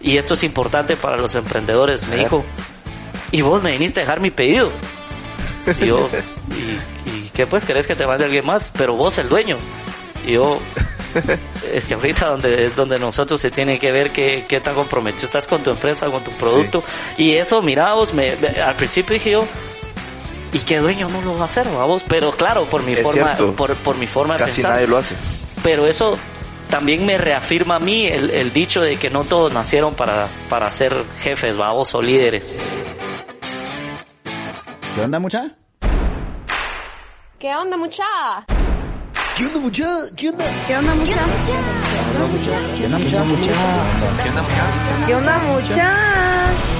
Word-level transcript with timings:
y 0.00 0.16
esto 0.16 0.34
es 0.34 0.44
importante 0.44 0.96
para 0.96 1.16
los 1.16 1.34
emprendedores, 1.34 2.06
me 2.08 2.16
dijo, 2.16 2.44
y 3.32 3.42
vos 3.42 3.62
me 3.62 3.72
viniste 3.72 4.00
a 4.00 4.02
dejar 4.04 4.20
mi 4.20 4.30
pedido. 4.30 4.70
Y 5.80 5.86
yo, 5.86 6.08
¿y, 7.06 7.10
y 7.10 7.30
qué 7.30 7.46
pues 7.46 7.64
querés 7.64 7.86
que 7.86 7.94
te 7.94 8.06
mande 8.06 8.24
alguien 8.24 8.44
más? 8.46 8.70
Pero 8.76 8.94
vos 8.94 9.18
el 9.18 9.28
dueño. 9.28 9.56
Y 10.26 10.32
yo, 10.32 10.58
es 11.72 11.86
que 11.86 11.94
ahorita 11.94 12.26
donde 12.26 12.64
es 12.64 12.76
donde 12.76 12.98
nosotros 12.98 13.40
se 13.40 13.50
tiene 13.50 13.78
que 13.78 13.92
ver 13.92 14.12
qué, 14.12 14.44
qué 14.48 14.60
tan 14.60 14.74
comprometido 14.74 15.24
estás 15.24 15.46
con 15.46 15.62
tu 15.62 15.70
empresa, 15.70 16.06
con 16.10 16.24
tu 16.24 16.30
producto. 16.32 16.82
Y 17.16 17.34
eso, 17.34 17.62
mira 17.62 17.94
vos, 17.94 18.14
me, 18.14 18.30
al 18.32 18.76
principio 18.76 19.14
dije 19.14 19.30
yo, 19.32 19.46
¿y 20.52 20.58
qué 20.60 20.78
dueño 20.78 21.08
no 21.08 21.20
lo 21.20 21.34
va 21.34 21.42
a 21.42 21.44
hacer, 21.44 21.68
vos? 21.68 22.04
Pero 22.08 22.32
claro, 22.32 22.64
por 22.64 22.82
mi 22.82 22.92
Es 22.94 23.02
forma, 23.02 23.34
por, 23.34 23.74
por 23.76 23.96
mi 23.96 24.06
forma 24.06 24.34
de 24.34 24.40
Casi 24.40 24.56
pensar. 24.56 24.72
nadie 24.72 24.86
lo 24.86 24.96
hace. 24.96 25.14
Pero 25.62 25.86
eso 25.86 26.16
también 26.70 27.04
me 27.04 27.18
reafirma 27.18 27.76
a 27.76 27.78
mí 27.80 28.06
el, 28.06 28.30
el 28.30 28.52
dicho 28.52 28.80
de 28.80 28.96
que 28.96 29.10
no 29.10 29.24
todos 29.24 29.52
nacieron 29.52 29.94
para, 29.94 30.28
para 30.48 30.70
ser 30.70 30.94
jefes, 31.20 31.56
vamos, 31.56 31.94
o 31.94 32.00
líderes. 32.00 32.58
¿Qué 34.94 35.00
onda, 35.00 35.18
mucha? 35.18 35.56
¿Qué 37.38 37.54
onda, 37.54 37.76
mucha? 37.76 38.04
¿Qué 39.36 39.46
onda, 39.46 39.60
mucha? 39.60 39.84
¿Qué 40.16 40.28
onda? 40.28 40.66
¿Qué 40.66 40.76
onda, 40.76 40.94
mucha? 40.94 41.24
¿Qué 42.76 42.84
onda, 42.86 42.98
mucha? 42.98 43.06
¿Qué 43.06 43.14
onda, 43.14 43.24
mucha? 43.24 44.66
¿Qué 45.06 45.14
onda 45.14 46.79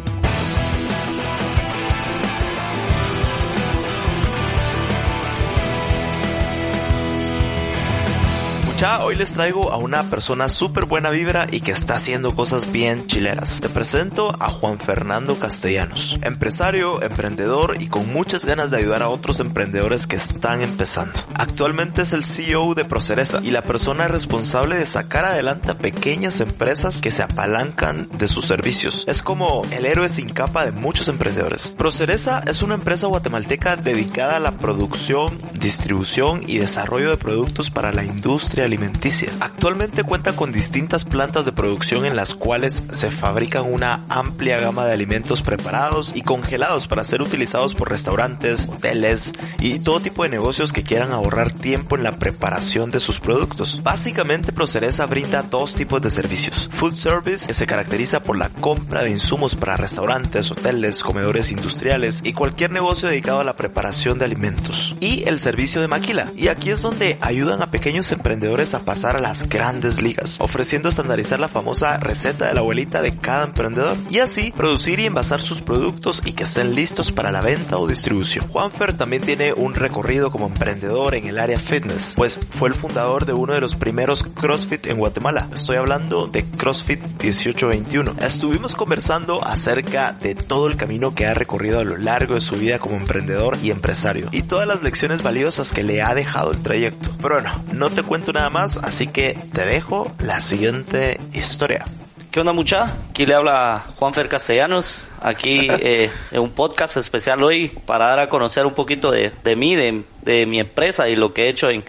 Mucha, 8.81 9.05
hoy 9.05 9.13
les 9.13 9.33
traigo 9.33 9.71
a 9.71 9.77
una 9.77 10.09
persona 10.09 10.49
súper 10.49 10.85
buena 10.85 11.11
vibra 11.11 11.45
y 11.51 11.59
que 11.59 11.71
está 11.71 11.97
haciendo 11.97 12.33
cosas 12.33 12.71
bien 12.71 13.05
chileras. 13.05 13.61
Te 13.61 13.69
presento 13.69 14.35
a 14.39 14.49
Juan 14.49 14.79
Fernando 14.79 15.37
Castellanos, 15.37 16.17
empresario, 16.23 16.99
emprendedor 17.03 17.79
y 17.79 17.89
con 17.89 18.11
muchas 18.11 18.43
ganas 18.43 18.71
de 18.71 18.77
ayudar 18.77 19.03
a 19.03 19.09
otros 19.09 19.39
emprendedores 19.39 20.07
que 20.07 20.15
están 20.15 20.63
empezando. 20.63 21.19
Actualmente 21.35 22.01
es 22.01 22.13
el 22.13 22.23
CEO 22.23 22.73
de 22.73 22.83
Proceresa 22.83 23.39
y 23.43 23.51
la 23.51 23.61
persona 23.61 24.07
responsable 24.07 24.77
de 24.77 24.87
sacar 24.87 25.25
adelante 25.25 25.75
pequeñas 25.75 26.39
empresas 26.39 27.01
que 27.01 27.11
se 27.11 27.21
apalancan 27.21 28.09
de 28.17 28.27
sus 28.27 28.47
servicios. 28.47 29.05
Es 29.07 29.21
como 29.21 29.61
el 29.69 29.85
héroe 29.85 30.09
sin 30.09 30.29
capa 30.29 30.65
de 30.65 30.71
muchos 30.71 31.07
emprendedores. 31.07 31.75
Proceresa 31.77 32.41
es 32.47 32.63
una 32.63 32.73
empresa 32.73 33.05
guatemalteca 33.05 33.75
dedicada 33.75 34.37
a 34.37 34.39
la 34.39 34.53
producción, 34.53 35.37
distribución 35.53 36.41
y 36.47 36.57
desarrollo 36.57 37.11
de 37.11 37.17
productos 37.17 37.69
para 37.69 37.93
la 37.93 38.03
industria 38.03 38.70
alimenticia. 38.71 39.29
Actualmente 39.41 40.03
cuenta 40.03 40.33
con 40.33 40.53
distintas 40.53 41.03
plantas 41.03 41.45
de 41.45 41.51
producción 41.51 42.05
en 42.05 42.15
las 42.15 42.35
cuales 42.35 42.83
se 42.91 43.11
fabrican 43.11 43.71
una 43.71 44.05
amplia 44.07 44.59
gama 44.59 44.85
de 44.85 44.93
alimentos 44.93 45.41
preparados 45.41 46.13
y 46.15 46.21
congelados 46.21 46.87
para 46.87 47.03
ser 47.03 47.21
utilizados 47.21 47.75
por 47.75 47.89
restaurantes, 47.89 48.69
hoteles 48.69 49.33
y 49.59 49.79
todo 49.79 49.99
tipo 49.99 50.23
de 50.23 50.29
negocios 50.29 50.71
que 50.71 50.83
quieran 50.83 51.11
ahorrar 51.11 51.51
tiempo 51.51 51.97
en 51.97 52.03
la 52.03 52.17
preparación 52.17 52.91
de 52.91 53.01
sus 53.01 53.19
productos. 53.19 53.81
Básicamente 53.83 54.53
Proceresa 54.53 55.05
brinda 55.05 55.43
dos 55.43 55.75
tipos 55.75 56.01
de 56.01 56.09
servicios. 56.09 56.69
Food 56.73 56.93
Service, 56.93 57.47
que 57.47 57.53
se 57.53 57.67
caracteriza 57.67 58.21
por 58.21 58.37
la 58.37 58.49
compra 58.49 59.03
de 59.03 59.09
insumos 59.09 59.55
para 59.55 59.75
restaurantes, 59.75 60.51
hoteles, 60.51 61.03
comedores 61.03 61.51
industriales 61.51 62.21
y 62.23 62.33
cualquier 62.33 62.71
negocio 62.71 63.09
dedicado 63.09 63.41
a 63.41 63.43
la 63.43 63.55
preparación 63.55 64.17
de 64.17 64.25
alimentos. 64.25 64.95
Y 64.99 65.27
el 65.27 65.39
servicio 65.39 65.81
de 65.81 65.87
maquila. 65.87 66.31
Y 66.37 66.47
aquí 66.47 66.69
es 66.69 66.81
donde 66.81 67.17
ayudan 67.21 67.61
a 67.61 67.71
pequeños 67.71 68.11
emprendedores 68.11 68.60
a 68.61 68.85
pasar 68.85 69.15
a 69.15 69.19
las 69.19 69.49
grandes 69.49 70.01
ligas, 70.01 70.37
ofreciendo 70.39 70.89
estandarizar 70.89 71.39
la 71.39 71.47
famosa 71.47 71.97
receta 71.97 72.47
de 72.47 72.53
la 72.53 72.59
abuelita 72.59 73.01
de 73.01 73.15
cada 73.15 73.45
emprendedor. 73.45 73.97
Y 74.11 74.19
así 74.19 74.53
producir 74.55 74.99
y 74.99 75.07
envasar 75.07 75.41
sus 75.41 75.61
productos 75.61 76.21
y 76.23 76.33
que 76.33 76.43
estén 76.43 76.75
listos 76.75 77.11
para 77.11 77.31
la 77.31 77.41
venta 77.41 77.77
o 77.77 77.87
distribución. 77.87 78.47
Juanfer 78.47 78.93
también 78.93 79.23
tiene 79.23 79.53
un 79.53 79.73
recorrido 79.73 80.31
como 80.31 80.45
emprendedor 80.45 81.15
en 81.15 81.25
el 81.25 81.39
área 81.39 81.59
fitness, 81.59 82.13
pues 82.15 82.39
fue 82.51 82.69
el 82.69 82.75
fundador 82.75 83.25
de 83.25 83.33
uno 83.33 83.53
de 83.53 83.61
los 83.61 83.75
primeros 83.75 84.23
CrossFit 84.23 84.85
en 84.87 84.97
Guatemala. 84.97 85.47
Estoy 85.53 85.77
hablando 85.77 86.27
de 86.27 86.43
CrossFit 86.43 87.01
1821. 87.01 88.15
Estuvimos 88.19 88.75
conversando 88.75 89.43
acerca 89.43 90.13
de 90.13 90.35
todo 90.35 90.67
el 90.67 90.77
camino 90.77 91.15
que 91.15 91.25
ha 91.25 91.33
recorrido 91.33 91.79
a 91.79 91.83
lo 91.83 91.97
largo 91.97 92.35
de 92.35 92.41
su 92.41 92.55
vida 92.55 92.77
como 92.77 92.95
emprendedor 92.95 93.57
y 93.63 93.71
empresario 93.71 94.29
y 94.31 94.43
todas 94.43 94.67
las 94.67 94.83
lecciones 94.83 95.23
valiosas 95.23 95.71
que 95.73 95.83
le 95.83 96.01
ha 96.01 96.13
dejado 96.13 96.51
el 96.51 96.61
trayecto. 96.61 97.09
Pero 97.21 97.35
bueno, 97.35 97.51
no 97.73 97.89
te 97.89 98.03
cuento 98.03 98.33
nada 98.33 98.49
más, 98.51 98.77
así 98.77 99.07
que 99.07 99.37
te 99.53 99.65
dejo 99.65 100.11
la 100.19 100.39
siguiente 100.39 101.19
historia. 101.33 101.85
¿Qué 102.31 102.39
onda 102.39 102.53
mucha? 102.53 102.93
Aquí 103.09 103.25
le 103.25 103.33
habla 103.33 103.85
Juanfer 103.97 104.29
Castellanos, 104.29 105.09
aquí 105.21 105.67
eh, 105.69 106.11
en 106.31 106.39
un 106.39 106.51
podcast 106.51 106.97
especial 106.97 107.43
hoy 107.43 107.69
para 107.85 108.07
dar 108.07 108.19
a 108.19 108.29
conocer 108.29 108.65
un 108.65 108.73
poquito 108.73 109.11
de, 109.11 109.31
de 109.43 109.55
mí, 109.55 109.75
de, 109.75 110.03
de 110.21 110.45
mi 110.45 110.59
empresa 110.59 111.09
y 111.09 111.15
lo 111.15 111.33
que 111.33 111.45
he 111.45 111.49
hecho 111.49 111.69
en, 111.69 111.83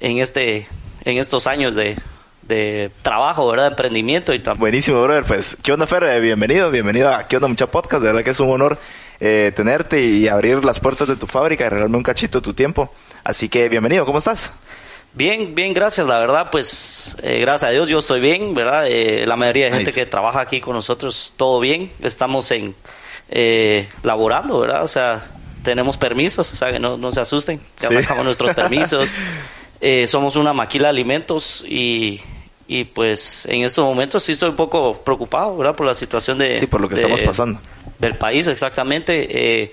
en, 0.00 0.18
este, 0.18 0.66
en 1.04 1.18
estos 1.18 1.46
años 1.46 1.74
de, 1.74 1.96
de 2.42 2.90
trabajo, 3.02 3.46
¿verdad? 3.48 3.64
De 3.64 3.70
emprendimiento 3.70 4.32
y 4.32 4.38
también. 4.38 4.60
Buenísimo, 4.60 5.02
brother. 5.02 5.24
Pues, 5.24 5.56
¿qué 5.62 5.72
onda, 5.72 5.86
Fer? 5.86 6.04
Eh, 6.04 6.20
bienvenido, 6.20 6.70
bienvenido 6.70 7.12
a 7.12 7.28
¿Qué 7.28 7.36
onda, 7.36 7.48
mucha 7.48 7.66
podcast? 7.66 8.02
De 8.02 8.08
verdad 8.08 8.24
que 8.24 8.30
es 8.30 8.40
un 8.40 8.50
honor 8.50 8.78
eh, 9.20 9.52
tenerte 9.54 10.00
y 10.00 10.28
abrir 10.28 10.64
las 10.64 10.80
puertas 10.80 11.08
de 11.08 11.16
tu 11.16 11.26
fábrica 11.26 11.66
y 11.66 11.68
regalarme 11.68 11.98
un 11.98 12.02
cachito 12.02 12.40
de 12.40 12.44
tu 12.44 12.54
tiempo. 12.54 12.90
Así 13.22 13.50
que, 13.50 13.68
bienvenido, 13.68 14.06
¿cómo 14.06 14.18
estás? 14.18 14.50
Bien, 15.14 15.54
bien, 15.54 15.74
gracias. 15.74 16.06
La 16.06 16.18
verdad, 16.18 16.48
pues, 16.50 17.16
eh, 17.22 17.38
gracias 17.40 17.68
a 17.68 17.72
Dios 17.72 17.88
yo 17.88 17.98
estoy 17.98 18.20
bien, 18.20 18.54
¿verdad? 18.54 18.86
Eh, 18.86 19.24
la 19.26 19.36
mayoría 19.36 19.66
de 19.66 19.70
gente 19.72 19.86
Nice. 19.90 20.00
que 20.00 20.06
trabaja 20.06 20.40
aquí 20.40 20.60
con 20.60 20.74
nosotros, 20.74 21.34
todo 21.36 21.58
bien. 21.60 21.90
Estamos 22.00 22.50
en 22.52 22.74
eh, 23.30 23.88
laborando, 24.02 24.60
¿verdad? 24.60 24.82
O 24.84 24.88
sea, 24.88 25.26
tenemos 25.62 25.98
permisos, 25.98 26.52
o 26.52 26.56
sea, 26.56 26.70
que 26.72 26.78
no, 26.78 26.96
no 26.96 27.10
se 27.10 27.20
asusten. 27.20 27.60
Ya 27.80 27.88
Sí. 27.88 27.94
sacamos 27.94 28.24
nuestros 28.24 28.54
permisos. 28.54 29.12
Eh, 29.80 30.06
somos 30.06 30.36
una 30.36 30.52
maquila 30.52 30.84
de 30.88 30.90
alimentos 30.90 31.64
y, 31.66 32.20
y, 32.68 32.84
pues 32.84 33.46
en 33.46 33.62
estos 33.64 33.84
momentos 33.84 34.22
sí 34.22 34.32
estoy 34.32 34.50
un 34.50 34.56
poco 34.56 34.92
preocupado, 34.92 35.56
¿verdad? 35.56 35.74
Por 35.74 35.86
la 35.86 35.94
situación 35.94 36.38
de... 36.38 36.54
Sí, 36.54 36.66
por 36.66 36.80
lo 36.80 36.88
que 36.88 36.94
de- 36.94 37.00
estamos 37.02 37.22
pasando. 37.22 37.60
Del 37.98 38.16
país, 38.16 38.46
exactamente. 38.46 39.62
Eh, 39.64 39.72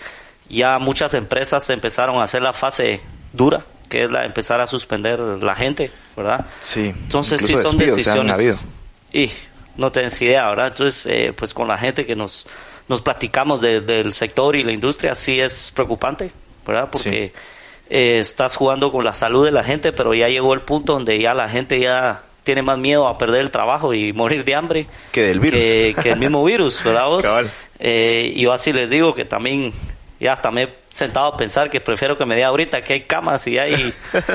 ya 0.50 0.80
muchas 0.80 1.14
empresas 1.14 1.70
empezaron 1.70 2.18
a 2.18 2.24
hacer 2.24 2.42
la 2.42 2.54
fase 2.54 3.00
dura, 3.34 3.64
que 3.96 4.04
es 4.04 4.12
la 4.12 4.26
empezar 4.26 4.60
a 4.60 4.68
suspender 4.68 5.18
la 5.20 5.56
gente, 5.56 5.90
¿verdad? 6.18 6.46
Sí. 6.62 6.88
Entonces 7.04 7.42
sí 7.42 7.54
son 7.58 7.78
decisiones. 7.78 8.66
Y 9.14 9.32
no 9.78 9.90
tienes 9.92 10.22
idea, 10.22 10.50
¿verdad? 10.50 10.68
Entonces, 10.68 11.06
eh, 11.06 11.34
pues 11.34 11.54
con 11.54 11.70
la 11.70 11.78
gente 11.78 12.06
que 12.06 12.14
nos, 12.16 12.46
nos 12.90 13.02
platicamos 13.02 13.62
de- 13.62 13.80
del 13.80 14.14
sector 14.14 14.56
y 14.58 14.64
la 14.66 14.74
industria, 14.74 15.16
sí 15.16 15.40
es 15.40 15.72
preocupante, 15.74 16.32
¿verdad? 16.68 16.90
Porque 16.92 17.32
eh, 17.90 18.18
estás 18.20 18.58
jugando 18.58 18.92
con 18.92 19.06
la 19.06 19.14
salud 19.14 19.46
de 19.46 19.52
la 19.52 19.64
gente, 19.64 19.94
pero 19.94 20.14
ya 20.14 20.28
llegó 20.28 20.54
el 20.54 20.62
punto 20.62 20.92
donde 20.94 21.18
ya 21.22 21.34
la 21.34 21.48
gente 21.48 21.80
ya 21.80 22.24
tiene 22.44 22.62
más 22.62 22.78
miedo 22.78 23.08
a 23.08 23.18
perder 23.18 23.42
el 23.42 23.52
trabajo 23.52 23.94
y 23.94 24.12
morir 24.12 24.44
de 24.44 24.56
hambre 24.56 24.86
Que 25.12 25.22
del 25.22 25.40
virus. 25.40 25.60
que, 25.62 25.96
que 26.04 26.10
el 26.12 26.20
mismo 26.20 26.44
virus, 26.44 26.84
¿verdad 26.84 27.06
vos? 27.06 27.24
Cabal. 27.26 27.50
Eh, 27.80 28.34
y 28.36 28.42
yo 28.44 28.52
así 28.54 28.72
les 28.74 28.90
digo 28.90 29.16
que 29.16 29.24
también 29.26 29.72
ya 30.26 30.34
hasta 30.34 30.52
me 30.52 30.64
he 30.64 30.70
sentado 30.90 31.28
a 31.28 31.38
pensar 31.38 31.70
que 31.70 31.80
prefiero 31.80 32.18
que 32.18 32.26
me 32.26 32.36
dé 32.36 32.44
ahorita 32.44 32.84
que 32.84 32.94
hay 32.94 33.02
camas 33.02 33.46
y 33.48 33.58
hay, 33.60 33.94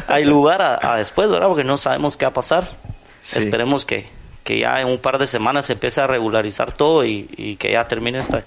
hay 0.08 0.24
lugar 0.24 0.62
a, 0.62 0.92
a 0.92 0.96
después, 0.96 1.28
¿verdad? 1.28 1.48
Porque 1.48 1.64
no 1.64 1.76
sabemos 1.76 2.16
qué 2.16 2.24
va 2.24 2.30
a 2.30 2.34
pasar. 2.34 2.68
Sí. 3.22 3.38
Esperemos 3.38 3.84
que, 3.84 4.06
que 4.44 4.60
ya 4.60 4.80
en 4.80 4.86
un 4.86 4.98
par 4.98 5.18
de 5.18 5.26
semanas 5.26 5.66
se 5.66 5.72
empiece 5.74 6.00
a 6.00 6.06
regularizar 6.06 6.72
todo 6.72 7.04
y, 7.04 7.28
y 7.36 7.56
que 7.56 7.72
ya 7.72 7.86
termine 7.88 8.18
esta, 8.18 8.44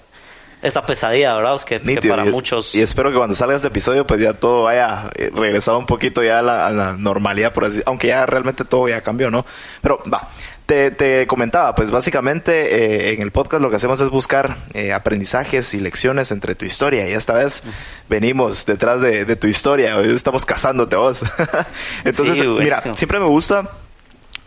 esta 0.62 0.86
pesadilla, 0.86 1.34
¿verdad? 1.34 1.56
Es 1.56 1.64
que, 1.66 1.78
que 1.80 2.08
para 2.08 2.26
y, 2.26 2.30
muchos... 2.30 2.74
y 2.74 2.80
espero 2.80 3.10
que 3.10 3.16
cuando 3.18 3.34
salga 3.34 3.54
este 3.54 3.68
episodio, 3.68 4.06
pues 4.06 4.20
ya 4.20 4.32
todo 4.32 4.64
vaya 4.64 5.10
eh, 5.14 5.30
regresado 5.34 5.78
un 5.78 5.86
poquito 5.86 6.22
ya 6.22 6.38
a 6.38 6.42
la, 6.42 6.66
a 6.66 6.70
la 6.70 6.92
normalidad, 6.94 7.52
por 7.52 7.66
así 7.66 7.82
aunque 7.84 8.08
ya 8.08 8.24
realmente 8.24 8.64
todo 8.64 8.88
ya 8.88 9.02
cambió, 9.02 9.30
¿no? 9.30 9.44
Pero 9.82 9.98
va. 10.12 10.28
Te, 10.66 10.90
te 10.90 11.26
comentaba, 11.26 11.74
pues 11.74 11.90
básicamente 11.90 13.10
eh, 13.10 13.12
en 13.12 13.20
el 13.20 13.32
podcast 13.32 13.60
lo 13.62 13.68
que 13.68 13.76
hacemos 13.76 14.00
es 14.00 14.08
buscar 14.08 14.56
eh, 14.72 14.94
aprendizajes 14.94 15.74
y 15.74 15.80
lecciones 15.80 16.30
entre 16.30 16.54
tu 16.54 16.64
historia 16.64 17.06
y 17.06 17.12
esta 17.12 17.34
vez 17.34 17.62
venimos 18.08 18.64
detrás 18.64 19.02
de, 19.02 19.26
de 19.26 19.36
tu 19.36 19.46
historia, 19.46 19.98
hoy 19.98 20.14
estamos 20.14 20.46
casándote 20.46 20.96
vos. 20.96 21.22
Entonces, 22.04 22.38
Sí, 22.38 22.46
mira, 22.46 22.80
siempre 22.94 23.20
me 23.20 23.26
gusta 23.26 23.72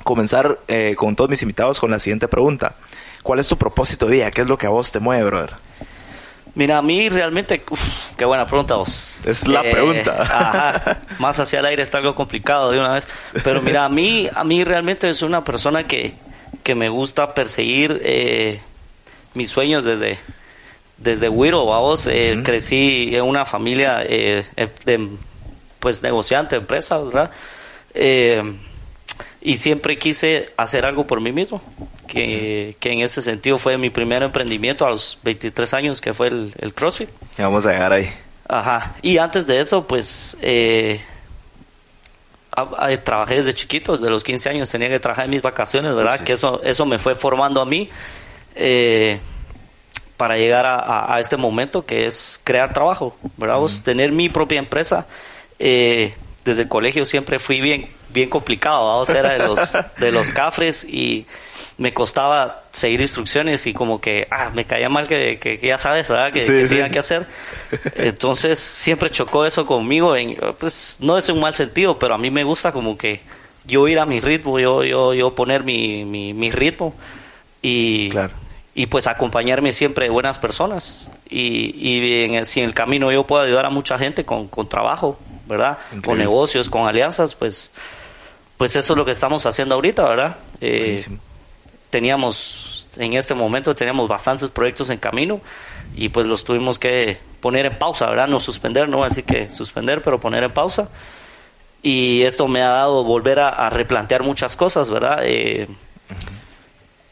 comenzar 0.04 0.58
eh, 0.68 0.96
con 0.98 1.16
todos 1.16 1.30
mis 1.30 1.42
invitados 1.44 1.80
con 1.80 1.92
la 1.92 2.00
siguiente 2.00 2.28
pregunta. 2.28 2.74
¿Cuál 3.22 3.40
es 3.40 3.48
tu 3.48 3.58
propósito 3.58 4.08
de 4.08 4.14
vida? 4.14 4.32
¿Qué 4.32 4.42
es 4.42 4.48
lo 4.48 4.58
que 4.58 4.66
a 4.66 4.70
vos 4.70 4.92
te 4.92 5.00
mueve, 5.00 5.24
brother? 5.26 5.54
Mira, 6.58 6.80
a 6.80 6.82
mí 6.82 7.08
realmente, 7.08 7.62
uf, 7.70 8.16
qué 8.18 8.26
buena 8.26 8.48
pregunta 8.48 8.78
vos. 8.78 9.20
Es 9.24 9.48
la 9.48 9.62
pregunta. 9.62 10.22
Ajá, 10.24 10.98
más 11.20 11.40
hacia 11.40 11.60
el 11.60 11.68
aire 11.68 11.84
está 11.84 12.00
algo 12.00 12.16
complicado 12.16 12.72
de 12.72 12.80
una 12.80 12.94
vez. 12.94 13.08
Pero 13.44 13.62
mira, 13.62 13.86
a 13.86 13.90
mí, 13.90 14.28
a 14.34 14.44
mí 14.44 14.64
realmente 14.64 15.08
es 15.08 15.22
una 15.22 15.44
persona 15.44 15.84
que, 15.84 16.16
que 16.64 16.74
me 16.74 16.90
gusta 16.90 17.36
perseguir 17.36 18.02
eh, 18.04 18.60
mis 19.36 19.52
sueños 19.52 19.86
desde, 19.86 20.18
desde 20.98 21.30
Wiro, 21.30 21.64
vamos. 21.68 22.08
Eh, 22.08 22.42
Crecí 22.44 23.12
en 23.14 23.22
una 23.22 23.46
familia 23.46 24.02
eh, 24.04 24.44
de, 24.84 25.10
pues, 25.78 26.02
negociante, 26.02 26.56
empresa, 26.56 26.98
¿verdad? 26.98 27.30
Y 29.42 29.58
siempre 29.58 29.98
quise 29.98 30.48
hacer 30.58 30.86
algo 30.86 31.06
por 31.08 31.22
mí 31.22 31.32
mismo, 31.32 31.62
que, 32.08 32.76
que 32.80 32.92
en 32.92 33.02
ese 33.02 33.22
sentido 33.22 33.58
fue 33.58 33.78
mi 33.78 33.90
primer 33.90 34.24
emprendimiento 34.24 34.86
a 34.86 34.90
los 34.90 35.20
23 35.24 35.74
años, 35.76 36.02
que 36.02 36.14
fue 36.14 36.28
el, 36.30 36.54
el 36.60 36.74
CrossFit. 36.74 37.10
Y 37.38 37.42
vamos 37.44 37.66
a 37.66 37.72
llegar 37.72 37.94
ahí. 37.94 38.10
Ajá. 38.50 38.96
Y 39.02 39.18
antes 39.20 39.46
de 39.46 39.60
eso, 39.60 39.86
pues, 39.88 40.38
eh, 40.42 41.00
a- 42.52 42.86
a- 42.88 42.98
trabajé 43.04 43.36
desde 43.36 43.54
chiquito, 43.54 43.94
desde 43.94 44.10
los 44.10 44.24
15 44.24 44.50
años 44.50 44.70
tenía 44.70 44.90
que 44.90 45.00
trabajar 45.00 45.26
en 45.26 45.32
mis 45.32 45.42
vacaciones, 45.42 45.94
¿verdad? 45.94 46.22
Que 46.22 46.34
eso, 46.34 46.62
eso 46.64 46.86
me 46.86 46.98
fue 46.98 47.14
formando 47.16 47.62
a 47.62 47.66
mí 47.66 47.90
eh, 48.56 49.20
para 50.18 50.36
llegar 50.38 50.66
a, 50.66 51.14
a- 51.14 51.20
este 51.20 51.38
momento 51.38 51.86
que 51.86 52.06
es 52.08 52.40
crear 52.44 52.74
trabajo, 52.74 53.16
¿verdad? 53.38 53.58
Vos, 53.58 53.84
tener 53.84 54.12
mi 54.12 54.30
propia 54.30 54.60
empresa. 54.60 55.06
eh, 55.60 56.12
desde 56.46 56.62
el 56.62 56.70
colegio 56.70 57.06
siempre 57.06 57.40
fui 57.40 57.60
bien, 57.60 57.90
bien 58.18 58.30
complicado, 58.30 59.06
sea, 59.06 59.20
era 59.20 59.34
de 59.34 59.40
los, 59.48 59.78
de 60.00 60.12
los 60.12 60.30
cafres 60.30 60.84
y 60.84 61.26
me 61.78 61.94
costaba 61.94 62.64
seguir 62.72 63.02
instrucciones 63.02 63.68
y 63.68 63.74
como 63.74 64.02
que, 64.02 64.28
ah, 64.32 64.50
me 64.54 64.66
caía 64.66 64.90
mal 64.90 65.08
que, 65.08 65.38
que- 65.40 65.60
que 65.60 65.68
ya 65.68 65.78
sabes, 65.78 66.10
¿verdad? 66.10 66.34
Que, 66.34 66.42
Sí, 66.42 66.48
que 66.48 66.68
sí. 66.68 66.76
tenía 66.76 66.90
que 66.90 67.00
hacer. 67.00 67.26
Entonces 67.96 68.60
siempre 68.60 69.10
chocó 69.10 69.46
eso 69.46 69.66
conmigo, 69.66 70.16
en, 70.16 70.36
pues 70.60 70.98
no 71.02 71.18
es 71.18 71.30
un 71.30 71.40
mal 71.40 71.54
sentido, 71.54 71.98
pero 72.00 72.16
a 72.16 72.18
mí 72.18 72.30
me 72.30 72.44
gusta 72.44 72.72
como 72.72 72.98
que 72.98 73.22
yo 73.66 73.88
ir 73.88 74.00
a 74.00 74.06
mi 74.06 74.20
ritmo, 74.20 74.60
yo, 74.60 74.84
yo, 74.84 75.14
yo 75.14 75.36
poner 75.36 75.64
mi, 75.64 76.06
mi, 76.06 76.34
mi 76.34 76.52
ritmo 76.52 76.96
y, 77.62 78.10
Claro. 78.10 78.34
y 78.74 78.86
pues 78.88 79.08
acompañarme 79.08 79.72
siempre 79.72 80.06
de 80.06 80.12
buenas 80.12 80.38
personas 80.40 81.12
y, 81.30 81.76
y 81.76 82.24
en 82.24 82.36
el- 82.36 82.46
si 82.46 82.60
en 82.62 82.68
el 82.70 82.74
camino 82.74 83.12
yo 83.12 83.24
puedo 83.26 83.44
ayudar 83.44 83.66
a 83.66 83.70
mucha 83.70 83.98
gente 83.98 84.24
con, 84.26 84.48
con 84.48 84.68
trabajo, 84.70 85.20
¿verdad? 85.48 85.78
Con 86.04 86.18
negocios, 86.18 86.70
con 86.70 86.88
alianzas, 86.88 87.36
pues, 87.36 87.72
pues 88.58 88.76
eso 88.76 88.94
es 88.94 88.98
lo 88.98 89.06
que 89.06 89.12
estamos 89.12 89.46
haciendo 89.46 89.76
ahorita, 89.76 90.04
¿verdad? 90.08 90.38
Eh, 90.62 91.06
teníamos, 91.90 92.88
en 92.98 93.14
este 93.14 93.34
momento 93.34 93.74
teníamos 93.76 94.08
bastantes 94.10 94.50
proyectos 94.50 94.90
en 94.90 94.98
camino 94.98 95.40
y 95.96 96.10
pues 96.10 96.28
los 96.28 96.44
tuvimos 96.44 96.80
que 96.80 97.18
poner 97.40 97.66
en 97.66 97.78
pausa, 97.78 98.08
¿verdad? 98.10 98.28
No 98.28 98.40
suspender, 98.40 98.90
no 98.90 99.04
así 99.04 99.24
que 99.24 99.50
suspender, 99.50 100.02
pero 100.02 100.20
poner 100.20 100.44
en 100.44 100.52
pausa. 100.52 100.90
Y 101.84 102.24
esto 102.24 102.48
me 102.48 102.64
ha 102.64 102.70
dado 102.70 103.04
volver 103.04 103.40
a, 103.40 103.50
a 103.50 103.70
replantear 103.70 104.24
muchas 104.24 104.56
cosas, 104.56 104.90
¿verdad? 104.90 105.20
Eh, 105.22 105.68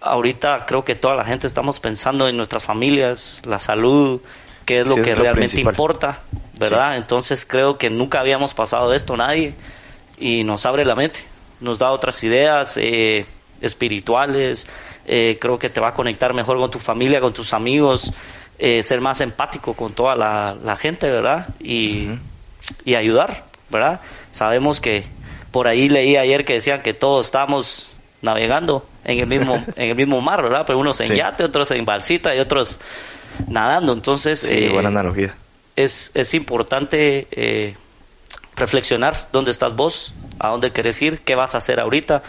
ahorita 0.06 0.66
creo 0.66 0.86
que 0.86 0.96
toda 0.96 1.16
la 1.16 1.26
gente 1.26 1.48
estamos 1.48 1.80
pensando 1.80 2.28
en 2.28 2.38
nuestras 2.38 2.64
familias, 2.64 3.42
la 3.46 3.60
salud, 3.60 4.22
qué 4.66 4.80
es 4.80 4.88
Sí, 4.88 4.96
lo 4.96 5.04
que 5.04 5.16
realmente 5.16 5.60
importa, 5.60 6.20
¿verdad? 6.60 6.98
Entonces 6.98 7.46
creo 7.46 7.78
que 7.78 7.90
nunca 7.90 8.20
habíamos 8.20 8.54
pasado 8.54 8.94
esto 8.94 9.18
nadie 9.18 9.56
y 10.18 10.44
nos 10.44 10.66
abre 10.66 10.86
la 10.86 10.96
mente, 10.96 11.22
nos 11.62 11.80
da 11.80 11.92
otras 11.92 12.24
ideas 12.24 12.78
eh, 12.78 13.26
espirituales, 13.62 14.68
eh, 15.06 15.38
creo 15.40 15.60
que 15.60 15.70
te 15.70 15.80
va 15.80 15.90
a 15.90 15.94
conectar 15.94 16.34
mejor 16.34 16.58
con 16.58 16.72
tu 16.72 16.80
familia, 16.80 17.22
con 17.22 17.34
tus 17.34 17.54
amigos, 17.54 18.12
eh, 18.58 18.82
ser 18.84 19.02
más 19.02 19.22
empático 19.22 19.74
con 19.74 19.94
toda 19.94 20.16
la, 20.16 20.56
la 20.64 20.76
gente, 20.78 21.10
¿verdad? 21.10 21.48
Y, 21.60 22.10
y 22.86 22.96
ayudar, 22.96 23.46
¿verdad? 23.70 24.02
Sabemos 24.32 24.80
que 24.80 25.04
por 25.52 25.68
ahí 25.68 25.90
leí 25.90 26.18
ayer 26.18 26.46
que 26.46 26.54
decían 26.54 26.82
que 26.82 26.94
todos 26.94 27.28
estamos 27.28 27.98
navegando 28.22 28.86
en 29.04 29.20
el 29.20 29.28
mismo 29.28 29.64
en 29.76 29.90
el 29.90 29.96
mismo 29.96 30.20
mar, 30.22 30.42
¿verdad? 30.42 30.64
Pero 30.66 30.80
unos 30.80 31.00
en 31.02 31.10
Sí. 31.10 31.16
yate, 31.18 31.44
otros 31.44 31.70
en 31.72 31.86
balsita 31.86 32.34
y 32.36 32.40
otros 32.40 32.80
nadando. 33.48 33.94
Entonces, 33.94 34.40
Sí, 34.40 34.68
buena 34.70 34.90
analogía. 34.90 35.36
es, 35.76 36.12
es 36.14 36.34
importante 36.34 37.28
eh, 37.32 37.76
reflexionar 38.56 39.28
dónde 39.32 39.52
estás 39.52 39.76
vos, 39.76 40.14
a 40.40 40.50
dónde 40.50 40.72
querés 40.72 41.02
ir, 41.02 41.20
qué 41.20 41.36
vas 41.36 41.56
a 41.56 41.60
hacer 41.60 41.80
ahorita. 41.80 42.24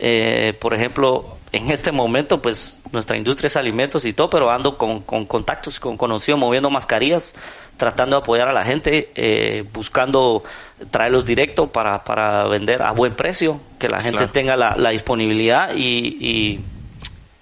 Eh, 0.00 0.54
por 0.60 0.74
ejemplo, 0.74 1.36
en 1.50 1.70
este 1.70 1.90
momento, 1.90 2.40
pues 2.40 2.82
nuestra 2.92 3.16
industria 3.16 3.48
es 3.48 3.56
alimentos 3.56 4.04
y 4.04 4.12
todo, 4.12 4.30
pero 4.30 4.50
ando 4.50 4.76
con, 4.78 5.00
con 5.00 5.26
contactos, 5.26 5.80
con 5.80 5.96
conocidos, 5.96 6.38
moviendo 6.38 6.70
mascarillas, 6.70 7.34
tratando 7.76 8.16
de 8.16 8.22
apoyar 8.22 8.48
a 8.48 8.52
la 8.52 8.64
gente, 8.64 9.10
eh, 9.16 9.64
buscando 9.72 10.44
traerlos 10.90 11.24
directo 11.24 11.66
para, 11.66 12.04
para 12.04 12.46
vender 12.46 12.82
a 12.82 12.92
buen 12.92 13.14
precio, 13.14 13.60
que 13.78 13.88
la 13.88 14.00
gente 14.00 14.18
Claro. 14.18 14.32
tenga 14.32 14.56
la, 14.56 14.76
la 14.76 14.90
disponibilidad 14.90 15.74
y, 15.74 16.16
y, 16.20 16.60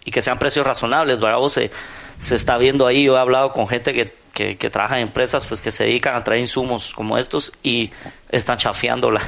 y 0.05 0.11
que 0.11 0.23
sean 0.23 0.39
precios 0.39 0.67
razonables, 0.67 1.21
¿verdad? 1.21 1.47
Se, 1.49 1.71
se 2.17 2.37
está 2.37 2.57
viendo 2.57 2.87
ahí, 2.87 3.05
yo 3.05 3.17
he 3.17 3.21
hablado 3.21 3.51
con 3.51 3.69
gente 3.69 3.93
que, 3.93 4.15
que, 4.33 4.57
que 4.57 4.71
trabaja 4.71 4.97
en 4.97 5.03
empresas 5.09 5.45
pues 5.47 5.61
que 5.61 5.71
se 5.71 5.85
dedican 5.85 6.15
a 6.15 6.25
traer 6.25 6.41
insumos 6.41 6.95
como 6.95 7.19
estos 7.19 7.53
y 7.63 7.91
están 8.31 8.57
chafeando 8.57 9.11
la, 9.11 9.21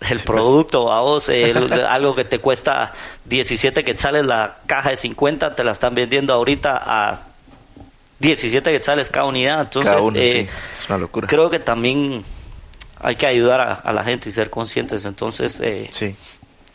el 0.00 0.08
pues. 0.08 0.22
producto, 0.22 0.92
a 0.92 1.00
vos, 1.02 1.28
el- 1.28 1.72
algo 1.86 2.14
que 2.14 2.24
te 2.24 2.38
cuesta 2.38 2.92
17 3.26 3.84
quetzales 3.84 4.24
la 4.24 4.56
caja 4.66 4.90
de 4.90 4.96
50, 4.96 5.54
te 5.54 5.62
la 5.64 5.72
están 5.72 5.94
vendiendo 5.94 6.32
ahorita 6.34 6.80
a 6.84 7.20
17 8.18 8.70
quetzales 8.72 9.10
cada 9.10 9.26
unidad, 9.26 9.60
entonces 9.62 9.90
Cada 9.92 10.04
uno, 10.04 10.18
eh, 10.18 10.28
sí. 10.28 10.48
Es 10.72 10.88
una 10.88 10.98
locura. 10.98 11.26
creo 11.26 11.48
que 11.50 11.58
también 11.58 12.22
hay 13.02 13.16
que 13.16 13.26
ayudar 13.26 13.60
a, 13.60 13.72
a 13.74 13.92
la 13.92 14.04
gente 14.04 14.28
y 14.28 14.32
ser 14.32 14.50
conscientes, 14.50 15.04
entonces 15.06 15.58
eh, 15.60 15.86
Sí. 15.90 16.14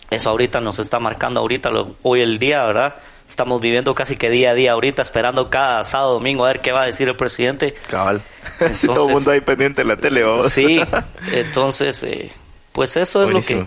eso 0.09 0.29
ahorita 0.31 0.59
nos 0.59 0.79
está 0.79 0.99
marcando 0.99 1.39
ahorita 1.39 1.69
lo- 1.69 1.95
hoy 2.01 2.21
el 2.21 2.39
día, 2.39 2.63
¿verdad? 2.63 2.95
Estamos 3.27 3.59
viviendo 3.59 3.93
casi 3.95 4.17
que 4.17 4.29
día 4.29 4.51
a 4.51 4.53
día 4.53 4.71
ahorita, 4.73 5.01
esperando 5.01 5.49
cada 5.49 5.83
sábado, 5.83 6.13
domingo 6.13 6.45
a 6.45 6.49
ver 6.49 6.61
qué 6.61 6.71
va 6.71 6.83
a 6.83 6.85
decir 6.85 7.09
el 7.09 7.15
presidente. 7.15 7.73
Cabal. 7.89 8.21
Entonces- 8.59 8.81
todo 8.87 9.07
el 9.07 9.13
mundo 9.13 9.31
ahí 9.31 9.41
pendiente 9.41 9.81
de 9.81 9.87
la 9.87 9.97
tele, 9.97 10.23
vamos. 10.23 10.51
Sí, 10.51 10.79
entonces, 11.31 12.01
eh, 12.03 12.31
pues 12.75 12.97
eso 12.97 13.23
es 13.23 13.29
lo 13.29 13.41
que, 13.41 13.65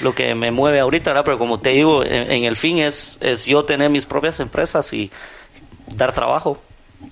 lo 0.00 0.12
que 0.12 0.34
me 0.34 0.50
mueve 0.50 0.80
ahorita, 0.80 1.10
¿verdad? 1.10 1.24
Pero 1.24 1.38
como 1.38 1.60
te 1.60 1.70
digo, 1.70 2.04
en, 2.04 2.32
en 2.32 2.44
el 2.44 2.56
fin 2.56 2.78
es, 2.78 3.16
es 3.22 3.46
yo 3.46 3.64
tener 3.64 3.90
mis 3.90 4.06
propias 4.06 4.40
empresas 4.40 4.92
y 4.92 5.08
dar 5.86 6.12
trabajo, 6.12 6.60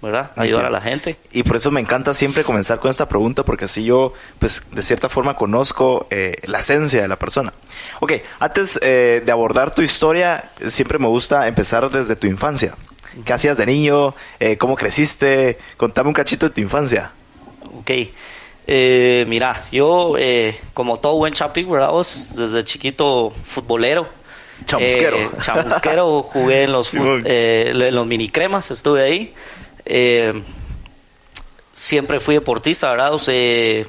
¿verdad? 0.02 0.32
Ayudar 0.35 0.67
a 0.67 0.70
la 0.70 0.81
gente. 0.81 1.17
Y 1.31 1.44
por 1.44 1.55
eso 1.55 1.70
me 1.70 1.80
encanta 1.80 2.12
siempre 2.12 2.42
comenzar 2.42 2.80
con 2.80 2.90
esta 2.90 3.09
pregunta, 3.09 3.45
porque 3.45 3.66
así 3.66 3.85
yo, 3.85 4.14
pues, 4.40 4.64
de 4.73 4.83
cierta 4.83 5.09
forma 5.09 5.37
conozco 5.37 6.09
eh, 6.11 6.38
la 6.42 6.59
esencia 6.59 7.00
de 7.00 7.07
la 7.07 7.16
persona. 7.16 7.52
Ok, 8.00 8.14
antes 8.40 8.76
eh, 8.83 9.23
de 9.25 9.30
abordar 9.30 9.73
tu 9.73 9.83
historia, 9.83 10.50
siempre 10.66 10.99
me 10.99 11.07
gusta 11.07 11.47
empezar 11.47 11.88
desde 11.90 12.16
tu 12.16 12.26
infancia. 12.26 12.75
¿Qué 13.25 13.33
hacías 13.33 13.57
de 13.57 13.66
niño? 13.66 14.12
Eh, 14.40 14.59
¿Cómo 14.59 14.75
creciste? 14.75 15.57
Contame 15.76 16.09
un 16.09 16.14
cachito 16.14 16.49
de 16.49 16.54
tu 16.54 16.61
infancia. 16.61 17.12
Ok. 17.78 17.90
Eh, 18.70 19.25
mira, 19.28 19.62
yo, 19.72 20.16
eh, 20.18 20.60
como 20.75 20.98
todo 20.98 21.14
buen 21.16 21.32
chapi, 21.32 21.64
¿verdad? 21.64 21.88
Vos, 21.90 22.34
desde 22.37 22.62
chiquito 22.64 23.30
futbolero. 23.44 24.06
Chamusquero. 24.66 25.16
Eh, 25.16 25.30
chamusquero, 25.40 26.22
jugué 26.22 26.64
en 26.64 26.72
los, 26.72 26.92
fut- 26.92 27.22
eh, 27.25 27.70
en 27.72 27.94
los 27.94 28.06
minicremas, 28.06 28.70
estuve 28.70 29.02
ahí. 29.02 29.34
Eh, 29.87 30.42
siempre 31.72 32.20
fui 32.20 32.34
deportista, 32.34 32.90
¿verdad? 32.90 33.14
O 33.14 33.18
sea, 33.18 33.87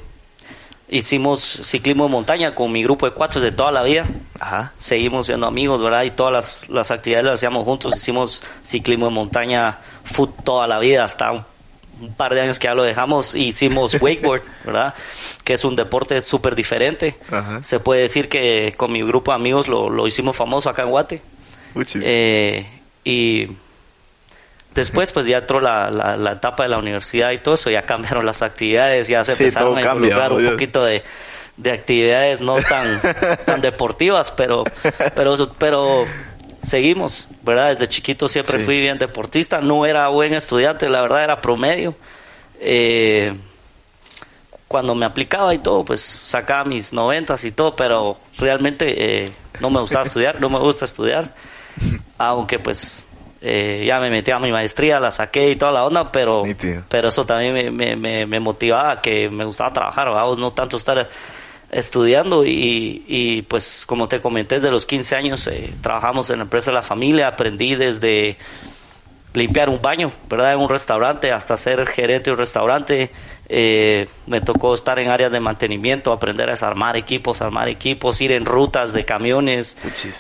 hicimos 0.88 1.42
ciclismo 1.64 2.06
de 2.06 2.10
montaña 2.12 2.56
con 2.56 2.72
mi 2.72 2.82
grupo 2.82 3.06
de 3.06 3.12
cuatro 3.12 3.42
de 3.42 3.52
toda 3.52 3.72
la 3.72 3.84
vida 3.84 4.06
Ajá. 4.40 4.72
seguimos 4.78 5.26
siendo 5.26 5.46
amigos, 5.46 5.82
¿verdad? 5.84 6.04
Y 6.04 6.12
todas 6.12 6.32
las, 6.32 6.70
las 6.70 6.90
actividades 6.92 7.26
las 7.26 7.34
hacíamos 7.36 7.66
juntos. 7.66 7.96
Hicimos 7.98 8.44
ciclismo 8.64 9.08
de 9.08 9.12
montaña, 9.12 9.80
foot 10.06 10.44
toda 10.46 10.68
la 10.68 10.80
vida, 10.80 11.04
hasta 11.04 11.32
un, 11.32 11.44
un 12.02 12.14
par 12.14 12.34
de 12.34 12.42
años 12.42 12.60
que 12.60 12.66
ya 12.66 12.74
lo 12.74 12.84
dejamos. 12.84 13.36
Hicimos 13.36 13.96
wakeboard, 14.02 14.42
¿verdad? 14.66 14.94
Que 15.44 15.54
es 15.54 15.64
un 15.64 15.76
deporte 15.76 16.20
súper 16.22 16.56
diferente. 16.56 17.16
Ajá. 17.32 17.62
Se 17.64 17.80
puede 17.80 18.02
decir 18.02 18.30
que 18.30 18.74
con 18.78 18.92
mi 18.92 19.02
grupo 19.04 19.32
de 19.32 19.36
amigos 19.36 19.68
lo, 19.68 19.90
lo 19.90 20.08
hicimos 20.08 20.36
famoso 20.36 20.70
acá 20.70 20.84
en 20.84 20.90
Guate. 20.90 21.22
Eh, 22.02 22.68
y 23.04 23.48
después 24.74 25.12
pues 25.12 25.28
ya 25.28 25.38
entró 25.38 25.60
la, 25.62 25.90
la, 25.90 26.16
la 26.16 26.34
etapa 26.34 26.64
de 26.64 26.70
la 26.70 26.78
universidad 26.78 27.32
y 27.32 27.38
todo 27.40 27.56
eso, 27.56 27.70
ya 27.70 27.84
cambiaron 27.84 28.26
las 28.26 28.42
actividades, 28.42 29.08
ya 29.08 29.24
se 29.24 29.36
Sí, 29.36 29.44
empezaron 29.44 29.78
a 29.78 29.82
involucrar 29.82 30.34
un 30.34 30.46
poquito 30.46 30.84
de, 30.84 31.04
de 31.58 31.72
actividades 31.72 32.42
no 32.42 32.56
tan, 32.62 33.02
tan 33.46 33.62
deportivas, 33.62 34.32
pero, 34.32 34.64
pero, 35.16 35.36
pero 35.58 36.06
seguimos, 36.64 37.28
¿verdad? 37.44 37.70
Desde 37.70 37.88
chiquito 37.88 38.28
siempre 38.28 38.60
Sí. 38.60 38.66
fui 38.66 38.80
bien 38.80 38.98
deportista, 38.98 39.62
no 39.62 39.86
era 39.86 40.08
buen 40.10 40.34
estudiante, 40.34 40.90
la 40.90 41.02
verdad 41.02 41.24
era 41.24 41.42
promedio. 41.42 41.96
Eh, 42.60 43.34
cuando 44.68 44.94
me 44.94 45.06
aplicaba 45.06 45.54
y 45.54 45.60
todo, 45.60 45.84
pues 45.84 46.02
sacaba 46.02 46.64
mis 46.66 46.94
noventas 46.94 47.44
y 47.44 47.52
todo, 47.52 47.76
pero 47.76 48.18
realmente 48.38 49.24
eh, 49.26 49.32
no 49.60 49.70
me 49.70 49.80
gustaba 49.82 50.04
estudiar, 50.06 50.40
no 50.40 50.50
me 50.50 50.60
gusta 50.60 50.86
estudiar, 50.86 51.34
aunque 52.18 52.60
pues 52.60 53.06
Eh, 53.42 53.86
ya 53.88 54.02
me 54.02 54.10
metí 54.10 54.32
a 54.32 54.38
mi 54.40 54.52
maestría, 54.52 55.00
la 55.00 55.12
saqué 55.12 55.52
y 55.52 55.56
toda 55.56 55.72
la 55.72 55.86
onda, 55.86 56.12
pero, 56.12 56.44
pero 56.90 57.08
eso 57.08 57.26
también 57.26 57.54
me, 57.54 57.72
me, 57.72 57.96
me, 57.96 58.26
me 58.26 58.40
motivaba, 58.42 59.02
que 59.02 59.30
me 59.30 59.46
gustaba 59.46 59.72
trabajar, 59.72 60.10
vamos, 60.10 60.38
no 60.40 60.52
tanto 60.52 60.76
estar 60.76 61.08
estudiando 61.72 62.46
y, 62.46 63.04
y 63.08 63.42
pues 63.44 63.86
como 63.86 64.08
te 64.08 64.22
comenté 64.22 64.56
desde 64.56 64.72
los 64.72 64.86
15 64.86 65.16
años 65.16 65.48
eh, 65.48 65.74
trabajamos 65.82 66.30
en 66.30 66.38
la 66.38 66.44
empresa 66.44 66.72
de 66.72 66.76
la 66.76 66.82
familia, 66.82 67.28
aprendí 67.28 67.76
desde 67.76 68.38
limpiar 69.34 69.70
un 69.70 69.82
baño, 69.82 70.12
¿verdad? 70.30 70.54
En 70.54 70.60
un 70.60 70.70
restaurante, 70.70 71.32
hasta 71.32 71.56
ser 71.58 71.86
gerente 71.86 72.26
de 72.26 72.32
un 72.32 72.38
restaurante. 72.38 73.10
Eh, 73.48 74.08
me 74.28 74.42
tocó 74.42 74.74
estar 74.74 75.00
en 75.00 75.10
áreas 75.10 75.32
de 75.32 75.40
mantenimiento, 75.40 76.12
aprender 76.12 76.50
a 76.50 76.52
desarmar 76.52 76.98
equipos, 76.98 77.42
armar 77.42 77.68
equipos, 77.68 78.22
ir 78.22 78.32
en 78.32 78.46
rutas 78.46 78.94
de 78.94 79.06
camiones, 79.06 79.78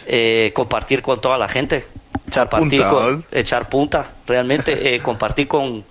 eh, 0.08 0.52
compartir 0.54 1.02
con 1.02 1.20
toda 1.22 1.38
la 1.38 1.48
gente. 1.48 1.86
Echar 2.28 2.48
punta, 2.48 3.20
echar 3.32 3.70
punta, 3.70 4.12
realmente 4.28 4.94
eh, 4.94 5.02
compartir 5.02 5.48
con 5.48 5.84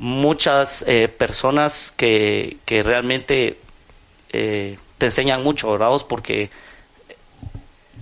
muchas 0.00 0.84
personas 1.16 1.92
que, 1.96 2.56
que 2.64 2.82
realmente 2.82 3.58
eh, 4.32 4.78
te 4.98 5.06
enseñan 5.06 5.42
mucho, 5.42 5.70
¿verdad? 5.72 5.88
vos? 5.88 6.04
Porque 6.04 6.50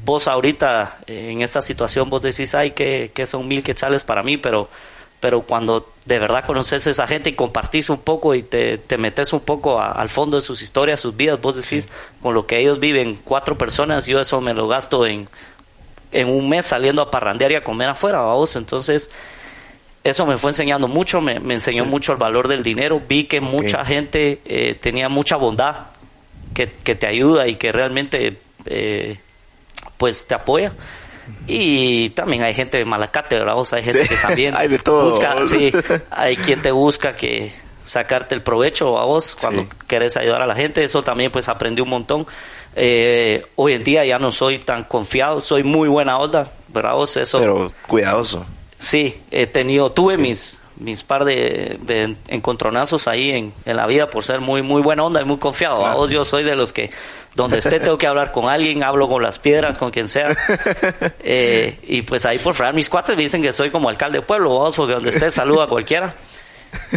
vos 0.04 0.28
ahorita 0.28 0.98
eh, 1.06 1.30
en 1.32 1.42
esta 1.42 1.60
situación 1.60 2.08
vos 2.10 2.22
decís, 2.22 2.54
ay, 2.54 2.70
que, 2.72 3.10
que 3.14 3.26
son 3.26 3.48
mil 3.48 3.62
quetzales 3.64 4.04
para 4.04 4.22
mí, 4.22 4.36
pero, 4.36 4.68
pero 5.20 5.42
cuando 5.42 5.88
de 6.04 6.18
verdad 6.18 6.44
conoces 6.46 6.86
a 6.86 6.90
esa 6.90 7.06
gente 7.06 7.30
y 7.30 7.32
compartís 7.32 7.90
un 7.90 7.98
poco 7.98 8.34
y 8.34 8.42
te, 8.42 8.78
te 8.78 8.98
metes 8.98 9.32
un 9.32 9.40
poco 9.40 9.80
a- 9.80 9.92
al 9.92 10.08
fondo 10.08 10.36
de 10.36 10.40
sus 10.42 10.62
historias, 10.62 11.00
sus 11.00 11.16
vidas, 11.16 11.40
vos 11.40 11.56
decís, 11.56 11.88
con 12.22 12.34
lo 12.34 12.46
que 12.46 12.60
ellos 12.60 12.78
viven, 12.78 13.18
cuatro 13.24 13.58
personas, 13.58 14.06
yo 14.06 14.20
eso 14.20 14.40
me 14.40 14.54
lo 14.54 14.68
gasto 14.68 15.06
en, 15.06 15.28
en 16.12 16.28
un 16.28 16.48
mes 16.48 16.66
saliendo 16.66 17.02
a 17.02 17.10
parrandear 17.10 17.50
y 17.52 17.56
a 17.56 17.64
comer 17.64 17.88
afuera, 17.88 18.20
vos. 18.22 18.54
Entonces, 18.54 19.10
eso 20.04 20.24
me 20.24 20.38
fue 20.38 20.50
enseñando 20.52 20.86
mucho, 20.86 21.20
me, 21.20 21.40
me 21.40 21.54
enseñó 21.54 21.84
mucho 21.84 22.12
el 22.12 22.18
valor 22.18 22.46
del 22.46 22.62
dinero. 22.62 23.02
Vi 23.08 23.24
que 23.24 23.40
mucha 23.40 23.84
gente 23.84 24.40
eh, 24.44 24.76
tenía 24.80 25.08
mucha 25.08 25.34
bondad, 25.34 25.86
que, 26.56 26.70
que 26.82 26.94
te 26.94 27.06
ayuda 27.06 27.46
y 27.46 27.56
que 27.56 27.70
realmente 27.70 28.38
eh, 28.64 29.18
pues 29.98 30.26
te 30.26 30.34
apoya. 30.34 30.72
Y 31.46 32.10
también 32.10 32.42
hay 32.44 32.54
gente 32.54 32.78
de 32.78 32.84
malacate, 32.84 33.36
¿verdad? 33.36 33.54
vos? 33.54 33.72
hay 33.72 33.82
gente 33.82 34.04
Sí, 34.04 34.08
que 34.08 34.16
también 34.16 34.54
hay 34.56 34.68
de 34.68 34.78
todo, 34.78 35.10
busca, 35.10 35.46
sí, 35.46 35.70
hay 36.10 36.36
quien 36.36 36.62
te 36.62 36.70
busca 36.70 37.14
que 37.14 37.52
sacarte 37.84 38.34
el 38.34 38.42
provecho 38.42 38.98
a 38.98 39.04
vos 39.04 39.36
cuando 39.40 39.62
Sí. 39.62 39.68
querés 39.86 40.16
ayudar 40.16 40.42
a 40.42 40.46
la 40.46 40.54
gente. 40.56 40.82
Eso 40.82 41.02
también 41.02 41.30
pues 41.30 41.48
aprendí 41.48 41.82
un 41.82 41.90
montón. 41.90 42.26
Eh, 42.74 43.44
hoy 43.56 43.74
en 43.74 43.84
día 43.84 44.04
ya 44.04 44.18
no 44.18 44.30
soy 44.32 44.58
tan 44.58 44.84
confiado, 44.84 45.40
soy 45.40 45.62
muy 45.62 45.88
buena 45.88 46.18
onda, 46.18 46.50
¿verdad? 46.68 46.94
vos? 46.94 47.16
Eso 47.16 47.38
Pero 47.40 47.72
cuidadoso. 47.86 48.44
Sí, 48.78 49.20
he 49.30 49.46
tenido, 49.46 49.90
tuve 49.92 50.16
mis, 50.18 50.60
mis 50.78 51.02
par 51.02 51.24
de, 51.24 51.78
de 51.82 52.16
encontronazos 52.28 53.08
ahí 53.08 53.30
en, 53.30 53.52
en 53.64 53.76
la 53.76 53.86
vida 53.86 54.08
por 54.08 54.24
ser 54.24 54.40
muy, 54.40 54.62
muy 54.62 54.82
buena 54.82 55.04
onda 55.04 55.20
y 55.20 55.24
muy 55.24 55.38
confiado. 55.38 55.78
Claro. 55.78 55.96
Vos, 55.96 56.10
yo 56.10 56.24
soy 56.24 56.42
de 56.44 56.56
los 56.56 56.72
que 56.72 56.90
donde 57.34 57.58
esté 57.58 57.80
tengo 57.80 57.98
que 57.98 58.06
hablar 58.06 58.32
con 58.32 58.48
alguien, 58.48 58.82
hablo 58.82 59.08
con 59.08 59.22
las 59.22 59.38
piedras, 59.38 59.78
con 59.78 59.90
quien 59.90 60.08
sea. 60.08 60.36
Eh, 61.28 61.78
y 61.88 62.02
pues 62.02 62.24
ahí 62.24 62.38
por 62.38 62.54
fregar 62.54 62.72
mis 62.72 62.88
cuates 62.88 63.16
me 63.16 63.22
dicen 63.22 63.42
que 63.42 63.52
soy 63.52 63.70
como 63.70 63.88
alcalde 63.88 64.18
de 64.18 64.24
pueblo, 64.24 64.56
vamos, 64.56 64.76
porque 64.76 64.94
donde 64.94 65.10
esté 65.10 65.30
saluda 65.30 65.64
a 65.64 65.66
cualquiera. 65.66 66.14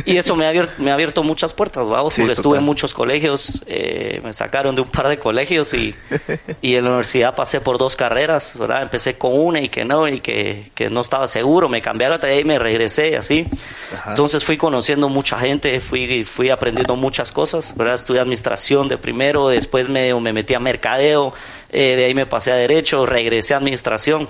Y 0.06 0.18
eso 0.18 0.36
me 0.36 0.46
ha 0.46 0.50
abierto, 0.50 0.74
me 0.78 0.92
ha 0.92 0.94
abierto 0.94 1.24
muchas 1.24 1.54
puertas, 1.54 1.90
vamos, 1.90 2.14
Sí, 2.14 2.22
porque 2.22 2.34
estuve 2.34 2.58
en 2.58 2.64
muchos 2.64 2.94
colegios, 2.94 3.62
eh, 3.68 4.22
me 4.24 4.34
sacaron 4.34 4.76
de 4.76 4.82
un 4.82 4.90
par 4.90 5.08
de 5.08 5.18
colegios 5.18 5.74
y, 5.74 5.96
y 6.62 6.76
en 6.76 6.84
la 6.84 6.90
universidad 6.90 7.36
pasé 7.36 7.62
por 7.62 7.78
dos 7.78 7.96
carreras, 7.96 8.58
¿verdad? 8.58 8.84
Empecé 8.84 9.18
con 9.18 9.38
una 9.38 9.62
y 9.62 9.70
que 9.70 9.86
no, 9.86 10.08
y 10.08 10.22
que, 10.22 10.72
que 10.74 10.90
no 10.90 11.02
estaba 11.02 11.28
seguro, 11.28 11.70
me 11.70 11.82
cambiaron 11.82 12.16
hasta 12.16 12.28
ahí 12.28 12.40
y 12.40 12.44
me 12.46 12.60
regresé 12.60 13.18
así. 13.18 13.48
Ajá. 13.94 14.12
Entonces 14.12 14.44
fui 14.44 14.58
conociendo 14.58 15.10
mucha 15.10 15.40
gente, 15.40 15.80
fui, 15.80 16.24
fui 16.24 16.50
aprendiendo 16.50 16.96
muchas 16.96 17.32
cosas, 17.32 17.76
¿verdad? 17.76 17.96
Estudié 17.96 18.22
administración 18.22 18.88
de 18.88 18.98
primero, 18.98 19.50
después 19.50 19.90
me, 19.90 20.14
me 20.14 20.34
metí 20.34 20.54
a 20.54 20.60
mercadeo, 20.60 21.34
eh, 21.72 21.96
de 21.96 22.06
ahí 22.06 22.14
me 22.14 22.26
pasé 22.26 22.52
a 22.52 22.56
derecho, 22.56 23.06
regresé 23.06 23.54
a 23.54 23.58
administración, 23.58 24.28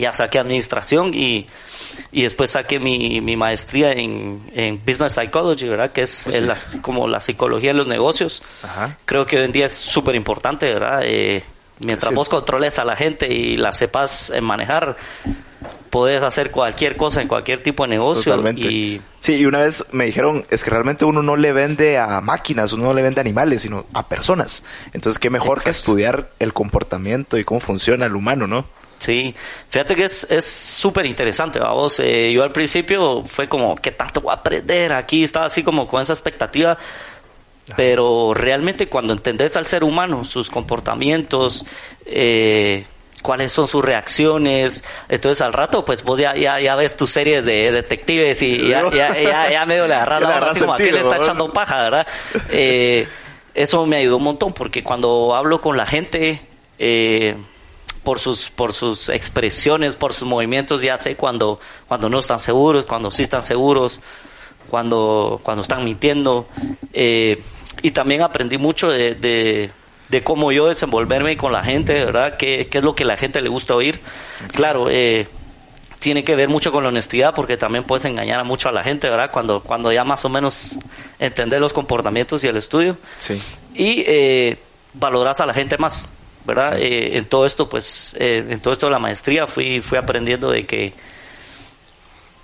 ya 0.00 0.12
saqué 0.12 0.38
administración 0.38 1.12
y, 1.14 1.46
y 2.10 2.22
después 2.22 2.50
saqué 2.50 2.80
mi, 2.80 3.20
mi 3.20 3.36
maestría 3.36 3.92
en, 3.92 4.40
en 4.54 4.80
Business 4.84 5.12
Psychology, 5.12 5.68
¿verdad? 5.68 5.90
Que 5.92 6.02
es, 6.02 6.26
es 6.26 6.42
la- 6.42 6.56
como 6.82 7.06
la 7.06 7.20
psicología 7.20 7.70
de 7.70 7.78
los 7.78 7.86
negocios. 7.86 8.42
Ajá. 8.62 8.96
Creo 9.04 9.26
que 9.26 9.38
hoy 9.38 9.44
en 9.44 9.52
día 9.52 9.66
es 9.66 9.72
súper 9.72 10.14
importante, 10.16 10.66
¿verdad? 10.66 11.02
Eh, 11.04 11.42
mientras 11.78 12.10
Sí. 12.10 12.14
vos 12.16 12.28
controles 12.28 12.78
a 12.78 12.84
la 12.84 12.96
gente 12.96 13.28
y 13.32 13.56
la 13.56 13.72
sepas 13.72 14.30
eh, 14.30 14.40
manejar, 14.40 14.96
podés 15.90 16.22
hacer 16.22 16.50
cualquier 16.50 16.96
cosa 16.96 17.20
en 17.20 17.28
cualquier 17.28 17.62
tipo 17.62 17.82
de 17.84 17.90
negocio. 17.90 18.32
Totalmente. 18.32 18.60
Y 18.72 19.00
Sí, 19.18 19.34
y 19.36 19.44
una 19.44 19.58
vez 19.58 19.84
me 19.92 20.06
dijeron, 20.06 20.46
es 20.50 20.64
que 20.64 20.70
realmente 20.70 21.04
uno 21.04 21.22
no 21.22 21.36
le 21.36 21.52
vende 21.52 21.98
a 21.98 22.20
máquinas, 22.22 22.72
uno 22.72 22.84
no 22.84 22.94
le 22.94 23.02
vende 23.02 23.20
a 23.20 23.22
animales, 23.22 23.62
sino 23.62 23.84
a 23.92 24.06
personas. 24.08 24.62
Entonces, 24.94 25.18
qué 25.18 25.28
mejor 25.28 25.62
que 25.62 25.68
estudiar 25.70 26.30
el 26.38 26.54
comportamiento 26.54 27.36
y 27.36 27.44
cómo 27.44 27.60
funciona 27.60 28.06
el 28.06 28.14
humano, 28.16 28.46
¿no? 28.46 28.64
Sí, 29.00 29.34
fíjate 29.70 29.96
que 29.96 30.04
es 30.04 30.26
es 30.30 30.44
súper 30.44 31.06
interesante, 31.06 31.58
vamos. 31.58 31.98
Eh, 32.00 32.32
yo 32.34 32.42
al 32.42 32.52
principio 32.52 33.24
fue 33.24 33.48
como, 33.48 33.74
¿qué 33.76 33.92
tanto 33.92 34.20
voy 34.20 34.30
a 34.30 34.34
aprender? 34.34 34.92
Aquí 34.92 35.24
estaba 35.24 35.46
así 35.46 35.62
como 35.62 35.88
con 35.88 36.02
esa 36.02 36.12
expectativa. 36.12 36.76
Pero 37.76 38.34
realmente 38.34 38.88
cuando 38.88 39.12
entendés 39.12 39.56
al 39.56 39.64
ser 39.64 39.84
humano, 39.84 40.24
sus 40.24 40.50
comportamientos, 40.50 41.64
eh, 42.04 42.84
cuáles 43.22 43.52
son 43.52 43.68
sus 43.68 43.84
reacciones, 43.84 44.84
entonces 45.08 45.40
al 45.40 45.52
rato 45.52 45.84
pues 45.84 46.02
vos 46.02 46.18
ya, 46.18 46.34
ya, 46.34 46.58
ya 46.58 46.74
ves 46.74 46.96
tus 46.96 47.10
series 47.10 47.44
de 47.44 47.70
detectives 47.70 48.42
y 48.42 48.68
ya, 48.68 48.90
ya, 48.90 49.16
ya, 49.16 49.50
ya 49.50 49.66
medio 49.66 49.86
le 49.86 49.94
agarras 49.94 50.22
la 50.22 50.38
así 50.38 50.60
como 50.60 50.74
aquel 50.74 50.94
le 50.94 51.00
está 51.00 51.18
echando 51.18 51.52
paja, 51.52 51.82
¿verdad? 51.82 52.06
Eh, 52.50 53.06
eso 53.54 53.86
me 53.86 53.98
ayudó 53.98 54.16
un 54.16 54.24
montón 54.24 54.52
porque 54.52 54.82
cuando 54.82 55.34
hablo 55.34 55.60
con 55.60 55.76
la 55.76 55.86
gente, 55.86 56.40
eh, 56.78 57.36
por 58.02 58.18
sus 58.18 58.48
por 58.50 58.72
sus 58.72 59.08
expresiones, 59.08 59.96
por 59.96 60.12
sus 60.12 60.26
movimientos, 60.26 60.82
ya 60.82 60.96
sé 60.96 61.16
cuando 61.16 61.60
cuando 61.88 62.08
no 62.08 62.18
están 62.18 62.38
seguros, 62.38 62.84
cuando 62.86 63.10
sí 63.10 63.22
están 63.22 63.42
seguros, 63.42 64.00
cuando 64.68 65.40
cuando 65.42 65.62
están 65.62 65.84
mintiendo. 65.84 66.46
Eh, 66.92 67.42
y 67.82 67.92
también 67.92 68.22
aprendí 68.22 68.58
mucho 68.58 68.90
de, 68.90 69.14
de, 69.14 69.70
de 70.08 70.22
cómo 70.22 70.52
yo 70.52 70.66
desenvolverme 70.68 71.36
con 71.36 71.52
la 71.52 71.62
gente, 71.62 71.94
¿verdad? 71.94 72.36
¿Qué, 72.36 72.68
qué 72.70 72.78
es 72.78 72.84
lo 72.84 72.94
que 72.94 73.04
a 73.04 73.06
la 73.06 73.16
gente 73.16 73.40
le 73.40 73.48
gusta 73.48 73.74
oír? 73.74 74.00
Claro, 74.52 74.88
eh, 74.90 75.28
tiene 75.98 76.24
que 76.24 76.34
ver 76.34 76.48
mucho 76.48 76.72
con 76.72 76.82
la 76.82 76.88
honestidad 76.88 77.34
porque 77.34 77.56
también 77.56 77.84
puedes 77.84 78.04
engañar 78.06 78.40
a 78.40 78.44
mucho 78.44 78.68
a 78.68 78.72
la 78.72 78.82
gente, 78.82 79.08
¿verdad? 79.08 79.30
Cuando, 79.30 79.60
cuando 79.60 79.92
ya 79.92 80.02
más 80.04 80.24
o 80.24 80.28
menos 80.28 80.78
entender 81.18 81.60
los 81.60 81.72
comportamientos 81.72 82.42
y 82.44 82.48
el 82.48 82.56
estudio 82.56 82.96
Sí. 83.18 83.34
y 83.74 84.02
eh, 84.06 84.58
valoras 84.94 85.40
a 85.40 85.46
la 85.46 85.54
gente 85.54 85.76
más, 85.78 86.10
¿verdad? 86.44 86.78
Eh, 86.78 87.16
en 87.18 87.24
todo 87.26 87.46
esto, 87.46 87.68
pues, 87.68 88.16
eh, 88.18 88.44
en 88.48 88.60
todo 88.60 88.72
esto 88.72 88.86
de 88.86 88.92
la 88.92 88.98
maestría 88.98 89.46
fui, 89.46 89.80
fui 89.80 89.98
aprendiendo 89.98 90.50
de 90.50 90.66
que 90.66 90.92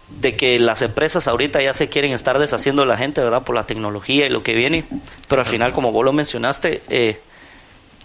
de 0.08 0.36
que 0.36 0.58
las 0.58 0.82
empresas 0.82 1.26
ahorita 1.26 1.60
ya 1.60 1.72
se 1.72 1.88
quieren 1.88 2.12
estar 2.12 2.38
deshaciendo 2.38 2.82
de 2.82 2.88
la 2.88 2.96
gente, 2.96 3.20
¿verdad? 3.20 3.42
Por 3.42 3.56
la 3.56 3.66
tecnología 3.66 4.26
y 4.26 4.28
lo 4.28 4.42
que 4.42 4.54
viene, 4.54 4.84
pero 5.28 5.42
al 5.42 5.46
final, 5.46 5.72
como 5.72 5.90
vos 5.90 6.04
lo 6.04 6.12
mencionaste, 6.12 6.82
eh, 6.88 7.20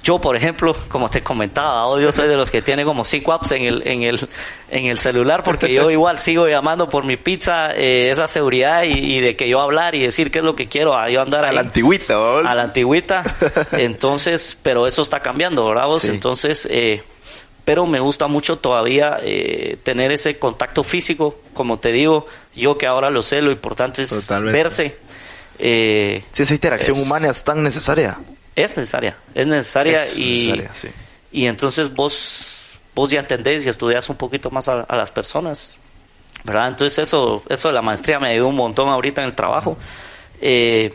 yo, 0.03 0.19
por 0.19 0.35
ejemplo, 0.35 0.75
como 0.89 1.09
te 1.09 1.21
comentaba, 1.21 1.99
yo 2.01 2.11
soy 2.11 2.27
de 2.27 2.35
los 2.35 2.49
que 2.49 2.61
tiene 2.63 2.83
como 2.83 3.03
cinco 3.03 3.33
apps 3.33 3.51
en 3.51 3.63
el, 3.63 3.87
en 3.87 4.01
el, 4.03 4.19
en 4.69 4.85
el 4.85 4.97
celular, 4.97 5.43
porque 5.43 5.71
yo 5.71 5.91
igual 5.91 6.17
sigo 6.19 6.47
llamando 6.47 6.89
por 6.89 7.03
mi 7.03 7.17
pizza, 7.17 7.71
eh, 7.75 8.09
esa 8.09 8.27
seguridad 8.27 8.83
y, 8.83 8.93
y 8.93 9.19
de 9.19 9.35
que 9.35 9.47
yo 9.47 9.61
hablar 9.61 9.93
y 9.93 10.01
decir 10.01 10.31
qué 10.31 10.39
es 10.39 10.43
lo 10.45 10.55
que 10.55 10.67
quiero, 10.67 10.97
a 10.97 11.09
yo 11.09 11.21
andar 11.21 11.45
A 11.45 11.49
ahí 11.49 11.55
la 11.55 11.61
antigüita, 11.61 12.17
¿vos? 12.17 12.45
a 12.45 12.55
la 12.55 12.63
antigüita. 12.63 13.35
Entonces, 13.73 14.57
pero 14.63 14.87
eso 14.87 15.01
está 15.03 15.19
cambiando, 15.19 15.67
¿verdad? 15.67 15.85
vos? 15.87 16.01
Sí. 16.03 16.07
Entonces, 16.09 16.67
eh, 16.71 17.03
pero 17.63 17.85
me 17.85 17.99
gusta 17.99 18.25
mucho 18.27 18.57
todavía 18.57 19.17
eh, 19.21 19.77
tener 19.83 20.11
ese 20.11 20.39
contacto 20.39 20.83
físico, 20.83 21.39
como 21.53 21.77
te 21.77 21.91
digo, 21.91 22.25
yo 22.55 22.77
que 22.77 22.87
ahora 22.87 23.11
lo 23.11 23.21
sé, 23.21 23.41
lo 23.41 23.51
importante 23.51 24.01
es 24.01 24.09
Totalmente. 24.09 24.57
verse. 24.57 24.97
Eh, 25.59 26.23
Sí, 26.31 26.41
esa 26.43 26.53
interacción 26.55 26.97
es- 26.97 27.03
humana 27.05 27.29
es 27.29 27.43
tan 27.43 27.61
necesaria. 27.61 28.17
Es 28.55 28.77
necesaria, 28.77 29.15
es 29.33 29.47
necesaria 29.47 30.03
Es 30.03 30.19
y, 30.19 30.47
necesaria, 30.51 30.73
sí. 30.73 30.89
y 31.31 31.45
entonces 31.45 31.93
vos 31.93 32.63
vos 32.93 33.09
ya 33.09 33.21
entendés 33.21 33.65
y 33.65 33.69
estudias 33.69 34.09
un 34.09 34.17
poquito 34.17 34.51
más 34.51 34.67
a, 34.67 34.81
a 34.81 34.95
las 34.97 35.11
personas, 35.11 35.77
¿verdad? 36.43 36.67
Entonces 36.69 36.99
eso 36.99 37.43
eso 37.49 37.69
de 37.69 37.73
la 37.73 37.81
maestría 37.81 38.19
me 38.19 38.29
ayudó 38.29 38.47
un 38.47 38.55
montón 38.55 38.89
ahorita 38.89 39.21
en 39.21 39.27
el 39.27 39.33
trabajo. 39.35 39.77
Eh, 40.41 40.93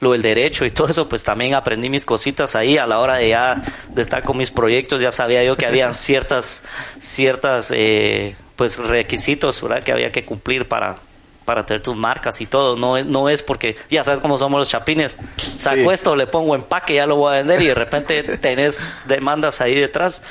lo 0.00 0.12
del 0.12 0.22
derecho 0.22 0.64
y 0.64 0.70
todo 0.70 0.88
eso, 0.88 1.08
pues 1.08 1.24
también 1.24 1.54
aprendí 1.54 1.88
mis 1.88 2.04
cositas 2.04 2.54
ahí 2.54 2.76
a 2.76 2.86
la 2.86 2.98
hora 2.98 3.16
de 3.16 3.30
ya 3.30 3.60
de 3.88 4.02
estar 4.02 4.22
con 4.22 4.36
mis 4.36 4.50
proyectos, 4.50 5.00
ya 5.00 5.10
sabía 5.10 5.42
yo 5.44 5.56
que 5.56 5.66
había 5.66 5.92
ciertas 5.92 6.62
ciertas 6.98 7.72
eh, 7.74 8.36
pues 8.54 8.76
requisitos, 8.76 9.62
¿verdad? 9.62 9.82
que 9.82 9.92
había 9.92 10.12
que 10.12 10.24
cumplir 10.24 10.68
para 10.68 10.96
para 11.44 11.66
tener 11.66 11.82
tus 11.82 11.96
marcas 11.96 12.40
y 12.40 12.46
todo, 12.46 12.76
no 12.76 12.96
es, 12.96 13.04
no 13.06 13.28
es 13.28 13.42
porque 13.42 13.76
ya 13.90 14.02
sabes 14.04 14.20
cómo 14.20 14.38
somos 14.38 14.58
los 14.58 14.68
chapines, 14.68 15.18
saco 15.56 15.76
Sí. 15.76 15.88
esto, 15.92 16.16
le 16.16 16.26
pongo 16.26 16.54
empaque, 16.54 16.94
ya 16.94 17.06
lo 17.06 17.16
voy 17.16 17.34
a 17.34 17.36
vender 17.38 17.60
y 17.62 17.66
de 17.66 17.74
repente 17.74 18.22
tenés 18.38 19.02
demandas 19.06 19.60
ahí 19.60 19.74
detrás, 19.74 20.22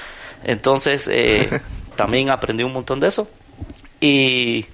entonces 0.44 1.08
eh, 1.12 1.62
también 1.96 2.30
aprendí 2.30 2.64
un 2.64 2.74
montón 2.74 3.00
de 3.00 3.08
eso 3.08 3.28
Y 4.02 4.66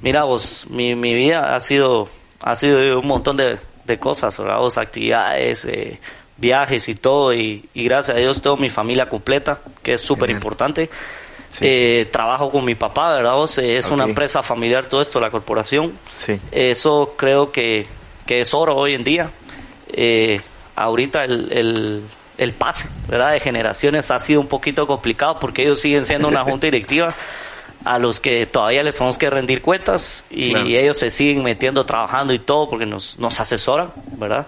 mira 0.00 0.24
vos, 0.24 0.66
mi, 0.70 0.94
mi 0.94 1.14
vida 1.14 1.54
ha 1.54 1.60
sido, 1.60 2.08
ha 2.40 2.54
sido 2.54 3.00
un 3.00 3.06
montón 3.06 3.36
de, 3.36 3.58
de 3.84 3.98
cosas. 3.98 4.38
Vos, 4.38 4.78
actividades, 4.78 5.64
eh, 5.66 5.98
viajes 6.38 6.88
y 6.88 6.94
todo. 6.94 7.34
Y, 7.34 7.68
y 7.74 7.84
gracias 7.84 8.16
a 8.16 8.20
Dios 8.20 8.40
tengo 8.40 8.56
mi 8.56 8.70
familia 8.70 9.06
completa, 9.08 9.58
que 9.82 9.92
es 9.94 10.00
súper 10.00 10.30
importante. 10.30 10.88
Sí. 11.54 11.64
Eh, 11.68 12.08
trabajo 12.10 12.50
con 12.50 12.64
mi 12.64 12.74
papá, 12.74 13.12
¿verdad? 13.14 13.34
Vos? 13.34 13.58
Eh, 13.58 13.76
es 13.76 13.86
una 13.88 14.02
empresa 14.02 14.42
familiar 14.42 14.86
todo 14.86 15.00
esto, 15.00 15.20
la 15.20 15.30
corporación. 15.30 15.96
Sí. 16.16 16.40
Eso 16.50 17.14
creo 17.16 17.52
que, 17.52 17.86
que 18.26 18.40
es 18.40 18.52
oro 18.54 18.74
hoy 18.74 18.94
en 18.94 19.04
día. 19.04 19.30
Eh, 19.92 20.40
ahorita 20.74 21.22
el, 21.24 21.52
el, 21.52 22.02
el 22.38 22.52
pase 22.54 22.88
¿verdad? 23.08 23.30
de 23.32 23.38
generaciones 23.40 24.10
ha 24.10 24.18
sido 24.18 24.40
un 24.40 24.48
poquito 24.48 24.84
complicado 24.88 25.38
porque 25.38 25.62
ellos 25.62 25.78
siguen 25.80 26.04
siendo 26.04 26.26
una 26.26 26.42
junta 26.42 26.66
directiva 26.66 27.14
a 27.84 27.98
los 28.00 28.18
que 28.18 28.46
todavía 28.46 28.82
les 28.82 28.96
tenemos 28.96 29.16
que 29.18 29.30
rendir 29.30 29.62
cuentas 29.62 30.24
y 30.30 30.50
Claro. 30.50 30.66
ellos 30.66 30.98
se 30.98 31.10
siguen 31.10 31.44
metiendo, 31.44 31.86
trabajando 31.86 32.32
y 32.32 32.40
todo 32.40 32.68
porque 32.68 32.86
nos, 32.86 33.16
nos 33.20 33.38
asesoran, 33.38 33.92
¿verdad? 34.18 34.44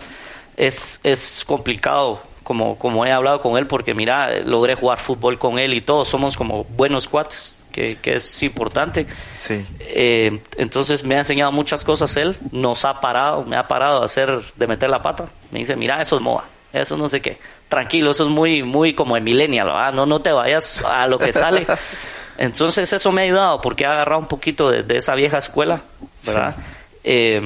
Es, 0.56 0.98
es 1.04 1.44
complicado 1.46 2.20
como, 2.46 2.78
como 2.78 3.04
he 3.04 3.10
hablado 3.10 3.40
con 3.40 3.58
él 3.58 3.66
porque 3.66 3.92
mira, 3.92 4.38
logré 4.44 4.76
jugar 4.76 4.98
fútbol 4.98 5.36
con 5.36 5.58
él 5.58 5.74
y 5.74 5.80
todos 5.80 6.06
somos 6.06 6.36
como 6.36 6.62
buenos 6.62 7.08
cuates, 7.08 7.58
que, 7.72 7.96
que 7.96 8.14
es 8.14 8.42
importante. 8.44 9.04
Sí. 9.36 9.66
Eh, 9.80 10.38
entonces 10.56 11.02
me 11.02 11.16
ha 11.16 11.18
enseñado 11.18 11.50
muchas 11.50 11.82
cosas 11.82 12.16
él, 12.16 12.36
nos 12.52 12.84
ha 12.84 13.00
parado, 13.00 13.42
me 13.42 13.56
ha 13.56 13.66
parado 13.66 13.98
de 13.98 14.04
hacer, 14.04 14.40
de 14.54 14.66
meter 14.68 14.88
la 14.88 15.02
pata. 15.02 15.24
Me 15.50 15.58
dice, 15.58 15.74
mira, 15.74 16.00
eso 16.00 16.14
es 16.14 16.22
moda, 16.22 16.44
eso 16.72 16.96
no 16.96 17.08
sé 17.08 17.20
qué. 17.20 17.36
Tranquilo, 17.68 18.12
eso 18.12 18.22
es 18.22 18.30
muy, 18.30 18.62
muy 18.62 18.94
como 18.94 19.16
de 19.16 19.22
millennial, 19.22 19.66
¿verdad? 19.66 19.92
No, 19.92 20.06
no 20.06 20.22
te 20.22 20.30
vayas 20.30 20.84
a 20.84 21.08
lo 21.08 21.18
que 21.18 21.32
sale. 21.32 21.66
Entonces 22.38 22.92
eso 22.92 23.10
me 23.10 23.22
ha 23.22 23.24
ayudado 23.24 23.60
porque 23.60 23.82
he 23.82 23.88
agarrado 23.88 24.20
un 24.20 24.28
poquito 24.28 24.70
de, 24.70 24.84
de 24.84 24.98
esa 24.98 25.16
vieja 25.16 25.38
escuela, 25.38 25.80
¿verdad? 26.24 26.54
Eh, 27.02 27.40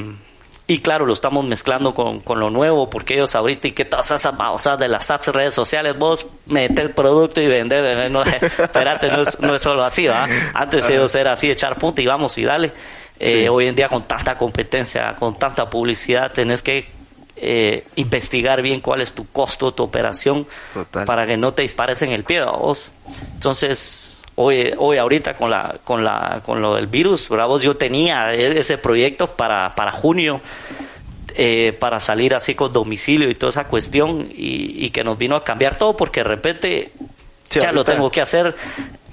y 0.70 0.78
claro, 0.78 1.04
lo 1.04 1.14
estamos 1.14 1.44
mezclando 1.44 1.92
con, 1.94 2.20
con 2.20 2.38
lo 2.38 2.48
nuevo, 2.48 2.88
porque 2.88 3.14
ellos 3.14 3.34
ahorita 3.34 3.66
y 3.66 3.72
que 3.72 3.84
todas 3.84 4.12
esas 4.12 4.36
babosadas 4.36 4.78
de 4.78 4.86
las 4.86 5.10
apps, 5.10 5.26
redes 5.26 5.52
sociales, 5.52 5.98
vos 5.98 6.28
meter 6.46 6.84
el 6.86 6.90
producto 6.92 7.40
y 7.40 7.48
vender, 7.48 7.84
eh, 7.84 8.08
no, 8.08 8.22
espérate, 8.58 9.08
no 9.08 9.22
es, 9.22 9.40
no 9.40 9.56
es 9.56 9.62
solo 9.62 9.82
así, 9.82 10.06
¿va? 10.06 10.28
Antes 10.54 10.88
ellos 10.88 11.12
era 11.16 11.32
así, 11.32 11.50
echar 11.50 11.76
punta 11.76 12.02
y 12.02 12.06
vamos 12.06 12.38
y 12.38 12.44
dale. 12.44 12.70
Eh, 13.18 13.42
Sí. 13.42 13.48
Hoy 13.48 13.66
en 13.66 13.74
día 13.74 13.88
con 13.88 14.04
tanta 14.04 14.36
competencia, 14.36 15.16
con 15.18 15.36
tanta 15.40 15.68
publicidad, 15.68 16.30
tenés 16.30 16.62
que 16.62 16.88
eh, 17.34 17.84
investigar 17.96 18.62
bien 18.62 18.80
cuál 18.80 19.00
es 19.00 19.12
tu 19.12 19.26
costo, 19.26 19.72
tu 19.72 19.82
operación, 19.82 20.46
Total. 20.72 21.04
para 21.04 21.26
que 21.26 21.36
no 21.36 21.52
te 21.52 21.62
dispares 21.62 22.00
en 22.02 22.12
el 22.12 22.22
pie, 22.22 22.42
¿va 22.42 22.52
vos. 22.52 22.92
Entonces, 23.34 24.19
hoy, 24.40 24.72
hoy 24.76 24.98
ahorita 24.98 25.34
con 25.34 25.50
la, 25.50 25.76
con 25.84 26.02
la, 26.02 26.40
con 26.44 26.60
lo 26.62 26.74
del 26.74 26.86
virus, 26.86 27.28
¿verdad? 27.28 27.46
Vos, 27.46 27.62
yo 27.62 27.76
tenía 27.76 28.32
e- 28.34 28.58
ese 28.58 28.78
proyecto 28.78 29.26
para, 29.28 29.74
para 29.74 29.92
junio, 29.92 30.40
eh, 31.34 31.76
para 31.78 32.00
salir 32.00 32.34
así 32.34 32.54
con 32.54 32.72
domicilio 32.72 33.28
y 33.30 33.34
toda 33.34 33.50
esa 33.50 33.64
cuestión, 33.64 34.28
y, 34.30 34.84
y 34.86 34.90
que 34.90 35.04
nos 35.04 35.18
vino 35.18 35.36
a 35.36 35.44
cambiar 35.44 35.76
todo, 35.76 35.96
porque 35.96 36.20
de 36.20 36.24
repente 36.24 36.92
Sí, 37.50 37.60
ya 37.60 37.72
lo 37.72 37.84
tengo 37.84 38.10
que 38.10 38.20
hacer, 38.20 38.54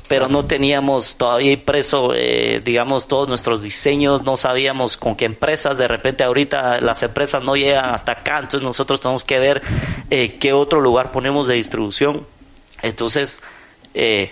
pero 0.07 0.27
no 0.29 0.45
teníamos 0.45 1.17
todavía 1.17 1.51
impreso, 1.51 2.13
eh, 2.15 2.61
digamos, 2.63 3.07
todos 3.07 3.27
nuestros 3.27 3.63
diseños, 3.63 4.23
no 4.23 4.37
sabíamos 4.37 4.95
con 4.95 5.15
qué 5.15 5.25
empresas, 5.25 5.77
de 5.77 5.87
repente 5.87 6.23
ahorita 6.23 6.79
las 6.79 7.03
empresas 7.03 7.43
no 7.43 7.55
llegan 7.55 7.89
hasta 7.89 8.11
acá, 8.13 8.37
entonces 8.37 8.61
nosotros 8.61 9.01
tenemos 9.01 9.23
que 9.23 9.39
ver 9.39 9.61
eh, 10.09 10.37
qué 10.39 10.53
otro 10.53 10.81
lugar 10.81 11.11
ponemos 11.11 11.47
de 11.47 11.55
distribución. 11.55 12.25
Entonces, 12.83 13.41
eh, 13.95 14.31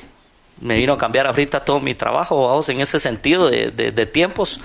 me 0.61 0.77
vino 0.77 0.93
a 0.93 0.97
cambiar 0.97 1.27
ahorita 1.27 1.59
todo 1.65 1.79
mi 1.79 1.93
trabajo, 1.95 2.47
vamos, 2.47 2.67
en 2.69 2.81
ese 2.81 2.99
sentido 2.99 3.49
de, 3.49 3.71
de- 3.71 3.91
de 3.91 4.05
tiempos. 4.05 4.59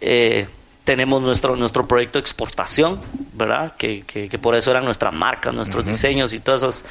Eh, 0.00 0.46
tenemos 0.84 1.22
nuestro 1.22 1.54
nuestro 1.54 1.86
proyecto 1.86 2.18
de 2.18 2.22
exportación, 2.22 3.00
¿verdad? 3.34 3.72
Que, 3.78 4.02
que, 4.02 4.28
que 4.28 4.38
por 4.38 4.54
eso 4.56 4.70
eran 4.72 4.84
nuestras 4.84 5.12
marcas, 5.14 5.54
nuestros 5.54 5.84
diseños 5.84 6.32
y 6.32 6.40
todas 6.40 6.62
esas, 6.62 6.84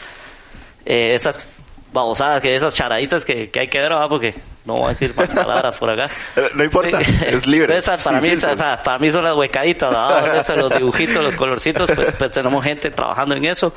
eh, 0.86 1.14
esas 1.14 1.62
babosadas, 1.92 2.42
que 2.42 2.56
esas 2.56 2.74
charaditas 2.74 3.26
que, 3.26 3.50
que 3.50 3.60
hay 3.60 3.68
que 3.68 3.80
ver, 3.80 3.90
¿verdad? 3.90 4.08
Porque 4.08 4.34
no 4.64 4.76
voy 4.76 4.86
a 4.86 4.90
decir 4.90 5.14
más 5.18 5.28
palabras 5.28 5.78
por 5.78 5.90
acá. 5.90 6.10
Eh, 6.38 6.50
No 6.56 6.64
importa, 6.64 7.02
es 7.28 7.46
libre. 7.46 7.78
Esas 7.78 8.02
para, 8.04 8.22
mí, 8.22 8.30
esas- 8.30 8.80
para 8.82 8.98
mí 8.98 9.12
son 9.12 9.26
las 9.26 9.36
huecaditas, 9.36 9.90
¿verdad? 9.90 10.38
Esas, 10.42 10.58
los 10.58 10.74
dibujitos, 10.74 11.22
los 11.22 11.36
colorcitos, 11.36 11.92
pues, 11.92 12.14
pues 12.14 12.32
tenemos 12.32 12.64
gente 12.64 12.92
trabajando 12.92 13.36
en 13.36 13.44
eso. 13.44 13.74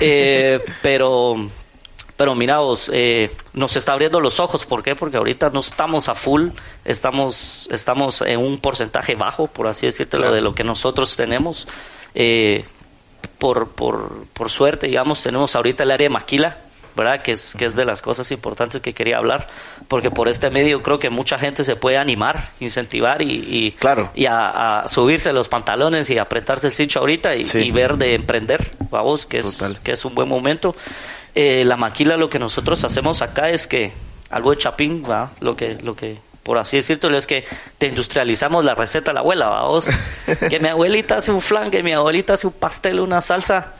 Eh, 0.00 0.60
pero, 0.82 1.36
pero 2.18 2.34
mira 2.34 2.58
vos, 2.58 2.90
eh, 2.92 3.30
nos 3.54 3.76
está 3.76 3.92
abriendo 3.92 4.18
los 4.20 4.40
ojos. 4.40 4.66
¿Por 4.66 4.82
qué? 4.82 4.94
Porque 4.94 5.16
ahorita 5.16 5.48
no 5.50 5.60
estamos 5.60 6.08
a 6.10 6.14
full, 6.14 6.48
estamos, 6.84 7.68
estamos 7.72 8.20
en 8.22 8.40
un 8.40 8.58
porcentaje 8.58 9.14
bajo, 9.14 9.46
por 9.46 9.68
así 9.68 9.86
decirlo, 9.86 10.18
Claro. 10.18 10.34
de 10.34 10.40
lo 10.40 10.54
que 10.54 10.64
nosotros 10.64 11.14
tenemos. 11.16 11.66
Eh, 12.14 12.64
por, 13.38 13.68
por, 13.68 14.26
por 14.32 14.50
suerte, 14.50 14.88
digamos, 14.88 15.22
tenemos 15.22 15.54
ahorita 15.54 15.84
el 15.84 15.92
área 15.92 16.06
de 16.08 16.12
maquila, 16.12 16.56
¿verdad? 16.96 17.22
Que 17.22 17.30
es, 17.32 17.54
que 17.56 17.64
es 17.66 17.76
de 17.76 17.84
las 17.84 18.02
cosas 18.02 18.32
importantes 18.32 18.80
que 18.80 18.92
quería 18.92 19.18
hablar, 19.18 19.46
porque 19.86 20.10
por 20.10 20.26
este 20.28 20.50
medio 20.50 20.82
creo 20.82 20.98
que 20.98 21.10
mucha 21.10 21.38
gente 21.38 21.62
se 21.62 21.76
puede 21.76 21.98
animar, 21.98 22.50
incentivar 22.58 23.22
y, 23.22 23.30
y, 23.66 23.70
Claro. 23.72 24.10
y 24.16 24.26
a, 24.26 24.80
a 24.80 24.88
subirse 24.88 25.32
los 25.32 25.48
pantalones 25.48 26.10
y 26.10 26.18
apretarse 26.18 26.66
el 26.66 26.72
cincho 26.72 26.98
ahorita 26.98 27.36
y, 27.36 27.44
Sí. 27.44 27.58
y 27.60 27.70
ver 27.70 27.96
de 27.96 28.16
emprender, 28.16 28.72
vamos, 28.90 29.24
que 29.26 29.38
es, 29.38 29.56
Total. 29.56 29.78
que 29.84 29.92
es 29.92 30.04
un 30.04 30.16
buen 30.16 30.28
momento. 30.28 30.74
Eh, 31.40 31.64
la 31.64 31.76
maquila 31.76 32.16
lo 32.16 32.28
que 32.28 32.40
nosotros 32.40 32.82
hacemos 32.82 33.22
acá 33.22 33.48
es 33.50 33.68
que 33.68 33.92
algo 34.28 34.50
de 34.50 34.56
chapín, 34.56 35.04
¿va? 35.08 35.30
Lo 35.38 35.54
que, 35.54 35.74
lo 35.80 35.94
que, 35.94 36.18
por 36.42 36.58
así 36.58 36.78
decirlo, 36.78 37.16
es 37.16 37.28
que 37.28 37.44
te 37.78 37.86
industrializamos 37.86 38.64
la 38.64 38.74
receta 38.74 39.12
de 39.12 39.14
la 39.14 39.20
abuela, 39.20 39.46
vamos. 39.46 39.88
que 40.50 40.58
mi 40.58 40.66
abuelita 40.66 41.18
hace 41.18 41.30
un 41.30 41.40
flan, 41.40 41.70
que 41.70 41.84
mi 41.84 41.92
abuelita 41.92 42.32
hace 42.32 42.48
un 42.48 42.54
pastel, 42.54 42.98
una 42.98 43.20
salsa. 43.20 43.74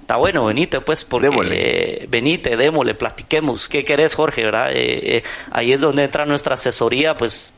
Está 0.00 0.16
bueno, 0.16 0.46
venite 0.46 0.80
pues, 0.80 1.04
porque 1.04 1.30
eh, 1.52 2.06
venite, 2.10 2.56
démosle, 2.56 2.96
platiquemos. 2.96 3.68
¿Qué 3.68 3.84
querés, 3.84 4.16
Jorge? 4.16 4.42
¿verdad? 4.42 4.72
Eh, 4.72 5.18
eh, 5.18 5.22
ahí 5.52 5.72
es 5.72 5.80
donde 5.80 6.02
entra 6.02 6.26
nuestra 6.26 6.54
asesoría, 6.54 7.16
pues 7.16 7.54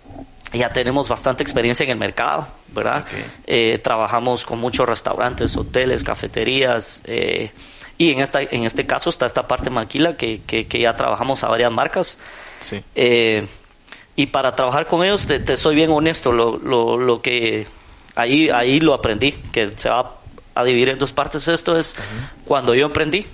ya 0.53 0.69
tenemos 0.71 1.09
bastante 1.09 1.43
experiencia 1.43 1.85
en 1.85 1.91
el 1.91 1.97
mercado, 1.97 2.47
¿verdad? 2.69 3.05
Eh, 3.47 3.79
trabajamos 3.83 4.45
con 4.45 4.59
muchos 4.59 4.89
restaurantes, 4.89 5.57
hoteles, 5.57 6.05
cafeterías, 6.05 7.03
eh, 7.05 7.51
y 7.99 8.13
en, 8.13 8.21
esta, 8.21 8.43
en 8.43 8.65
este 8.65 8.87
caso 8.87 9.09
está 9.11 9.27
esta 9.27 9.45
parte 9.49 9.71
maquila 9.71 10.17
que, 10.17 10.41
que, 10.47 10.67
que 10.67 10.81
ya 10.81 10.97
trabajamos 10.97 11.43
a 11.45 11.49
varias 11.49 11.73
marcas. 11.73 12.19
Sí. 12.61 12.83
Eh, 12.95 13.47
y 14.17 14.27
para 14.27 14.55
trabajar 14.57 14.87
con 14.87 15.05
ellos, 15.05 15.27
te, 15.27 15.41
te 15.41 15.57
soy 15.57 15.75
bien 15.75 15.91
honesto, 15.91 16.33
lo, 16.33 16.57
lo, 16.59 16.97
lo 16.97 17.21
que 17.23 17.67
ahí, 18.15 18.49
ahí 18.51 18.81
lo 18.81 18.95
aprendí, 18.95 19.33
que 19.53 19.71
se 19.77 19.89
va 19.91 20.15
a 20.55 20.65
dividir 20.65 20.89
en 20.91 20.99
dos 20.99 21.13
partes. 21.13 21.49
Esto 21.49 21.79
es 21.79 21.95
cuando 22.45 22.75
yo 22.75 22.87
emprendí, 22.87 23.27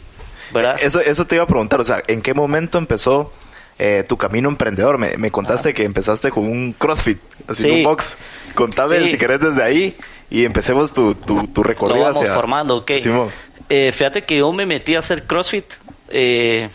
¿verdad? 0.53 0.77
Eso, 0.81 1.01
eso 1.01 1.25
te 1.27 1.37
iba 1.37 1.44
a 1.44 1.46
preguntar, 1.46 1.81
o 1.81 1.85
sea, 1.85 2.03
¿en 2.09 2.20
qué 2.20 2.35
momento 2.35 2.79
empezó 2.79 3.33
eh, 3.79 4.05
tu 4.09 4.16
camino 4.16 4.48
emprendedor? 4.48 4.98
Me, 4.98 5.16
me 5.18 5.31
contaste 5.31 5.72
que 5.72 5.85
empezaste 5.85 6.31
con 6.31 6.44
un 6.48 6.72
CrossFit, 6.72 7.18
así 7.48 7.62
Sí. 7.62 7.70
un 7.70 7.85
box. 7.85 8.16
Contame 8.55 8.98
Sí. 9.05 9.11
si 9.12 9.18
querés 9.18 9.38
desde 9.40 9.62
ahí 9.62 9.96
y 10.31 10.44
empecemos 10.44 10.92
tu, 10.92 11.14
tu, 11.14 11.46
tu 11.46 11.62
lo 11.62 11.68
recorrido 11.68 12.05
vamos 12.07 12.22
hacia... 12.22 12.35
formando, 12.35 12.79
ok. 12.79 12.90
Simón. 13.01 13.29
Eh, 13.74 13.90
fíjate 13.90 14.24
que 14.24 14.37
yo 14.37 14.52
me 14.52 14.66
metí 14.66 14.96
a 14.96 14.98
hacer 14.98 15.22
CrossFit, 15.24 15.64
eh, 16.11 16.68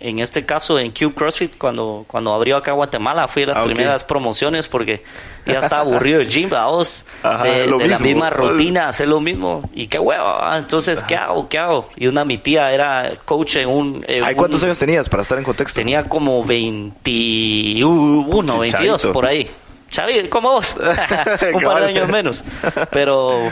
en 0.00 0.18
este 0.20 0.46
caso 0.46 0.78
en 0.78 0.92
Cube 0.92 1.12
CrossFit, 1.12 1.58
cuando, 1.58 2.04
cuando 2.06 2.32
abrió 2.32 2.56
acá 2.56 2.72
Guatemala, 2.72 3.26
fui 3.28 3.42
a 3.42 3.48
las 3.48 3.58
Ah, 3.58 3.64
primeras 3.64 4.02
promociones 4.04 4.66
porque 4.66 5.02
ya 5.44 5.58
estaba 5.58 5.82
aburrido 5.82 6.20
el 6.20 6.28
gym, 6.28 6.48
vamos, 6.48 7.04
Ajá, 7.22 7.42
de, 7.44 7.66
de 7.66 7.88
la 7.88 7.98
misma 7.98 8.30
rutina, 8.30 8.88
hacer 8.88 9.08
lo 9.08 9.20
mismo. 9.20 9.68
Y 9.74 9.88
qué 9.88 9.98
huevo, 9.98 10.24
entonces, 10.56 11.04
¿qué 11.04 11.16
hago? 11.16 11.48
¿Qué 11.50 11.58
hago? 11.58 11.90
Y 11.96 12.06
una, 12.06 12.24
mi 12.24 12.38
tía 12.38 12.72
era 12.72 13.12
coach 13.26 13.56
en 13.56 13.68
un... 13.68 14.04
en 14.08 14.24
Ay, 14.24 14.30
un- 14.32 14.36
¿Cuántos 14.38 14.62
años 14.62 14.78
tenías 14.78 15.06
para 15.08 15.22
estar 15.22 15.36
en 15.36 15.44
contexto? 15.44 15.78
Tenía 15.78 16.04
como 16.04 16.42
21, 16.44 18.52
Sí, 18.52 18.58
22 18.58 19.02
chavito. 19.02 19.12
por 19.12 19.26
ahí. 19.26 19.50
Chavi, 19.90 20.28
como 20.28 20.50
vos. 20.50 20.76
un 21.54 21.62
par 21.62 21.80
de 21.82 21.88
años 21.88 22.08
menos. 22.08 22.44
Pero 22.90 23.50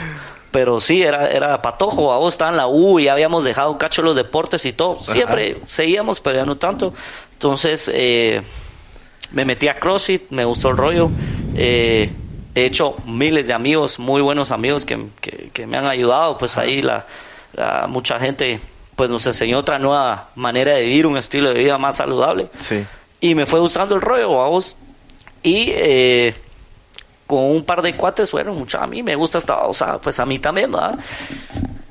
pero 0.51 0.79
sí, 0.79 1.01
era, 1.03 1.27
era 1.27 1.61
patojo. 1.61 2.11
A 2.13 2.17
vos 2.17 2.33
estaba 2.33 2.51
en 2.51 2.57
la 2.57 2.67
U 2.67 2.99
y 2.99 3.05
ya 3.05 3.13
habíamos 3.13 3.43
dejado 3.43 3.71
un 3.71 3.77
cacho 3.77 4.01
los 4.01 4.15
deportes 4.15 4.65
y 4.65 4.73
todo. 4.73 4.97
Siempre 5.01 5.57
seguíamos, 5.67 6.19
pero 6.19 6.37
ya 6.37 6.45
no 6.45 6.55
tanto. 6.57 6.93
Entonces 7.33 7.89
eh, 7.93 8.41
me 9.31 9.45
metí 9.45 9.67
a 9.67 9.75
CrossFit, 9.79 10.29
me 10.31 10.45
gustó 10.45 10.69
el 10.69 10.77
rollo. 10.77 11.09
Eh, 11.55 12.09
he 12.55 12.65
hecho 12.65 12.95
miles 13.05 13.47
de 13.47 13.53
amigos, 13.53 13.99
muy 13.99 14.21
buenos 14.21 14.51
amigos 14.51 14.85
que, 14.85 14.97
que- 15.21 15.49
que 15.53 15.67
me 15.67 15.77
han 15.77 15.85
ayudado. 15.87 16.37
Pues 16.37 16.57
ahí 16.57 16.81
la, 16.81 17.05
la- 17.53 17.85
mucha 17.87 18.19
gente 18.19 18.59
pues 18.95 19.09
nos 19.11 19.25
enseñó 19.27 19.59
otra 19.59 19.77
nueva 19.77 20.29
manera 20.35 20.73
de 20.73 20.81
vivir, 20.81 21.05
un 21.05 21.17
estilo 21.17 21.49
de 21.53 21.59
vida 21.59 21.77
más 21.77 21.97
saludable. 21.97 22.47
Sí. 22.57 22.83
Y 23.21 23.35
me 23.35 23.45
fue 23.45 23.59
gustando 23.59 23.93
el 23.93 24.01
rollo, 24.01 24.31
vamos. 24.35 24.75
Y 25.43 25.69
eh, 25.69 26.33
con 27.27 27.43
un 27.43 27.63
par 27.63 27.81
de 27.81 27.95
cuates, 27.95 28.31
bueno, 28.31 28.53
mucho 28.53 28.79
a 28.79 28.87
mí 28.87 29.03
me 29.03 29.15
gusta 29.15 29.37
esta 29.37 29.55
babosa, 29.55 29.99
pues 29.99 30.19
a 30.19 30.25
mí 30.25 30.39
también, 30.39 30.71
¿verdad? 30.71 30.97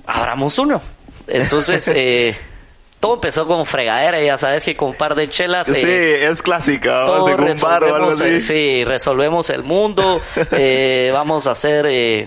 Abramos 0.06 0.58
uno. 0.58 0.80
Entonces, 1.28 1.88
eh, 1.94 2.34
todo 2.98 3.14
empezó 3.14 3.46
como 3.46 3.64
fregadera, 3.64 4.20
ya 4.22 4.38
sabes 4.38 4.64
que 4.64 4.74
con 4.74 4.88
un 4.88 4.96
par 4.96 5.14
de 5.14 5.28
chelas... 5.28 5.68
Sí, 5.68 5.74
eh, 5.84 6.28
es 6.28 6.42
clásica, 6.42 7.04
o 7.04 7.06
todo 7.06 7.28
en 7.28 7.40
un 7.40 7.60
bar 7.60 7.84
o 7.84 7.94
algo 7.94 8.10
resolvemos, 8.10 8.20
así. 8.20 8.34
eh, 8.34 8.40
sí, 8.40 8.84
resolvemos 8.84 9.50
el 9.50 9.62
mundo, 9.62 10.20
vamos 11.12 11.46
a 11.46 11.52
hacer 11.52 12.26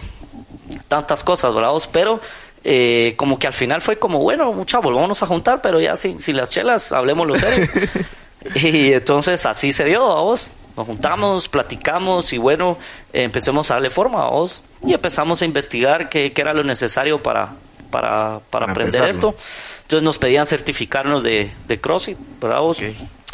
tantas 0.87 1.23
cosas, 1.23 1.53
bravos, 1.53 1.87
pero 1.87 2.21
eh, 2.63 3.13
como 3.15 3.39
que 3.39 3.47
al 3.47 3.53
final 3.53 3.81
fue 3.81 3.97
como, 3.97 4.19
bueno, 4.19 4.51
muchachos, 4.51 4.83
volvámonos 4.83 5.23
a 5.23 5.27
juntar, 5.27 5.61
pero 5.61 5.79
ya 5.79 5.95
sin, 5.95 6.19
sin 6.19 6.35
las 6.35 6.49
chelas, 6.49 6.91
hablemoslo 6.91 7.35
serio. 7.35 7.67
y 8.55 8.93
entonces 8.93 9.45
así 9.45 9.73
se 9.73 9.85
dio, 9.85 10.07
vamos. 10.07 10.51
Nos 10.77 10.85
juntamos, 10.87 11.49
platicamos 11.49 12.31
y 12.31 12.37
bueno, 12.37 12.77
empecemos 13.11 13.69
a 13.69 13.73
darle 13.75 13.89
forma, 13.89 14.19
vamos. 14.23 14.63
Y 14.85 14.93
empezamos 14.93 15.41
a 15.41 15.45
investigar 15.45 16.07
qué, 16.09 16.31
qué 16.31 16.41
era 16.41 16.53
lo 16.53 16.63
necesario 16.63 17.21
para, 17.21 17.49
para, 17.91 18.39
para 18.49 18.67
Para 18.67 18.71
aprender 18.71 19.01
empezarlo. 19.03 19.29
esto. 19.31 19.43
Entonces 19.81 20.03
nos 20.03 20.17
pedían 20.19 20.45
certificarnos 20.45 21.23
de, 21.23 21.51
de 21.67 21.79
CrossFit, 21.81 22.17
bravos. 22.39 22.79
Ok. 22.79 22.85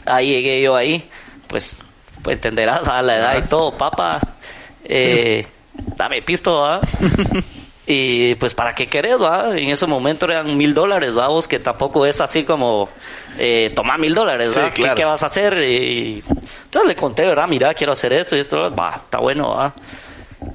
Ahí 0.05 0.29
llegué 0.29 0.61
yo 0.61 0.75
ahí, 0.75 1.07
pues, 1.47 1.83
pues 2.23 2.35
entenderás 2.37 2.87
a 2.87 3.01
la 3.01 3.17
edad 3.17 3.37
y 3.37 3.47
todo, 3.47 3.77
papá, 3.77 4.21
eh, 4.83 5.45
dame 5.97 6.21
pisto, 6.21 6.61
¿va? 6.61 6.81
y 7.87 8.35
pues, 8.35 8.53
¿para 8.53 8.73
qué 8.73 8.87
querés, 8.87 9.21
va? 9.21 9.57
En 9.57 9.69
ese 9.69 9.85
momento 9.85 10.25
eran 10.25 10.57
mil 10.57 10.73
dólares, 10.73 11.17
¿va? 11.17 11.27
Vos, 11.27 11.47
que 11.47 11.59
tampoco 11.59 12.05
es 12.05 12.19
así 12.21 12.43
como, 12.43 12.89
eh, 13.37 13.71
toma 13.75 13.97
mil 13.97 14.13
dólares, 14.15 14.51
Sí. 14.53 14.59
¿Qué- 14.73 14.81
claro. 14.81 14.95
¿Qué, 14.95 15.05
vas 15.05 15.21
a 15.23 15.27
hacer? 15.27 15.57
Y 15.61 16.23
entonces 16.65 16.87
le 16.87 16.95
conté, 16.95 17.23
¿verdad? 17.27 17.47
Mira, 17.47 17.73
quiero 17.73 17.93
hacer 17.93 18.13
esto 18.13 18.35
y 18.35 18.39
esto, 18.39 18.73
va, 18.75 18.95
está 18.95 19.19
bueno, 19.19 19.51
¿va? 19.51 19.73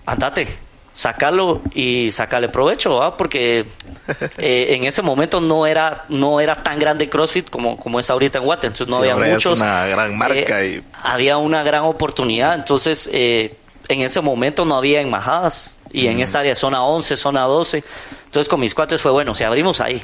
Andate, 0.07 0.47
sacalo 0.93 1.62
y 1.73 2.11
sacale 2.11 2.49
provecho, 2.49 2.97
¿va? 2.97 3.16
Porque 3.16 3.61
eh, 4.38 4.66
en 4.75 4.85
ese 4.85 5.03
momento 5.03 5.40
no 5.40 5.66
era 5.66 6.05
no 6.09 6.40
era 6.40 6.57
tan 6.62 6.79
grande 6.79 7.09
CrossFit 7.09 7.49
como, 7.49 7.77
como 7.77 8.01
es 8.01 8.11
ahorita 8.11 8.38
en 8.38 8.45
Guate, 8.45 8.66
entonces 8.66 8.88
no 8.88 9.03
Sí, 9.03 9.09
había 9.09 9.33
muchos. 9.33 9.59
una 9.61 9.87
gran 9.87 10.16
marca 10.19 10.62
Eh, 10.62 10.79
y- 10.79 10.83
Había 11.03 11.37
una 11.38 11.62
gran 11.62 11.85
oportunidad, 11.85 12.55
entonces 12.55 13.09
eh, 13.12 13.55
en 13.92 14.03
ese 14.03 14.20
momento 14.20 14.64
no 14.64 14.76
había 14.76 15.00
embajadas 15.00 15.79
y 15.92 16.07
en 16.07 16.20
esa 16.20 16.40
área 16.40 16.55
zona 16.55 16.85
11, 16.85 17.16
zona 17.16 17.42
12, 17.42 17.85
entonces 18.26 18.48
con 18.48 18.61
mis 18.61 18.74
cuates 18.74 19.00
fue 19.00 19.11
bueno, 19.11 19.35
si 19.35 19.44
abrimos 19.44 19.81
ahí. 19.81 20.00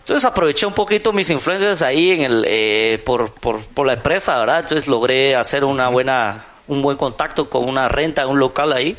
Entonces 0.00 0.24
aproveché 0.24 0.64
un 0.64 0.72
poquito 0.72 1.12
mis 1.12 1.28
influencias 1.28 1.82
ahí 1.82 2.12
en 2.12 2.22
el 2.22 2.44
eh, 2.48 3.02
por, 3.04 3.30
por, 3.32 3.60
por 3.60 3.86
la 3.86 3.94
empresa, 3.94 4.38
¿verdad? 4.38 4.60
Entonces 4.60 4.88
logré 4.88 5.36
hacer 5.36 5.64
una 5.64 5.88
buena 5.88 6.44
un 6.68 6.82
buen 6.82 6.96
contacto 6.96 7.50
con 7.50 7.68
una 7.68 7.88
renta, 7.88 8.26
un 8.26 8.38
local 8.38 8.72
ahí. 8.72 8.96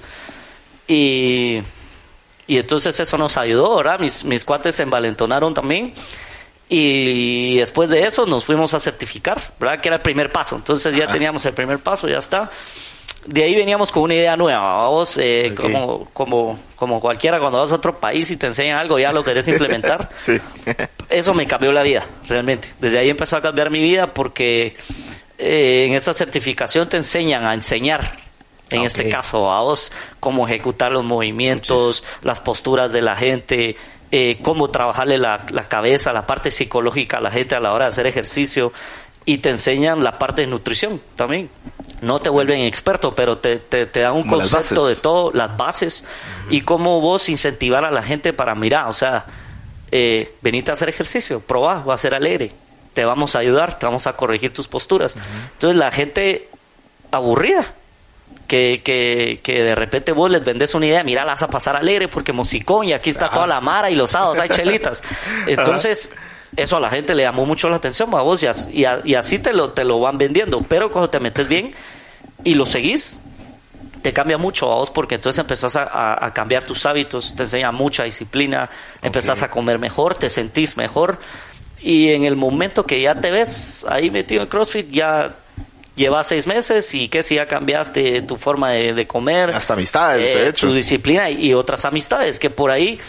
Y, 0.88 1.60
y 2.48 2.58
entonces 2.58 3.00
eso 3.00 3.18
nos 3.18 3.38
ayudó, 3.38 3.78
¿verdad? 3.78 4.00
Mis, 4.00 4.26
mis 4.26 4.44
cuates 4.44 4.76
se 4.76 4.84
envalentonaron 4.84 5.54
también. 5.54 5.94
Y 6.68 7.58
después 7.58 7.90
de 7.90 8.04
eso 8.06 8.26
nos 8.26 8.46
fuimos 8.46 8.74
a 8.74 8.80
certificar, 8.80 9.42
¿verdad? 9.60 9.82
Que 9.82 9.90
era 9.90 9.96
el 9.96 10.02
primer 10.02 10.32
paso. 10.32 10.56
Entonces 10.56 10.96
ya 10.96 11.08
teníamos 11.08 11.46
el 11.46 11.54
primer 11.54 11.80
paso, 11.80 12.08
ya 12.08 12.18
está. 12.18 12.52
De 13.26 13.44
ahí 13.44 13.54
veníamos 13.56 13.92
con 13.92 14.04
una 14.04 14.16
idea 14.16 14.36
nueva, 14.38 14.60
vamos, 14.84 15.18
eh, 15.22 15.54
como, 15.56 16.06
como, 16.14 16.58
como 16.76 17.00
cualquiera 17.02 17.40
cuando 17.40 17.60
vas 17.60 17.72
a 17.72 17.76
otro 17.76 18.00
país 18.00 18.32
y 18.32 18.38
te 18.38 18.48
enseñan 18.48 18.80
algo, 18.80 18.98
ya 18.98 19.12
lo 19.12 19.24
querés 19.24 19.48
implementar. 19.48 20.10
Sí. 20.20 20.38
Eso 21.10 21.34
me 21.34 21.46
cambió 21.48 21.72
la 21.72 21.84
vida, 21.84 22.06
realmente. 22.28 22.70
Desde 22.80 22.98
ahí 23.00 23.10
empezó 23.10 23.36
a 23.38 23.42
cambiar 23.42 23.70
mi 23.72 23.82
vida 23.82 24.14
porque 24.14 24.76
eh, 25.38 25.86
en 25.88 25.96
esa 25.96 26.14
certificación 26.14 26.88
te 26.90 26.98
enseñan 26.98 27.46
a 27.46 27.54
enseñar. 27.54 28.18
En 28.72 28.80
Ok. 28.82 28.86
este 28.86 29.10
caso, 29.10 29.52
a 29.52 29.62
vos, 29.62 29.92
cómo 30.20 30.48
ejecutar 30.48 30.92
los 30.92 31.04
movimientos, 31.04 32.04
las 32.22 32.40
posturas 32.40 32.92
de 32.94 33.02
la 33.02 33.16
gente, 33.16 33.76
eh, 34.12 34.38
cómo 34.44 34.70
trabajarle 34.70 35.18
la, 35.18 35.46
la 35.50 35.68
cabeza, 35.68 36.14
la 36.14 36.28
parte 36.28 36.52
psicológica 36.52 37.18
a 37.18 37.22
la 37.22 37.32
gente 37.32 37.56
a 37.56 37.60
la 37.60 37.74
hora 37.74 37.86
de 37.86 37.90
hacer 37.90 38.06
ejercicio. 38.06 38.72
Y 39.30 39.38
te 39.38 39.50
enseñan 39.50 40.04
la 40.04 40.18
parte 40.18 40.42
de 40.42 40.48
nutrición 40.48 41.00
también. 41.16 41.52
No 42.02 42.18
te 42.20 42.32
vuelven 42.32 42.62
experto, 42.62 43.14
pero 43.14 43.38
te, 43.38 43.60
te, 43.60 43.86
te 43.86 44.00
dan 44.00 44.14
un 44.14 44.24
Como 44.24 44.38
concepto 44.38 44.88
de 44.88 44.96
todo, 44.96 45.30
las 45.36 45.56
bases, 45.56 46.04
y 46.50 46.62
cómo 46.62 47.00
vos 47.00 47.30
incentivar 47.30 47.86
a 47.86 47.92
la 47.92 48.02
gente 48.02 48.34
para 48.34 48.56
mirar, 48.56 48.88
o 48.88 48.94
sea, 48.94 49.26
eh, 49.92 50.34
venite 50.42 50.72
a 50.72 50.74
hacer 50.74 50.90
ejercicio, 50.90 51.42
probá, 51.42 51.84
va 51.84 51.94
a 51.94 51.98
ser 52.00 52.16
alegre, 52.16 52.54
te 52.94 53.06
vamos 53.06 53.36
a 53.36 53.40
ayudar, 53.40 53.78
te 53.78 53.86
vamos 53.86 54.08
a 54.08 54.14
corregir 54.14 54.52
tus 54.52 54.68
posturas. 54.68 55.16
Entonces 55.54 55.78
la 55.78 55.92
gente 55.92 56.50
aburrida, 57.12 57.72
que, 58.48 58.82
que, 58.84 59.42
que 59.44 59.62
de 59.62 59.76
repente 59.76 60.12
vos 60.12 60.32
les 60.32 60.44
vendés 60.44 60.74
una 60.74 60.88
idea, 60.88 61.04
mira, 61.04 61.24
la 61.24 61.34
vas 61.34 61.44
a 61.44 61.50
pasar 61.50 61.76
alegre 61.76 62.08
porque 62.08 62.34
musicón 62.34 62.88
y 62.88 62.94
aquí 62.94 63.12
está 63.12 63.30
toda 63.30 63.46
la 63.46 63.62
mara 63.62 63.92
y 63.92 63.96
los 63.96 64.10
sábados 64.10 64.40
hay 64.40 64.50
chelitas. 64.50 65.04
Entonces, 65.46 66.14
eso 66.56 66.78
a 66.78 66.80
la 66.80 66.90
gente 66.90 67.16
le 67.16 67.24
llamó 67.24 67.46
mucho 67.46 67.70
la 67.70 67.76
atención, 67.78 68.10
a 68.16 68.22
vos, 68.22 68.42
y, 68.44 68.48
as- 68.48 68.70
y 68.74 68.86
a- 68.86 69.00
y 69.04 69.16
así 69.16 69.40
te 69.40 69.54
lo, 69.54 69.70
te 69.72 69.84
lo 69.84 70.00
van 70.00 70.18
vendiendo. 70.18 70.62
Pero 70.68 70.92
cuando 70.92 71.10
te 71.10 71.20
metes 71.20 71.48
bien 71.48 71.74
y 72.44 72.54
lo 72.56 72.66
seguís, 72.66 73.20
te 74.02 74.14
cambia 74.14 74.38
mucho 74.38 74.72
a 74.72 74.76
vos 74.76 74.90
porque 74.90 75.16
entonces 75.16 75.40
empezás 75.40 75.76
a, 75.76 75.84
a- 75.84 76.26
a 76.26 76.34
cambiar 76.34 76.64
tus 76.64 76.86
hábitos, 76.86 77.36
te 77.36 77.44
enseña 77.44 77.72
mucha 77.72 78.04
disciplina, 78.04 78.70
empezás 79.02 79.42
a 79.42 79.50
comer 79.50 79.78
mejor, 79.80 80.16
te 80.16 80.30
sentís 80.30 80.78
mejor 80.78 81.18
y 81.82 82.10
en 82.10 82.24
el 82.26 82.36
momento 82.36 82.86
que 82.86 83.02
ya 83.02 83.16
te 83.16 83.30
ves 83.32 83.86
ahí 83.90 84.10
metido 84.10 84.42
en 84.42 84.48
CrossFit 84.50 84.90
ya 84.90 85.36
llevas 85.96 86.28
seis 86.28 86.48
meses 86.48 86.94
y 86.96 87.10
que 87.10 87.24
si 87.24 87.36
ya 87.36 87.46
cambiaste 87.48 88.22
tu 88.22 88.38
forma 88.38 88.72
de, 88.72 88.94
de 88.94 89.06
comer, 89.06 89.50
Hasta 89.52 89.74
amistades, 89.74 90.34
de 90.34 90.48
hecho. 90.50 90.68
tu 90.68 90.74
disciplina 90.74 91.30
y, 91.30 91.48
y 91.48 91.54
otras 91.54 91.84
amistades 91.84 92.40
que 92.40 92.50
por 92.50 92.72
ahí 92.72 93.00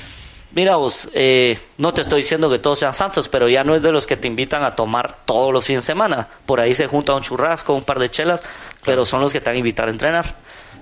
Mira 0.52 0.76
vos, 0.76 1.08
eh, 1.14 1.58
no 1.78 1.94
te 1.94 2.02
estoy 2.02 2.22
diciendo 2.22 2.50
que 2.50 2.58
todos 2.58 2.78
sean 2.80 2.92
santos, 2.92 3.28
pero 3.28 3.48
ya 3.48 3.62
no 3.62 3.74
es 3.76 3.82
de 3.82 3.92
los 3.92 4.06
que 4.06 4.16
te 4.16 4.26
invitan 4.26 4.64
a 4.64 4.74
tomar 4.74 5.18
todos 5.24 5.52
los 5.52 5.64
fines 5.64 5.84
de 5.84 5.86
semana. 5.92 6.26
Por 6.44 6.60
ahí 6.60 6.74
se 6.74 6.88
junta 6.88 7.14
un 7.14 7.22
churrasco, 7.22 7.72
un 7.74 7.84
par 7.84 7.98
de 8.00 8.10
chelas, 8.10 8.42
pero 8.84 9.04
son 9.04 9.20
los 9.20 9.32
que 9.32 9.40
te 9.40 9.50
van 9.50 9.54
a 9.56 9.58
invitar 9.58 9.86
a 9.88 9.92
entrenar. 9.92 10.34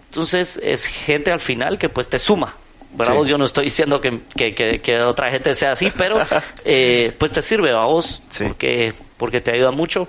Entonces 0.07 0.59
es 0.65 0.87
gente 0.87 1.31
al 1.31 1.41
final 1.41 1.79
que 1.79 1.89
pues 1.91 2.09
te 2.09 2.19
suma. 2.19 2.55
¿verdad? 2.93 3.13
Sí. 3.13 3.19
Vos? 3.19 3.29
Yo 3.29 3.37
no 3.37 3.45
estoy 3.45 3.65
diciendo 3.65 4.01
que, 4.01 4.21
que, 4.35 4.55
que- 4.55 4.81
que 4.81 5.01
otra 5.03 5.31
gente 5.31 5.55
sea 5.55 5.73
así, 5.73 5.93
pero 5.97 6.17
eh, 6.65 7.13
pues 7.19 7.33
te 7.33 7.43
sirve 7.43 7.71
a 7.73 7.85
vos 7.85 8.23
Sí. 8.31 8.45
porque, 8.45 8.95
porque 9.19 9.43
te 9.43 9.51
ayuda 9.53 9.71
mucho. 9.71 10.09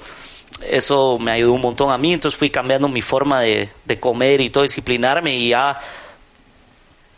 Eso 0.62 1.20
me 1.20 1.32
ayudó 1.32 1.54
un 1.54 1.62
montón 1.62 1.92
a 1.92 1.98
mí, 1.98 2.14
entonces 2.14 2.38
fui 2.38 2.50
cambiando 2.50 2.88
mi 2.88 3.02
forma 3.02 3.42
de, 3.42 3.70
de 3.86 4.00
comer 4.00 4.40
y 4.42 4.50
todo, 4.50 4.64
disciplinarme 4.64 5.36
y 5.36 5.50
ya 5.50 5.78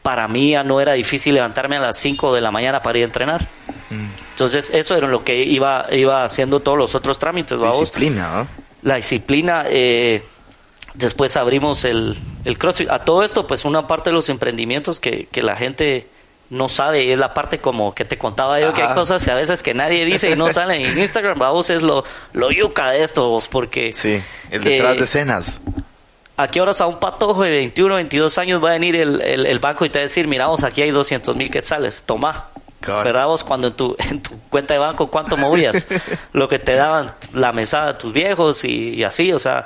para 0.02 0.28
mí 0.28 0.52
ya 0.52 0.64
no 0.64 0.82
era 0.82 0.94
difícil 0.94 1.36
levantarme 1.36 1.78
a 1.78 1.80
las 1.80 1.98
5 1.98 2.34
de 2.34 2.42
la 2.42 2.52
mañana 2.52 2.82
para 2.82 2.98
ir 2.98 3.04
a 3.04 3.08
entrenar. 3.08 3.42
Mm. 3.90 4.06
Entonces 4.32 4.72
eso 4.74 4.96
era 4.96 5.08
lo 5.08 5.24
que 5.24 5.44
iba, 5.44 5.86
iba 5.92 6.24
haciendo 6.24 6.60
todos 6.60 6.78
los 6.78 6.96
otros 6.96 7.20
trámites, 7.20 7.62
¿va? 7.62 7.72
Disciplina, 7.72 8.30
¿no? 8.34 8.48
la 8.82 8.96
disciplina. 8.96 9.66
eh, 9.68 10.24
después 10.94 11.38
abrimos 11.38 11.86
el, 11.86 12.18
el 12.46 12.58
CrossFit. 12.58 12.90
A 12.90 13.00
todo 13.00 13.24
esto, 13.24 13.48
pues 13.48 13.66
una 13.66 13.88
parte 13.88 14.10
de 14.10 14.14
los 14.14 14.30
emprendimientos 14.30 15.00
que, 15.00 15.28
que 15.32 15.42
la 15.42 15.56
gente 15.56 16.08
no 16.50 16.68
sabe 16.68 17.14
es 17.14 17.18
la 17.18 17.34
parte 17.34 17.60
como 17.60 17.96
que 17.96 18.04
te 18.04 18.18
contaba 18.18 18.60
yo, 18.60 18.74
que 18.74 18.82
hay 18.82 18.94
cosas 18.94 19.24
que 19.24 19.32
a 19.32 19.36
veces 19.36 19.64
que 19.64 19.74
nadie 19.74 20.04
dice 20.04 20.32
y 20.32 20.36
no 20.36 20.50
salen 20.54 20.82
en 20.82 21.00
Instagram. 21.00 21.40
Vamos, 21.40 21.70
es 21.70 21.82
lo, 21.82 22.04
lo 22.34 22.52
yuca 22.52 22.90
de 22.92 23.04
esto, 23.04 23.30
vos, 23.30 23.48
porque... 23.48 23.94
Sí, 23.94 24.22
el 24.50 24.64
detrás 24.64 24.96
eh, 24.96 24.98
de 24.98 25.04
escenas. 25.06 25.62
¿A 26.42 26.48
qué 26.48 26.60
horas 26.62 26.82
a 26.82 26.88
un 26.88 27.00
patojo 27.00 27.44
de 27.44 27.52
21, 27.52 27.96
22 27.96 28.38
años 28.38 28.64
va 28.64 28.70
a 28.70 28.74
venir 28.74 28.96
el, 28.96 29.22
el, 29.22 29.46
el 29.46 29.60
banco 29.60 29.86
y 29.86 29.90
te 29.90 30.00
va 30.00 30.02
a 30.02 30.08
decir, 30.08 30.28
mira, 30.28 30.48
vos, 30.48 30.64
aquí 30.64 30.82
hay 30.82 30.92
200 30.92 31.36
mil 31.36 31.52
quetzales, 31.52 32.04
toma? 32.06 32.48
Claro. 32.80 33.04
¿Verdad 33.04 33.28
vos 33.28 33.44
cuando 33.44 33.68
en 33.68 33.74
tu, 33.74 33.96
en 34.10 34.22
tu 34.24 34.32
cuenta 34.50 34.74
de 34.74 34.80
banco 34.80 35.08
cuánto 35.08 35.38
movías? 35.38 35.88
Lo 36.34 36.48
que 36.50 36.58
te 36.58 36.74
daban 36.74 37.12
la 37.34 37.52
mesada 37.52 37.94
de 37.94 38.00
tus 38.00 38.12
viejos 38.12 38.64
y, 38.64 38.96
y 38.96 39.04
así, 39.04 39.32
o 39.32 39.40
sea... 39.40 39.66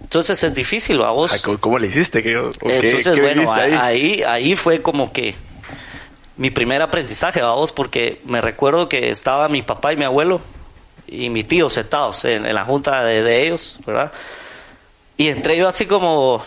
Entonces 0.00 0.42
es 0.42 0.54
difícil, 0.54 0.98
¿va 1.02 1.10
vos? 1.10 1.46
¿cómo, 1.60 1.78
le 1.78 1.88
hiciste? 1.88 2.22
¿Qué, 2.22 2.34
o 2.38 2.48
qué- 2.50 2.78
Entonces, 2.78 3.14
qué 3.14 3.20
bueno, 3.20 3.52
ahí? 3.52 3.72
ahí? 3.74 4.22
ahí 4.22 4.56
fue 4.56 4.80
como 4.80 5.12
que 5.12 5.34
mi 6.38 6.48
primer 6.50 6.80
aprendizaje, 6.80 7.42
vamos, 7.42 7.72
porque 7.72 8.18
me 8.24 8.40
recuerdo 8.40 8.88
que 8.88 9.10
estaba 9.10 9.48
mi 9.48 9.60
papá 9.60 9.92
y 9.92 9.96
mi 9.98 10.04
abuelo 10.04 10.40
y 11.06 11.28
mi 11.28 11.44
tío 11.44 11.68
sentados 11.68 12.24
en, 12.24 12.46
en 12.46 12.54
la 12.54 12.64
junta 12.64 13.04
de, 13.04 13.22
de 13.22 13.46
ellos, 13.48 13.80
¿verdad? 13.84 14.10
Y 15.18 15.28
entré 15.28 15.56
yo 15.56 15.66
así 15.66 15.84
como, 15.84 16.44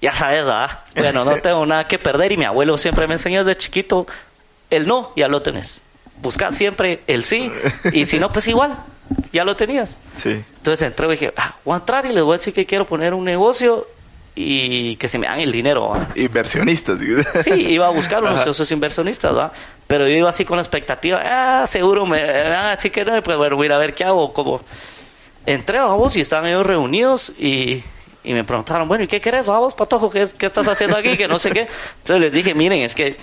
ya 0.00 0.10
sabes, 0.12 0.46
¿verdad? 0.46 0.80
Bueno, 0.96 1.22
no 1.22 1.36
tengo 1.36 1.66
nada 1.66 1.84
que 1.84 1.98
perder 1.98 2.32
y 2.32 2.38
mi 2.38 2.46
abuelo 2.46 2.78
siempre 2.78 3.06
me 3.06 3.12
enseñó 3.12 3.44
desde 3.44 3.58
chiquito, 3.58 4.06
el 4.70 4.86
no, 4.86 5.12
ya 5.16 5.28
lo 5.28 5.42
tenés. 5.42 5.82
Busca 6.22 6.50
siempre 6.50 7.00
el 7.06 7.24
sí 7.24 7.52
y 7.92 8.06
si 8.06 8.18
no, 8.18 8.32
pues 8.32 8.48
igual, 8.48 8.74
ya 9.34 9.44
lo 9.44 9.54
tenías. 9.54 10.00
Sí. 10.14 10.42
Entonces 10.56 10.86
entré 10.86 11.06
y 11.08 11.10
dije, 11.10 11.34
ah, 11.36 11.56
voy 11.62 11.74
a 11.74 11.76
entrar 11.76 12.06
y 12.06 12.12
les 12.14 12.24
voy 12.24 12.32
a 12.32 12.38
decir 12.38 12.54
que 12.54 12.64
quiero 12.64 12.86
poner 12.86 13.12
un 13.12 13.22
negocio 13.22 13.86
y 14.34 14.96
que 14.96 15.08
se 15.08 15.18
me 15.18 15.26
dan 15.26 15.40
el 15.40 15.52
dinero. 15.52 15.90
¿va? 15.90 16.08
Inversionistas. 16.16 16.98
Sí, 17.44 17.50
iba 17.52 17.86
a 17.86 17.90
buscar 17.90 18.22
unos 18.22 18.40
socios 18.40 18.72
inversionistas, 18.72 19.36
¿va? 19.36 19.52
Pero 19.86 20.08
yo 20.08 20.14
iba 20.14 20.30
así 20.30 20.46
con 20.46 20.56
la 20.56 20.62
expectativa, 20.62 21.20
ah, 21.22 21.66
seguro 21.66 22.06
me 22.06 22.22
ah, 22.22 22.72
así 22.72 22.88
que 22.88 23.04
no, 23.04 23.22
pues 23.22 23.36
bueno, 23.36 23.56
voy 23.56 23.64
a 23.64 23.66
ir 23.66 23.72
a 23.74 23.78
ver 23.78 23.94
qué 23.94 24.04
hago, 24.04 24.32
como 24.32 24.62
entré, 25.44 25.80
vamos, 25.80 26.16
y 26.16 26.22
estaban 26.22 26.46
ellos 26.46 26.64
reunidos 26.64 27.34
y, 27.38 27.84
y 28.26 28.34
me 28.34 28.44
preguntaron, 28.44 28.86
bueno, 28.88 29.04
¿y 29.04 29.08
qué 29.08 29.20
querés, 29.20 29.46
vamos, 29.46 29.74
patojo? 29.74 30.10
¿Qué, 30.10 30.26
¿Qué 30.38 30.46
estás 30.46 30.68
haciendo 30.68 30.96
aquí? 30.96 31.16
Que 31.16 31.28
no 31.28 31.38
sé 31.38 31.50
qué. 31.52 31.68
Entonces 31.98 32.20
les 32.20 32.32
dije, 32.32 32.54
miren, 32.54 32.82
es 32.82 32.94
que 32.94 33.16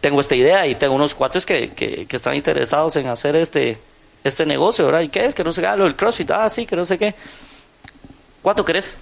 tengo 0.00 0.20
esta 0.20 0.34
idea 0.34 0.66
y 0.66 0.74
tengo 0.74 0.94
unos 0.94 1.14
cuates 1.14 1.46
que, 1.46 1.70
que, 1.70 2.06
que 2.06 2.16
están 2.16 2.34
interesados 2.34 2.96
en 2.96 3.06
hacer 3.06 3.36
este 3.36 3.78
este 4.24 4.46
negocio, 4.46 4.86
¿verdad? 4.86 5.00
¿Y 5.00 5.08
qué 5.08 5.24
es? 5.24 5.34
Que 5.34 5.44
no 5.44 5.52
sé 5.52 5.60
qué, 5.60 5.66
ah, 5.66 5.76
lo 5.76 5.84
del 5.84 5.96
CrossFit, 5.96 6.30
ah, 6.30 6.48
sí, 6.48 6.66
que 6.66 6.76
no 6.76 6.84
sé 6.84 6.98
qué. 6.98 7.14
¿Cuánto 8.42 8.64
querés? 8.64 8.98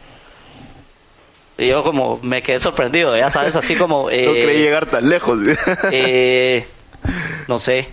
Y 1.56 1.68
yo 1.68 1.82
como 1.82 2.20
me 2.22 2.42
quedé 2.42 2.58
sorprendido, 2.58 3.16
ya 3.16 3.30
sabes, 3.30 3.56
así 3.56 3.74
como... 3.74 4.02
no 4.04 4.10
eh, 4.10 4.40
creí 4.42 4.62
llegar 4.62 4.86
tan 4.86 5.08
lejos. 5.08 5.38
eh, 5.92 6.66
no 7.48 7.58
sé. 7.58 7.88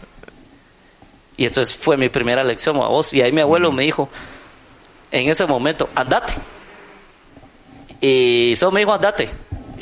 Y 1.38 1.46
entonces 1.46 1.76
fue 1.76 1.98
mi 1.98 2.10
primera 2.10 2.44
lección 2.44 2.78
a 2.78 2.88
vos. 2.88 3.14
Y 3.14 3.22
ahí 3.22 3.32
mi 3.32 3.42
abuelo 3.42 3.72
me 3.72 3.84
dijo, 3.84 4.10
en 5.12 5.30
ese 5.30 5.46
momento, 5.46 5.90
andate. 5.96 6.34
Y 8.02 8.54
solo 8.56 8.72
me 8.72 8.82
dijo, 8.82 8.94
andate. 8.94 9.30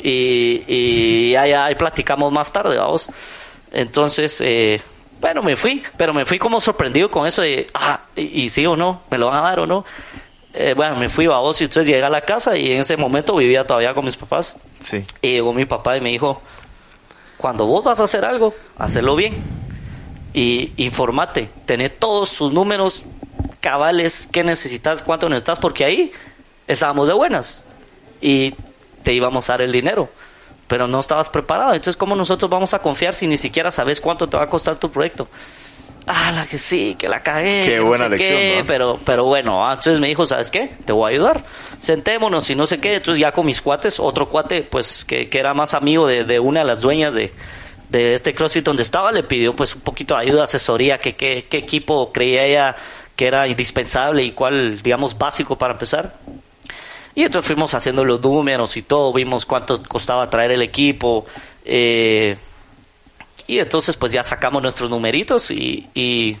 Y, 0.02 0.62
y 0.68 1.36
ahí, 1.36 1.52
ahí 1.52 1.74
platicamos 1.74 2.32
más 2.32 2.52
tarde, 2.52 2.76
vamos. 2.76 3.08
Entonces, 3.72 4.40
eh, 4.40 4.80
bueno, 5.20 5.42
me 5.42 5.56
fui, 5.56 5.82
pero 5.96 6.12
me 6.12 6.24
fui 6.24 6.38
como 6.38 6.60
sorprendido 6.60 7.10
con 7.10 7.26
eso 7.26 7.42
de, 7.42 7.68
ah, 7.74 8.00
y, 8.14 8.42
y 8.42 8.48
sí 8.50 8.66
o 8.66 8.76
no, 8.76 9.02
me 9.10 9.18
lo 9.18 9.26
van 9.28 9.38
a 9.38 9.42
dar 9.42 9.60
o 9.60 9.66
no. 9.66 9.84
Eh, 10.52 10.74
bueno, 10.76 10.94
me 10.96 11.08
fui 11.08 11.24
a 11.26 11.38
vos 11.38 11.60
y 11.60 11.64
entonces 11.64 11.88
llegué 11.88 12.04
a 12.04 12.08
la 12.08 12.20
casa 12.20 12.56
y 12.56 12.70
en 12.70 12.80
ese 12.80 12.96
momento 12.96 13.34
vivía 13.34 13.66
todavía 13.66 13.92
con 13.92 14.04
mis 14.04 14.16
papás. 14.16 14.56
sí. 14.80 15.04
Y 15.20 15.32
llegó 15.32 15.52
mi 15.52 15.64
papá 15.64 15.96
y 15.96 16.00
me 16.00 16.10
dijo, 16.10 16.40
cuando 17.36 17.66
vos 17.66 17.82
vas 17.82 17.98
a 17.98 18.04
hacer 18.04 18.24
algo, 18.24 18.54
hazlo 18.78 19.16
bien. 19.16 19.34
Y 20.32 20.72
informate, 20.76 21.48
tener 21.64 21.96
todos 21.96 22.28
sus 22.28 22.52
números 22.52 23.04
cabales, 23.60 24.28
qué 24.30 24.44
necesitas, 24.44 25.02
cuánto 25.02 25.28
necesitas, 25.28 25.58
porque 25.58 25.84
ahí 25.84 26.12
estábamos 26.66 27.08
de 27.08 27.14
buenas. 27.14 27.66
Y 28.24 28.54
te 29.02 29.12
íbamos 29.12 29.50
a 29.50 29.52
dar 29.52 29.62
el 29.62 29.70
dinero. 29.70 30.08
Pero 30.66 30.88
no 30.88 30.98
estabas 30.98 31.28
preparado. 31.28 31.74
Entonces, 31.74 31.94
¿cómo 31.94 32.16
nosotros 32.16 32.50
vamos 32.50 32.72
a 32.72 32.78
confiar 32.78 33.12
si 33.12 33.26
ni 33.26 33.36
siquiera 33.36 33.70
sabes 33.70 34.00
cuánto 34.00 34.26
te 34.26 34.38
va 34.38 34.44
a 34.44 34.48
costar 34.48 34.76
tu 34.76 34.90
proyecto? 34.90 35.28
Ah, 36.06 36.32
la 36.32 36.46
que 36.46 36.56
sí, 36.56 36.96
que 36.98 37.06
la 37.06 37.22
cagué. 37.22 37.62
Qué 37.64 37.70
que 37.72 37.78
no 37.78 37.84
buena 37.84 38.04
sé 38.04 38.10
lección, 38.10 38.38
qué, 38.38 38.56
¿no? 38.60 38.66
pero, 38.66 39.00
pero 39.04 39.24
bueno, 39.24 39.66
ah, 39.66 39.72
entonces 39.72 40.00
me 40.00 40.08
dijo, 40.08 40.24
¿sabes 40.24 40.50
qué? 40.50 40.70
Te 40.86 40.94
voy 40.94 41.10
a 41.10 41.14
ayudar. 41.14 41.44
Sentémonos 41.78 42.48
y 42.48 42.54
no 42.54 42.66
sé 42.66 42.80
qué. 42.80 42.94
Entonces 42.94 43.20
ya 43.20 43.32
con 43.32 43.44
mis 43.44 43.60
cuates, 43.60 44.00
otro 44.00 44.28
cuate, 44.30 44.62
pues 44.62 45.04
que, 45.04 45.28
que 45.28 45.38
era 45.38 45.52
más 45.52 45.74
amigo 45.74 46.06
de, 46.06 46.24
de 46.24 46.38
una 46.40 46.60
de 46.60 46.66
las 46.66 46.80
dueñas 46.80 47.12
de, 47.12 47.30
de 47.90 48.14
este 48.14 48.34
CrossFit 48.34 48.64
donde 48.64 48.82
estaba, 48.82 49.12
le 49.12 49.22
pidió 49.22 49.54
pues 49.54 49.74
un 49.74 49.82
poquito 49.82 50.14
de 50.14 50.22
ayuda, 50.22 50.44
asesoría, 50.44 50.98
que 50.98 51.14
qué 51.14 51.46
qué 51.48 51.58
equipo 51.58 52.10
creía 52.10 52.44
ella 52.44 52.76
que 53.16 53.26
era 53.26 53.46
indispensable 53.46 54.22
y 54.22 54.32
cuál, 54.32 54.82
digamos, 54.82 55.16
básico 55.16 55.56
para 55.56 55.74
empezar. 55.74 56.14
Y 57.14 57.22
entonces 57.24 57.46
fuimos 57.46 57.72
haciendo 57.74 58.04
los 58.04 58.20
números 58.20 58.76
y 58.76 58.82
todo, 58.82 59.12
vimos 59.12 59.46
cuánto 59.46 59.82
costaba 59.82 60.28
traer 60.30 60.50
el 60.52 60.62
equipo. 60.62 61.26
eh, 61.64 62.36
y 63.46 63.58
entonces 63.58 63.94
pues 63.96 64.10
ya 64.12 64.24
sacamos 64.24 64.62
nuestros 64.62 64.88
numeritos 64.88 65.50
y, 65.50 65.86
y, 65.94 66.36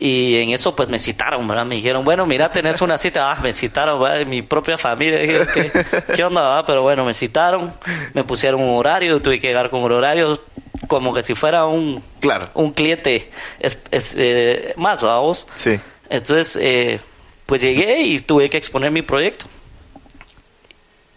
y 0.00 0.36
en 0.36 0.50
eso 0.50 0.74
pues 0.74 0.88
me 0.88 0.98
citaron, 0.98 1.46
¿verdad? 1.46 1.64
Me 1.64 1.76
dijeron, 1.76 2.04
bueno, 2.04 2.26
mira, 2.26 2.50
tenés 2.50 2.82
una 2.82 2.98
cita. 2.98 3.30
Ah, 3.30 3.38
me 3.40 3.52
citaron, 3.52 4.00
¿verdad? 4.00 4.26
Mi 4.26 4.42
propia 4.42 4.76
familia. 4.76 5.20
Dije, 5.20 5.46
¿qué, 5.54 6.04
qué 6.16 6.24
onda, 6.24 6.42
va? 6.42 6.66
Pero 6.66 6.82
bueno, 6.82 7.04
me 7.04 7.14
citaron, 7.14 7.72
me 8.14 8.24
pusieron 8.24 8.60
un 8.60 8.76
horario, 8.76 9.22
tuve 9.22 9.38
que 9.38 9.46
llegar 9.46 9.70
con 9.70 9.82
un 9.84 9.92
horario 9.92 10.40
como 10.88 11.14
que 11.14 11.22
si 11.22 11.34
fuera 11.36 11.66
un, 11.66 12.02
Claro. 12.20 12.46
un 12.54 12.72
cliente 12.72 13.30
es, 13.60 13.78
es, 13.92 14.14
eh, 14.18 14.74
más, 14.76 15.02
vamos. 15.04 15.46
Sí. 15.54 15.78
Entonces, 16.10 16.58
eh, 16.60 17.00
pues 17.46 17.62
llegué 17.62 18.02
y 18.02 18.20
tuve 18.20 18.50
que 18.50 18.56
exponer 18.56 18.90
mi 18.90 19.02
proyecto. 19.02 19.46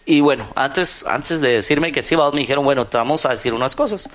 Y 0.06 0.20
bueno, 0.20 0.46
antes, 0.54 1.04
antes 1.06 1.40
de 1.40 1.50
decirme 1.50 1.92
que 1.92 2.02
sí, 2.02 2.16
me 2.16 2.40
dijeron, 2.40 2.64
bueno, 2.64 2.86
te 2.86 2.96
vamos 2.96 3.26
a 3.26 3.30
decir 3.30 3.52
unas 3.52 3.76
cosas 3.76 4.08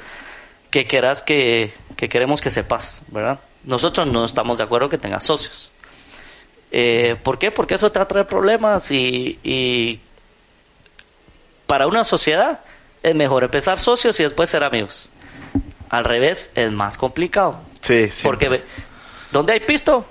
que 0.71 0.87
quieras 0.87 1.21
que, 1.21 1.71
que 1.95 2.09
queremos 2.09 2.41
que 2.41 2.49
sepas, 2.49 3.03
¿verdad? 3.07 3.39
Nosotros 3.63 4.07
no 4.07 4.25
estamos 4.25 4.57
de 4.57 4.63
acuerdo 4.63 4.89
que 4.89 4.97
tengas 4.97 5.23
socios. 5.23 5.71
Eh, 6.71 7.15
¿Por 7.23 7.39
qué? 7.39 7.51
Porque 7.51 7.75
eso 7.75 7.91
te 7.91 7.99
va 7.99 8.03
a 8.03 8.07
traer 8.07 8.27
problemas 8.27 8.91
y, 8.91 9.39
y 9.43 9.99
para 11.67 11.87
una 11.87 12.03
sociedad 12.03 12.59
es 13.03 13.15
mejor 13.15 13.43
empezar 13.43 13.79
socios 13.79 14.19
y 14.19 14.23
después 14.23 14.49
ser 14.49 14.63
amigos. 14.63 15.09
Al 15.89 16.03
revés, 16.03 16.51
es 16.55 16.71
más 16.71 16.97
complicado. 16.97 17.61
Sí, 17.81 18.09
sí. 18.09 18.23
Porque 18.23 18.49
ve, 18.49 18.63
donde 19.31 19.53
hay 19.53 19.59
pisto, 19.61 20.05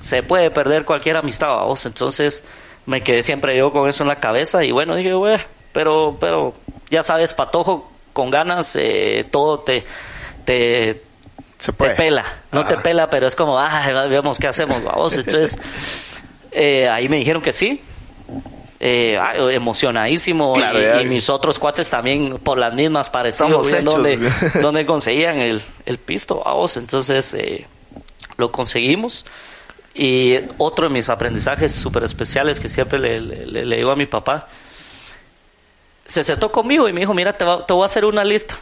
se 0.00 0.22
puede 0.22 0.50
perder 0.50 0.84
cualquier 0.84 1.16
amistad, 1.16 1.54
vos. 1.64 1.86
Entonces 1.86 2.44
me 2.86 3.02
quedé 3.02 3.22
siempre 3.22 3.56
yo 3.56 3.70
con 3.72 3.88
eso 3.88 4.02
en 4.04 4.08
la 4.08 4.16
cabeza 4.16 4.64
y 4.64 4.70
bueno, 4.72 4.94
dije, 4.96 5.12
güey, 5.12 5.38
pero, 5.72 6.16
pero 6.20 6.54
ya 6.90 7.02
sabes, 7.02 7.34
patojo, 7.34 7.90
con 8.12 8.30
ganas, 8.30 8.74
eh, 8.76 9.26
todo 9.30 9.60
te, 9.60 9.84
te, 10.44 11.02
Se 11.58 11.72
te 11.72 11.76
puede. 11.76 11.94
pela. 11.94 12.24
No 12.52 12.66
te 12.66 12.74
Ajá. 12.74 12.82
pela, 12.82 13.10
pero 13.10 13.26
es 13.26 13.36
como, 13.36 13.58
ah, 13.58 14.06
vemos 14.08 14.38
qué 14.38 14.48
hacemos, 14.48 14.82
vamos. 14.82 15.16
Entonces 15.16 15.58
eh, 16.52 16.88
ahí 16.88 17.08
me 17.08 17.16
dijeron 17.18 17.42
que 17.42 17.52
sí. 17.52 17.82
Eh, 18.80 19.18
ah, 19.20 19.34
emocionadísimo 19.36 20.54
Claro, 20.54 20.78
y, 20.78 20.82
ya. 20.84 21.02
y 21.02 21.06
mis 21.06 21.28
otros 21.30 21.58
cuates 21.58 21.90
también 21.90 22.38
por 22.38 22.58
las 22.58 22.72
mismas 22.74 23.10
hechos. 23.12 23.84
dónde, 23.84 24.30
dónde 24.62 24.86
conseguían 24.86 25.38
el, 25.38 25.60
el 25.84 25.98
pisto 25.98 26.42
vamos 26.44 26.76
entonces 26.76 27.34
eh, 27.34 27.66
lo 28.36 28.52
conseguimos 28.52 29.24
y 29.94 30.38
otro 30.58 30.88
de 30.88 30.94
mis 30.94 31.08
aprendizajes 31.08 31.74
súper 31.74 32.04
especiales 32.04 32.60
que 32.60 32.68
siempre 32.68 32.98
le, 32.98 33.20
le- 33.20 33.76
digo 33.76 33.90
a 33.90 33.96
mi 33.96 34.06
papá 34.06 34.46
se 36.04 36.22
sentó 36.24 36.50
conmigo 36.52 36.88
y 36.88 36.92
me 36.92 37.00
dijo 37.00 37.12
mira 37.14 37.32
te, 37.36 37.44
va- 37.44 37.64
te 37.66 37.72
voy 37.72 37.82
a 37.82 37.86
hacer 37.86 38.04
una 38.04 38.22
lista 38.24 38.56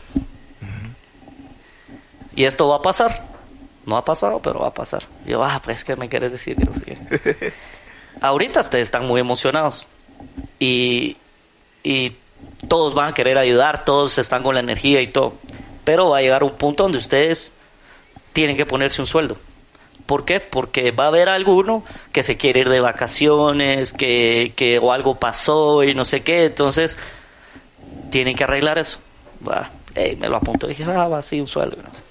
y 2.34 2.44
esto 2.44 2.68
va 2.68 2.76
a 2.76 2.82
pasar. 2.82 3.22
No 3.86 3.96
ha 3.96 4.04
pasado 4.04 4.40
pero 4.40 4.60
va 4.60 4.68
a 4.68 4.74
pasar. 4.74 5.04
Y 5.24 5.30
yo 5.30 5.44
ah 5.44 5.60
pues 5.64 5.84
qué 5.84 5.96
me 5.96 6.08
quieres 6.08 6.32
decir 6.32 6.56
que 6.56 6.64
no 6.64 6.74
sé 6.74 6.80
qué 6.84 7.52
ahorita 8.20 8.60
ustedes 8.60 8.88
están 8.88 9.06
muy 9.06 9.20
emocionados. 9.20 9.86
Y, 10.58 11.16
y 11.84 12.12
todos 12.68 12.94
van 12.94 13.10
a 13.10 13.14
querer 13.14 13.36
ayudar, 13.38 13.84
todos 13.84 14.16
están 14.18 14.42
con 14.42 14.54
la 14.54 14.60
energía 14.60 15.00
y 15.02 15.08
todo, 15.08 15.34
pero 15.84 16.08
va 16.10 16.18
a 16.18 16.22
llegar 16.22 16.42
un 16.42 16.52
punto 16.52 16.82
donde 16.82 16.98
ustedes 16.98 17.52
tienen 18.32 18.56
que 18.56 18.64
ponerse 18.66 19.00
un 19.02 19.06
sueldo. 19.06 19.36
¿Por 20.06 20.24
qué? 20.24 20.38
Porque 20.40 20.92
va 20.92 21.04
a 21.04 21.08
haber 21.08 21.28
alguno 21.28 21.84
que 22.12 22.22
se 22.22 22.36
quiere 22.36 22.60
ir 22.60 22.68
de 22.68 22.80
vacaciones, 22.80 23.92
que, 23.92 24.52
que 24.56 24.78
o 24.78 24.92
algo 24.92 25.16
pasó 25.16 25.82
y 25.82 25.94
no 25.94 26.04
sé 26.04 26.22
qué, 26.22 26.44
entonces 26.46 26.96
tienen 28.10 28.36
que 28.36 28.44
arreglar 28.44 28.78
eso. 28.78 28.98
Va, 29.46 29.70
ey, 29.94 30.16
me 30.16 30.28
lo 30.28 30.36
apunto, 30.36 30.66
dije, 30.68 30.84
ah, 30.84 31.08
va, 31.08 31.20
sí, 31.22 31.40
un 31.40 31.48
sueldo. 31.48 31.76
no 31.82 31.92
sé. 31.92 32.02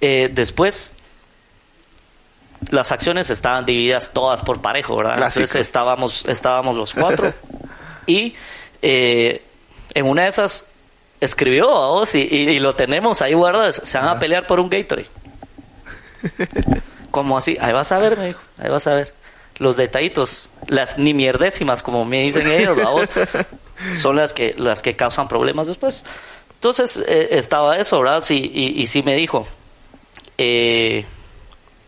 Eh, 0.00 0.30
después, 0.32 0.94
las 2.70 2.92
acciones 2.92 3.28
estaban 3.30 3.64
divididas 3.66 4.12
todas 4.12 4.42
por 4.42 4.60
parejo, 4.60 4.96
¿verdad? 4.96 5.16
Clásico. 5.16 5.40
Entonces 5.42 5.66
estábamos, 5.66 6.24
estábamos 6.26 6.76
los 6.76 6.94
cuatro. 6.94 7.32
y 8.06 8.34
eh, 8.82 9.42
en 9.94 10.06
una 10.06 10.22
de 10.22 10.28
esas 10.28 10.66
escribió 11.20 11.70
a 11.76 11.88
vos 11.90 12.14
y, 12.14 12.20
y- 12.20 12.50
y 12.50 12.60
lo 12.60 12.74
tenemos 12.76 13.20
ahí 13.22 13.34
guardado. 13.34 13.72
Se 13.72 13.98
van 13.98 14.08
a 14.08 14.18
pelear 14.18 14.46
por 14.46 14.60
un 14.60 14.68
Gatorade. 14.70 15.08
como 17.22 17.38
así? 17.38 17.56
Ahí 17.60 17.72
vas 17.72 17.90
a 17.92 17.98
ver, 17.98 18.16
me 18.18 18.26
dijo. 18.28 18.40
Ahí 18.58 18.68
vas 18.68 18.86
a 18.86 18.94
ver. 18.94 19.14
Los 19.56 19.76
detallitos, 19.78 20.50
las 20.68 20.98
ni 20.98 21.14
mierdésimas, 21.14 21.82
como 21.82 22.04
me 22.04 22.20
dicen 22.22 22.46
ellos, 22.46 22.76
vos, 22.76 23.08
son 23.96 24.16
las 24.16 24.32
que, 24.34 24.54
las 24.58 24.82
que 24.82 24.96
causan 24.96 25.28
problemas 25.28 25.66
después. 25.66 26.04
Entonces 26.54 27.02
eh, 27.08 27.28
estaba 27.32 27.78
eso, 27.78 27.98
¿verdad? 28.00 28.20
Sí, 28.22 28.50
y, 28.54 28.80
y 28.82 28.86
sí 28.86 29.02
me 29.02 29.16
dijo, 29.16 29.46
eh, 30.36 31.06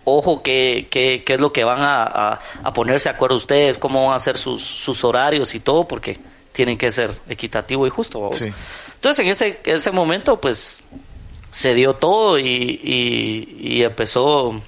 ojo 0.05 0.43
qué, 0.43 0.88
qué, 0.91 1.23
qué 1.27 1.35
es 1.35 1.41
lo 1.41 1.53
que 1.53 1.64
van 1.64 1.81
a, 1.83 2.05
a- 2.05 2.41
a 2.64 2.73
ponerse 2.73 3.11
de 3.11 3.14
acuerdo 3.17 3.37
ustedes, 3.37 3.77
cómo 3.79 4.05
van 4.05 4.14
a 4.14 4.17
hacer 4.17 4.38
sus, 4.38 4.62
sus 4.62 5.05
horarios 5.05 5.55
y 5.55 5.61
todo, 5.61 5.87
porque 5.87 6.19
tienen 6.53 6.79
que 6.79 6.91
ser 6.91 7.11
equitativo 7.29 7.87
y 7.87 7.91
justo. 7.91 8.31
Entonces 8.95 9.25
en 9.25 9.31
ese, 9.31 9.61
ese 9.64 9.91
momento 9.91 10.41
pues 10.41 10.83
se 11.51 11.75
dio 11.75 11.93
todo 11.95 12.38
y, 12.38 12.47
y- 12.47 13.59
y 13.61 13.83
empezó 13.83 14.61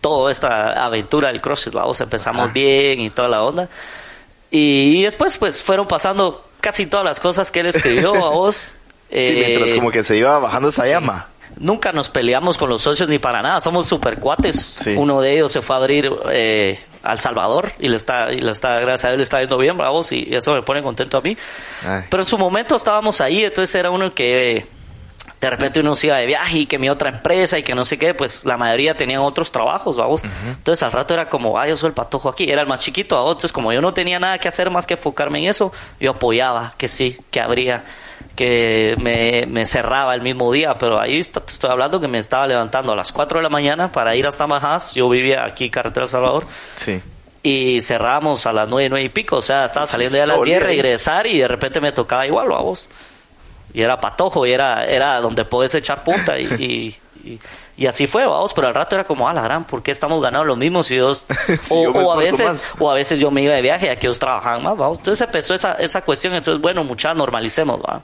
toda 0.00 0.30
esta 0.30 0.84
aventura 0.84 1.28
del 1.28 1.40
CrossFit, 1.40 1.72
vamos, 1.72 2.00
empezamos 2.00 2.44
Ajá. 2.44 2.52
bien 2.52 3.00
y 3.00 3.10
toda 3.10 3.28
la 3.28 3.42
onda. 3.42 3.68
Y 4.50 5.02
después 5.02 5.38
pues 5.38 5.62
fueron 5.62 5.86
pasando 5.86 6.44
casi 6.60 6.86
todas 6.86 7.04
las 7.04 7.20
cosas 7.20 7.50
que 7.50 7.60
él 7.60 7.66
escribió 7.66 8.14
a 8.24 8.30
vos. 8.30 8.74
Sí, 9.08 9.34
mientras 9.36 9.72
como 9.72 9.92
que 9.92 10.02
se 10.02 10.16
iba 10.16 10.36
bajando 10.40 10.70
esa 10.70 10.84
llama. 10.84 11.28
Nunca 11.58 11.92
nos 11.92 12.10
peleamos 12.10 12.58
con 12.58 12.68
los 12.68 12.82
socios 12.82 13.08
ni 13.08 13.20
para 13.20 13.40
nada, 13.40 13.60
somos 13.60 13.86
super 13.86 14.18
cuates. 14.18 14.56
Sí. 14.56 14.96
Uno 14.98 15.20
de 15.20 15.34
ellos 15.34 15.52
se 15.52 15.62
fue 15.62 15.76
a 15.76 15.78
abrir 15.78 16.10
eh, 16.32 16.80
al 17.04 17.20
Salvador 17.20 17.70
y 17.78 17.86
le 17.86 17.94
está, 17.94 18.32
y 18.32 18.40
le 18.40 18.50
está, 18.50 18.80
gracias 18.80 19.04
a 19.04 19.10
él, 19.12 19.18
le 19.18 19.22
está 19.22 19.38
yendo 19.40 19.58
bien, 19.58 19.78
bravos, 19.78 20.10
y 20.10 20.34
eso 20.34 20.54
me 20.54 20.62
pone 20.62 20.82
contento 20.82 21.18
a 21.18 21.20
mí. 21.20 21.38
Ay. 21.86 22.02
Pero 22.10 22.24
en 22.24 22.26
su 22.26 22.36
momento 22.36 22.74
estábamos 22.74 23.20
ahí, 23.20 23.44
entonces 23.44 23.72
era 23.76 23.90
uno 23.90 24.12
que 24.12 24.66
de 25.46 25.50
repente 25.50 25.80
uno 25.80 25.96
se 25.96 26.08
iba 26.08 26.16
de 26.16 26.26
viaje 26.26 26.58
y 26.58 26.66
que 26.66 26.78
mi 26.78 26.88
otra 26.90 27.08
empresa 27.08 27.58
y 27.58 27.62
que 27.62 27.74
no 27.74 27.84
sé 27.84 27.98
qué, 27.98 28.14
pues 28.14 28.44
la 28.44 28.56
mayoría 28.56 28.96
tenían 28.96 29.20
otros 29.20 29.50
trabajos, 29.50 29.96
vamos. 29.96 30.22
Entonces 30.48 30.82
al 30.82 30.92
rato 30.92 31.14
era 31.14 31.28
como, 31.28 31.58
ah, 31.58 31.66
yo 31.68 31.76
soy 31.76 31.88
el 31.88 31.94
patojo 31.94 32.28
aquí, 32.28 32.50
era 32.50 32.62
el 32.62 32.68
más 32.68 32.80
chiquito, 32.80 33.16
¿vamos? 33.16 33.30
entonces 33.32 33.52
como 33.52 33.72
yo 33.72 33.80
no 33.80 33.94
tenía 33.94 34.18
nada 34.18 34.38
que 34.38 34.48
hacer 34.48 34.70
más 34.70 34.86
que 34.86 34.94
enfocarme 34.94 35.38
en 35.42 35.50
eso, 35.50 35.72
yo 36.00 36.12
apoyaba 36.12 36.74
que 36.76 36.88
sí, 36.88 37.16
que 37.30 37.40
habría, 37.40 37.84
que 38.34 38.96
me, 39.00 39.46
me 39.46 39.64
cerraba 39.66 40.14
el 40.14 40.20
mismo 40.20 40.52
día, 40.52 40.74
pero 40.74 41.00
ahí 41.00 41.18
está- 41.18 41.40
te 41.40 41.52
estoy 41.52 41.70
hablando 41.70 42.00
que 42.00 42.08
me 42.08 42.18
estaba 42.18 42.46
levantando 42.46 42.92
a 42.92 42.96
las 42.96 43.12
4 43.12 43.38
de 43.38 43.42
la 43.42 43.48
mañana 43.48 43.90
para 43.90 44.14
ir 44.14 44.26
hasta 44.26 44.46
Majas. 44.46 44.94
Yo 44.94 45.08
vivía 45.08 45.44
aquí, 45.44 45.70
Carretera 45.70 46.04
El 46.04 46.08
Salvador, 46.10 46.44
Sí. 46.76 47.00
y 47.42 47.80
cerramos 47.80 48.44
a 48.46 48.52
las 48.52 48.68
9, 48.68 48.88
9 48.90 49.04
y 49.06 49.08
pico. 49.08 49.36
O 49.36 49.42
sea, 49.42 49.64
estaba 49.64 49.86
saliendo 49.86 50.16
ya 50.18 50.24
a 50.24 50.26
las 50.26 50.36
todo 50.36 50.44
el 50.44 50.50
10, 50.50 50.60
día 50.60 50.68
ahí. 50.68 50.76
regresar 50.76 51.26
y 51.26 51.38
de 51.38 51.48
repente 51.48 51.80
me 51.80 51.92
tocaba 51.92 52.26
igual, 52.26 52.48
vamos. 52.48 52.88
Y 53.76 53.82
era 53.82 54.00
patojo, 54.00 54.46
y 54.46 54.52
era, 54.52 54.86
era 54.86 55.20
donde 55.20 55.44
puedes 55.44 55.74
echar 55.74 56.02
punta. 56.02 56.38
Y, 56.38 56.44
y, 57.24 57.28
y- 57.30 57.38
y 57.76 57.86
así 57.86 58.06
fue, 58.06 58.24
vamos. 58.26 58.54
Pero 58.54 58.68
al 58.68 58.74
rato 58.74 58.96
era 58.96 59.04
como, 59.04 59.28
ah, 59.28 59.34
la 59.34 59.42
gran, 59.42 59.64
¿por 59.64 59.82
qué 59.82 59.90
estamos 59.90 60.22
ganando 60.22 60.44
lo 60.46 60.56
mismo 60.56 60.82
si 60.82 60.94
Dios. 60.94 61.26
O, 61.70 62.10
a 62.10 62.16
veces, 62.16 62.46
más. 62.46 62.70
o 62.78 62.90
a 62.90 62.94
veces 62.94 63.20
yo 63.20 63.30
me 63.30 63.42
iba 63.42 63.52
de 63.52 63.60
viaje 63.60 63.84
y 63.86 63.88
aquí 63.90 64.06
ellos 64.06 64.18
trabajaban 64.18 64.62
más, 64.62 64.78
vamos. 64.78 64.96
Entonces 64.96 65.26
empezó 65.26 65.52
esa, 65.54 65.74
esa 65.74 66.00
cuestión. 66.00 66.32
Entonces, 66.32 66.62
bueno, 66.62 66.84
mucha 66.84 67.12
normalicemos, 67.12 67.78
va. 67.80 68.00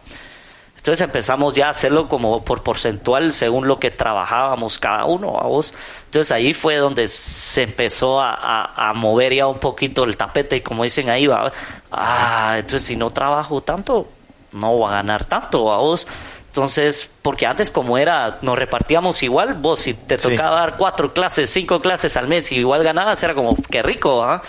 Entonces 0.76 1.00
empezamos 1.02 1.54
ya 1.54 1.68
a 1.68 1.70
hacerlo 1.70 2.06
como 2.08 2.44
por 2.44 2.62
porcentual 2.62 3.32
según 3.32 3.66
lo 3.68 3.78
que 3.78 3.90
trabajábamos 3.92 4.78
cada 4.78 5.04
uno, 5.06 5.32
vamos. 5.32 5.72
Entonces 6.06 6.32
ahí 6.32 6.52
fue 6.52 6.76
donde 6.76 7.06
se 7.06 7.62
empezó 7.62 8.20
a, 8.20 8.34
a- 8.34 8.90
a 8.90 8.92
mover 8.92 9.32
ya 9.32 9.46
un 9.46 9.58
poquito 9.60 10.04
el 10.04 10.16
tapete 10.18 10.56
y 10.56 10.60
como 10.60 10.82
dicen 10.82 11.08
ahí, 11.08 11.26
va, 11.28 11.50
ah, 11.92 12.56
entonces 12.58 12.82
si 12.82 12.96
no 12.96 13.10
trabajo 13.10 13.62
tanto, 13.62 14.08
no 14.52 14.76
voy 14.76 14.88
a 14.90 14.96
ganar 14.96 15.24
tanto, 15.24 15.64
vamos. 15.64 16.06
Entonces, 16.48 17.10
porque 17.22 17.46
antes 17.46 17.70
como 17.70 17.96
era, 17.96 18.38
nos 18.42 18.58
repartíamos 18.58 19.22
igual, 19.22 19.54
vos 19.54 19.80
si 19.80 19.94
te 19.94 20.18
Sí. 20.18 20.28
tocaba 20.30 20.56
dar 20.60 20.76
cuatro 20.76 21.12
clases, 21.14 21.48
cinco 21.50 21.80
clases 21.80 22.16
al 22.18 22.28
mes 22.28 22.52
y 22.52 22.56
igual 22.56 22.82
ganabas, 22.84 23.22
era 23.22 23.32
como, 23.34 23.56
qué 23.70 23.82
rico, 23.82 24.22
¿ah? 24.22 24.42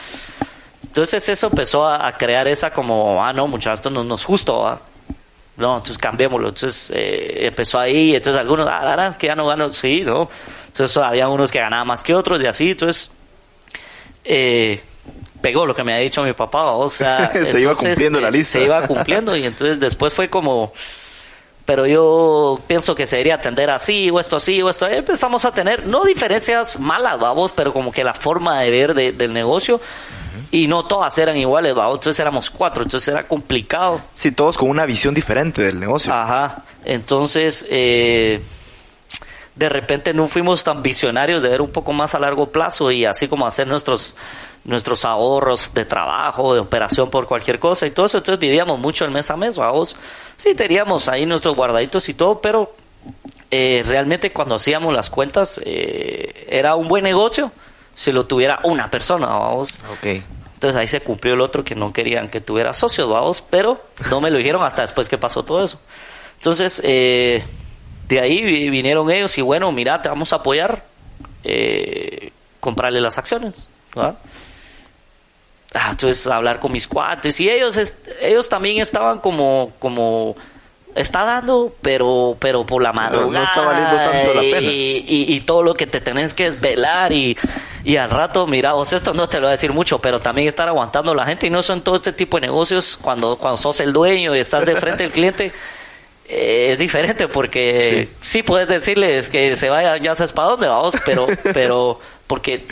Entonces 0.83 1.27
eso 1.29 1.47
empezó 1.47 1.85
a, 1.87 2.05
a 2.07 2.17
crear 2.17 2.47
esa 2.47 2.71
como, 2.71 3.23
ah, 3.23 3.31
no, 3.33 3.47
muchachos, 3.47 3.79
esto 3.79 3.89
no, 3.89 4.03
no 4.03 4.15
es 4.15 4.25
justo, 4.25 4.67
¿ah? 4.67 4.79
No, 5.55 5.75
entonces 5.77 5.97
cambiémoslo. 5.97 6.49
Entonces 6.49 6.91
eh, 6.93 7.45
empezó 7.47 7.79
ahí, 7.79 8.15
entonces 8.15 8.39
algunos, 8.39 8.67
ah, 8.69 8.83
verdad 8.83 9.15
que 9.15 9.27
ya 9.27 9.35
no 9.35 9.47
gano, 9.47 9.71
sí, 9.71 10.01
¿no? 10.01 10.29
Entonces 10.67 10.97
había 10.97 11.29
unos 11.29 11.51
que 11.51 11.59
ganaban 11.59 11.87
más 11.87 12.03
que 12.03 12.13
otros 12.13 12.41
y 12.43 12.47
así, 12.47 12.71
entonces 12.71 13.11
eh, 14.25 14.81
pegó 15.43 15.65
lo 15.65 15.75
que 15.75 15.83
me 15.83 15.91
había 15.93 16.05
dicho 16.05 16.23
mi 16.23 16.31
papá, 16.33 16.71
o 16.71 16.87
sea, 16.87 17.29
Se 17.33 17.39
iba 17.59 17.71
entonces, 17.71 17.89
cumpliendo 17.89 18.19
la 18.21 18.29
eh, 18.29 18.31
lista. 18.31 18.53
Se 18.53 18.63
iba 18.63 18.87
cumpliendo 18.87 19.35
y 19.35 19.45
entonces 19.45 19.77
después 19.77 20.13
fue 20.13 20.29
como, 20.29 20.71
pero 21.65 21.85
yo 21.85 22.61
pienso 22.65 22.95
que 22.95 23.05
se 23.05 23.17
debería 23.17 23.35
atender 23.35 23.69
así 23.69 24.09
o 24.09 24.19
esto 24.21 24.37
así 24.37 24.61
o 24.61 24.69
esto. 24.69 24.85
Ahí 24.85 24.95
empezamos 24.97 25.43
a 25.43 25.51
tener, 25.53 25.85
no 25.85 26.05
diferencias 26.05 26.79
malas, 26.79 27.19
vamos, 27.19 27.51
pero 27.51 27.73
como 27.73 27.91
que 27.91 28.05
la 28.05 28.13
forma 28.13 28.61
de 28.61 28.69
ver 28.71 28.93
de- 28.93 29.11
del 29.11 29.33
negocio 29.33 29.81
y 30.49 30.67
no 30.67 30.85
todas 30.85 31.17
eran 31.17 31.35
iguales, 31.35 31.75
vamos. 31.75 31.99
Entonces 31.99 32.19
éramos 32.21 32.49
cuatro, 32.49 32.81
entonces 32.83 33.09
era 33.09 33.27
complicado. 33.27 33.99
Sí, 34.15 34.31
todos 34.31 34.57
con 34.57 34.69
una 34.69 34.85
visión 34.85 35.13
diferente 35.13 35.61
del 35.61 35.77
negocio. 35.79 36.13
Ajá. 36.13 36.63
Entonces, 36.85 37.65
eh, 37.69 38.41
de 39.55 39.69
repente 39.69 40.13
no 40.13 40.27
fuimos 40.27 40.63
tan 40.63 40.81
visionarios 40.81 41.43
de 41.43 41.49
ver 41.49 41.61
un 41.61 41.69
poco 41.71 41.93
más 41.93 42.15
a 42.15 42.19
largo 42.19 42.47
plazo 42.49 42.91
y 42.91 43.05
así 43.05 43.27
como 43.27 43.45
hacer 43.45 43.67
nuestros 43.67 44.15
nuestros 44.65 45.03
ahorros 45.05 45.73
de 45.73 45.85
trabajo, 45.85 46.53
de 46.53 46.59
operación 46.61 47.09
por 47.09 47.27
cualquier 47.27 47.59
cosa 47.59 47.85
y 47.85 47.91
todo 47.91 48.05
eso. 48.05 48.17
Entonces 48.17 48.39
vivíamos 48.39 48.79
mucho 48.79 49.03
el 49.05 49.11
mes 49.11 49.29
a 49.31 49.35
mes, 49.37 49.57
vamos. 49.57 49.95
Sí, 50.37 50.55
teníamos 50.55 51.09
ahí 51.09 51.25
nuestros 51.25 51.55
guardaditos 51.55 52.07
y 52.09 52.13
todo, 52.13 52.39
pero 52.41 52.73
eh, 53.51 53.83
realmente 53.85 54.31
cuando 54.31 54.55
hacíamos 54.55 54.93
las 54.93 55.09
cuentas 55.09 55.59
eh, 55.65 56.47
era 56.49 56.75
un 56.75 56.87
buen 56.87 57.03
negocio 57.03 57.51
si 57.93 58.11
lo 58.11 58.25
tuviera 58.25 58.59
una 58.63 58.89
persona, 58.89 59.27
vamos. 59.27 59.73
Ok. 59.97 60.21
Entonces 60.53 60.79
ahí 60.79 60.87
se 60.87 61.01
cumplió 61.01 61.33
el 61.33 61.41
otro 61.41 61.63
que 61.65 61.75
no 61.75 61.91
querían 61.91 62.29
que 62.29 62.39
tuviera 62.39 62.71
socios, 62.73 63.09
vamos, 63.09 63.43
pero 63.49 63.83
no 64.09 64.21
me 64.21 64.31
lo 64.31 64.37
dijeron 64.37 64.63
hasta 64.63 64.81
después 64.83 65.09
que 65.09 65.17
pasó 65.17 65.43
todo 65.43 65.61
eso. 65.61 65.77
Entonces, 66.37 66.81
eh, 66.85 67.43
de 68.07 68.19
ahí 68.21 68.41
vi- 68.41 68.69
vinieron 68.69 69.11
ellos 69.11 69.37
y 69.37 69.41
bueno, 69.41 69.71
mira, 69.73 70.01
te 70.01 70.07
vamos 70.07 70.31
a 70.31 70.37
apoyar, 70.37 70.83
eh, 71.43 72.31
comprarle 72.61 73.01
las 73.01 73.17
acciones, 73.17 73.69
¿verdad? 73.93 74.15
Ah, 75.73 75.87
entonces 75.91 76.27
hablar 76.27 76.59
con 76.59 76.71
mis 76.71 76.87
cuates 76.87 77.39
y 77.39 77.49
ellos 77.49 77.79
ellos 78.21 78.47
también 78.47 78.79
estaban 78.79 79.19
como 79.19 79.71
como 79.79 80.35
está 80.95 81.23
dando 81.23 81.73
pero 81.81 82.37
pero 82.39 82.63
por 82.63 82.83
la 82.83 82.91
Sí, 82.91 82.99
no- 82.99 83.03
no 83.03 83.09
madrugada 83.17 83.43
está 83.45 83.61
valiendo 83.61 83.95
tanto 83.95 84.33
la 84.35 84.41
pena. 84.41 84.61
y, 84.71 85.05
y- 85.07 85.33
y 85.33 85.39
todo 85.41 85.63
lo 85.63 85.73
que 85.73 85.87
te 85.87 85.99
tenés 85.99 86.35
que 86.35 86.43
desvelar 86.43 87.11
y, 87.11 87.35
y 87.83 87.97
al 87.97 88.11
rato 88.11 88.45
mira 88.45 88.73
vos 88.73 88.93
esto 88.93 89.15
no 89.15 89.27
te 89.27 89.37
lo 89.39 89.47
voy 89.47 89.49
a 89.49 89.51
decir 89.53 89.73
mucho 89.73 89.97
pero 89.97 90.19
también 90.19 90.47
estar 90.47 90.67
aguantando 90.67 91.15
la 91.15 91.25
gente 91.25 91.47
y 91.47 91.49
no 91.49 91.63
son 91.63 91.81
todo 91.81 91.95
este 91.95 92.13
tipo 92.13 92.37
de 92.37 92.41
negocios 92.41 92.95
cuando 93.01 93.37
cuando 93.37 93.57
sos 93.57 93.79
el 93.79 93.91
dueño 93.93 94.35
y 94.35 94.39
estás 94.39 94.65
de 94.67 94.75
frente 94.75 95.05
al 95.05 95.11
cliente 95.11 95.51
eh, 96.29 96.69
es 96.71 96.77
diferente 96.77 97.27
porque 97.27 98.07
sí. 98.21 98.43
puedes 98.43 98.67
decirles 98.67 99.29
que 99.29 99.55
se 99.55 99.69
vaya 99.71 99.97
ya 99.97 100.13
sabes 100.13 100.33
para 100.33 100.49
dónde 100.49 100.67
vamos 100.67 100.95
pero 101.03 101.25
pero 101.51 101.99
porque 102.27 102.63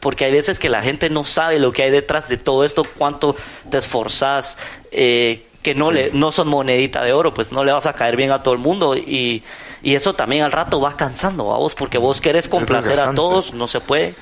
porque 0.00 0.24
hay 0.24 0.32
veces 0.32 0.58
que 0.58 0.68
la 0.68 0.82
gente 0.82 1.10
no 1.10 1.24
sabe 1.24 1.58
lo 1.58 1.72
que 1.72 1.84
hay 1.84 1.90
detrás 1.90 2.28
de 2.28 2.38
todo 2.38 2.64
esto, 2.64 2.84
cuánto 2.96 3.36
te 3.68 3.78
esforzás, 3.78 4.58
eh, 4.90 5.46
que 5.62 5.74
no 5.74 5.90
le 5.90 6.10
no 6.12 6.32
son 6.32 6.48
monedita 6.48 7.04
de 7.04 7.12
oro, 7.12 7.34
pues 7.34 7.52
no 7.52 7.64
le 7.64 7.72
vas 7.72 7.86
a 7.86 7.92
caer 7.92 8.16
bien 8.16 8.32
a 8.32 8.42
todo 8.42 8.54
el 8.54 8.60
mundo 8.60 8.96
y, 8.96 9.42
y 9.82 9.94
eso 9.94 10.14
también 10.14 10.42
al 10.42 10.52
rato 10.52 10.80
va 10.80 10.96
cansando 10.96 11.54
a 11.54 11.58
vos, 11.58 11.74
porque 11.74 11.98
vos 11.98 12.20
querés 12.20 12.48
complacer 12.48 12.98
a 12.98 13.12
todos, 13.12 13.52
no 13.52 13.68
se 13.68 13.80
puede. 13.80 14.14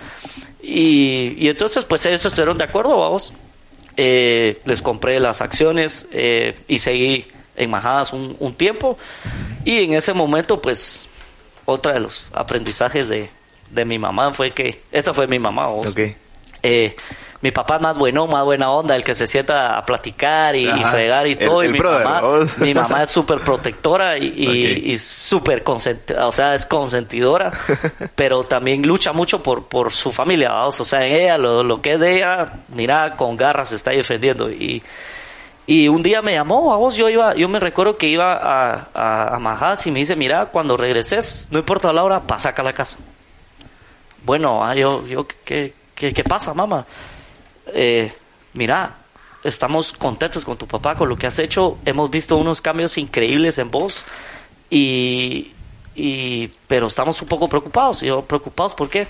Y, 0.61 1.37
y 1.39 1.49
entonces 1.49 1.85
pues 1.85 2.05
ellos 2.07 2.27
estuvieron 2.27 2.59
de 2.59 2.65
acuerdo, 2.65 2.97
vamos. 2.97 3.33
Eh, 3.97 4.61
les 4.65 4.83
compré 4.83 5.19
las 5.19 5.41
acciones 5.41 6.07
eh, 6.13 6.59
y 6.69 6.79
seguí 6.79 7.27
en 7.57 7.71
Majadas 7.71 8.13
un, 8.13 8.37
un 8.39 8.55
tiempo 8.55 8.97
y 9.65 9.83
en 9.83 9.95
ese 9.95 10.13
momento 10.13 10.63
pues 10.63 11.09
otra 11.65 11.95
de 11.95 12.01
los 12.01 12.31
aprendizajes 12.33 13.09
de, 13.09 13.29
de 13.71 13.85
mi 13.85 13.99
mamá 13.99 14.33
fue 14.33 14.51
que 14.53 14.83
esta 14.93 15.13
fue 15.15 15.27
mi 15.27 15.39
mamá 15.39 15.67
vos. 15.69 15.87
Ok. 15.87 16.01
Eh, 16.63 16.97
mi 17.41 17.53
papá 17.53 17.79
más 17.79 17.97
bueno, 17.97 18.27
más 18.27 18.45
buena 18.45 18.69
onda, 18.71 18.97
el 18.97 19.05
que 19.05 19.15
se 19.15 19.29
sienta 19.29 19.79
a 19.79 19.85
platicar 19.85 20.57
y, 20.57 20.67
fregar 20.67 21.27
y 21.29 21.37
todo. 21.37 21.63
el 21.63 21.71
y 21.71 21.73
mi 21.73 21.79
brother, 21.79 22.05
mamá, 22.05 22.21
vos. 22.21 22.59
mi 22.59 22.75
mamá 22.75 23.05
es 23.05 23.11
súper 23.11 23.39
protectora 23.41 24.19
y, 24.19 24.27
y, 24.37 24.47
Ok. 24.49 24.87
y 24.87 24.99
súper 24.99 25.63
consentidora, 25.63 26.27
o 26.27 26.33
sea, 26.33 26.55
es 26.55 26.67
consentidora, 26.67 27.53
pero 28.17 28.43
también 28.43 28.83
lucha 28.83 29.13
mucho 29.13 29.41
por, 29.41 29.67
por 29.67 29.93
su 29.93 30.11
familia, 30.11 30.51
vamos. 30.51 30.81
O 30.81 30.85
sea, 30.85 31.05
en 31.07 31.13
ella, 31.13 31.39
lo, 31.39 31.63
lo 31.63 31.81
que 31.81 31.93
es 31.93 32.01
de 32.01 32.17
ella, 32.17 32.45
mira, 32.75 33.15
con 33.15 33.37
garras 33.37 33.69
se 33.69 33.77
está 33.77 33.93
defendiendo. 33.93 34.51
Y, 34.51 34.83
y 35.65 35.87
un 35.87 36.03
día 36.03 36.23
me 36.23 36.33
llamó, 36.33 36.73
a 36.75 36.77
vos, 36.77 36.97
yo 36.97 37.09
iba, 37.09 37.37
yo 37.37 37.49
me 37.49 37.61
recuerdo 37.61 37.97
que 37.97 38.09
iba 38.09 38.33
a, 38.33 38.89
a, 38.95 39.37
a 39.37 39.75
y 39.85 39.91
me 39.93 40.01
dice, 40.01 40.17
mira, 40.17 40.47
cuando 40.47 40.77
regreses, 40.77 41.47
no 41.53 41.61
importa 41.61 41.93
la 41.93 42.03
hora, 42.03 42.21
pasa 42.21 42.49
acá 42.49 42.63
a 42.63 42.65
la 42.65 42.73
casa. 42.73 42.99
Bueno, 44.25 44.65
ah, 44.65 44.75
yo, 44.75 45.07
yo, 45.07 45.27
¿qué, 45.45 45.73
qué, 45.95 46.25
pasa, 46.25 46.53
mamá? 46.55 46.87
Eh, 47.69 48.13
mira, 48.55 48.95
estamos 49.45 49.93
contentos 49.93 50.45
con 50.45 50.57
tu 50.57 50.67
papá, 50.67 50.95
con 50.95 51.09
lo 51.09 51.17
que 51.17 51.27
has 51.27 51.39
hecho. 51.39 51.79
Hemos 51.85 52.11
visto 52.11 52.37
unos 52.37 52.61
cambios 52.61 52.99
increíbles 52.99 53.59
en 53.59 53.71
vos. 53.71 54.05
Y, 54.71 55.53
y 55.95 56.49
pero 56.67 56.87
estamos 56.89 57.21
un 57.23 57.29
poco 57.29 57.49
preocupados. 57.49 58.03
Y 58.03 58.07
yo, 58.07 58.23
¿preocupados 58.23 58.75
por 58.75 58.89
qué? 58.89 59.09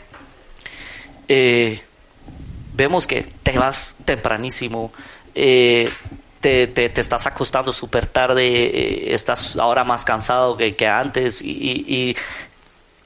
Eh, 1.29 1.81
vemos 2.75 3.07
que 3.07 3.23
te 3.42 3.59
vas 3.59 3.97
tempranísimo. 4.05 4.92
eh, 5.35 5.88
te, 6.40 6.68
te, 6.68 6.88
te 6.88 7.01
estás 7.01 7.27
acostando 7.27 7.73
súper 7.73 8.07
tarde, 8.07 8.47
eh, 8.47 9.12
estás 9.14 9.57
ahora 9.57 9.83
más 9.83 10.05
cansado 10.05 10.57
que, 10.57 10.77
que 10.77 10.87
antes 10.87 11.42
y, 11.42 11.51
y- 11.51 12.16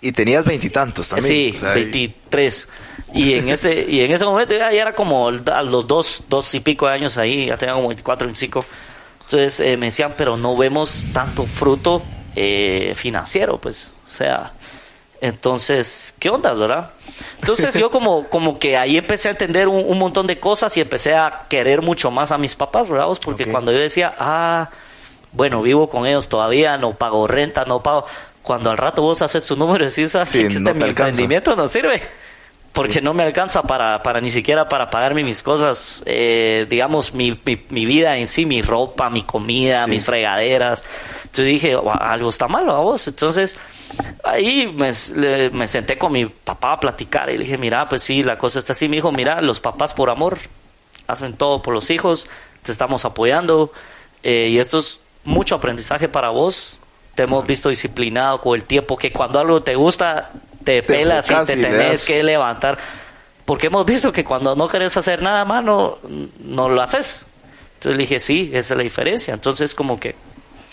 y 0.02 0.12
tenías 0.12 0.44
veintitantos 0.44 1.08
también. 1.08 1.26
Sí, 1.28 1.52
o 1.54 1.58
sea, 1.60 1.78
y- 1.78 1.84
23. 1.84 2.68
Y 3.14 3.34
en 3.34 3.48
ese 3.48 3.86
y 3.88 4.00
en 4.00 4.10
ese 4.10 4.24
momento 4.24 4.54
ya, 4.54 4.72
ya 4.72 4.82
era 4.82 4.94
como 4.94 5.28
a 5.28 5.62
los 5.62 5.86
dos, 5.86 6.22
dos 6.28 6.54
y 6.54 6.60
pico 6.60 6.86
de 6.86 6.94
años 6.94 7.16
ahí, 7.16 7.46
ya 7.46 7.56
tenía 7.56 7.74
como 7.74 7.88
24, 7.88 8.26
25. 8.26 8.64
Entonces 9.24 9.60
eh, 9.60 9.76
me 9.76 9.86
decían, 9.86 10.14
pero 10.16 10.36
no 10.36 10.56
vemos 10.56 11.06
tanto 11.12 11.44
fruto 11.46 12.02
eh, 12.36 12.92
financiero, 12.96 13.58
pues, 13.58 13.94
o 14.04 14.08
sea, 14.08 14.52
entonces, 15.20 16.14
¿qué 16.18 16.30
ondas, 16.30 16.58
verdad? 16.58 16.90
Entonces 17.40 17.74
yo 17.78 17.90
como, 17.90 18.28
como 18.28 18.58
que 18.58 18.76
ahí 18.76 18.96
empecé 18.96 19.28
a 19.28 19.30
entender 19.30 19.68
un, 19.68 19.84
un 19.86 19.98
montón 19.98 20.26
de 20.26 20.40
cosas 20.40 20.76
y 20.76 20.80
empecé 20.80 21.14
a 21.14 21.44
querer 21.48 21.80
mucho 21.80 22.10
más 22.10 22.32
a 22.32 22.38
mis 22.38 22.56
papás, 22.56 22.88
¿verdad? 22.88 23.06
Porque 23.24 23.46
cuando 23.46 23.70
yo 23.70 23.78
decía, 23.78 24.14
ah, 24.18 24.68
bueno, 25.32 25.62
vivo 25.62 25.88
con 25.88 26.06
ellos 26.06 26.28
todavía, 26.28 26.76
no 26.76 26.94
pago 26.94 27.26
renta, 27.28 27.64
no 27.64 27.82
pago. 27.82 28.04
Cuando 28.42 28.70
al 28.70 28.76
rato 28.78 29.02
vos 29.02 29.22
haces 29.22 29.46
tu 29.46 29.56
número 29.56 29.84
y 29.84 29.88
decís, 29.88 30.14
ah, 30.16 30.26
Sí, 30.26 30.40
este 30.42 30.60
no 30.60 30.74
mi 30.74 30.84
emprendimiento 30.84 31.54
no 31.56 31.68
sirve. 31.68 32.02
Porque 32.72 33.02
no 33.02 33.12
me 33.12 33.22
alcanza 33.22 33.62
para, 33.62 34.02
para 34.02 34.20
ni 34.22 34.30
siquiera 34.30 34.66
para 34.66 34.88
pagarme 34.88 35.22
mis 35.22 35.42
cosas, 35.42 36.02
eh, 36.06 36.66
digamos, 36.70 37.12
mi, 37.12 37.38
mi, 37.44 37.62
mi 37.68 37.84
vida 37.84 38.16
en 38.16 38.26
sí, 38.26 38.46
mi 38.46 38.62
ropa, 38.62 39.10
mi 39.10 39.22
comida, 39.24 39.84
Sí. 39.84 39.90
mis 39.90 40.04
fregaderas. 40.06 40.82
Entonces 41.24 41.44
dije, 41.46 41.76
"Wa- 41.76 41.92
algo 41.96 42.30
está 42.30 42.48
mal 42.48 42.68
a 42.70 42.78
vos. 42.78 43.06
Entonces 43.08 43.58
ahí 44.24 44.74
me 44.74 45.68
senté 45.68 45.98
con 45.98 46.12
mi 46.12 46.24
papá 46.24 46.72
a 46.72 46.80
platicar 46.80 47.28
y 47.28 47.34
le 47.36 47.44
dije, 47.44 47.58
mira, 47.58 47.86
pues 47.90 48.02
sí, 48.02 48.22
la 48.22 48.38
cosa 48.38 48.58
está 48.58 48.72
así. 48.72 48.88
Me 48.88 48.96
dijo, 48.96 49.12
mira, 49.12 49.42
los 49.42 49.60
papás 49.60 49.92
por 49.92 50.08
amor 50.08 50.38
hacen 51.06 51.34
todo 51.34 51.60
por 51.62 51.74
los 51.74 51.90
hijos, 51.90 52.26
te 52.62 52.72
estamos 52.72 53.04
apoyando 53.04 53.70
eh, 54.22 54.48
y 54.48 54.58
esto 54.58 54.78
es 54.78 55.00
mucho 55.24 55.56
aprendizaje 55.56 56.08
para 56.08 56.30
vos. 56.30 56.78
Te 57.14 57.24
hemos 57.24 57.46
visto 57.46 57.68
disciplinado 57.68 58.40
con 58.40 58.54
el 58.58 58.64
tiempo, 58.64 58.96
que 58.96 59.12
cuando 59.12 59.38
algo 59.38 59.62
te 59.62 59.74
gusta, 59.74 60.30
te, 60.64 60.82
Te 60.82 60.94
pelas 60.94 61.30
y 61.30 61.34
te 61.46 61.56
tenés 61.62 62.06
que 62.06 62.22
levantar. 62.22 62.78
Porque 63.44 63.66
hemos 63.66 63.84
visto 63.84 64.12
que 64.12 64.24
cuando 64.24 64.54
no 64.56 64.68
querés 64.68 64.96
hacer 64.96 65.20
nada 65.20 65.44
más, 65.44 65.62
no, 65.64 65.98
no 66.40 66.68
lo 66.68 66.80
haces. 66.80 67.26
Entonces 67.74 67.92
le 67.96 68.02
dije, 68.04 68.18
sí, 68.18 68.50
esa 68.54 68.74
es 68.74 68.76
la 68.78 68.82
diferencia. 68.84 69.34
Entonces 69.34 69.74
como 69.74 69.98
que 70.00 70.14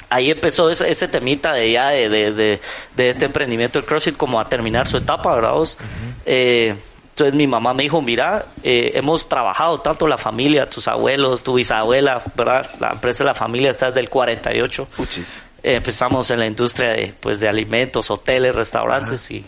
ahí 0.10 0.30
empezó 0.32 0.70
ese, 0.70 0.90
ese 0.90 1.08
temita 1.08 1.54
de 1.54 1.72
ya 1.72 1.90
de, 1.90 2.08
de, 2.10 2.32
de- 2.32 2.60
de 2.96 3.10
este 3.10 3.26
emprendimiento 3.26 3.80
del 3.80 3.88
CrossFit 3.88 4.16
como 4.16 4.40
a 4.40 4.48
terminar 4.48 4.88
su 4.88 4.98
etapa, 4.98 5.34
¿verdad? 5.36 5.54
vos? 5.54 5.78
Eh, 6.26 6.76
entonces 7.10 7.34
mi 7.36 7.48
mamá 7.48 7.74
me 7.74 7.84
dijo, 7.84 8.02
mira, 8.02 8.46
eh, 8.64 8.92
hemos 8.94 9.28
trabajado 9.28 9.82
tanto 9.82 10.08
la 10.08 10.18
familia, 10.18 10.70
tus 10.70 10.88
abuelos, 10.88 11.44
tu 11.44 11.56
bisabuela, 11.56 12.22
¿verdad? 12.36 12.70
La 12.80 12.92
empresa 12.92 13.24
de 13.24 13.28
la 13.30 13.34
familia 13.34 13.72
está 13.72 13.88
desde 13.88 14.00
el 14.00 14.10
48. 14.10 14.88
Puchis. 14.96 15.44
Eh, 15.64 15.76
empezamos 15.76 16.30
en 16.32 16.40
la 16.40 16.46
industria 16.46 16.90
de, 16.90 17.14
pues, 17.20 17.40
de 17.40 17.50
alimentos, 17.50 18.10
hoteles, 18.12 18.56
restaurantes 18.56 19.30
y, 19.32 19.46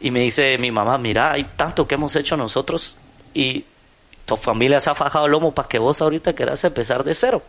y 0.00 0.10
me 0.10 0.20
dice 0.20 0.56
mi 0.58 0.70
mamá, 0.70 0.98
mira, 0.98 1.32
hay 1.32 1.44
tanto 1.44 1.86
que 1.86 1.94
hemos 1.94 2.16
hecho 2.16 2.36
nosotros 2.36 2.96
y 3.32 3.64
tu 4.26 4.36
familia 4.36 4.80
se 4.80 4.90
ha 4.90 4.94
fajado 4.94 5.26
el 5.26 5.32
lomo 5.32 5.52
para 5.52 5.68
que 5.68 5.78
vos 5.78 6.00
ahorita 6.00 6.32
quieras 6.32 6.64
empezar 6.64 7.04
de 7.04 7.14
cero. 7.14 7.42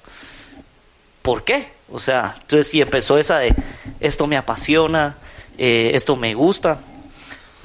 ¿Por 1.21 1.43
qué? 1.43 1.71
O 1.91 1.99
sea, 1.99 2.35
entonces 2.41 2.67
sí 2.67 2.81
empezó 2.81 3.17
esa 3.17 3.39
de, 3.39 3.55
esto 3.99 4.27
me 4.27 4.37
apasiona, 4.37 5.15
eh, 5.57 5.91
esto 5.93 6.15
me 6.15 6.33
gusta. 6.33 6.79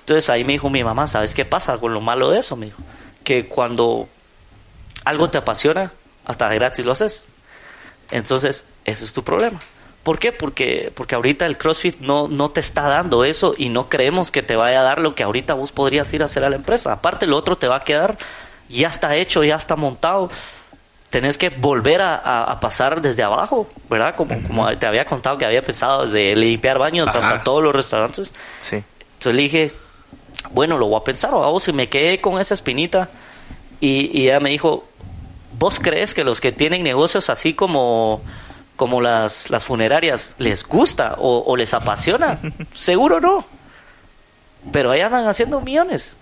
Entonces 0.00 0.30
ahí 0.30 0.44
me 0.44 0.52
dijo 0.52 0.70
mi 0.70 0.82
mamá, 0.82 1.06
¿sabes 1.06 1.34
qué 1.34 1.44
pasa 1.44 1.78
con 1.78 1.92
lo 1.92 2.00
malo 2.00 2.30
de 2.30 2.38
eso? 2.38 2.56
Me 2.56 2.66
dijo, 2.66 2.82
que 3.24 3.46
cuando 3.46 4.08
algo 5.04 5.30
te 5.30 5.38
apasiona, 5.38 5.92
hasta 6.24 6.48
de 6.48 6.54
gratis 6.56 6.84
lo 6.84 6.92
haces. 6.92 7.28
Entonces, 8.10 8.64
ese 8.84 9.04
es 9.04 9.12
tu 9.12 9.22
problema. 9.22 9.60
¿Por 10.02 10.18
qué? 10.18 10.32
Porque, 10.32 10.90
porque 10.94 11.14
ahorita 11.14 11.44
el 11.46 11.58
CrossFit 11.58 12.00
no, 12.00 12.26
no 12.26 12.50
te 12.50 12.60
está 12.60 12.82
dando 12.88 13.24
eso 13.24 13.54
y 13.58 13.68
no 13.68 13.88
creemos 13.88 14.30
que 14.30 14.42
te 14.42 14.56
vaya 14.56 14.80
a 14.80 14.82
dar 14.82 14.98
lo 14.98 15.14
que 15.14 15.22
ahorita 15.22 15.54
vos 15.54 15.72
podrías 15.72 16.12
ir 16.14 16.22
a 16.22 16.24
hacer 16.24 16.42
a 16.44 16.48
la 16.50 16.56
empresa. 16.56 16.92
Aparte, 16.92 17.26
lo 17.26 17.36
otro 17.36 17.56
te 17.56 17.68
va 17.68 17.76
a 17.76 17.80
quedar, 17.80 18.16
ya 18.70 18.88
está 18.88 19.14
hecho, 19.16 19.44
ya 19.44 19.56
está 19.56 19.76
montado. 19.76 20.30
Tenés 21.10 21.36
que 21.38 21.50
volver 21.50 22.00
a, 22.00 22.14
a- 22.16 22.44
a 22.44 22.60
pasar 22.60 23.00
desde 23.02 23.22
abajo, 23.22 23.68
¿verdad? 23.90 24.14
Como, 24.16 24.40
como 24.46 24.74
te 24.78 24.86
había 24.86 25.04
contado 25.04 25.36
que 25.36 25.44
había 25.44 25.58
empezado 25.58 26.04
desde 26.06 26.34
limpiar 26.36 26.78
baños 26.78 27.08
Ajá. 27.08 27.18
hasta 27.18 27.42
todos 27.44 27.62
los 27.62 27.74
restaurantes. 27.74 28.32
Sí. 28.60 28.76
Entonces 29.14 29.34
le 29.34 29.42
dije, 29.42 29.72
bueno, 30.52 30.78
lo 30.78 30.86
voy 30.86 30.98
a 31.00 31.04
pensar, 31.04 31.32
vamos, 31.32 31.68
y 31.68 31.72
me 31.74 31.88
quedé 31.90 32.20
con 32.22 32.40
esa 32.40 32.54
espinita. 32.54 33.10
Y, 33.80 34.16
y 34.18 34.28
ella 34.28 34.40
me 34.40 34.50
dijo, 34.50 34.84
¿vos 35.58 35.78
crees 35.78 36.14
que 36.14 36.24
los 36.24 36.40
que 36.40 36.52
tienen 36.52 36.84
negocios 36.84 37.28
así 37.28 37.52
como, 37.54 38.22
como 38.80 39.02
las, 39.02 39.50
las 39.50 39.66
funerarias 39.66 40.34
les 40.38 40.66
gusta 40.66 41.16
o, 41.18 41.44
o 41.46 41.54
les 41.54 41.74
apasiona? 41.74 42.38
Seguro 42.72 43.20
no. 43.20 43.44
Pero 44.72 44.90
ahí 44.90 45.02
andan 45.02 45.28
haciendo 45.28 45.60
millones. 45.60 46.16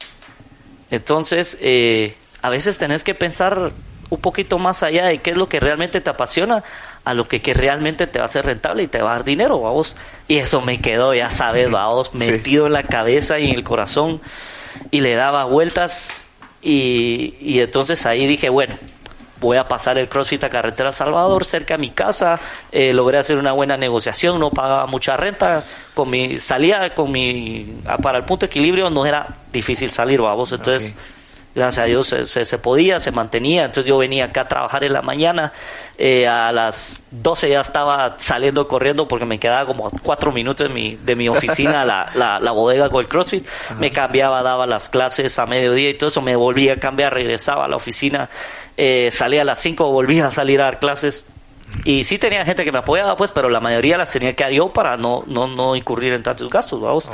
Entonces, 0.91 1.57
eh, 1.61 2.17
a 2.43 2.51
veces 2.51 2.77
tenés 2.77 3.05
que 3.05 3.15
pensar 3.15 3.71
un 4.11 4.21
poquito 4.21 4.59
más 4.59 4.83
allá 4.83 5.07
de 5.07 5.19
qué 5.19 5.31
es 5.31 5.37
lo 5.37 5.49
que 5.49 5.61
realmente 5.61 6.01
te 6.01 6.11
apasiona 6.11 6.65
a 7.05 7.15
lo 7.15 7.29
que, 7.29 7.41
que 7.41 7.55
realmente 7.55 8.09
te 8.09 8.19
va 8.19 8.25
a 8.25 8.27
hacer 8.27 8.45
rentable 8.45 8.83
y 8.83 8.89
te 8.89 9.01
va 9.03 9.11
a 9.13 9.15
dar 9.19 9.25
dinero, 9.25 9.61
vamos. 9.61 9.95
Y 10.27 10.39
eso 10.39 10.61
me 10.61 10.81
quedó, 10.81 11.15
ya 11.15 11.31
sabes, 11.31 11.71
vamos, 11.71 12.11
Sí. 12.13 12.19
metido 12.19 12.67
en 12.67 12.73
la 12.73 12.83
cabeza 12.83 13.39
y 13.39 13.51
en 13.51 13.55
el 13.55 13.63
corazón 13.63 14.21
y 14.91 15.01
le 15.01 15.15
daba 15.15 15.45
vueltas 15.45 16.25
y, 16.61 17.37
y 17.41 17.61
entonces 17.61 18.05
ahí 18.05 18.27
dije, 18.27 18.49
bueno, 18.49 18.75
voy 19.41 19.57
a 19.57 19.69
pasar 19.69 19.99
el 19.99 20.09
CrossFit 20.09 20.45
a 20.45 20.49
Carretera 20.49 20.91
Salvador, 20.93 21.45
cerca 21.45 21.75
a 21.75 21.79
mi 21.79 21.91
casa, 21.91 22.39
eh, 22.73 22.93
logré 22.93 23.19
hacer 23.19 23.37
una 23.39 23.53
buena 23.53 23.77
negociación, 23.77 24.39
no 24.41 24.51
pagaba 24.51 24.87
mucha 24.87 25.17
renta, 25.17 25.65
con 25.95 26.11
mi, 26.11 26.39
salía 26.39 26.95
con 26.95 27.11
mi, 27.13 27.81
para 28.03 28.19
el 28.19 28.25
punto 28.25 28.47
de 28.47 28.51
equilibrio 28.51 28.91
no 28.91 29.07
era 29.07 29.27
difícil 29.53 29.91
salir, 29.91 30.21
vamos, 30.21 30.53
entonces... 30.53 30.95
Gracias 31.55 31.83
a 31.83 31.87
Dios 31.87 32.07
se, 32.07 32.25
se- 32.27 32.45
se 32.45 32.59
podía, 32.59 33.01
se 33.01 33.11
mantenía. 33.11 33.65
Entonces 33.65 33.87
yo 33.87 33.99
venía 33.99 34.27
acá 34.27 34.43
a 34.43 34.49
trabajar 34.49 34.85
en 34.85 34.93
la 34.93 35.03
mañana. 35.03 35.53
eh, 35.97 36.29
a 36.29 36.53
las 36.53 37.05
12 37.11 37.49
ya 37.51 37.61
estaba 37.63 38.15
saliendo 38.19 38.69
corriendo 38.69 39.09
porque 39.09 39.25
me 39.25 39.41
quedaba 39.41 39.67
como 39.67 39.91
cuatro 40.03 40.31
minutos 40.31 40.69
de 40.69 40.73
mi, 40.73 40.95
de 40.97 41.17
mi 41.17 41.29
oficina, 41.29 41.85
la, 41.87 42.13
la, 42.15 42.39
la 42.39 42.53
bodega 42.53 42.91
con 42.91 43.01
el 43.01 43.09
CrossFit. 43.09 43.45
Me 43.81 43.91
cambiaba, 43.91 44.43
daba 44.45 44.67
las 44.67 44.89
clases 44.89 45.37
a 45.41 45.47
mediodía 45.47 45.91
y 45.91 45.95
todo 45.95 46.09
eso. 46.11 46.23
Me 46.23 46.37
volvía 46.37 46.75
a 46.75 46.77
cambiar, 46.77 47.13
regresaba 47.15 47.65
a 47.65 47.69
la 47.69 47.77
oficina. 47.77 48.29
Eh, 48.81 49.11
salía 49.13 49.43
a 49.43 49.45
las 49.45 49.59
5, 49.61 49.91
volvía 49.91 50.29
a 50.29 50.31
salir 50.31 50.61
a 50.63 50.65
dar 50.65 50.79
clases. 50.79 51.27
Y 51.85 52.05
sí 52.05 52.17
tenía 52.19 52.45
gente 52.47 52.65
que 52.65 52.73
me 52.73 52.79
apoyaba, 52.79 53.15
pues, 53.17 53.31
pero 53.31 53.51
la 53.51 53.61
mayoría 53.61 53.99
las 53.99 54.11
tenía 54.11 54.35
que 54.35 54.45
dar 54.45 54.53
yo 54.55 54.69
para 54.71 54.97
no, 54.97 55.25
no, 55.27 55.47
no 55.49 55.77
incurrir 55.77 56.15
en 56.15 56.23
tantos 56.23 56.49
gastos, 56.49 56.81
vamos. 56.81 57.11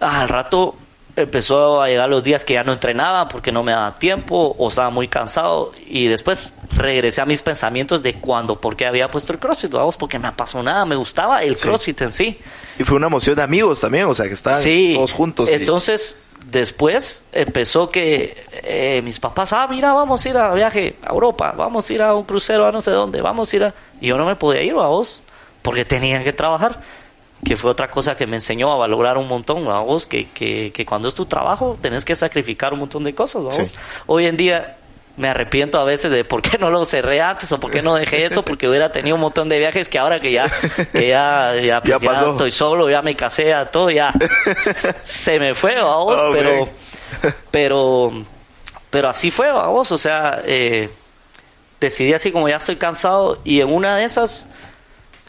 Al 0.00 0.28
rato 0.28 0.74
empezó 1.16 1.82
a 1.82 1.88
llegar 1.88 2.08
los 2.08 2.22
días 2.24 2.44
que 2.44 2.54
ya 2.54 2.64
no 2.64 2.72
entrenaba 2.72 3.28
porque 3.28 3.50
no 3.52 3.62
me 3.62 3.72
daba 3.72 3.98
tiempo 3.98 4.54
o 4.58 4.68
estaba 4.68 4.90
muy 4.90 5.08
cansado 5.08 5.72
y 5.86 6.06
después 6.06 6.52
regresé 6.76 7.20
a 7.20 7.26
mis 7.26 7.42
pensamientos 7.42 8.02
de 8.02 8.14
cuándo, 8.14 8.60
por 8.60 8.76
qué 8.76 8.86
había 8.86 9.10
puesto 9.10 9.32
el 9.32 9.38
CrossFit, 9.38 9.70
vamos, 9.72 9.96
porque 9.96 10.18
me 10.18 10.28
apasionaba, 10.28 10.84
me 10.86 10.96
gustaba 10.96 11.42
el 11.42 11.56
Sí. 11.56 11.66
CrossFit 11.66 12.00
en 12.02 12.12
sí. 12.12 12.38
Y 12.78 12.84
fue 12.84 12.96
una 12.96 13.08
emoción 13.08 13.36
de 13.36 13.42
amigos 13.42 13.80
también, 13.80 14.04
o 14.04 14.14
sea, 14.14 14.26
que 14.28 14.34
estaban 14.34 14.60
Sí, 14.60 14.92
todos 14.94 15.12
juntos. 15.12 15.50
y- 15.50 15.54
entonces 15.56 16.16
después 16.44 17.26
empezó 17.32 17.90
que 17.90 18.44
eh, 18.62 19.00
mis 19.04 19.20
papás, 19.20 19.52
ah, 19.52 19.66
mira, 19.68 19.92
vamos 19.92 20.24
a 20.24 20.28
ir 20.28 20.36
a 20.36 20.52
viaje 20.54 20.96
a 21.04 21.12
Europa, 21.12 21.52
vamos 21.56 21.88
a 21.88 21.92
ir 21.92 22.02
a 22.02 22.14
un 22.14 22.24
crucero 22.24 22.66
a 22.66 22.72
no 22.72 22.80
sé 22.80 22.90
dónde, 22.90 23.20
vamos 23.20 23.52
a 23.52 23.56
ir 23.56 23.64
a... 23.64 23.74
Y 24.00 24.08
yo 24.08 24.16
no 24.16 24.26
me 24.26 24.36
podía 24.36 24.62
ir 24.62 24.72
a 24.72 24.86
vos 24.86 25.22
porque 25.62 25.84
tenían 25.84 26.24
que 26.24 26.32
trabajar 26.32 26.80
que 27.44 27.56
fue 27.56 27.70
otra 27.70 27.90
cosa 27.90 28.16
que 28.16 28.26
me 28.26 28.36
enseñó 28.36 28.70
a 28.70 28.76
valorar 28.76 29.16
un 29.16 29.26
montón, 29.26 29.64
vos, 29.64 30.06
que, 30.06 30.28
que, 30.28 30.72
que 30.74 30.84
cuando 30.84 31.08
es 31.08 31.14
tu 31.14 31.24
trabajo 31.24 31.78
tenés 31.80 32.04
que 32.04 32.14
sacrificar 32.14 32.72
un 32.72 32.80
montón 32.80 33.04
de 33.04 33.14
cosas. 33.14 33.54
Sí. 33.54 33.74
Hoy 34.06 34.26
en 34.26 34.36
día 34.36 34.76
me 35.16 35.28
arrepiento 35.28 35.78
a 35.78 35.84
veces 35.84 36.10
de 36.10 36.24
por 36.24 36.40
qué 36.40 36.56
no 36.58 36.70
lo 36.70 36.84
cerré 36.84 37.20
antes 37.20 37.50
o 37.52 37.60
por 37.60 37.70
qué 37.70 37.82
no 37.82 37.94
dejé 37.94 38.24
eso, 38.24 38.42
porque 38.44 38.68
hubiera 38.68 38.90
tenido 38.92 39.16
un 39.16 39.20
montón 39.20 39.48
de 39.48 39.58
viajes 39.58 39.88
que 39.88 39.98
ahora 39.98 40.18
que 40.20 40.32
ya, 40.32 40.50
que 40.92 41.08
ya, 41.08 41.54
ya, 41.62 41.80
pues, 41.82 41.94
Ya 41.94 41.98
ya 41.98 42.10
pasó. 42.12 42.30
estoy 42.32 42.50
solo, 42.50 42.88
ya 42.88 43.02
me 43.02 43.14
casé, 43.16 43.48
ya 43.48 43.66
todo, 43.66 43.90
ya 43.90 44.12
se 45.02 45.38
me 45.38 45.54
fue, 45.54 45.74
vamos, 45.76 46.18
Oh, 46.20 46.30
pero, 46.32 46.56
man. 47.22 47.34
pero, 47.50 48.12
pero 48.90 49.08
así 49.08 49.30
fue, 49.30 49.50
vamos, 49.50 49.92
o 49.92 49.98
sea, 49.98 50.40
eh, 50.46 50.88
decidí 51.80 52.12
así 52.14 52.32
como 52.32 52.48
ya 52.48 52.56
estoy 52.56 52.76
cansado 52.76 53.38
y 53.44 53.60
en 53.60 53.72
una 53.72 53.96
de 53.96 54.04
esas, 54.04 54.48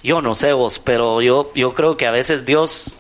yo 0.04 0.22
no 0.22 0.36
sé 0.36 0.54
vos, 0.54 0.80
pero 0.80 1.22
yo, 1.22 1.52
yo 1.54 1.74
creo 1.74 1.98
que 1.98 2.08
a 2.08 2.12
veces 2.12 2.46
Dios 2.46 3.00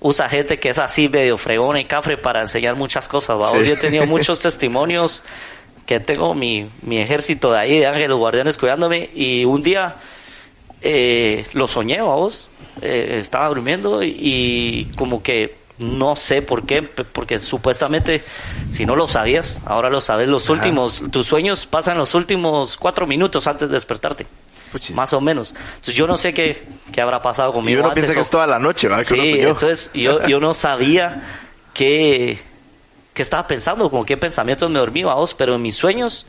usa 0.00 0.28
gente 0.28 0.60
que 0.60 0.68
es 0.70 0.78
así 0.78 1.08
medio 1.08 1.36
fregona 1.38 1.80
y 1.80 1.84
cafre 1.84 2.16
para 2.16 2.40
enseñar 2.40 2.76
muchas 2.76 3.08
cosas. 3.08 3.36
Yo 3.52 3.72
he 3.72 3.76
tenido 3.76 4.06
muchos 4.06 4.40
testimonios 4.42 5.24
que 5.88 6.00
tengo 6.00 6.34
mi, 6.34 6.68
mi 6.82 6.98
ejército 6.98 7.50
de 7.50 7.58
ahí, 7.60 7.78
de 7.78 7.86
ángeles 7.86 8.14
guardianes 8.16 8.58
cuidándome 8.58 9.08
y 9.14 9.46
un 9.46 9.62
día 9.62 9.96
eh, 10.82 11.46
lo 11.54 11.66
soñé, 11.66 12.02
vos, 12.02 12.50
eh, 12.82 13.16
estaba 13.20 13.48
durmiendo 13.48 14.02
y, 14.02 14.14
y 14.20 14.84
como 14.96 15.22
que 15.22 15.56
no 15.78 16.14
sé 16.16 16.42
por 16.42 16.66
qué, 16.66 16.82
porque 16.82 17.38
supuestamente 17.38 18.22
si 18.68 18.84
no 18.84 18.96
lo 18.96 19.08
sabías, 19.08 19.60
ahora 19.64 19.88
lo 19.90 20.00
sabes, 20.00 20.28
los 20.28 20.44
Ajá. 20.44 20.52
últimos, 20.54 21.02
tus 21.10 21.26
sueños 21.26 21.64
pasan 21.66 21.96
los 21.96 22.14
últimos 22.14 22.76
cuatro 22.76 23.06
minutos 23.06 23.46
antes 23.46 23.70
de 23.70 23.74
despertarte. 23.76 24.26
Puchis. 24.72 24.94
Más 24.94 25.14
o 25.14 25.20
menos. 25.22 25.54
Entonces 25.76 25.94
yo 25.94 26.06
no 26.06 26.18
sé 26.18 26.34
qué, 26.34 26.62
qué 26.92 27.00
habrá 27.00 27.22
pasado 27.22 27.50
Y 27.50 27.52
conmigo. 27.54 27.80
uno 27.80 27.88
antes 27.88 28.02
piensa 28.02 28.12
que 28.12 28.18
o- 28.20 28.22
es 28.22 28.30
toda 28.30 28.46
la 28.46 28.58
noche, 28.58 28.88
¿verdad? 28.88 29.06
Que 29.06 29.14
uno 29.14 29.24
Sí, 29.24 29.30
entonces 29.40 29.90
yo, 29.94 30.26
yo 30.26 30.38
no 30.40 30.52
sabía 30.52 31.22
qué, 31.72 32.38
qué 33.18 33.22
estaba 33.22 33.48
pensando, 33.48 33.90
como 33.90 34.06
qué 34.06 34.16
pensamientos 34.16 34.70
me 34.70 34.78
dormía, 34.78 35.06
vos, 35.06 35.34
pero 35.34 35.56
en 35.56 35.62
mis 35.62 35.74
sueños, 35.74 36.24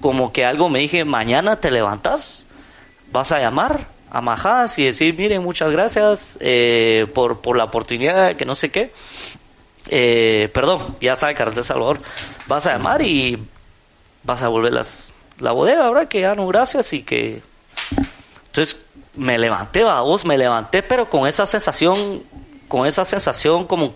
como 0.00 0.32
que 0.32 0.46
algo 0.46 0.70
me 0.70 0.78
dije, 0.78 1.04
mañana 1.04 1.56
te 1.56 1.70
levantas, 1.70 2.46
vas 3.12 3.32
a 3.32 3.38
llamar 3.38 3.86
a 4.10 4.22
Majas 4.22 4.78
y 4.78 4.86
decir, 4.86 5.14
miren, 5.14 5.42
muchas 5.42 5.70
gracias 5.70 6.38
eh, 6.40 7.06
por, 7.12 7.42
por 7.42 7.58
la 7.58 7.64
oportunidad, 7.64 8.34
que 8.34 8.46
no 8.46 8.54
sé 8.54 8.70
qué. 8.70 8.92
Eh, 9.88 10.48
perdón, 10.54 10.96
ya 11.02 11.16
sabe 11.16 11.34
Carretera 11.34 11.62
Salvador. 11.62 12.00
Vas 12.46 12.66
a 12.66 12.72
llamar 12.72 13.02
y 13.02 13.38
vas 14.22 14.40
a 14.40 14.48
volver 14.48 14.72
las, 14.72 15.12
la 15.38 15.52
bodega, 15.52 15.86
¿verdad? 15.86 16.08
Que 16.08 16.22
ya 16.22 16.34
no, 16.34 16.46
gracias 16.46 16.94
y 16.94 17.02
que... 17.02 17.42
Entonces 18.46 18.86
me 19.16 19.36
levanté, 19.36 19.84
va, 19.84 20.00
vos, 20.00 20.24
me 20.24 20.38
levanté, 20.38 20.82
pero 20.82 21.10
con 21.10 21.28
esa 21.28 21.44
sensación, 21.44 22.22
con 22.68 22.86
esa 22.86 23.04
sensación 23.04 23.66
como... 23.66 23.92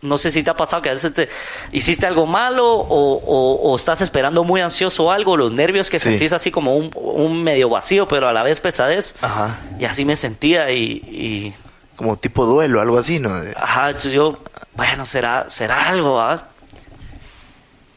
No 0.00 0.16
sé 0.18 0.30
si 0.30 0.42
te 0.42 0.50
ha 0.50 0.56
pasado 0.56 0.80
que 0.82 0.90
a 0.90 0.92
veces 0.92 1.12
te 1.12 1.28
hiciste 1.72 2.06
algo 2.06 2.24
malo 2.26 2.66
o, 2.72 3.14
o- 3.14 3.70
o 3.72 3.76
estás 3.76 4.00
esperando 4.00 4.44
muy 4.44 4.60
ansioso 4.60 5.10
algo, 5.10 5.36
los 5.36 5.52
nervios 5.52 5.90
que 5.90 5.98
Sí. 5.98 6.04
sentís 6.10 6.32
así 6.32 6.50
como 6.50 6.76
un, 6.76 6.90
un 6.94 7.42
medio 7.42 7.68
vacío, 7.68 8.06
pero 8.06 8.28
a 8.28 8.32
la 8.32 8.42
vez 8.42 8.60
pesadez. 8.60 9.16
Ajá. 9.20 9.58
Y 9.80 9.84
así 9.86 10.04
me 10.04 10.14
sentía 10.16 10.70
y, 10.70 10.82
y 10.84 11.54
Como 11.96 12.16
tipo 12.16 12.46
duelo, 12.46 12.80
algo 12.80 12.96
así, 12.98 13.18
¿no? 13.18 13.30
Ajá, 13.56 13.86
entonces 13.88 14.12
yo, 14.12 14.38
bueno, 14.76 15.04
será, 15.04 15.46
será 15.50 15.88
algo, 15.88 16.20
¿ah? 16.20 16.44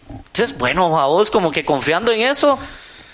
Entonces, 0.10 0.58
bueno, 0.58 1.00
a 1.00 1.06
vos 1.08 1.30
como 1.32 1.52
que 1.52 1.64
confiando 1.66 2.12
en 2.12 2.22
eso, 2.22 2.58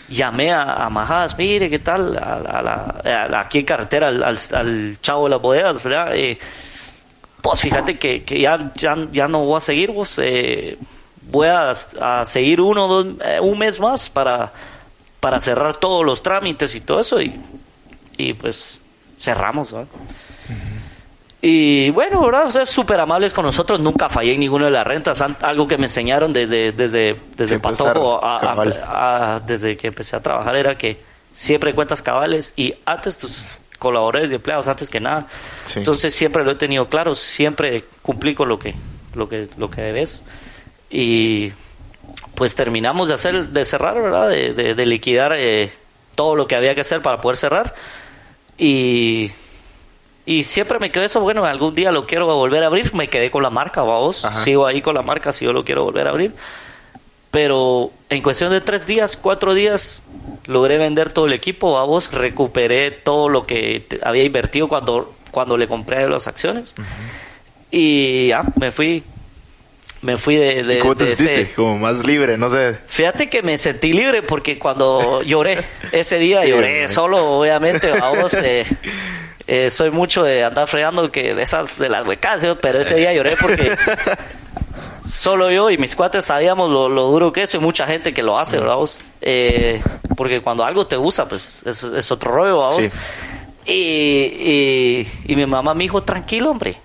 llamé 0.09 0.51
a, 0.53 0.85
a 0.85 0.89
Majadas, 0.89 1.37
mire, 1.37 1.69
¿qué 1.69 1.79
tal? 1.79 2.17
A, 2.17 2.61
la- 2.61 2.95
a 3.03 3.37
a 3.37 3.41
aquí 3.41 3.59
en 3.59 3.65
carretera, 3.65 4.07
al, 4.07 4.23
al- 4.23 4.37
al 4.53 4.97
chavo 5.01 5.25
de 5.25 5.29
las 5.31 5.41
bodegas, 5.41 5.83
¿verdad? 5.83 6.15
Eh, 6.15 6.39
pues 7.49 7.61
fíjate 7.61 7.97
que, 7.97 8.23
que 8.23 8.39
ya, 8.41 8.71
ya, 8.75 8.95
ya 9.11 9.27
no 9.27 9.45
voy 9.45 9.57
a 9.57 9.61
seguir, 9.61 9.91
vos. 9.91 10.19
eh, 10.21 10.77
voy 11.29 11.47
a, 11.47 11.71
a 11.71 12.25
seguir 12.25 12.61
uno, 12.61 12.87
dos, 12.87 13.07
eh, 13.25 13.39
un 13.41 13.57
mes 13.59 13.79
más 13.79 14.09
para, 14.09 14.51
para 15.19 15.39
cerrar 15.41 15.75
todos 15.75 16.05
los 16.05 16.23
trámites 16.23 16.73
y 16.75 16.81
todo 16.81 16.99
eso. 16.99 17.21
Y, 17.21 17.39
y 18.17 18.33
pues 18.33 18.79
cerramos, 19.19 19.71
¿verdad? 19.71 19.87
Y 21.41 21.91
bueno, 21.91 22.21
¿verdad? 22.25 22.47
O 22.47 22.51
sea, 22.51 22.65
súper 22.65 22.99
amables 22.99 23.33
con 23.33 23.45
nosotros. 23.45 23.79
Nunca 23.79 24.09
fallé 24.09 24.33
en 24.33 24.39
ninguna 24.39 24.65
de 24.65 24.71
las 24.71 24.87
rentas. 24.87 25.21
Algo 25.41 25.67
que 25.67 25.77
me 25.77 25.83
enseñaron 25.85 26.33
desde, 26.33 26.71
desde, 26.71 27.15
desde 27.35 27.55
Patojo 27.93 28.23
a- 28.25 28.37
a- 28.37 29.35
a- 29.35 29.39
desde 29.41 29.77
que 29.77 29.87
empecé 29.87 30.15
a 30.15 30.21
trabajar 30.21 30.55
era 30.55 30.75
que 30.75 30.97
siempre 31.33 31.75
cuentas 31.75 32.01
cabales 32.01 32.53
y 32.55 32.73
antes 32.85 33.17
tus 33.19 33.45
colaboradores 33.79 34.31
y 34.31 34.35
empleados, 34.35 34.67
antes 34.67 34.89
que 34.89 34.99
nada. 34.99 35.27
Sí. 35.65 35.79
Entonces 35.79 36.13
siempre 36.15 36.43
lo 36.43 36.51
he 36.51 36.55
tenido 36.55 36.87
claro. 36.87 37.13
Siempre 37.15 37.83
cumplí 38.01 38.35
con 38.35 38.49
lo 38.49 38.57
que, 38.59 38.73
lo 39.15 39.27
que, 39.29 39.47
lo 39.57 39.69
que 39.69 39.81
debes. 39.81 40.23
Y 40.89 41.51
pues 42.35 42.55
terminamos 42.55 43.07
de 43.09 43.13
hacer, 43.15 43.47
de 43.49 43.65
cerrar, 43.65 44.01
¿verdad? 44.01 44.29
De, 44.29 44.53
de- 44.53 44.73
de 44.75 44.85
liquidar 44.85 45.33
eh, 45.35 45.71
todo 46.15 46.35
lo 46.35 46.47
que 46.47 46.55
había 46.55 46.73
que 46.75 46.81
hacer 46.81 47.01
para 47.01 47.19
poder 47.21 47.37
cerrar. 47.37 47.73
Y, 48.57 49.31
y 50.25 50.43
siempre 50.43 50.79
me 50.79 50.91
quedé 50.91 51.05
eso, 51.05 51.21
bueno, 51.21 51.45
algún 51.45 51.75
día 51.75 51.91
lo 51.91 52.05
quiero 52.05 52.25
volver 52.27 52.63
a 52.63 52.67
abrir, 52.67 52.93
me 52.93 53.07
quedé 53.07 53.29
con 53.31 53.43
la 53.43 53.49
marca, 53.49 53.81
vamos, 53.83 54.25
Ajá. 54.25 54.41
sigo 54.41 54.65
ahí 54.65 54.81
con 54.81 54.95
la 54.95 55.01
marca 55.03 55.31
si 55.31 55.45
yo 55.45 55.53
lo 55.53 55.63
quiero 55.63 55.83
volver 55.83 56.07
a 56.07 56.11
abrir. 56.11 56.33
Pero 57.31 57.91
en 58.09 58.21
cuestión 58.21 58.51
de 58.51 58.61
tres 58.61 58.87
días, 58.87 59.17
cuatro 59.17 59.53
días, 59.53 60.01
logré 60.45 60.77
vender 60.77 61.11
todo 61.11 61.25
el 61.25 61.33
equipo, 61.33 61.73
vamos, 61.73 62.11
recuperé 62.11 62.91
todo 62.91 63.27
lo 63.29 63.45
que 63.45 63.85
había 64.03 64.23
invertido 64.23 64.67
cuando, 64.67 65.13
cuando 65.31 65.57
le 65.57 65.67
compré 65.67 66.07
las 66.09 66.27
acciones. 66.27 66.73
Y 67.69 68.29
ya, 68.29 68.43
me 68.55 68.71
fui, 68.71 69.03
me 70.01 70.15
fui 70.15 70.35
de, 70.37 70.63
de, 70.63 70.75
¿Y 70.75 70.79
¿Cómo 70.79 70.95
te 70.95 71.03
de 71.05 71.11
ese- 71.13 71.23
sentiste? 71.27 71.53
Como 71.55 71.77
más 71.77 72.05
libre, 72.05 72.37
no 72.37 72.49
sé. 72.49 72.77
Fíjate 72.87 73.27
que 73.27 73.41
me 73.41 73.57
sentí 73.57 73.91
libre 73.91 74.23
porque 74.23 74.57
cuando 74.57 75.21
lloré, 75.23 75.59
ese 75.91 76.17
día 76.19 76.43
Sí, 76.43 76.49
lloré 76.49 76.75
güey. 76.77 76.89
solo, 76.89 77.39
obviamente, 77.39 77.91
vamos, 77.91 78.33
eh, 78.35 78.63
eh, 79.47 79.69
soy 79.69 79.91
mucho 79.91 80.23
de 80.23 80.45
andar 80.45 80.67
fregando 80.67 81.11
que 81.11 81.33
de 81.35 81.43
esas 81.43 81.77
de 81.77 81.89
las 81.89 82.07
huecas, 82.07 82.41
¿sí? 82.41 82.47
pero 82.61 82.79
ese 82.79 82.95
día 82.95 83.13
lloré 83.13 83.35
porque 83.35 83.75
solo 85.05 85.51
yo 85.51 85.69
y 85.69 85.77
mis 85.77 85.95
cuates 85.95 86.25
sabíamos 86.25 86.69
lo, 86.69 86.89
lo 86.89 87.07
duro 87.07 87.31
que 87.31 87.43
es 87.43 87.53
y 87.53 87.59
mucha 87.59 87.87
gente 87.87 88.13
que 88.13 88.23
lo 88.23 88.37
hace, 88.37 88.57
¿verdad? 88.57 88.75
vos? 88.75 89.03
Eh, 89.21 89.81
porque 90.15 90.41
cuando 90.41 90.63
algo 90.63 90.87
te 90.87 90.95
gusta, 90.95 91.27
pues 91.27 91.63
es, 91.65 91.83
es 91.83 92.11
otro 92.11 92.31
rollo, 92.31 92.59
vamos. 92.59 92.83
Sí. 92.83 92.91
Y, 93.65 93.73
y, 93.73 95.07
y 95.25 95.35
mi 95.35 95.45
mamá 95.45 95.73
me 95.73 95.83
dijo, 95.83 96.01
tranquilo, 96.03 96.51
hombre. 96.51 96.77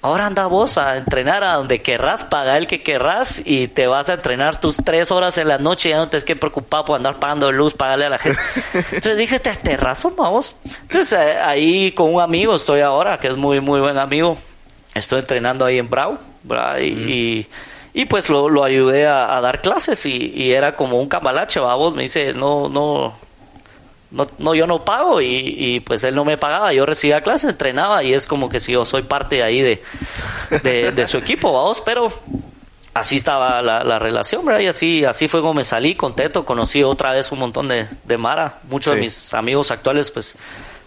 Ahora 0.00 0.26
anda 0.26 0.46
vos 0.46 0.78
a 0.78 0.96
entrenar 0.96 1.42
a 1.42 1.54
donde 1.54 1.82
querrás, 1.82 2.22
paga 2.22 2.56
el 2.56 2.68
que 2.68 2.84
querrás 2.84 3.42
y 3.44 3.66
te 3.66 3.88
vas 3.88 4.08
a 4.08 4.14
entrenar 4.14 4.60
tus 4.60 4.76
tres 4.76 5.10
horas 5.10 5.38
en 5.38 5.48
la 5.48 5.58
noche. 5.58 5.88
Ya 5.88 5.96
no 5.96 6.08
te 6.08 6.16
es 6.16 6.24
que 6.24 6.36
preocupar 6.36 6.84
por 6.84 6.96
andar 6.96 7.18
pagando 7.18 7.50
luz, 7.50 7.74
pagarle 7.74 8.06
a 8.06 8.10
la 8.10 8.18
gente. 8.18 8.40
Entonces 8.74 9.18
dije, 9.18 9.40
te, 9.40 9.56
te 9.56 9.76
razón, 9.76 10.14
vamos. 10.16 10.54
Entonces 10.82 11.18
eh, 11.18 11.38
ahí 11.40 11.90
con 11.92 12.14
un 12.14 12.20
amigo 12.20 12.54
estoy 12.54 12.80
ahora, 12.80 13.18
que 13.18 13.26
es 13.26 13.36
muy, 13.36 13.60
muy 13.60 13.80
buen 13.80 13.98
amigo. 13.98 14.38
Estoy 14.94 15.18
entrenando 15.18 15.64
ahí 15.64 15.78
en 15.78 15.90
Brau, 15.90 16.16
¿verdad? 16.48 16.78
Y, 16.78 16.86
y, 17.12 17.46
y, 17.94 18.04
pues 18.06 18.28
lo, 18.30 18.48
lo 18.48 18.64
ayudé 18.64 19.06
a, 19.06 19.36
a 19.36 19.40
dar 19.40 19.60
clases 19.60 20.04
y, 20.06 20.32
y 20.34 20.52
era 20.52 20.74
como 20.74 21.00
un 21.00 21.08
cambalache, 21.08 21.60
vamos. 21.60 21.94
Me 21.94 22.02
dice, 22.02 22.32
no, 22.34 22.68
no, 22.68 23.14
no, 24.10 24.26
no, 24.38 24.54
yo 24.54 24.66
no 24.66 24.84
pago 24.84 25.20
y, 25.20 25.26
y, 25.56 25.80
pues 25.80 26.02
él 26.04 26.14
no 26.14 26.24
me 26.24 26.38
pagaba, 26.38 26.72
yo 26.72 26.86
recibía 26.86 27.20
clases, 27.20 27.50
entrenaba 27.50 28.02
y 28.02 28.14
es 28.14 28.26
como 28.26 28.48
que 28.48 28.58
si 28.58 28.72
yo 28.72 28.84
soy 28.84 29.02
parte 29.02 29.42
ahí 29.42 29.60
de, 29.60 29.82
de, 30.62 30.92
de 30.92 31.06
su 31.06 31.18
equipo, 31.18 31.52
vamos, 31.52 31.82
pero 31.84 32.10
así 32.94 33.16
estaba 33.16 33.60
la, 33.62 33.84
la 33.84 33.98
relación, 33.98 34.44
¿verdad? 34.44 34.60
Y 34.60 34.66
así, 34.66 35.04
así 35.04 35.28
fue 35.28 35.40
como 35.40 35.54
me 35.54 35.62
salí 35.64 35.94
contento, 35.94 36.44
conocí 36.44 36.82
otra 36.82 37.12
vez 37.12 37.30
un 37.32 37.38
montón 37.38 37.68
de, 37.68 37.86
de 38.04 38.16
Mara, 38.16 38.58
muchos 38.70 38.94
de 38.94 39.00
mis 39.04 39.34
amigos 39.34 39.70
actuales 39.70 40.10
pues, 40.10 40.36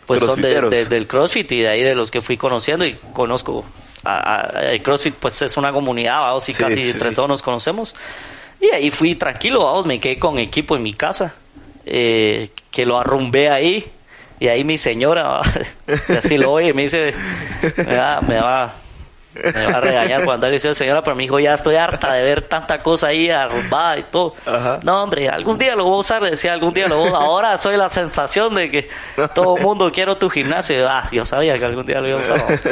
pues 0.07 0.20
son 0.28 0.41
de, 0.41 0.49
de- 0.72 0.86
del 0.86 1.07
CrossFit 1.07 1.51
y 1.53 1.62
de 1.62 1.70
ahí 1.70 1.84
de 1.84 1.93
los 1.95 2.09
que 2.12 2.20
fui 2.22 2.36
conociendo 2.38 2.86
y 2.86 2.95
conozco, 3.14 3.64
a- 4.04 4.36
a- 4.58 4.72
el 4.72 4.82
CrossFit 4.84 5.16
pues 5.16 5.41
es 5.41 5.58
una 5.58 5.72
comunidad, 5.72 6.20
vamos, 6.22 6.47
y 6.49 6.54
Sí, 6.54 6.62
casi 6.64 6.76
sí, 6.86 6.89
entre 6.91 7.10
sí. 7.10 7.16
todos 7.16 7.30
nos 7.30 7.41
conocemos. 7.41 7.95
Y 8.60 8.70
ahí 8.74 8.91
fui 8.91 9.16
tranquilo, 9.16 9.66
vamos, 9.66 9.86
me 9.86 9.99
quedé 9.99 10.20
con 10.20 10.38
equipo 10.39 10.76
en 10.76 10.84
mi 10.84 10.93
casa, 10.93 11.34
eh, 11.86 12.49
que 12.70 12.86
lo 12.86 12.99
arrumbé 12.99 13.49
ahí. 13.49 13.91
Y 14.39 14.47
ahí 14.47 14.64
mi 14.64 14.78
señora, 14.78 15.41
así 16.18 16.38
lo 16.38 16.52
oye, 16.52 16.74
me 16.74 16.84
dice, 16.84 17.14
me 17.78 17.95
va, 17.97 18.22
me 18.22 18.39
va, 18.41 18.74
me 19.36 19.66
va 19.68 19.78
a 19.78 19.80
regañar 19.80 20.24
por 20.26 20.34
andar 20.34 20.52
diciendo 20.52 20.74
señora, 20.74 21.02
pero 21.04 21.16
mi 21.16 21.26
hijo 21.26 21.39
ya 21.39 21.54
estoy 21.54 21.76
harta 21.76 22.12
de 22.14 22.24
ver 22.24 22.41
tanta 22.41 22.80
cosa 22.80 23.08
ahí 23.08 23.30
arrumbada 23.30 23.99
y 23.99 24.04
todo. 24.04 24.36
Ajá. 24.47 24.80
No, 24.84 25.04
hombre, 25.04 25.30
algún 25.30 25.58
día 25.60 25.76
lo 25.76 25.84
voy 25.84 25.93
a 25.93 25.97
usar, 25.99 26.22
le 26.24 26.32
decía, 26.32 26.54
algún 26.54 26.74
día 26.74 26.88
lo 26.88 26.97
voy 26.97 27.10
a 27.12 27.18
Ahora 27.18 27.56
soy 27.58 27.78
la 27.78 27.88
sensación 27.89 28.56
de 28.56 28.70
que 28.72 28.89
todo 29.36 29.58
el 29.58 29.64
mundo 29.64 29.91
quiero 29.91 30.18
tu 30.18 30.28
gimnasio. 30.30 30.80
Y 30.80 30.88
Ah, 30.88 31.08
yo 31.12 31.24
sabía 31.24 31.56
que 31.58 31.66
algún 31.66 31.86
día 31.86 32.02
lo 32.02 32.08
iba 32.08 32.18
a 32.18 32.22
usar. 32.22 32.39
vamos. 32.43 32.64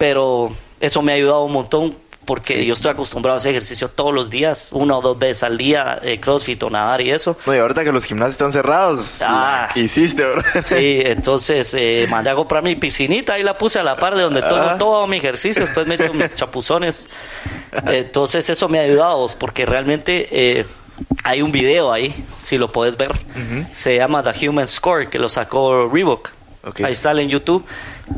Pero 0.00 0.50
eso 0.80 1.02
me 1.02 1.12
ha 1.12 1.16
ayudado 1.16 1.44
un 1.44 1.52
montón 1.52 1.94
porque 2.24 2.58
Sí. 2.60 2.64
yo 2.66 2.72
estoy 2.72 2.92
acostumbrado 2.92 3.34
a 3.34 3.36
hacer 3.38 3.50
ejercicio 3.50 3.88
todos 3.88 4.14
los 4.14 4.30
días, 4.30 4.70
una 4.72 4.96
o 4.96 5.02
dos 5.02 5.18
veces 5.18 5.42
al 5.42 5.58
día, 5.58 5.98
eh, 6.02 6.18
crossfit 6.20 6.62
o 6.62 6.70
nadar 6.70 7.02
y 7.02 7.10
eso. 7.10 7.36
No, 7.44 7.54
y 7.54 7.58
ahorita 7.58 7.84
que 7.84 7.92
los 7.92 8.04
gimnasios 8.06 8.32
están 8.34 8.52
cerrados, 8.52 9.20
Ah. 9.26 9.68
¿qué 9.74 9.80
hiciste, 9.80 10.24
bro? 10.24 10.42
Sí, 10.62 11.00
entonces 11.04 11.74
eh, 11.78 12.06
mandé 12.08 12.30
a 12.30 12.34
comprar 12.34 12.62
mi 12.62 12.76
piscinita 12.76 13.38
y 13.38 13.42
la 13.42 13.58
puse 13.58 13.78
a 13.78 13.82
la 13.82 13.96
par 13.96 14.14
de 14.16 14.22
donde 14.22 14.40
todo, 14.40 14.60
Ah. 14.70 14.78
todo 14.78 15.06
mi 15.06 15.18
ejercicio, 15.18 15.64
después 15.66 15.86
me 15.86 15.96
echo 15.96 16.14
mis 16.14 16.34
chapuzones. 16.36 17.10
Entonces 17.86 18.48
eso 18.48 18.68
me 18.68 18.78
ha 18.78 18.82
ayudado 18.82 19.26
porque 19.38 19.66
realmente 19.66 20.28
eh, 20.30 20.64
hay 21.24 21.42
un 21.42 21.52
video 21.52 21.92
ahí, 21.92 22.14
si 22.40 22.56
lo 22.58 22.70
puedes 22.72 22.96
ver, 22.96 23.10
se 23.72 23.96
llama 23.96 24.22
The 24.22 24.48
Human 24.48 24.66
Score, 24.66 25.08
que 25.08 25.18
lo 25.18 25.28
sacó 25.28 25.88
Reebok. 25.88 26.30
Ok. 26.62 26.80
Ahí 26.82 26.92
está 26.92 27.12
en 27.12 27.28
YouTube. 27.30 27.64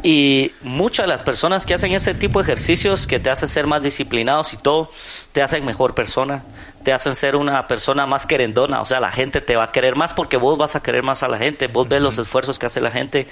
Y 0.02 0.52
muchas 0.62 1.04
de 1.04 1.08
las 1.08 1.22
personas 1.22 1.66
que 1.66 1.74
hacen 1.74 1.92
este 1.92 2.14
tipo 2.14 2.40
de 2.40 2.44
ejercicios 2.44 3.06
que 3.06 3.20
te 3.20 3.30
hacen 3.30 3.48
ser 3.48 3.66
más 3.66 3.82
disciplinados 3.82 4.52
y 4.52 4.56
todo, 4.56 4.90
te 5.32 5.42
hacen 5.42 5.64
mejor 5.64 5.94
persona, 5.94 6.42
te 6.82 6.92
hacen 6.92 7.14
ser 7.14 7.36
una 7.36 7.68
persona 7.68 8.06
más 8.06 8.26
querendona. 8.26 8.80
O 8.80 8.84
sea, 8.84 8.98
la 9.00 9.12
gente 9.12 9.40
te 9.40 9.54
va 9.54 9.64
a 9.64 9.72
querer 9.72 9.94
más 9.94 10.14
porque 10.14 10.36
vos 10.36 10.58
vas 10.58 10.74
a 10.74 10.82
querer 10.82 11.02
más 11.02 11.22
a 11.22 11.28
la 11.28 11.38
gente, 11.38 11.68
vos 11.68 11.88
ves 11.88 12.00
los 12.02 12.18
esfuerzos 12.18 12.58
que 12.58 12.66
hace 12.66 12.80
la 12.80 12.90
gente. 12.90 13.28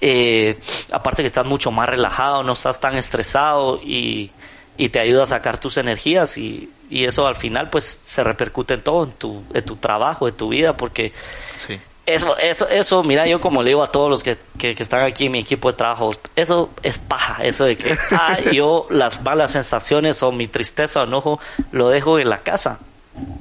Eh, 0.00 0.58
aparte 0.92 1.22
que 1.22 1.26
estás 1.26 1.46
mucho 1.46 1.72
más 1.72 1.88
relajado, 1.88 2.44
no 2.44 2.52
estás 2.52 2.78
tan 2.78 2.94
estresado 2.94 3.80
y, 3.82 4.30
y 4.76 4.90
te 4.90 5.00
ayuda 5.00 5.24
a 5.24 5.26
sacar 5.26 5.58
tus 5.58 5.76
energías 5.76 6.36
y, 6.38 6.70
y 6.88 7.04
eso 7.04 7.26
al 7.26 7.36
final 7.36 7.70
pues 7.70 8.00
se 8.04 8.22
repercute 8.22 8.74
en 8.74 8.82
todo, 8.82 9.04
en 9.04 9.12
tu, 9.12 9.42
en 9.54 9.64
tu 9.64 9.76
trabajo, 9.76 10.28
en 10.28 10.34
tu 10.34 10.48
vida, 10.48 10.76
porque 10.76 11.12
Sí. 11.54 11.80
Eso, 12.04 12.36
eso, 12.36 12.68
eso, 12.68 13.02
mira, 13.04 13.26
yo 13.26 13.40
como 13.40 13.62
le 13.62 13.70
digo 13.70 13.82
a 13.82 13.92
todos 13.92 14.10
los 14.10 14.22
que, 14.22 14.36
que, 14.58 14.74
que 14.74 14.82
están 14.82 15.02
aquí 15.02 15.26
en 15.26 15.32
mi 15.32 15.38
equipo 15.38 15.70
de 15.70 15.76
trabajo, 15.76 16.10
eso 16.34 16.70
es 16.82 16.98
paja, 16.98 17.44
eso 17.44 17.64
de 17.64 17.76
que 17.76 17.96
ah, 18.10 18.38
yo 18.52 18.86
las 18.90 19.22
malas 19.22 19.52
sensaciones 19.52 20.22
o 20.22 20.32
mi 20.32 20.48
tristeza 20.48 21.02
o 21.02 21.04
enojo 21.04 21.40
lo 21.70 21.88
dejo 21.88 22.18
en 22.18 22.28
la 22.28 22.38
casa. 22.38 22.80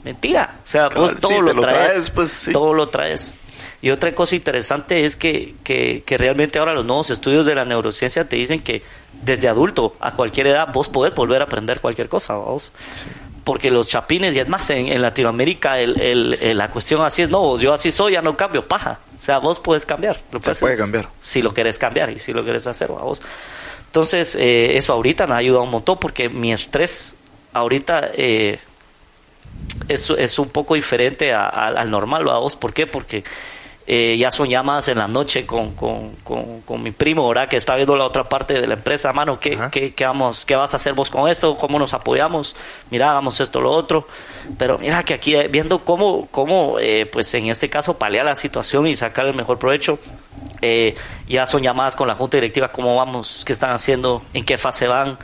Mentira, 0.03 0.57
o 0.63 0.67
sea, 0.67 0.89
vos 0.89 1.15
todo 1.19 1.31
sí, 1.31 1.39
lo, 1.41 1.61
traes, 1.61 1.91
traes, 1.91 2.09
pues, 2.09 2.31
sí. 2.31 2.51
todo 2.51 2.73
lo 2.73 2.89
traes. 2.89 3.39
Y 3.81 3.89
otra 3.89 4.13
cosa 4.13 4.35
interesante 4.35 5.05
es 5.05 5.15
que, 5.15 5.55
que, 5.63 6.03
que 6.05 6.17
realmente 6.17 6.59
ahora 6.59 6.73
los 6.73 6.85
nuevos 6.85 7.09
estudios 7.09 7.45
de 7.45 7.55
la 7.55 7.63
neurociencia 7.63 8.27
te 8.27 8.35
dicen 8.35 8.61
que 8.61 8.83
desde 9.23 9.47
adulto 9.47 9.95
a 9.99 10.11
cualquier 10.11 10.47
edad 10.47 10.67
vos 10.73 10.89
podés 10.89 11.15
volver 11.15 11.41
a 11.41 11.45
aprender 11.45 11.79
cualquier 11.79 12.09
cosa, 12.09 12.35
vos 12.35 12.73
porque 13.43 13.71
los 13.71 13.87
chapines, 13.87 14.35
y 14.35 14.39
es 14.39 14.47
más, 14.47 14.69
en, 14.69 14.87
en 14.87 15.01
Latinoamérica 15.01 15.79
el, 15.79 15.99
el- 15.99 16.33
el- 16.41 16.57
la 16.57 16.69
cuestión 16.69 17.01
así 17.03 17.21
es, 17.23 17.29
no, 17.29 17.57
yo 17.57 17.73
así 17.73 17.91
soy, 17.91 18.13
ya 18.13 18.21
no 18.21 18.37
cambio, 18.37 18.67
paja. 18.67 18.99
O 19.19 19.23
sea, 19.23 19.37
vos 19.39 19.59
puedes 19.59 19.85
cambiar. 19.85 20.19
Lo 20.31 20.41
Se 20.41 20.55
puede 20.55 20.77
cambiar. 20.77 21.07
Si 21.19 21.41
lo 21.41 21.53
querés 21.53 21.77
cambiar 21.77 22.09
y 22.09 22.19
si 22.19 22.33
lo 22.33 22.43
querés 22.45 22.65
hacer, 22.67 22.89
a 22.91 22.93
vos. 23.03 23.21
Entonces, 23.85 24.35
eh, 24.35 24.77
eso 24.77 24.93
ahorita 24.93 25.27
me 25.27 25.33
ha 25.33 25.37
ayudado 25.37 25.63
un 25.63 25.71
montón 25.71 25.97
porque 25.99 26.29
mi 26.29 26.51
estrés 26.53 27.17
ahorita 27.53 28.09
eh, 28.13 28.59
es, 29.87 30.09
es 30.11 30.39
un 30.39 30.49
poco 30.49 30.75
diferente 30.75 31.33
a- 31.33 31.45
a- 31.47 31.67
al 31.67 31.89
normal, 31.91 32.27
a 32.29 32.37
vos. 32.37 32.55
¿Por 32.55 32.73
qué? 32.73 32.87
Porque 32.87 33.23
eh, 33.87 34.15
ya 34.17 34.31
son 34.31 34.49
llamadas 34.49 34.87
en 34.89 34.99
la 34.99 35.07
noche 35.07 35.45
con, 35.45 35.73
con, 35.75 36.11
con, 36.23 36.61
con 36.61 36.83
mi 36.83 36.91
primo, 36.91 37.27
¿verdad? 37.27 37.49
Que 37.49 37.57
está 37.57 37.75
viendo 37.75 37.95
la 37.95 38.05
otra 38.05 38.23
parte 38.23 38.59
de 38.59 38.67
la 38.67 38.75
empresa, 38.75 39.11
mano, 39.11 39.39
¿qué, 39.39 39.57
qué, 39.71 39.93
qué 39.93 40.05
vamos, 40.05 40.45
¿qué 40.45 40.55
vas 40.55 40.73
a 40.73 40.77
hacer 40.77 40.93
vos 40.93 41.09
con 41.09 41.29
esto? 41.29 41.55
¿Cómo 41.55 41.79
nos 41.79 41.93
apoyamos? 41.93 42.55
Mira, 42.89 43.09
hagamos 43.11 43.39
esto, 43.39 43.59
lo 43.59 43.71
otro. 43.71 44.07
Pero 44.57 44.77
mira 44.77 45.03
que 45.03 45.13
aquí 45.13 45.35
eh, 45.35 45.47
viendo 45.47 45.79
cómo, 45.79 46.27
cómo 46.31 46.77
eh, 46.79 47.05
pues 47.11 47.33
en 47.33 47.47
este 47.47 47.69
caso 47.69 47.97
paliar 47.97 48.25
la 48.25 48.35
situación 48.35 48.87
y 48.87 48.95
sacar 48.95 49.25
el 49.25 49.33
mejor 49.33 49.57
provecho, 49.59 49.99
Eh, 50.63 50.95
ya 51.27 51.47
son 51.47 51.63
llamadas 51.63 51.95
con 51.95 52.07
la 52.07 52.13
junta 52.15 52.37
directiva, 52.37 52.71
cómo 52.71 52.95
vamos, 52.95 53.43
qué 53.45 53.53
están 53.53 53.71
haciendo, 53.71 54.21
en 54.33 54.45
qué 54.45 54.57
fase 54.57 54.87
van. 54.87 55.17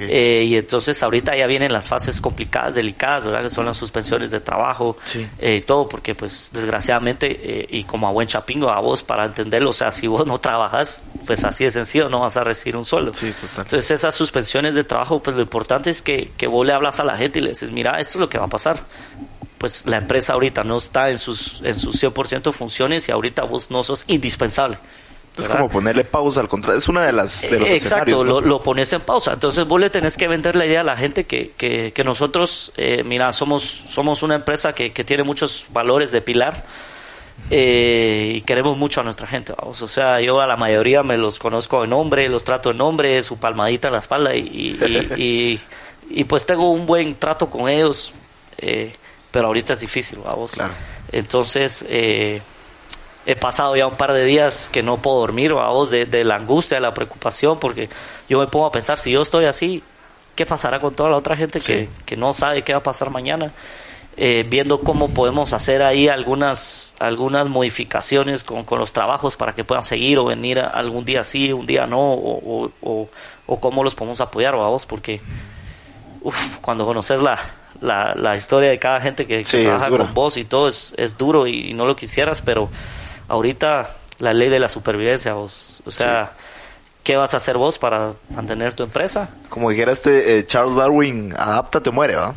Eh, 0.00 0.44
y 0.46 0.56
entonces 0.56 1.02
ahorita 1.02 1.34
ya 1.36 1.46
vienen 1.46 1.72
las 1.72 1.88
fases 1.88 2.20
complicadas, 2.20 2.74
delicadas, 2.74 3.24
¿verdad? 3.24 3.42
Que 3.42 3.48
son 3.50 3.64
las 3.64 3.76
suspensiones 3.76 4.30
de 4.30 4.40
trabajo 4.40 4.96
Sí. 5.04 5.26
eh, 5.38 5.56
y 5.56 5.60
todo, 5.62 5.88
porque 5.88 6.14
pues 6.14 6.50
desgraciadamente, 6.52 7.26
eh, 7.62 7.66
y 7.70 7.84
como 7.84 8.06
a 8.08 8.10
buen 8.10 8.28
chapingo, 8.28 8.70
a 8.70 8.80
vos 8.80 9.02
para 9.02 9.24
entenderlo, 9.26 9.70
o 9.70 9.72
sea, 9.72 9.90
si 9.92 10.06
vos 10.06 10.26
no 10.26 10.38
trabajas, 10.38 11.02
pues 11.26 11.44
así 11.44 11.64
de 11.64 11.70
sencillo, 11.70 12.08
no 12.08 12.20
vas 12.20 12.36
a 12.36 12.44
recibir 12.44 12.76
un 12.76 12.84
sueldo. 12.84 13.14
Sí, 13.14 13.32
total. 13.32 13.64
Entonces 13.64 13.90
esas 13.92 14.14
suspensiones 14.14 14.74
de 14.74 14.84
trabajo, 14.84 15.20
pues 15.22 15.36
lo 15.36 15.42
importante 15.42 15.90
es 15.90 16.02
que, 16.02 16.32
que 16.36 16.46
vos 16.46 16.66
le 16.66 16.72
hablas 16.72 17.00
a 17.00 17.04
la 17.04 17.16
gente 17.16 17.38
y 17.38 17.42
le 17.42 17.50
dices, 17.50 17.70
mira, 17.70 17.98
esto 18.00 18.14
es 18.18 18.20
lo 18.20 18.28
que 18.28 18.38
va 18.38 18.44
a 18.46 18.48
pasar. 18.48 18.80
Pues 19.62 19.86
la 19.86 19.96
empresa 19.96 20.34
ahorita 20.34 20.62
no 20.64 20.76
está 20.76 21.08
en 21.08 21.18
sus, 21.18 21.62
en 21.62 21.74
sus 21.76 22.02
100% 22.02 22.52
funciones 22.52 23.08
y 23.08 23.12
ahorita 23.12 23.44
vos 23.44 23.70
no 23.70 23.82
sos 23.84 24.04
indispensable. 24.08 24.76
Es 25.38 25.48
como 25.48 25.70
ponerle 25.70 26.04
pausa 26.04 26.40
al 26.40 26.48
contrario. 26.48 26.78
Es 26.78 26.88
una 26.88 27.06
de 27.06 27.12
las 27.12 27.42
de 27.48 27.60
los 27.60 27.70
Eh, 27.70 27.76
Exacto, 27.76 28.10
escenarios, 28.10 28.24
¿no? 28.24 28.40
lo, 28.42 28.46
lo 28.48 28.62
pones 28.62 28.92
en 28.92 29.00
pausa. 29.00 29.32
Entonces 29.32 29.64
vos 29.66 29.80
le 29.80 29.88
tenés 29.88 30.16
que 30.18 30.28
vender 30.28 30.56
la 30.56 30.66
idea 30.66 30.82
a 30.82 30.84
la 30.84 30.96
gente 30.96 31.24
que, 31.24 31.52
que, 31.56 31.92
que 31.92 32.04
nosotros, 32.04 32.72
eh, 32.76 33.02
mira, 33.04 33.32
somos, 33.32 33.62
somos 33.62 34.22
una 34.24 34.34
empresa 34.34 34.74
que, 34.74 34.92
que 34.92 35.04
tiene 35.04 35.22
muchos 35.22 35.66
valores 35.70 36.10
de 36.10 36.20
pilar 36.20 36.64
eh, 37.50 38.32
y 38.36 38.40
queremos 38.42 38.76
mucho 38.76 39.00
a 39.00 39.04
nuestra 39.04 39.26
gente. 39.26 39.54
Vamos. 39.58 39.80
O 39.82 39.88
sea, 39.88 40.20
yo 40.20 40.40
a 40.40 40.46
la 40.46 40.56
mayoría 40.56 41.02
me 41.02 41.16
los 41.16 41.38
conozco 41.38 41.82
de 41.82 41.88
nombre, 41.88 42.28
los 42.28 42.44
trato 42.44 42.70
de 42.70 42.74
nombre, 42.74 43.22
su 43.22 43.38
palmadita 43.38 43.88
en 43.88 43.92
la 43.94 44.00
espalda 44.00 44.34
y, 44.34 44.40
y, 44.40 44.76
y- 45.16 45.60
y, 46.10 46.24
pues 46.24 46.44
tengo 46.44 46.70
un 46.72 46.84
buen 46.84 47.14
trato 47.14 47.48
con 47.48 47.70
ellos, 47.70 48.12
eh, 48.58 48.94
pero 49.32 49.48
ahorita 49.48 49.72
es 49.72 49.80
difícil, 49.80 50.20
vamos. 50.24 50.52
Claro. 50.52 50.72
Entonces, 51.10 51.84
eh, 51.88 52.40
he 53.26 53.34
pasado 53.36 53.74
ya 53.74 53.86
un 53.86 53.96
par 53.96 54.12
de 54.12 54.24
días 54.24 54.68
que 54.72 54.82
no 54.82 54.98
puedo 54.98 55.18
dormir, 55.20 55.52
vamos, 55.54 55.90
de, 55.90 56.06
de 56.06 56.22
la 56.22 56.36
angustia, 56.36 56.76
de 56.76 56.80
la 56.82 56.94
preocupación, 56.94 57.58
porque 57.58 57.88
yo 58.28 58.38
me 58.38 58.46
pongo 58.46 58.66
a 58.66 58.72
pensar, 58.72 58.98
si 58.98 59.10
yo 59.10 59.22
estoy 59.22 59.46
así, 59.46 59.82
¿qué 60.36 60.46
pasará 60.46 60.78
con 60.80 60.94
toda 60.94 61.10
la 61.10 61.16
otra 61.16 61.36
gente 61.36 61.58
que, 61.60 61.84
Sí. 61.84 61.88
que 62.06 62.16
no 62.16 62.32
sabe 62.32 62.62
qué 62.62 62.72
va 62.72 62.78
a 62.78 62.82
pasar 62.82 63.10
mañana? 63.10 63.52
Eh, 64.18 64.44
viendo 64.46 64.80
cómo 64.80 65.08
podemos 65.08 65.54
hacer 65.54 65.82
ahí 65.82 66.06
algunas, 66.08 66.92
algunas 66.98 67.48
modificaciones 67.48 68.44
con, 68.44 68.62
con 68.62 68.78
los 68.78 68.92
trabajos 68.92 69.36
para 69.38 69.54
que 69.54 69.64
puedan 69.64 69.82
seguir 69.84 70.18
o 70.18 70.26
venir 70.26 70.58
algún 70.58 71.04
día 71.06 71.24
sí, 71.24 71.50
un 71.50 71.64
día 71.64 71.86
no, 71.86 72.12
o, 72.12 72.64
o, 72.66 72.70
o- 72.82 73.08
o 73.46 73.60
cómo 73.60 73.82
los 73.82 73.94
podemos 73.94 74.20
apoyar, 74.20 74.54
vamos, 74.54 74.84
porque 74.84 75.20
uf, 76.20 76.58
cuando 76.58 76.84
conoces 76.84 77.20
la, 77.22 77.38
la, 77.82 78.14
la 78.14 78.36
historia 78.36 78.70
de 78.70 78.78
cada 78.78 79.00
gente 79.00 79.26
que, 79.26 79.44
Sí, 79.44 79.64
trabaja 79.64 79.90
con 79.90 80.14
vos 80.14 80.36
y 80.36 80.44
todo 80.44 80.68
es, 80.68 80.94
es 80.96 81.18
duro 81.18 81.46
y, 81.46 81.74
no 81.74 81.84
lo 81.84 81.96
quisieras, 81.96 82.40
pero 82.40 82.70
ahorita 83.28 83.90
la 84.18 84.32
ley 84.32 84.48
de 84.48 84.60
la 84.60 84.68
supervivencia, 84.68 85.34
vos, 85.34 85.82
o 85.84 85.90
sea, 85.90 86.32
¿qué 87.02 87.16
vas 87.16 87.34
a 87.34 87.38
hacer 87.38 87.58
vos 87.58 87.78
para 87.78 88.12
mantener 88.30 88.72
tu 88.72 88.84
empresa? 88.84 89.28
Como 89.48 89.70
dijera 89.70 89.92
este 89.92 90.38
eh, 90.38 90.46
Charles 90.46 90.76
Darwin, 90.76 91.34
adapta, 91.36 91.80
te 91.80 91.90
muere, 91.90 92.14
¿va? 92.14 92.34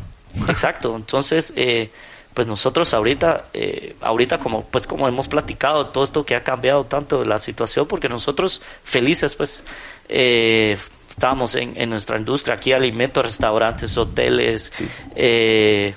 Exacto, 0.48 0.94
entonces, 0.96 1.52
eh, 1.56 1.90
pues 2.34 2.46
nosotros 2.46 2.92
ahorita, 2.92 3.44
eh, 3.54 3.96
ahorita 4.00 4.38
como, 4.38 4.64
pues 4.64 4.86
como 4.86 5.08
hemos 5.08 5.28
platicado, 5.28 5.86
todo 5.86 6.04
esto 6.04 6.26
que 6.26 6.34
ha 6.34 6.42
cambiado 6.42 6.84
tanto 6.84 7.24
la 7.24 7.38
situación, 7.38 7.86
porque 7.86 8.08
nosotros 8.08 8.60
felices, 8.84 9.36
pues, 9.36 9.64
eh, 10.08 10.76
estábamos 11.16 11.54
en, 11.54 11.72
en 11.80 11.88
nuestra 11.90 12.18
industria, 12.18 12.56
aquí 12.56 12.72
alimentos, 12.72 13.24
restaurantes, 13.24 13.96
hoteles, 13.96 14.70
Sí. 14.72 14.86
eh, 15.14 15.94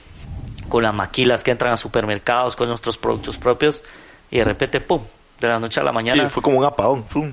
con 0.69 0.83
las 0.83 0.93
maquilas 0.93 1.43
que 1.43 1.51
entran 1.51 1.73
a 1.73 1.77
supermercados, 1.77 2.55
con 2.55 2.69
nuestros 2.69 2.97
productos 2.97 3.37
propios, 3.37 3.83
y 4.31 4.37
de 4.37 4.43
repente, 4.45 4.79
¡pum!, 4.79 5.01
de 5.41 5.47
la 5.47 5.59
noche 5.59 5.79
a 5.79 5.83
la 5.83 5.91
mañana 5.91 6.23
Sí, 6.23 6.29
fue 6.29 6.41
como 6.43 6.57
un 6.59 6.65
apagón. 6.65 7.03
¡pum! 7.03 7.31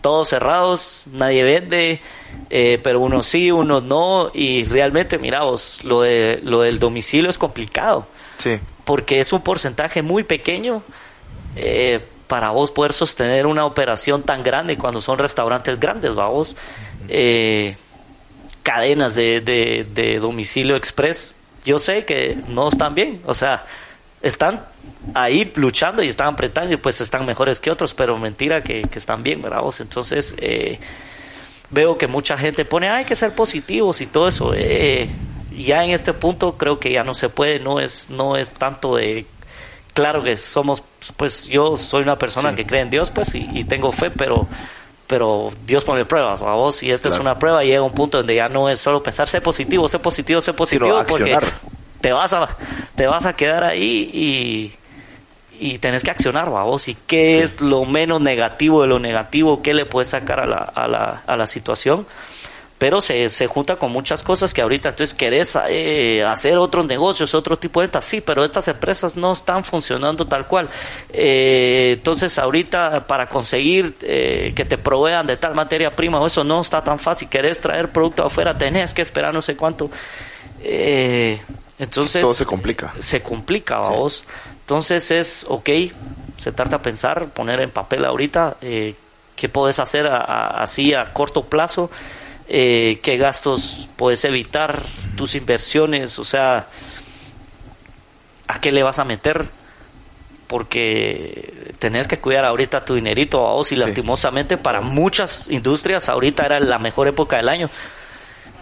todos 0.00 0.30
cerrados, 0.30 1.04
nadie 1.12 1.42
vende, 1.42 2.00
eh, 2.48 2.80
pero 2.82 3.00
unos 3.00 3.26
sí, 3.26 3.50
unos 3.50 3.82
no, 3.82 4.30
y 4.32 4.64
realmente, 4.64 5.18
mira 5.18 5.42
vos, 5.42 5.84
lo, 5.84 6.00
de, 6.00 6.40
lo 6.42 6.62
del 6.62 6.78
domicilio 6.78 7.28
es 7.28 7.36
complicado, 7.36 8.06
Sí. 8.38 8.58
porque 8.86 9.20
es 9.20 9.30
un 9.34 9.42
porcentaje 9.42 10.00
muy 10.00 10.22
pequeño 10.24 10.82
eh, 11.56 12.00
para 12.30 12.50
vos 12.50 12.70
poder 12.70 12.92
sostener 12.92 13.44
una 13.44 13.64
operación 13.64 14.22
tan 14.22 14.44
grande 14.44 14.78
cuando 14.78 15.00
son 15.00 15.18
restaurantes 15.18 15.80
grandes, 15.80 16.14
vamos, 16.14 16.56
eh, 17.08 17.76
cadenas 18.62 19.16
de, 19.16 19.40
de, 19.40 20.18
domicilio 20.20 20.76
express, 20.76 21.34
yo 21.64 21.80
sé 21.80 22.04
que 22.04 22.38
no 22.46 22.68
están 22.68 22.94
bien, 22.94 23.20
o 23.26 23.34
sea, 23.34 23.66
están 24.22 24.64
ahí 25.12 25.50
luchando 25.56 26.04
y 26.04 26.08
están 26.08 26.34
apretando 26.34 26.72
y 26.72 26.76
pues 26.76 27.00
están 27.00 27.26
mejores 27.26 27.58
que 27.58 27.68
otros, 27.68 27.94
pero 27.94 28.16
mentira 28.16 28.60
que, 28.60 28.82
que 28.82 29.00
están 29.00 29.24
bien, 29.24 29.42
¿verdad? 29.42 29.62
vos? 29.62 29.80
Entonces, 29.80 30.32
eh, 30.38 30.78
veo 31.70 31.98
que 31.98 32.06
mucha 32.06 32.38
gente 32.38 32.64
pone, 32.64 32.88
"Ah, 32.88 32.98
hay 32.98 33.06
que 33.06 33.16
ser 33.16 33.34
positivos 33.34 34.00
y 34.02 34.06
todo 34.06 34.28
eso. 34.28 34.52
eh, 34.54 35.08
ya 35.56 35.84
en 35.84 35.90
este 35.90 36.12
punto 36.12 36.56
creo 36.56 36.78
que 36.78 36.92
ya 36.92 37.02
no 37.02 37.12
se 37.12 37.28
puede, 37.28 37.58
no 37.58 37.80
es, 37.80 38.08
no 38.08 38.36
es 38.36 38.54
tanto 38.54 38.94
de... 38.94 39.26
Claro 39.94 40.22
que 40.22 40.36
somos, 40.36 40.82
pues 41.16 41.48
yo 41.48 41.76
soy 41.76 42.02
una 42.02 42.16
persona 42.16 42.50
Sí. 42.50 42.56
que 42.56 42.66
cree 42.66 42.82
en 42.82 42.90
Dios, 42.90 43.10
pues, 43.10 43.34
y, 43.34 43.48
y 43.52 43.64
tengo 43.64 43.92
fe, 43.92 44.10
pero 44.10 44.46
pero 45.06 45.50
Dios 45.66 45.82
pone 45.84 46.04
pruebas, 46.04 46.40
a 46.40 46.52
vos, 46.52 46.84
y 46.84 46.92
esta 46.92 47.08
es 47.08 47.18
una 47.18 47.36
prueba, 47.36 47.64
y 47.64 47.66
llega 47.66 47.82
un 47.82 47.90
punto 47.92 48.18
donde 48.18 48.36
ya 48.36 48.48
no 48.48 48.68
es 48.68 48.78
solo 48.78 49.02
pensar, 49.02 49.26
sé 49.26 49.40
positivo, 49.40 49.88
sé 49.88 49.98
positivo, 49.98 50.40
sé 50.40 50.52
positivo, 50.52 51.02
porque 51.08 51.36
te 52.00 52.12
vas 52.12 52.32
a, 52.32 52.48
te 52.94 53.08
vas 53.08 53.26
a 53.26 53.32
quedar 53.32 53.64
ahí 53.64 54.08
y, 54.14 54.72
y 55.72 55.78
tenés 55.78 56.04
que 56.04 56.12
accionar, 56.12 56.48
vos, 56.48 56.86
y 56.86 56.96
qué 57.08 57.30
Sí. 57.32 57.38
es 57.40 57.60
lo 57.60 57.84
menos 57.86 58.20
negativo 58.20 58.82
de 58.82 58.86
lo 58.88 59.00
negativo, 59.00 59.62
qué 59.62 59.74
le 59.74 59.84
puedes 59.84 60.10
sacar 60.10 60.38
a 60.38 60.46
la, 60.46 60.58
a 60.58 60.86
la, 60.86 61.22
a 61.26 61.36
la 61.36 61.46
situación. 61.48 62.06
Pero 62.80 63.02
se, 63.02 63.28
se 63.28 63.46
junta 63.46 63.76
con 63.76 63.92
muchas 63.92 64.22
cosas 64.22 64.54
que 64.54 64.62
ahorita 64.62 64.88
entonces 64.88 65.14
querés 65.14 65.56
eh, 65.68 66.24
hacer 66.26 66.56
otros 66.56 66.86
negocios, 66.86 67.34
otro 67.34 67.58
tipo 67.58 67.80
de 67.80 67.88
ventas, 67.88 68.06
sí, 68.06 68.22
pero 68.22 68.42
estas 68.42 68.66
empresas 68.68 69.16
no 69.18 69.32
están 69.34 69.64
funcionando 69.64 70.26
tal 70.26 70.46
cual. 70.46 70.66
Eh, 71.12 71.92
entonces 71.98 72.38
ahorita 72.38 73.06
para 73.06 73.26
conseguir 73.28 73.94
eh, 74.00 74.54
que 74.56 74.64
te 74.64 74.78
provean 74.78 75.26
de 75.26 75.36
tal 75.36 75.54
materia 75.54 75.94
prima 75.94 76.18
o 76.20 76.26
eso 76.26 76.42
no 76.42 76.62
está 76.62 76.82
tan 76.82 76.98
fácil. 76.98 77.28
Querés 77.28 77.60
traer 77.60 77.90
producto 77.90 78.24
afuera, 78.24 78.56
tenés 78.56 78.94
que 78.94 79.02
esperar 79.02 79.34
no 79.34 79.42
sé 79.42 79.56
cuánto. 79.56 79.90
Eh, 80.62 81.38
entonces 81.78 82.22
Todo 82.22 82.34
se 82.34 82.46
complica. 82.46 82.94
se 82.98 83.20
complica, 83.22 83.82
Sí. 83.84 83.90
vos. 83.90 84.24
Entonces 84.60 85.10
es, 85.10 85.46
ok, 85.48 85.68
se 86.38 86.52
trata 86.52 86.78
de 86.78 86.82
pensar, 86.84 87.26
poner 87.28 87.60
en 87.60 87.70
papel 87.70 88.04
ahorita 88.04 88.56
eh, 88.62 88.94
qué 89.36 89.48
puedes 89.48 89.78
hacer 89.80 90.06
a- 90.06 90.18
a- 90.18 90.62
así 90.62 90.94
a 90.94 91.12
corto 91.12 91.42
plazo, 91.44 91.90
eh, 92.52 92.98
qué 93.02 93.16
gastos 93.16 93.88
puedes 93.96 94.24
evitar, 94.24 94.82
tus 95.16 95.34
inversiones, 95.36 96.18
o 96.18 96.24
sea, 96.24 96.66
a 98.48 98.60
qué 98.60 98.72
le 98.72 98.82
vas 98.82 98.98
a 98.98 99.04
meter, 99.04 99.46
porque 100.48 101.72
tenés 101.78 102.08
que 102.08 102.18
cuidar 102.18 102.44
ahorita 102.44 102.84
tu 102.84 102.96
dinerito 102.96 103.46
a 103.46 103.52
vos 103.52 103.70
y 103.72 103.76
Sí. 103.76 103.80
lastimosamente 103.80 104.56
para 104.56 104.80
muchas 104.80 105.48
industrias 105.48 106.08
ahorita 106.08 106.44
era 106.44 106.58
la 106.60 106.78
mejor 106.78 107.06
época 107.08 107.36
del 107.36 107.48
año. 107.48 107.70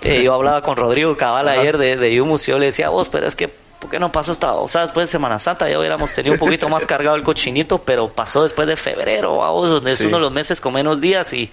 Eh, 0.02 0.22
yo 0.22 0.34
hablaba 0.34 0.62
con 0.62 0.76
Rodrigo 0.76 1.16
Cabal 1.16 1.48
Ajá. 1.48 1.58
ayer 1.60 1.78
de, 1.78 1.96
de 1.96 2.14
Yumus 2.14 2.46
y 2.46 2.52
yo 2.52 2.58
le 2.58 2.66
decía, 2.66 2.90
vos, 2.90 3.08
pero 3.08 3.26
es 3.26 3.34
que, 3.34 3.48
¿por 3.48 3.90
qué 3.90 3.98
no 3.98 4.12
pasó 4.12 4.32
esta? 4.32 4.52
O 4.54 4.68
sea, 4.68 4.82
después 4.82 5.08
de 5.08 5.12
Semana 5.12 5.38
Santa 5.38 5.68
ya 5.68 5.78
hubiéramos 5.78 6.12
tenido 6.12 6.34
un 6.34 6.38
poquito 6.38 6.68
más 6.68 6.86
cargado 6.86 7.16
el 7.16 7.24
cochinito, 7.24 7.78
pero 7.78 8.08
pasó 8.08 8.42
después 8.42 8.68
de 8.68 8.76
febrero, 8.76 9.36
vos, 9.36 9.70
donde 9.70 9.92
es 9.92 9.98
Sí. 9.98 10.06
uno 10.06 10.18
de 10.18 10.22
los 10.24 10.32
meses 10.32 10.60
con 10.60 10.74
menos 10.74 11.00
días 11.00 11.32
y, 11.32 11.50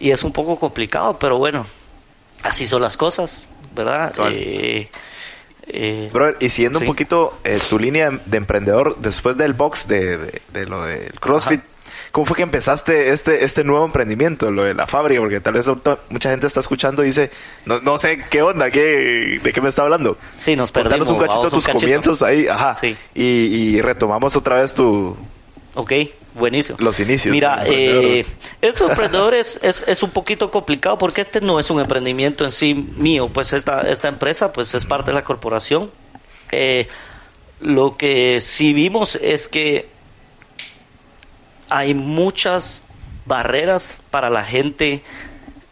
y 0.00 0.10
es 0.10 0.22
un 0.24 0.32
poco 0.32 0.58
complicado, 0.58 1.18
pero 1.18 1.38
bueno, 1.38 1.66
así 2.42 2.66
son 2.66 2.82
las 2.82 2.96
cosas, 2.96 3.48
¿verdad? 3.74 4.12
Cabal. 4.14 4.32
Eh, 4.36 4.88
eh, 5.68 6.10
Brother, 6.12 6.36
y 6.40 6.48
siguiendo 6.50 6.78
Sí. 6.78 6.84
un 6.84 6.90
poquito 6.92 7.38
eh, 7.44 7.58
tu 7.68 7.78
línea 7.78 8.10
de 8.24 8.36
emprendedor 8.36 8.96
después 9.00 9.36
del 9.36 9.52
box, 9.54 9.88
de, 9.88 10.16
de, 10.18 10.42
de 10.52 10.66
lo 10.66 10.84
del 10.84 11.12
CrossFit, 11.18 11.60
¿cómo 12.12 12.24
fue 12.24 12.36
que 12.36 12.44
empezaste 12.44 13.10
este, 13.12 13.44
este 13.44 13.64
nuevo 13.64 13.84
emprendimiento, 13.84 14.50
lo 14.52 14.62
de 14.62 14.74
la 14.74 14.86
fábrica? 14.86 15.20
Porque 15.20 15.40
tal 15.40 15.54
vez 15.54 15.66
ahorita 15.66 15.98
mucha 16.10 16.30
gente 16.30 16.46
está 16.46 16.60
escuchando 16.60 17.02
y 17.02 17.06
dice, 17.08 17.32
no, 17.64 17.80
no 17.80 17.98
sé 17.98 18.24
qué 18.30 18.42
onda, 18.42 18.70
qué, 18.70 19.40
de 19.42 19.52
qué 19.52 19.60
me 19.60 19.70
está 19.70 19.82
hablando. 19.82 20.16
sí, 20.38 20.54
nos 20.54 20.70
Contanos 20.70 21.08
perdimos. 21.08 21.10
un 21.10 21.18
cachito 21.26 21.50
tus 21.50 21.52
un 21.54 21.72
cachito. 21.72 21.80
comienzos 21.80 22.22
ahí, 22.22 22.46
ajá. 22.46 22.76
Sí. 22.76 22.96
Y, 23.14 23.22
y 23.24 23.82
retomamos 23.82 24.36
otra 24.36 24.56
vez 24.62 24.72
tu, 24.72 25.16
Ok, 25.74 25.92
buenísimo. 26.36 26.78
los 26.80 27.00
inicios. 27.00 27.32
Mira, 27.32 27.60
emprendedor. 27.62 28.04
eh, 28.04 28.26
esto 28.60 28.84
de 28.84 28.90
emprendedores 28.90 29.58
es, 29.62 29.84
es 29.86 30.02
un 30.02 30.10
poquito 30.10 30.50
complicado 30.50 30.98
porque 30.98 31.20
este 31.20 31.40
no 31.40 31.58
es 31.58 31.70
un 31.70 31.80
emprendimiento 31.80 32.44
en 32.44 32.52
sí 32.52 32.74
mío, 32.74 33.28
pues 33.32 33.52
esta, 33.52 33.82
esta 33.82 34.08
empresa 34.08 34.52
pues 34.52 34.74
es 34.74 34.84
parte 34.84 35.10
de 35.10 35.14
la 35.14 35.24
corporación. 35.24 35.90
Eh, 36.52 36.88
lo 37.60 37.96
que 37.96 38.40
sí 38.40 38.72
vimos 38.72 39.16
es 39.16 39.48
que 39.48 39.88
hay 41.68 41.94
muchas 41.94 42.84
barreras 43.24 43.98
para 44.10 44.30
la 44.30 44.44
gente 44.44 45.02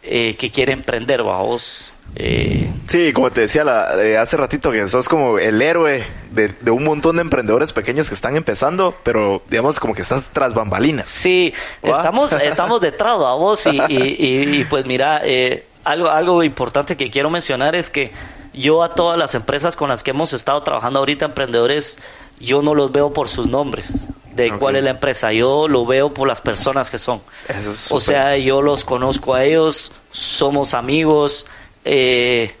eh, 0.03 0.35
que 0.35 0.51
quiere 0.51 0.73
emprender, 0.73 1.23
vamos. 1.23 1.89
Eh, 2.15 2.71
Sí, 2.87 3.11
como 3.13 3.29
te 3.31 3.41
decía 3.41 3.63
la- 3.63 4.01
eh, 4.01 4.17
hace 4.17 4.37
ratito, 4.37 4.71
que 4.71 4.87
sos 4.87 5.09
como 5.09 5.37
el 5.39 5.61
héroe 5.61 6.03
de, 6.31 6.49
de 6.61 6.71
un 6.71 6.83
montón 6.83 7.15
de 7.17 7.23
emprendedores 7.23 7.73
pequeños 7.73 8.07
que 8.07 8.15
están 8.15 8.35
empezando, 8.37 8.95
pero 9.03 9.41
digamos 9.49 9.79
como 9.79 9.93
que 9.95 10.01
estás 10.03 10.29
tras 10.29 10.53
bambalinas. 10.53 11.07
Sí, 11.07 11.53
estamos, 11.81 12.31
estamos 12.33 12.79
detrás 12.81 13.17
de 13.19 13.25
vos 13.25 13.65
y, 13.65 13.77
y, 13.89 14.15
y- 14.19 14.59
y, 14.61 14.63
pues 14.65 14.85
mira, 14.85 15.19
eh, 15.23 15.65
algo, 15.83 16.09
algo 16.09 16.43
importante 16.43 16.95
que 16.95 17.09
quiero 17.09 17.29
mencionar 17.29 17.75
es 17.75 17.89
que 17.89 18.11
yo 18.53 18.83
a 18.83 18.93
todas 18.93 19.17
las 19.17 19.35
empresas 19.35 19.75
con 19.75 19.89
las 19.89 20.01
que 20.03 20.11
hemos 20.11 20.31
estado 20.31 20.61
trabajando 20.63 20.99
ahorita, 20.99 21.25
emprendedores, 21.25 21.97
yo 22.39 22.61
no 22.61 22.75
los 22.75 22.91
veo 22.91 23.11
por 23.11 23.27
sus 23.29 23.47
nombres, 23.47 24.07
de 24.35 24.51
cuál 24.51 24.75
es 24.75 24.83
la 24.83 24.91
empresa, 24.91 25.33
yo 25.33 25.67
lo 25.67 25.85
veo 25.85 26.13
por 26.13 26.27
las 26.27 26.39
personas 26.39 26.89
que 26.91 26.97
son. 26.97 27.19
Es 27.49 27.91
O 27.91 27.99
sea, 27.99 28.37
yo 28.37 28.61
los 28.61 28.85
conozco 28.85 29.33
a 29.33 29.43
ellos, 29.43 29.91
somos 30.11 30.73
amigos, 30.73 31.45
eh, 31.85 32.53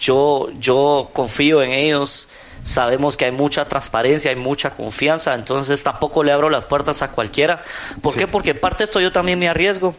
yo, 0.00 0.48
yo 0.58 1.08
confío 1.12 1.62
en 1.62 1.70
ellos, 1.72 2.28
sabemos 2.62 3.16
que 3.16 3.24
hay 3.24 3.30
mucha 3.32 3.66
transparencia, 3.66 4.30
hay 4.30 4.36
mucha 4.36 4.70
confianza, 4.70 5.32
entonces 5.34 5.82
tampoco 5.82 6.22
le 6.22 6.32
abro 6.32 6.50
las 6.50 6.64
puertas 6.66 7.02
a 7.02 7.10
cualquiera. 7.10 7.62
¿Por 8.02 8.12
Sí. 8.12 8.20
qué? 8.20 8.26
Porque 8.28 8.54
parte 8.54 8.78
de 8.78 8.84
esto 8.84 9.00
yo 9.00 9.10
también 9.10 9.38
me 9.38 9.48
arriesgo. 9.48 9.94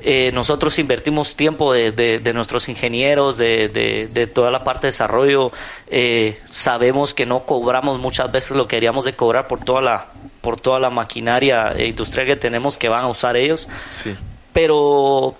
Eh, 0.00 0.30
nosotros 0.32 0.78
invertimos 0.78 1.34
tiempo 1.36 1.72
de, 1.72 1.92
de- 1.92 2.18
de 2.18 2.32
nuestros 2.32 2.68
ingenieros, 2.68 3.36
de, 3.36 3.68
de- 4.12 4.26
toda 4.26 4.50
la 4.50 4.64
parte 4.64 4.86
de 4.86 4.92
desarrollo. 4.92 5.52
Eh, 5.88 6.40
sabemos 6.48 7.14
que 7.14 7.26
no 7.26 7.40
cobramos 7.40 7.98
muchas 7.98 8.30
veces 8.32 8.56
lo 8.56 8.66
que 8.66 8.76
queríamos 8.76 9.04
de 9.04 9.14
cobrar 9.14 9.46
por 9.46 9.60
toda 9.64 9.80
la, 9.80 10.06
por 10.40 10.60
toda 10.60 10.78
la 10.80 10.90
maquinaria 10.90 11.72
eh, 11.76 11.86
industrial 11.88 12.26
que 12.26 12.36
tenemos 12.36 12.76
que 12.76 12.88
van 12.88 13.04
a 13.04 13.08
usar 13.08 13.36
ellos 13.36 13.68
Sí. 13.86 14.14
pero 14.52 15.34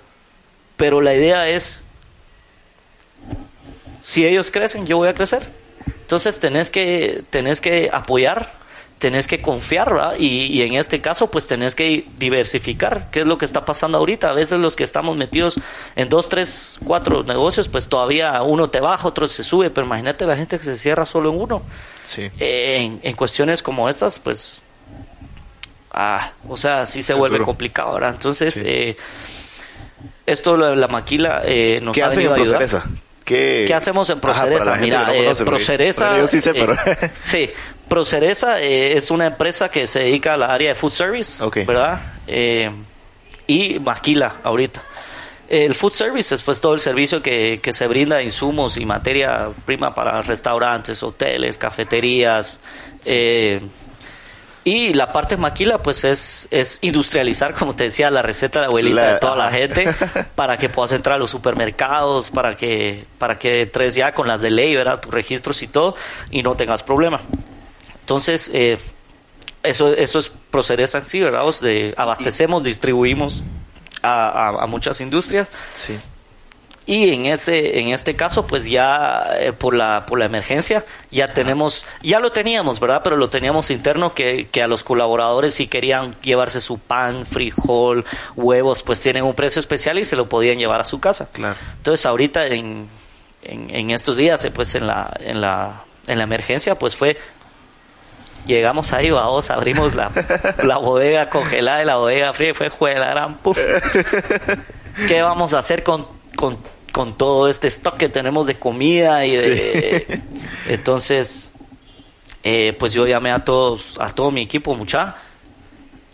pero 0.77 1.01
la 1.01 1.15
idea 1.15 1.49
es 1.49 1.85
si 4.05 4.27
ellos 4.27 4.51
crecen 4.51 4.85
yo 4.87 4.99
voy 4.99 5.09
a 5.09 5.15
crecer 5.15 5.49
entonces 6.03 6.39
tenés 6.41 6.69
que 6.69 7.23
tenés 7.31 7.63
que 7.63 7.89
apoyar 7.91 8.53
tenés 8.99 9.27
que 9.27 9.41
confiar 9.41 9.93
¿verdad? 9.95 10.15
Y, 10.19 10.47
y 10.47 10.63
en 10.63 10.75
este 10.75 11.01
caso 11.01 11.31
pues 11.31 11.47
tenés 11.47 11.75
que 11.75 12.05
diversificar 12.19 13.09
qué 13.11 13.21
es 13.21 13.27
lo 13.27 13.39
que 13.39 13.47
está 13.47 13.65
pasando 13.65 13.97
ahorita 13.99 14.29
a 14.29 14.33
veces 14.35 14.59
los 14.61 14.77
que 14.77 14.85
estamos 14.85 15.17
metidos 15.17 15.59
en 15.97 16.09
dos 16.11 16.29
tres 16.29 16.79
cuatro 16.85 17.23
negocios 17.23 17.69
pues 17.69 17.89
todavía 17.89 18.43
uno 18.43 18.69
te 18.69 18.81
baja 18.81 19.09
otro 19.09 19.27
se 19.27 19.43
sube 19.43 19.71
pero 19.71 19.87
imagínate 19.87 20.27
la 20.27 20.37
gente 20.37 20.59
que 20.59 20.65
se 20.65 20.77
cierra 20.77 21.07
solo 21.07 21.31
en 21.33 21.41
uno 21.41 21.63
Sí. 22.03 22.31
en, 22.39 23.01
en 23.03 23.17
cuestiones 23.17 23.63
como 23.63 23.89
estas, 23.89 24.19
pues, 24.19 24.61
ah, 25.93 26.33
o 26.47 26.57
sea, 26.59 26.85
sí 26.85 27.03
se 27.03 27.15
Es 27.15 27.19
vuelve 27.19 27.37
duro. 27.37 27.47
complicado, 27.47 27.95
¿verdad? 27.95 28.11
Entonces, 28.11 28.53
Sí. 28.55 28.63
eh, 28.67 28.97
esto, 30.27 30.55
la, 30.59 30.75
la 30.77 30.89
maquila, 30.89 31.41
eh, 31.45 31.81
nos 31.83 31.95
¿Qué 31.95 32.03
ha 32.03 32.09
hacen 32.09 32.25
en 32.27 32.33
a 32.33 32.35
ayudar. 32.35 32.63
¿Qué... 33.25 33.65
¿Qué 33.67 33.75
hacemos 33.75 34.11
en 34.11 34.21
Ajá, 34.63 34.71
la 34.71 34.79
gente 34.79 34.85
Mira, 34.87 35.07
no 35.07 35.13
eh, 35.13 35.17
conoce, 35.19 35.45
Yo 36.19 36.27
sí 36.27 36.41
sé, 36.41 36.51
eh, 36.51 37.11
sí, 37.23 37.51
eh, 38.61 38.95
es 38.97 39.11
una 39.11 39.27
empresa 39.27 39.71
que 39.71 39.87
se 39.87 40.01
dedica 40.01 40.35
al 40.35 40.43
área 40.43 40.71
de 40.71 40.75
food 40.75 40.93
service. 40.93 41.43
¿verdad? 41.65 42.01
Eh, 42.27 42.71
y 43.47 43.79
Maquila, 43.79 44.37
ahorita. 44.43 44.83
El 45.49 45.75
food 45.75 45.93
service 45.93 46.35
es 46.35 46.43
pues 46.43 46.61
todo 46.61 46.75
el 46.75 46.81
servicio 46.81 47.23
que, 47.23 47.61
que 47.63 47.73
se 47.73 47.87
brinda 47.87 48.17
de 48.17 48.25
insumos 48.25 48.77
y 48.79 48.85
materia 48.87 49.51
prima 49.65 49.95
para 49.95 50.23
restaurantes, 50.23 51.03
hoteles, 51.03 51.57
cafeterías. 51.57 52.61
eh, 53.05 53.61
y 54.65 54.95
la 54.95 55.11
parte 55.11 55.37
maquila, 55.37 55.79
pues 55.79 56.05
es, 56.05 56.49
es 56.51 56.79
industrializar, 56.81 57.55
como 57.55 57.75
te 57.77 57.85
decía, 57.85 58.11
la 58.11 58.23
receta 58.23 58.61
de 58.61 58.63
la 58.63 58.69
abuelita 58.69 58.97
La- 59.05 59.13
de 59.15 59.19
toda 59.19 59.37
la 59.37 59.51
gente 59.51 59.95
para 60.35 60.57
que 60.57 60.69
puedas 60.71 60.93
entrar 60.93 61.17
a 61.17 61.19
los 61.19 61.31
supermercados, 61.31 62.31
para 62.31 62.57
que, 62.57 63.05
para 63.19 63.39
que 63.39 63.63
entres 63.63 63.95
ya 63.95 64.13
con 64.13 64.27
las 64.27 64.41
de 64.41 64.51
ley, 64.51 64.75
¿verdad? 64.75 65.01
Tus 65.01 65.13
registros 65.13 65.63
y 65.63 65.69
todo, 65.69 65.95
y 66.31 66.43
no 66.43 66.55
tengas 66.57 66.83
problema. 66.83 67.21
Entonces, 68.01 68.51
eh, 68.55 68.79
eso, 69.63 69.93
eso 69.95 70.19
es 70.19 70.31
Proceresa 70.51 70.99
en 70.99 71.05
sí, 71.05 71.21
¿verdad? 71.21 71.43
De- 71.61 71.93
abastecemos, 71.97 72.63
distribuimos 72.63 73.43
a, 74.03 74.29
a- 74.49 74.63
a 74.63 74.67
muchas 74.67 75.01
industrias. 75.01 75.51
Sí. 75.75 75.99
Y 76.87 77.11
en 77.15 77.27
ese, 77.27 77.81
en 77.81 77.89
este 77.89 78.15
caso, 78.15 78.47
pues 78.47 78.67
ya 78.67 79.27
eh, 79.39 79.53
por 79.53 79.75
la, 79.75 80.05
por 80.07 80.19
la 80.19 80.27
emergencia, 80.27 80.85
ya 81.11 81.33
tenemos, 81.33 81.87
ya 82.03 82.21
lo 82.21 82.31
teníamos, 82.31 82.79
¿verdad? 82.79 83.01
Pero 83.03 83.17
lo 83.17 83.31
teníamos 83.31 83.71
interno 83.71 84.13
que, 84.13 84.49
que 84.53 84.63
a 84.63 84.67
los 84.67 84.85
colaboradores 84.85 85.55
si 85.55 85.67
querían 85.67 86.15
llevarse 86.21 86.61
su 86.61 86.79
pan, 86.79 87.25
frijol, 87.25 88.05
huevos, 88.37 88.83
pues 88.83 89.01
tienen 89.01 89.25
un 89.25 89.35
precio 89.35 89.61
especial 89.61 89.99
y 89.99 90.05
se 90.05 90.17
lo 90.17 90.29
podían 90.29 90.59
llevar 90.59 90.81
a 90.81 90.85
su 90.85 91.01
casa. 91.01 91.29
Claro. 91.33 91.57
Entonces 91.79 92.05
ahorita 92.05 92.47
en, 92.47 92.87
en, 93.43 93.75
en 93.75 93.91
estos 93.91 94.19
días, 94.19 94.45
eh, 94.45 94.51
pues 94.51 94.75
en 94.75 94.87
la, 94.87 95.11
en 95.21 95.41
la, 95.41 95.85
en 96.07 96.19
la 96.19 96.25
emergencia, 96.25 96.79
pues 96.79 96.97
fue 96.97 97.17
Llegamos 98.47 98.93
ahí, 98.93 99.11
vamos, 99.11 99.51
abrimos 99.51 99.95
la, 99.95 100.11
la 100.63 100.77
bodega 100.77 101.31
congelada 101.31 101.83
y 101.83 101.87
la 101.87 101.97
bodega 101.97 102.33
fría 102.35 102.51
y 102.51 102.55
fue 102.55 102.69
juega 102.69 103.01
la 103.01 103.11
gran 103.11 103.35
puf. 103.37 103.59
¿Qué 105.09 105.23
vamos 105.23 105.55
a 105.55 105.61
hacer 105.61 105.83
con, 105.83 106.07
con, 106.37 106.59
con 106.95 107.19
todo 107.19 107.49
este 107.49 107.67
stock 107.67 107.97
que 107.97 108.09
tenemos 108.09 108.47
de 108.47 108.55
comida 108.55 109.27
y 109.27 109.33
de 109.33 110.21
entonces 110.69 111.53
eh, 112.45 112.73
pues 112.79 112.93
yo 112.93 113.05
llamé 113.05 113.33
a 113.33 113.43
todos, 113.43 113.97
a 113.99 114.15
todo 114.15 114.31
mi 114.31 114.43
equipo, 114.43 114.77
mucha. 114.77 115.17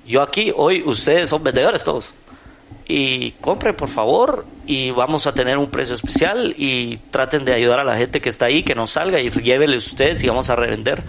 Yo 0.07 0.22
aquí, 0.22 0.53
hoy, 0.57 0.83
ustedes 0.87 1.28
son 1.28 1.43
vendedores 1.43 1.85
todos. 1.85 2.14
Y 2.87 3.33
compren, 3.33 3.74
por 3.74 3.89
favor, 3.89 4.47
y 4.64 4.91
vamos 4.91 5.26
a 5.26 5.35
tener 5.35 5.59
un 5.59 5.68
precio 5.68 5.95
especial 5.95 6.55
y 6.57 6.97
traten 7.11 7.45
de 7.45 7.53
ayudar 7.53 7.81
a 7.81 7.85
la 7.85 7.97
gente 7.97 8.20
que 8.20 8.31
está 8.31 8.47
ahí, 8.47 8.62
que 8.62 8.74
no 8.74 8.87
salga 8.87 9.20
y 9.20 9.28
lléveles 9.28 9.87
ustedes 9.89 10.22
y 10.22 10.28
vamos 10.28 10.49
a 10.49 10.57
revender. 10.57 11.03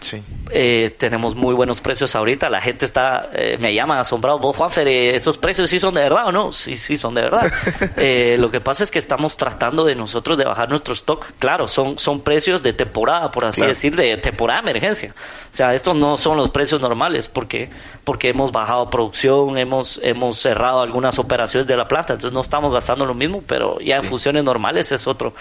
Sí. 0.00 0.22
Eh, 0.50 0.94
tenemos 0.98 1.34
muy 1.34 1.54
buenos 1.54 1.80
precios 1.80 2.14
ahorita. 2.16 2.48
La 2.48 2.60
gente 2.60 2.84
está, 2.84 3.28
eh, 3.32 3.56
me 3.58 3.74
llaman 3.74 3.98
asombrado. 3.98 4.38
Vos, 4.38 4.56
Juanfer, 4.56 4.86
eh, 4.88 5.14
¿esos 5.14 5.36
precios 5.38 5.68
sí 5.70 5.78
son 5.80 5.94
de 5.94 6.02
verdad 6.02 6.26
o 6.26 6.32
no? 6.32 6.52
Sí, 6.52 6.76
sí, 6.76 6.96
son 6.96 7.14
de 7.14 7.22
verdad. 7.22 7.52
Eh, 7.96 8.36
lo 8.38 8.50
que 8.50 8.60
pasa 8.60 8.84
es 8.84 8.90
que 8.90 8.98
estamos 8.98 9.36
tratando 9.36 9.84
de 9.84 9.94
nosotros 9.94 10.38
de 10.38 10.44
bajar 10.44 10.68
nuestro 10.68 10.94
stock. 10.94 11.24
Claro, 11.38 11.66
son, 11.68 11.98
son 11.98 12.20
precios 12.20 12.62
de 12.62 12.72
temporada, 12.72 13.30
por 13.30 13.44
así 13.44 13.56
Claro. 13.60 13.68
decir, 13.70 13.94
de 13.96 14.16
temporada 14.18 14.62
de 14.62 14.70
emergencia. 14.70 15.14
O 15.16 15.54
sea, 15.54 15.74
estos 15.74 15.96
no 15.96 16.16
son 16.16 16.36
los 16.36 16.50
precios 16.50 16.80
normales 16.80 17.28
porque, 17.28 17.70
porque 18.04 18.28
hemos 18.28 18.52
bajado 18.52 18.88
producción, 18.88 19.58
hemos, 19.58 20.00
hemos 20.02 20.38
cerrado 20.38 20.80
algunas 20.80 21.18
operaciones 21.18 21.66
de 21.66 21.76
la 21.76 21.86
planta. 21.88 22.12
Entonces 22.14 22.32
no 22.32 22.40
estamos 22.40 22.72
gastando 22.72 23.04
lo 23.04 23.14
mismo, 23.14 23.42
pero 23.46 23.78
ya 23.80 23.96
en 23.96 24.02
Sí. 24.02 24.08
funciones 24.08 24.44
normales 24.44 24.92
es 24.92 25.06
otro, 25.06 25.34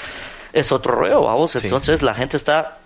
es 0.53 0.71
otro 0.71 0.95
rollo, 0.95 1.21
vamos. 1.21 1.51
Sí. 1.51 1.59
Entonces 1.63 2.01
la 2.01 2.13
gente 2.15 2.37
está 2.37 2.77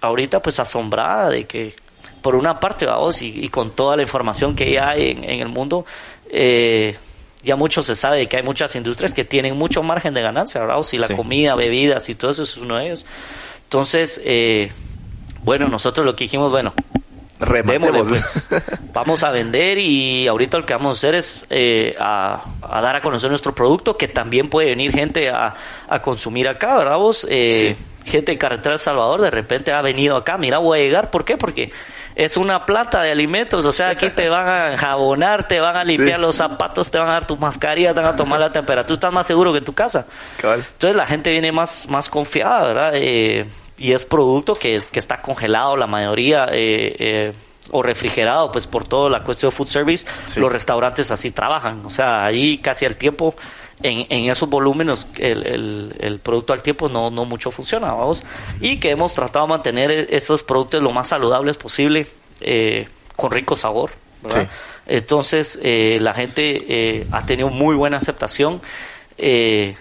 ahorita 0.00 0.40
pues 0.40 0.58
asombrada 0.60 1.28
de 1.30 1.44
que 1.46 1.74
por 2.22 2.34
una 2.34 2.60
parte 2.60 2.86
vamos 2.86 3.22
y, 3.22 3.28
y 3.44 3.48
con 3.48 3.70
toda 3.70 3.96
la 3.96 4.02
información 4.02 4.54
que 4.54 4.72
ya 4.72 4.90
hay 4.90 5.10
en, 5.10 5.24
en 5.24 5.40
el 5.40 5.48
mundo 5.48 5.84
eh, 6.30 6.96
ya 7.42 7.56
mucho 7.56 7.82
se 7.82 7.94
sabe 7.94 8.18
de 8.18 8.26
que 8.28 8.36
hay 8.36 8.42
muchas 8.42 8.74
industrias 8.76 9.14
que 9.14 9.24
tienen 9.24 9.56
mucho 9.56 9.82
margen 9.82 10.12
de 10.14 10.20
ganancia 10.22 10.60
¿verdad? 10.60 10.76
y 10.92 10.96
la 10.98 11.06
Sí. 11.08 11.14
comida 11.14 11.54
bebidas 11.54 12.08
y 12.08 12.14
todo 12.14 12.30
eso 12.30 12.42
es 12.42 12.56
uno 12.58 12.76
de 12.76 12.86
ellos 12.86 13.06
entonces 13.64 14.20
eh, 14.24 14.70
bueno 15.42 15.68
nosotros 15.68 16.04
lo 16.04 16.14
que 16.14 16.24
dijimos 16.24 16.50
bueno 16.50 16.74
Rematemos. 17.40 17.92
Démosle, 17.92 18.20
pues. 18.20 18.48
Vamos 18.92 19.24
a 19.24 19.30
vender 19.30 19.78
y 19.78 20.26
ahorita 20.28 20.58
lo 20.58 20.66
que 20.66 20.74
vamos 20.74 20.96
a 20.96 20.98
hacer 20.98 21.14
es 21.14 21.46
eh, 21.50 21.94
a, 21.98 22.42
a 22.62 22.80
dar 22.80 22.96
a 22.96 23.00
conocer 23.00 23.30
nuestro 23.30 23.54
producto, 23.54 23.96
que 23.96 24.08
también 24.08 24.48
puede 24.50 24.68
venir 24.68 24.92
gente 24.92 25.30
a, 25.30 25.54
a 25.88 26.02
consumir 26.02 26.48
acá, 26.48 26.76
¿verdad 26.76 26.96
vos? 26.96 27.26
Eh, 27.30 27.76
Gente 28.04 28.32
de 28.32 28.38
Carretera 28.38 28.72
El 28.74 28.78
Salvador 28.78 29.20
de 29.20 29.30
repente 29.30 29.72
ha 29.72 29.82
venido 29.82 30.16
acá, 30.16 30.38
mira, 30.38 30.56
voy 30.56 30.78
a 30.78 30.82
llegar, 30.82 31.10
¿por 31.10 31.24
qué? 31.26 31.36
Porque 31.36 31.70
es 32.16 32.38
una 32.38 32.64
plata 32.64 33.02
de 33.02 33.10
alimentos, 33.10 33.64
o 33.66 33.72
sea, 33.72 33.90
aquí 33.90 34.08
te 34.08 34.30
van 34.30 34.48
a 34.48 34.76
jabonar, 34.78 35.46
te 35.46 35.60
van 35.60 35.76
a 35.76 35.84
limpiar 35.84 36.16
Sí. 36.18 36.22
los 36.22 36.36
zapatos, 36.36 36.90
te 36.90 36.98
van 36.98 37.08
a 37.08 37.12
dar 37.12 37.26
tu 37.26 37.36
mascarilla, 37.36 37.92
te 37.92 38.00
van 38.00 38.14
a 38.14 38.16
tomar 38.16 38.40
la 38.40 38.50
temperatura, 38.50 38.94
estás 38.94 39.12
más 39.12 39.26
seguro 39.26 39.52
que 39.52 39.58
en 39.58 39.64
tu 39.66 39.74
casa. 39.74 40.06
Entonces 40.42 40.96
la 40.96 41.04
gente 41.06 41.30
viene 41.30 41.52
más, 41.52 41.86
más 41.90 42.08
confiada, 42.08 42.66
¿verdad? 42.68 42.92
Eh, 42.94 43.44
y 43.80 43.92
es 43.92 44.04
producto 44.04 44.54
que, 44.54 44.76
es, 44.76 44.90
que 44.92 44.98
está 45.00 45.20
congelado 45.20 45.76
la 45.76 45.88
mayoría 45.88 46.44
eh, 46.52 46.94
eh, 46.98 47.32
o 47.72 47.82
refrigerado, 47.82 48.52
pues 48.52 48.66
por 48.68 48.86
toda 48.86 49.10
la 49.10 49.20
cuestión 49.24 49.50
de 49.50 49.56
food 49.56 49.66
service, 49.68 50.06
Sí. 50.26 50.38
los 50.38 50.52
restaurantes 50.52 51.10
así 51.10 51.30
trabajan. 51.32 51.84
O 51.86 51.90
sea, 51.90 52.24
ahí 52.24 52.58
casi 52.58 52.84
al 52.86 52.94
tiempo, 52.96 53.34
en, 53.82 54.06
en 54.10 54.30
esos 54.30 54.48
volúmenes, 54.48 55.06
el, 55.18 55.46
el- 55.46 55.94
el 56.00 56.18
producto 56.20 56.52
al 56.52 56.62
tiempo 56.62 56.88
no, 56.88 57.10
no 57.10 57.24
mucho 57.24 57.50
funciona, 57.50 57.92
vamos. 57.92 58.22
Y 58.60 58.78
que 58.78 58.90
hemos 58.90 59.14
tratado 59.14 59.46
de 59.46 59.50
mantener 59.50 59.90
e- 59.90 60.06
esos 60.16 60.42
productos 60.42 60.82
lo 60.82 60.90
más 60.92 61.08
saludables 61.08 61.56
posible, 61.56 62.06
eh, 62.40 62.86
con 63.16 63.30
rico 63.30 63.56
sabor, 63.56 63.90
¿verdad? 64.22 64.42
Sí. 64.44 64.48
Entonces, 64.86 65.58
eh, 65.62 65.98
la 66.00 66.12
gente 66.14 66.64
eh, 66.68 67.06
ha 67.12 67.24
tenido 67.24 67.48
muy 67.48 67.74
buena 67.76 67.96
aceptación. 67.98 68.60
Eh, 69.16 69.76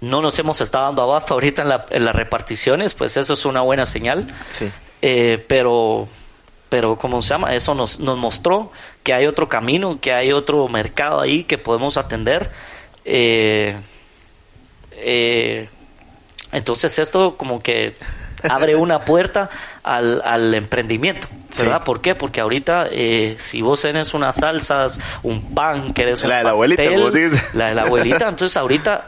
no 0.00 0.20
nos 0.22 0.38
hemos 0.38 0.60
estado 0.60 0.86
dando 0.86 1.02
abasto 1.02 1.34
ahorita 1.34 1.62
en, 1.62 1.68
la- 1.68 1.86
en 1.90 2.04
las 2.04 2.14
reparticiones, 2.14 2.94
pues 2.94 3.16
eso 3.16 3.34
es 3.34 3.44
una 3.44 3.60
buena 3.62 3.86
señal. 3.86 4.26
Sí. 4.48 4.70
Eh, 5.02 5.44
pero, 5.48 6.08
pero, 6.68 6.96
¿cómo 6.96 7.22
se 7.22 7.30
llama? 7.30 7.54
Eso 7.54 7.74
nos, 7.74 8.00
nos 8.00 8.16
mostró 8.18 8.72
que 9.02 9.14
hay 9.14 9.26
otro 9.26 9.48
camino, 9.48 9.98
que 10.00 10.12
hay 10.12 10.32
otro 10.32 10.68
mercado 10.68 11.20
ahí 11.20 11.44
que 11.44 11.58
podemos 11.58 11.96
atender. 11.96 12.50
Eh, 13.04 13.76
eh, 14.92 15.68
Entonces 16.52 16.98
esto 16.98 17.36
como 17.36 17.62
que 17.62 17.94
abre 18.48 18.76
una 18.76 19.00
puerta 19.04 19.50
al, 19.82 20.22
al 20.24 20.54
emprendimiento, 20.54 21.28
¿verdad? 21.58 21.78
Sí. 21.78 21.82
¿Por 21.84 22.00
qué? 22.00 22.14
Porque 22.14 22.40
ahorita 22.40 22.86
eh, 22.90 23.34
si 23.38 23.62
vos 23.62 23.82
tenés 23.82 24.14
unas 24.14 24.36
salsas, 24.36 24.98
un 25.22 25.54
pan, 25.54 25.92
querés 25.92 26.22
un 26.22 26.30
La 26.30 26.38
de 26.38 26.44
la 26.44 26.50
abuelita, 26.50 26.82
la 27.54 27.68
de 27.68 27.74
la 27.74 27.82
abuelita, 27.82 28.28
entonces 28.28 28.56
ahorita 28.56 29.04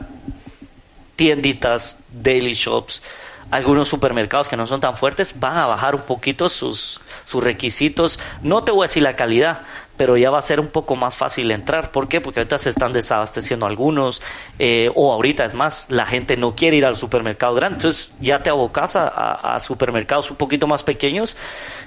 tienditas, 1.19 1.99
daily 2.13 2.55
shops, 2.55 3.03
algunos 3.51 3.89
supermercados 3.89 4.49
que 4.49 4.57
no 4.57 4.67
son 4.69 4.79
tan 4.81 4.97
fuertes 4.97 5.35
van 5.41 5.57
a 5.57 5.67
bajar 5.67 5.95
un 5.97 6.03
poquito 6.03 6.49
sus, 6.49 7.01
sus 7.25 7.43
requisitos. 7.43 8.21
No 8.43 8.63
te 8.63 8.71
voy 8.71 8.85
a 8.85 8.89
decir 8.89 9.03
la 9.03 9.17
calidad, 9.17 9.63
pero 9.97 10.17
ya 10.17 10.31
va 10.31 10.39
a 10.39 10.43
ser 10.43 10.61
un 10.61 10.69
poco 10.69 10.95
más 10.95 11.17
fácil 11.17 11.51
entrar. 11.51 11.91
¿Por 11.91 12.09
qué? 12.09 12.21
Porque 12.21 12.39
ahorita 12.41 12.57
se 12.59 12.71
están 12.71 12.93
desabasteciendo 12.93 13.67
algunos, 13.67 14.23
eh, 14.61 14.91
o 14.95 15.13
ahorita 15.13 15.45
es 15.45 15.55
más, 15.55 15.87
la 15.89 16.07
gente 16.07 16.37
no 16.37 16.55
quiere 16.55 16.77
ir 16.77 16.87
al 16.87 16.95
supermercado 16.95 17.55
grande, 17.55 17.79
entonces 17.79 18.13
ya 18.21 18.43
te 18.45 18.51
abocas 18.51 18.95
a, 18.95 19.09
a- 19.09 19.57
a 19.57 19.61
supermercados 19.61 20.31
un 20.31 20.37
poquito 20.37 20.69
más 20.69 20.85
pequeños, 20.85 21.37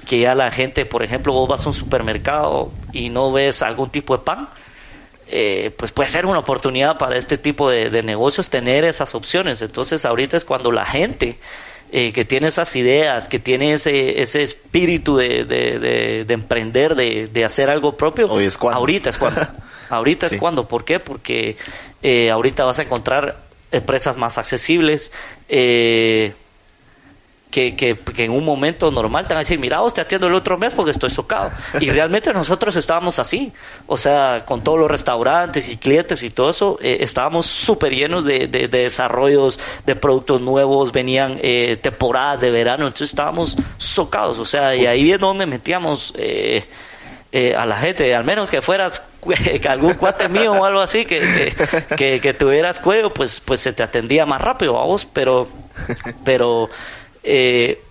que 0.10 0.20
ya 0.20 0.36
la 0.36 0.52
gente, 0.52 0.86
por 0.86 1.04
ejemplo, 1.04 1.32
vos 1.32 1.48
vas 1.48 1.66
a 1.66 1.70
un 1.70 1.76
supermercado 1.76 2.70
y 2.92 3.08
no 3.10 3.32
ves 3.32 3.62
algún 3.64 3.90
tipo 3.92 4.18
de 4.18 4.24
pan, 4.24 4.50
eh, 5.32 5.72
pues 5.78 5.92
puede 5.92 6.10
ser 6.10 6.26
una 6.26 6.40
oportunidad 6.40 6.98
para 6.98 7.18
este 7.18 7.38
tipo 7.38 7.70
de, 7.70 7.90
de 7.90 8.04
negocios 8.04 8.50
tener 8.50 8.84
esas 8.84 9.16
opciones. 9.16 9.62
Entonces 9.62 10.04
ahorita 10.06 10.36
es 10.38 10.46
cuando 10.46 10.72
la 10.72 10.86
gente 10.86 11.38
eh, 11.94 12.12
que 12.14 12.24
tiene 12.26 12.48
esas 12.48 12.76
ideas, 12.76 13.28
que 13.28 13.40
tiene 13.40 13.74
ese, 13.74 14.22
ese 14.22 14.44
espíritu 14.44 15.18
de, 15.18 15.44
de- 15.46 15.80
de- 15.80 16.26
de 16.26 16.34
emprender, 16.34 16.96
de, 16.96 17.28
de 17.32 17.44
hacer 17.46 17.70
algo 17.70 17.98
propio, 17.98 18.28
Hoy 18.32 18.46
es 18.46 18.58
cuando. 18.58 18.78
ahorita 18.80 19.10
es 19.10 19.18
cuando. 19.18 19.42
Ahorita 19.90 20.30
Sí. 20.30 20.36
es 20.36 20.40
cuando. 20.40 20.70
¿Por 20.70 20.86
qué? 20.86 21.00
Porque 21.02 21.58
eh, 22.02 22.32
ahorita 22.32 22.64
vas 22.64 22.80
a 22.80 22.84
encontrar 22.84 23.38
empresas 23.74 24.16
más 24.16 24.38
accesibles. 24.38 25.12
eh, 25.50 26.34
que, 27.52 27.76
que, 27.76 27.96
que 27.98 28.24
en 28.24 28.32
un 28.32 28.44
momento 28.46 28.90
normal 28.90 29.28
te 29.28 29.34
van 29.34 29.40
a 29.40 29.42
decir, 29.42 29.60
mira, 29.60 29.80
vos 29.82 29.94
te 29.94 30.02
atiendo 30.02 30.28
el 30.28 30.34
otro 30.34 30.58
mes 30.58 30.74
porque 30.74 30.92
estoy 30.92 31.10
socado. 31.10 31.52
Y 31.80 31.90
realmente 31.92 32.34
nosotros 32.34 32.76
estábamos 32.78 33.20
así. 33.20 33.52
O 33.88 33.98
sea, 33.98 34.44
con 34.46 34.64
todos 34.64 34.80
los 34.80 34.90
restaurantes 34.90 35.70
y 35.70 35.78
clientes 35.78 36.24
y 36.24 36.30
todo 36.30 36.50
eso, 36.50 36.80
eh, 36.82 36.98
estábamos 37.02 37.46
súper 37.46 37.92
llenos 37.94 38.26
de, 38.26 38.48
de- 38.48 38.68
de 38.68 38.78
desarrollos, 38.84 39.60
de 39.86 39.96
productos 39.96 40.40
nuevos, 40.42 40.92
venían 40.92 41.38
eh, 41.44 41.78
temporadas 41.82 42.42
de 42.42 42.50
verano, 42.52 42.88
entonces 42.88 43.10
estábamos 43.10 43.58
socados. 43.78 44.40
O 44.40 44.46
sea, 44.46 44.76
y 44.76 44.86
ahí 44.88 45.12
es 45.12 45.20
donde 45.20 45.46
metíamos... 45.46 46.14
eh, 46.18 46.66
eh, 47.34 47.54
a 47.56 47.66
la 47.66 47.78
gente, 47.78 48.14
al 48.14 48.26
menos 48.26 48.52
que 48.52 48.62
fueras 48.62 49.02
que 49.62 49.70
algún 49.70 49.94
cuate 49.94 50.28
mío 50.28 50.52
o 50.52 50.66
algo 50.66 50.82
así, 50.82 51.06
que, 51.06 51.22
que, 51.22 51.96
que- 51.96 52.20
que 52.20 52.34
tuvieras 52.34 52.82
cuello, 52.82 53.14
pues, 53.14 53.40
pues 53.40 53.62
se 53.62 53.72
te 53.72 53.84
atendía 53.84 54.26
más 54.26 54.42
rápido 54.42 54.78
a 54.78 54.84
vos, 54.86 55.06
pero, 55.06 55.48
pero 56.26 56.70
eh, 57.24 57.82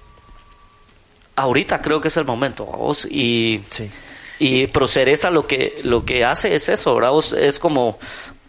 ahorita 1.36 1.80
creo 1.80 2.00
que 2.00 2.08
es 2.08 2.16
el 2.16 2.24
momento 2.24 2.64
vos 2.64 3.06
y, 3.10 3.62
Sí. 3.70 3.90
y 4.38 4.66
Procereza 4.68 5.30
lo 5.30 5.46
que, 5.46 5.80
lo 5.82 6.04
que 6.04 6.24
hace 6.24 6.54
es 6.54 6.68
eso, 6.68 6.94
¿verdad? 6.94 7.12
Es 7.38 7.58
como... 7.58 7.98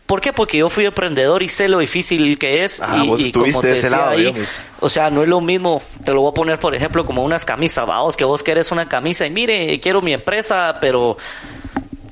¿Por 0.05 0.19
qué? 0.19 0.33
Porque 0.33 0.57
yo 0.57 0.69
fui 0.69 0.85
emprendedor 0.85 1.41
y 1.41 1.47
sé 1.47 1.69
lo 1.69 1.79
difícil 1.79 2.37
que 2.37 2.65
es. 2.65 2.81
Ah, 2.81 3.01
y, 3.01 3.07
vos 3.07 3.21
y 3.21 3.31
como 3.31 3.61
te 3.61 3.67
de 3.67 3.73
ese 3.75 3.83
decía 3.83 3.97
lado, 3.97 4.09
ahí, 4.09 4.33
o 4.81 4.89
sea, 4.89 5.09
no 5.09 5.23
es 5.23 5.29
lo 5.29 5.39
mismo, 5.39 5.81
te 6.03 6.11
lo 6.11 6.19
voy 6.19 6.31
a 6.31 6.33
poner 6.33 6.59
por 6.59 6.75
ejemplo 6.75 7.05
como 7.05 7.23
unas 7.23 7.45
camisas, 7.45 7.87
vamos, 7.87 8.17
que 8.17 8.25
vos 8.25 8.43
querés 8.43 8.73
una 8.73 8.89
camisa 8.89 9.25
y 9.25 9.29
mire, 9.29 9.79
quiero 9.79 10.01
mi 10.01 10.11
empresa, 10.11 10.79
pero 10.81 11.17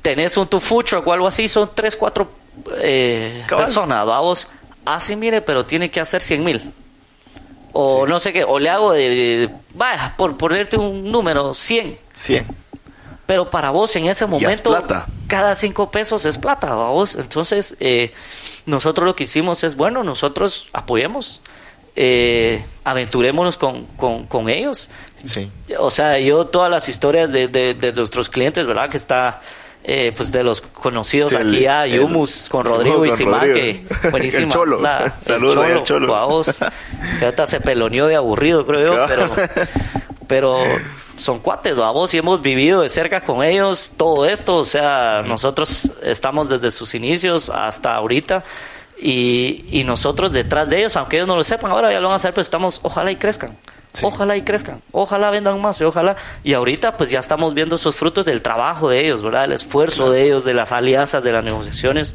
tenés 0.00 0.34
un 0.38 0.46
tu 0.48 0.60
food 0.60 0.84
truck 0.84 1.06
o 1.06 1.12
algo 1.12 1.26
así, 1.26 1.46
son 1.46 1.72
tres, 1.74 1.94
cuatro 1.94 2.30
eh, 2.78 3.44
personas, 3.48 4.06
vamos, 4.06 4.48
así 4.86 5.14
mire, 5.14 5.42
pero 5.42 5.66
tiene 5.66 5.90
que 5.90 6.00
hacer 6.00 6.22
100 6.22 6.44
mil. 6.44 6.72
O 7.72 8.04
Sí. 8.06 8.10
no 8.10 8.20
sé 8.20 8.32
qué, 8.32 8.44
o 8.44 8.58
le 8.58 8.68
hago 8.70 8.92
de, 8.92 9.08
de- 9.08 9.50
vaya, 9.74 10.14
por 10.16 10.36
ponerte 10.36 10.76
un 10.76 11.10
número, 11.10 11.54
100. 11.54 11.98
100. 12.12 12.46
Pero 13.26 13.48
para 13.48 13.70
vos 13.70 13.94
en 13.94 14.06
ese 14.06 14.24
es 14.24 14.30
momento, 14.30 14.70
cada 15.28 15.54
cinco 15.54 15.90
pesos 15.90 16.24
es 16.24 16.36
plata, 16.36 16.74
vos. 16.74 17.14
Entonces, 17.14 17.76
eh, 17.78 18.12
nosotros 18.66 19.06
lo 19.06 19.14
que 19.14 19.22
hicimos 19.24 19.62
es, 19.62 19.76
bueno, 19.76 20.02
nosotros 20.02 20.68
apoyemos, 20.72 21.40
eh, 21.94 22.64
aventurémonos 22.82 23.56
con, 23.56 23.84
con, 23.96 24.26
con 24.26 24.48
ellos. 24.48 24.90
Sí. 25.22 25.48
O 25.78 25.90
sea, 25.90 26.18
yo 26.18 26.46
todas 26.46 26.70
las 26.70 26.88
historias 26.88 27.30
de, 27.30 27.46
de, 27.46 27.74
de 27.74 27.92
nuestros 27.92 28.30
clientes, 28.30 28.66
¿verdad? 28.66 28.90
Que 28.90 28.96
está, 28.96 29.40
eh, 29.84 30.12
pues 30.16 30.30
de 30.32 30.42
los 30.44 30.60
conocidos 30.60 31.30
Sí, 31.30 31.36
el- 31.36 31.66
aquí 31.66 31.66
el- 31.94 32.00
Yumus, 32.00 32.48
con 32.50 32.64
Rodrigo 32.64 33.04
y 33.06 33.10
Simán, 33.10 33.52
que 33.52 33.84
buenísima. 34.10 34.44
El 34.44 34.48
Cholo. 34.50 34.80
la- 34.80 35.04
el 35.18 35.24
Saludos 35.24 35.56
ahí 35.58 35.72
al 35.72 35.82
Cholo. 35.82 36.12
vamos, 36.12 36.60
que 37.18 37.24
ahorita 37.24 37.46
se 37.46 37.60
peloneó 37.60 38.06
de 38.06 38.16
aburrido, 38.16 38.66
creo 38.66 38.94
yo, 38.94 39.06
pero, 39.08 39.30
pero 40.26 40.58
son 41.16 41.38
cuates, 41.40 41.76
vamos, 41.76 42.12
y 42.14 42.18
hemos 42.18 42.40
vivido 42.40 42.82
de 42.82 42.88
cerca 42.88 43.20
con 43.22 43.42
ellos 43.44 43.92
todo 43.96 44.24
esto, 44.26 44.56
o 44.56 44.64
sea, 44.64 45.22
nosotros 45.22 45.90
estamos 46.02 46.48
desde 46.48 46.70
sus 46.70 46.94
inicios 46.94 47.50
hasta 47.50 47.94
ahorita. 47.94 48.42
Y, 49.02 49.64
y 49.70 49.84
nosotros 49.84 50.30
detrás 50.34 50.68
de 50.68 50.80
ellos, 50.80 50.94
aunque 50.96 51.16
ellos 51.16 51.26
no 51.28 51.34
lo 51.34 51.42
sepan, 51.42 51.70
ahora 51.70 51.90
ya 51.90 52.00
lo 52.00 52.08
van 52.08 52.12
a 52.12 52.16
hacer, 52.16 52.32
pero 52.34 52.42
estamos, 52.42 52.80
ojalá 52.82 53.10
y 53.10 53.16
crezcan. 53.16 53.56
Sí. 53.92 54.06
Ojalá 54.06 54.36
y 54.36 54.42
crezcan, 54.42 54.80
ojalá 54.92 55.30
vendan 55.30 55.60
más 55.60 55.80
y 55.80 55.84
ojalá. 55.84 56.16
Y 56.44 56.52
ahorita 56.54 56.96
pues 56.96 57.10
ya 57.10 57.18
estamos 57.18 57.54
viendo 57.54 57.74
esos 57.76 57.96
frutos 57.96 58.24
del 58.26 58.40
trabajo 58.40 58.88
de 58.88 59.00
ellos, 59.00 59.22
¿verdad? 59.22 59.46
El 59.46 59.52
esfuerzo 59.52 60.10
de 60.12 60.22
ellos, 60.24 60.44
de 60.44 60.54
las 60.54 60.70
alianzas, 60.72 61.24
de 61.24 61.32
las 61.32 61.42
negociaciones. 61.44 62.14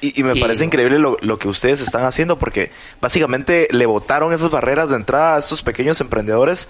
Y, 0.00 0.20
y 0.20 0.22
me 0.22 0.36
Y- 0.36 0.40
parece 0.40 0.64
increíble 0.64 0.98
lo, 0.98 1.16
lo 1.22 1.38
que 1.38 1.48
ustedes 1.48 1.80
están 1.80 2.04
haciendo 2.04 2.38
porque 2.38 2.70
básicamente 3.00 3.68
le 3.70 3.86
botaron 3.86 4.32
esas 4.32 4.50
barreras 4.50 4.90
de 4.90 4.96
entrada 4.96 5.36
a 5.36 5.38
estos 5.38 5.62
pequeños 5.62 6.00
emprendedores 6.00 6.68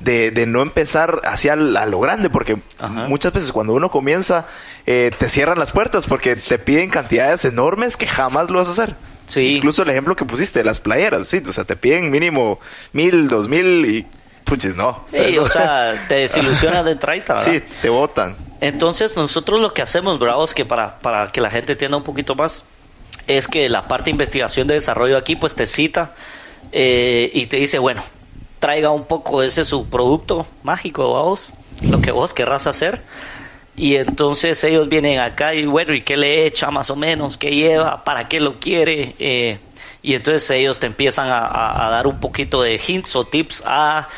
de, 0.00 0.30
de 0.30 0.46
no 0.46 0.62
empezar 0.62 1.20
hacia 1.24 1.54
a 1.54 1.56
lo 1.56 2.00
grande 2.00 2.30
porque 2.30 2.58
Ajá. 2.78 3.08
muchas 3.08 3.32
veces 3.32 3.50
cuando 3.52 3.72
uno 3.74 3.90
comienza 3.90 4.46
eh, 4.86 5.10
te 5.18 5.28
cierran 5.28 5.58
las 5.58 5.72
puertas 5.72 6.06
porque 6.06 6.36
te 6.36 6.58
piden 6.58 6.88
cantidades 6.90 7.44
enormes 7.44 7.96
que 7.96 8.06
jamás 8.06 8.50
lo 8.50 8.58
vas 8.58 8.68
a 8.68 8.70
hacer. 8.70 8.94
Sí. 9.26 9.56
Incluso 9.56 9.82
el 9.82 9.90
ejemplo 9.90 10.14
que 10.14 10.24
pusiste, 10.24 10.62
las 10.64 10.80
playeras, 10.80 11.26
sí, 11.28 11.42
o 11.46 11.52
sea, 11.52 11.64
te 11.64 11.76
piden 11.76 12.10
mínimo 12.10 12.60
mil, 12.92 13.28
dos 13.28 13.48
mil 13.48 13.84
y 13.84 14.06
puches, 14.44 14.76
no. 14.76 15.04
Sí, 15.10 15.36
o 15.38 15.48
sea, 15.48 16.04
te 16.08 16.16
desilusionas 16.16 16.84
de 16.84 16.94
traita, 16.96 17.34
¿verdad? 17.34 17.52
sí, 17.52 17.62
te 17.82 17.88
botan. 17.88 18.36
Entonces 18.60 19.16
nosotros 19.16 19.60
lo 19.60 19.74
que 19.74 19.82
hacemos, 19.82 20.18
bravos, 20.18 20.54
que 20.54 20.64
para, 20.64 20.98
para 20.98 21.30
que 21.32 21.40
la 21.40 21.50
gente 21.50 21.72
entienda 21.72 21.96
un 21.96 22.04
poquito 22.04 22.34
más, 22.34 22.64
es 23.26 23.48
que 23.48 23.68
la 23.68 23.88
parte 23.88 24.06
de 24.06 24.12
investigación 24.12 24.66
de 24.66 24.74
desarrollo 24.74 25.16
aquí 25.18 25.36
pues 25.36 25.54
te 25.54 25.66
cita 25.66 26.14
eh, 26.72 27.30
y 27.34 27.46
te 27.46 27.56
dice, 27.56 27.78
bueno, 27.78 28.02
traiga 28.58 28.90
un 28.90 29.04
poco 29.04 29.42
ese 29.42 29.64
su 29.64 29.88
producto 29.88 30.46
mágico, 30.62 31.12
vamos, 31.12 31.52
lo 31.82 32.00
que 32.00 32.12
vos 32.12 32.32
querrás 32.32 32.66
hacer. 32.66 33.02
Y 33.76 33.96
entonces 33.96 34.62
ellos 34.64 34.88
vienen 34.88 35.18
acá 35.20 35.54
y 35.54 35.66
bueno, 35.66 35.92
¿y 35.94 36.00
qué 36.02 36.16
le 36.16 36.46
echa 36.46 36.70
más 36.70 36.88
o 36.90 36.96
menos? 36.96 37.36
¿Qué 37.36 37.50
lleva? 37.50 38.02
¿Para 38.04 38.26
qué 38.28 38.40
lo 38.40 38.58
quiere? 38.58 39.14
Eh, 39.18 39.58
y 40.02 40.14
entonces 40.14 40.48
ellos 40.50 40.78
te 40.78 40.86
empiezan 40.86 41.28
a, 41.28 41.38
a- 41.46 41.86
a 41.86 41.90
dar 41.90 42.06
un 42.06 42.18
poquito 42.18 42.62
de 42.62 42.80
hints 42.86 43.14
o 43.16 43.24
tips 43.24 43.62
a 43.66 44.08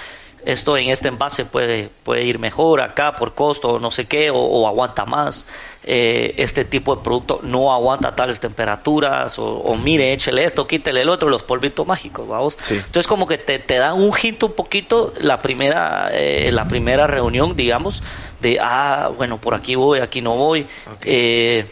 esto 0.45 0.77
en 0.77 0.91
este 0.91 1.09
envase 1.09 1.45
puede, 1.45 1.91
puede 2.05 2.25
ir 2.25 2.39
mejor 2.39 2.81
acá 2.81 3.15
por 3.15 3.35
costo, 3.35 3.79
no 3.79 3.91
sé 3.91 4.07
qué, 4.07 4.31
o, 4.31 4.37
o 4.37 4.67
aguanta 4.67 5.05
más. 5.05 5.47
Eh, 5.85 6.35
este 6.37 6.65
tipo 6.65 6.95
de 6.95 7.03
producto 7.03 7.41
no 7.43 7.73
aguanta 7.73 8.15
tales 8.15 8.41
temperaturas, 8.41 9.39
o, 9.39 9.47
o 9.47 9.77
mire, 9.77 10.13
échele 10.13 10.45
esto, 10.45 10.67
quítele 10.67 11.03
el 11.03 11.09
otro, 11.09 11.29
los 11.29 11.43
polvitos 11.43 11.87
mágicos, 11.87 12.29
vamos. 12.29 12.59
Sí. 12.61 12.75
Entonces 12.75 13.07
como 13.07 13.27
que 13.27 13.39
te, 13.39 13.59
te 13.59 13.77
dan 13.77 13.95
un 13.95 14.13
hint 14.21 14.43
un 14.43 14.53
poquito 14.53 15.13
la 15.21 15.41
primera, 15.41 16.11
eh, 16.13 16.51
la 16.53 16.67
primera 16.67 17.07
reunión, 17.07 17.57
digamos, 17.57 18.03
de, 18.41 18.59
ah, 18.61 19.11
bueno, 19.17 19.39
por 19.39 19.55
aquí 19.55 19.75
voy, 19.75 20.01
aquí 20.01 20.21
no 20.21 20.37
voy. 20.37 20.67
Eh, 21.03 21.67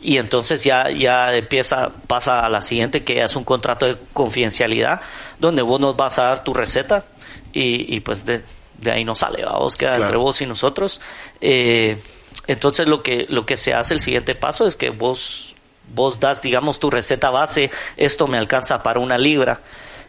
y 0.00 0.16
entonces 0.18 0.64
ya, 0.64 0.90
ya 0.90 1.34
empieza, 1.34 1.90
pasa 2.06 2.44
a 2.44 2.48
la 2.48 2.60
siguiente, 2.60 3.04
que 3.04 3.22
es 3.22 3.36
un 3.36 3.44
contrato 3.44 3.86
de 3.86 3.96
confidencialidad, 4.12 5.00
donde 5.38 5.62
vos 5.62 5.80
nos 5.80 5.96
vas 5.96 6.18
a 6.18 6.24
dar 6.24 6.44
tu 6.44 6.52
receta 6.52 7.04
y, 7.52 7.94
y 7.96 8.00
pues 8.00 8.24
de, 8.24 8.42
de 8.78 8.90
ahí 8.90 9.04
no 9.04 9.14
sale, 9.14 9.44
vamos, 9.44 9.76
queda 9.76 9.90
Claro. 9.90 10.04
entre 10.04 10.16
vos 10.18 10.40
y 10.40 10.46
nosotros. 10.46 11.00
Eh, 11.40 11.98
entonces 12.46 12.86
lo 12.88 13.02
que, 13.02 13.26
lo 13.28 13.46
que 13.46 13.56
se 13.56 13.72
hace, 13.74 13.94
el 13.94 14.00
siguiente 14.00 14.34
paso 14.34 14.66
es 14.66 14.76
que 14.76 14.90
vos, 14.90 15.54
vos 15.94 16.18
das, 16.20 16.42
digamos, 16.42 16.80
tu 16.80 16.90
receta 16.90 17.30
base, 17.30 17.70
esto 17.96 18.26
me 18.26 18.38
alcanza 18.38 18.82
para 18.82 18.98
una 19.00 19.18
libra. 19.18 19.60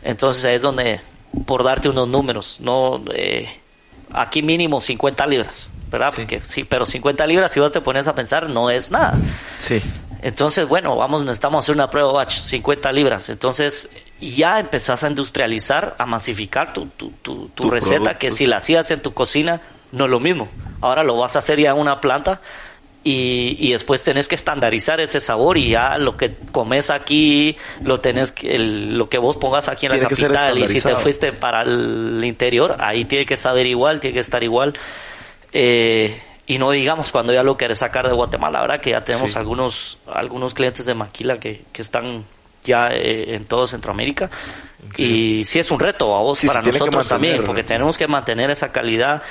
Entonces 0.04 0.44
ahí 0.46 0.56
es 0.56 0.62
donde, 0.62 1.00
por 1.46 1.64
darte 1.64 1.90
unos 1.90 2.08
números, 2.08 2.58
no 2.60 3.04
eh, 3.14 3.50
aquí 4.12 4.42
mínimo 4.42 4.82
50 4.82 5.26
libras, 5.28 5.72
¿verdad? 5.92 6.12
Sí. 6.12 6.22
Porque 6.22 6.42
sí, 6.44 6.64
pero 6.64 6.86
50 6.86 7.26
libras, 7.28 7.52
si 7.52 7.60
vos 7.60 7.72
te 7.72 7.82
pones 7.82 8.08
a 8.08 8.16
pensar, 8.16 8.50
no 8.50 8.70
es 8.70 8.90
nada. 8.92 9.14
Sí. 9.60 9.82
Entonces, 10.22 10.68
bueno, 10.68 10.96
vamos, 10.96 11.24
necesitamos 11.24 11.66
hacer 11.66 11.76
una 11.76 11.90
prueba 11.90 12.12
batch, 12.14 12.42
50 12.42 12.92
libras. 12.94 13.30
Entonces, 13.30 13.90
ya 14.32 14.60
empezás 14.60 15.04
a 15.04 15.08
industrializar, 15.08 15.96
a 15.98 16.06
masificar 16.06 16.74
tu, 16.74 16.88
tu, 16.88 17.12
tu, 17.22 17.50
tu 17.50 17.70
receta, 17.70 18.18
que 18.18 18.32
si 18.32 18.46
la 18.46 18.58
hacías 18.58 18.90
en 18.92 19.02
tu 19.02 19.14
cocina, 19.14 19.62
no 19.92 20.06
es 20.06 20.12
lo 20.12 20.20
mismo. 20.20 20.48
Ahora 20.82 21.04
lo 21.04 21.18
vas 21.18 21.36
a 21.36 21.40
hacer 21.40 21.60
ya 21.60 21.72
en 21.72 21.78
una 21.78 22.02
planta 22.02 22.42
y, 23.04 23.58
y, 23.60 23.74
después 23.74 24.02
tenés 24.04 24.30
que 24.30 24.36
estandarizar 24.36 25.02
ese 25.02 25.20
sabor 25.20 25.58
y 25.58 25.70
ya 25.72 25.98
lo 25.98 26.16
que 26.16 26.34
comes 26.52 26.90
aquí, 26.90 27.56
lo 27.82 28.00
tenés 28.00 28.32
que, 28.32 28.56
el, 28.56 28.98
lo 28.98 29.10
que 29.10 29.18
vos 29.18 29.36
pongas 29.36 29.68
aquí 29.68 29.88
en 29.88 30.00
la 30.00 30.08
capital 30.08 30.58
y 30.58 30.68
si 30.68 30.82
te 30.82 30.96
fuiste 30.96 31.34
para 31.34 31.64
el 31.64 32.22
interior, 32.24 32.78
ahí 32.80 33.04
tiene 33.04 33.26
que 33.26 33.36
saber 33.36 33.66
igual, 33.66 34.00
tiene 34.00 34.14
que 34.14 34.22
estar 34.22 34.42
igual. 34.42 34.74
Eh, 35.52 36.18
y 36.48 36.58
no 36.58 36.72
digamos 36.72 37.12
cuando 37.12 37.34
ya 37.34 37.44
lo 37.44 37.58
querés 37.58 37.80
sacar 37.80 38.08
de 38.08 38.14
Guatemala, 38.14 38.62
¿verdad? 38.62 38.80
Que 38.80 38.92
ya 38.92 39.04
tenemos 39.04 39.36
algunos, 39.36 39.98
algunos 40.12 40.54
clientes 40.54 40.86
de 40.86 40.94
Maquila 40.94 41.40
que, 41.40 41.62
que 41.74 41.82
están 41.82 42.24
ya 42.64 42.90
eh, 42.90 43.36
en 43.36 43.46
todo 43.46 43.68
Centroamérica. 43.68 44.30
Y 44.98 45.44
sí 45.46 45.60
es 45.60 45.72
un 45.72 45.80
reto 45.80 46.16
a 46.16 46.22
vos, 46.22 46.44
para 46.46 46.62
nosotros 46.62 47.08
también, 47.08 47.44
porque 47.44 47.64
tenemos 47.64 47.98
que 47.98 48.08
mantener 48.08 48.52
esa 48.52 48.72
calidad 48.72 49.24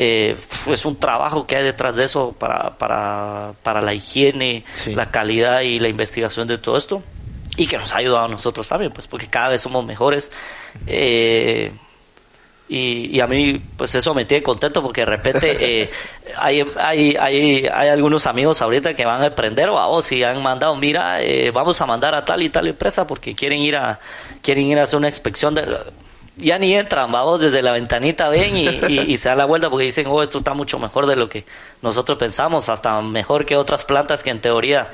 eh, 0.00 0.36
es 0.66 0.84
un 0.84 0.96
trabajo 0.96 1.44
que 1.44 1.56
hay 1.56 1.64
detrás 1.64 1.96
de 1.96 2.04
eso 2.04 2.32
para, 2.38 2.70
para, 2.78 3.52
para 3.64 3.80
la 3.80 3.94
higiene, 3.94 4.64
la 4.94 5.10
calidad 5.10 5.62
y 5.62 5.80
la 5.80 5.88
investigación 5.88 6.46
de 6.46 6.58
todo 6.58 6.76
esto 6.76 7.02
y 7.56 7.66
que 7.66 7.76
nos 7.76 7.92
ha 7.92 7.98
ayudado 7.98 8.26
a 8.26 8.28
nosotros 8.28 8.68
también, 8.68 8.92
pues 8.92 9.08
porque 9.08 9.26
cada 9.26 9.48
vez 9.48 9.62
somos 9.62 9.84
mejores. 9.84 10.30
Eh, 10.86 11.72
y, 12.68 13.16
y, 13.16 13.20
a 13.20 13.26
mí, 13.26 13.60
pues 13.76 13.94
eso 13.94 14.14
me 14.14 14.24
tiene 14.26 14.42
contento 14.42 14.82
porque 14.82 15.00
de 15.02 15.06
repente 15.06 15.56
eh, 15.82 15.90
hay, 16.36 16.64
hay, 16.76 17.16
hay, 17.18 17.66
hay, 17.66 17.88
algunos 17.88 18.26
amigos 18.26 18.60
ahorita 18.60 18.94
que 18.94 19.04
van 19.04 19.22
a 19.22 19.26
emprender 19.26 19.68
o 19.70 19.78
a 19.78 19.86
vos 19.86 20.12
y 20.12 20.22
han 20.22 20.42
mandado, 20.42 20.76
mira, 20.76 21.22
eh, 21.22 21.50
vamos 21.50 21.80
a 21.80 21.86
mandar 21.86 22.14
a 22.14 22.24
tal 22.24 22.42
y 22.42 22.50
tal 22.50 22.66
empresa 22.66 23.06
porque 23.06 23.34
quieren 23.34 23.60
ir 23.60 23.76
a, 23.76 23.98
quieren 24.42 24.66
ir 24.66 24.78
a 24.78 24.82
hacer 24.82 24.98
una 24.98 25.08
inspección 25.08 25.54
de 25.54 25.64
ya 26.38 26.58
ni 26.58 26.74
entran, 26.74 27.10
vamos, 27.10 27.40
desde 27.40 27.62
la 27.62 27.72
ventanita 27.72 28.28
ven 28.28 28.56
y, 28.56 29.16
se 29.16 29.28
dan 29.28 29.38
la 29.38 29.44
vuelta 29.44 29.70
porque 29.70 29.84
dicen, 29.84 30.06
oh, 30.06 30.22
esto 30.22 30.38
está 30.38 30.54
mucho 30.54 30.78
mejor 30.78 31.06
de 31.06 31.16
lo 31.16 31.28
que 31.28 31.44
nosotros 31.82 32.16
pensamos, 32.18 32.68
hasta 32.68 33.00
mejor 33.00 33.44
que 33.44 33.56
otras 33.56 33.84
plantas 33.84 34.22
que 34.22 34.30
en 34.30 34.40
teoría 34.40 34.88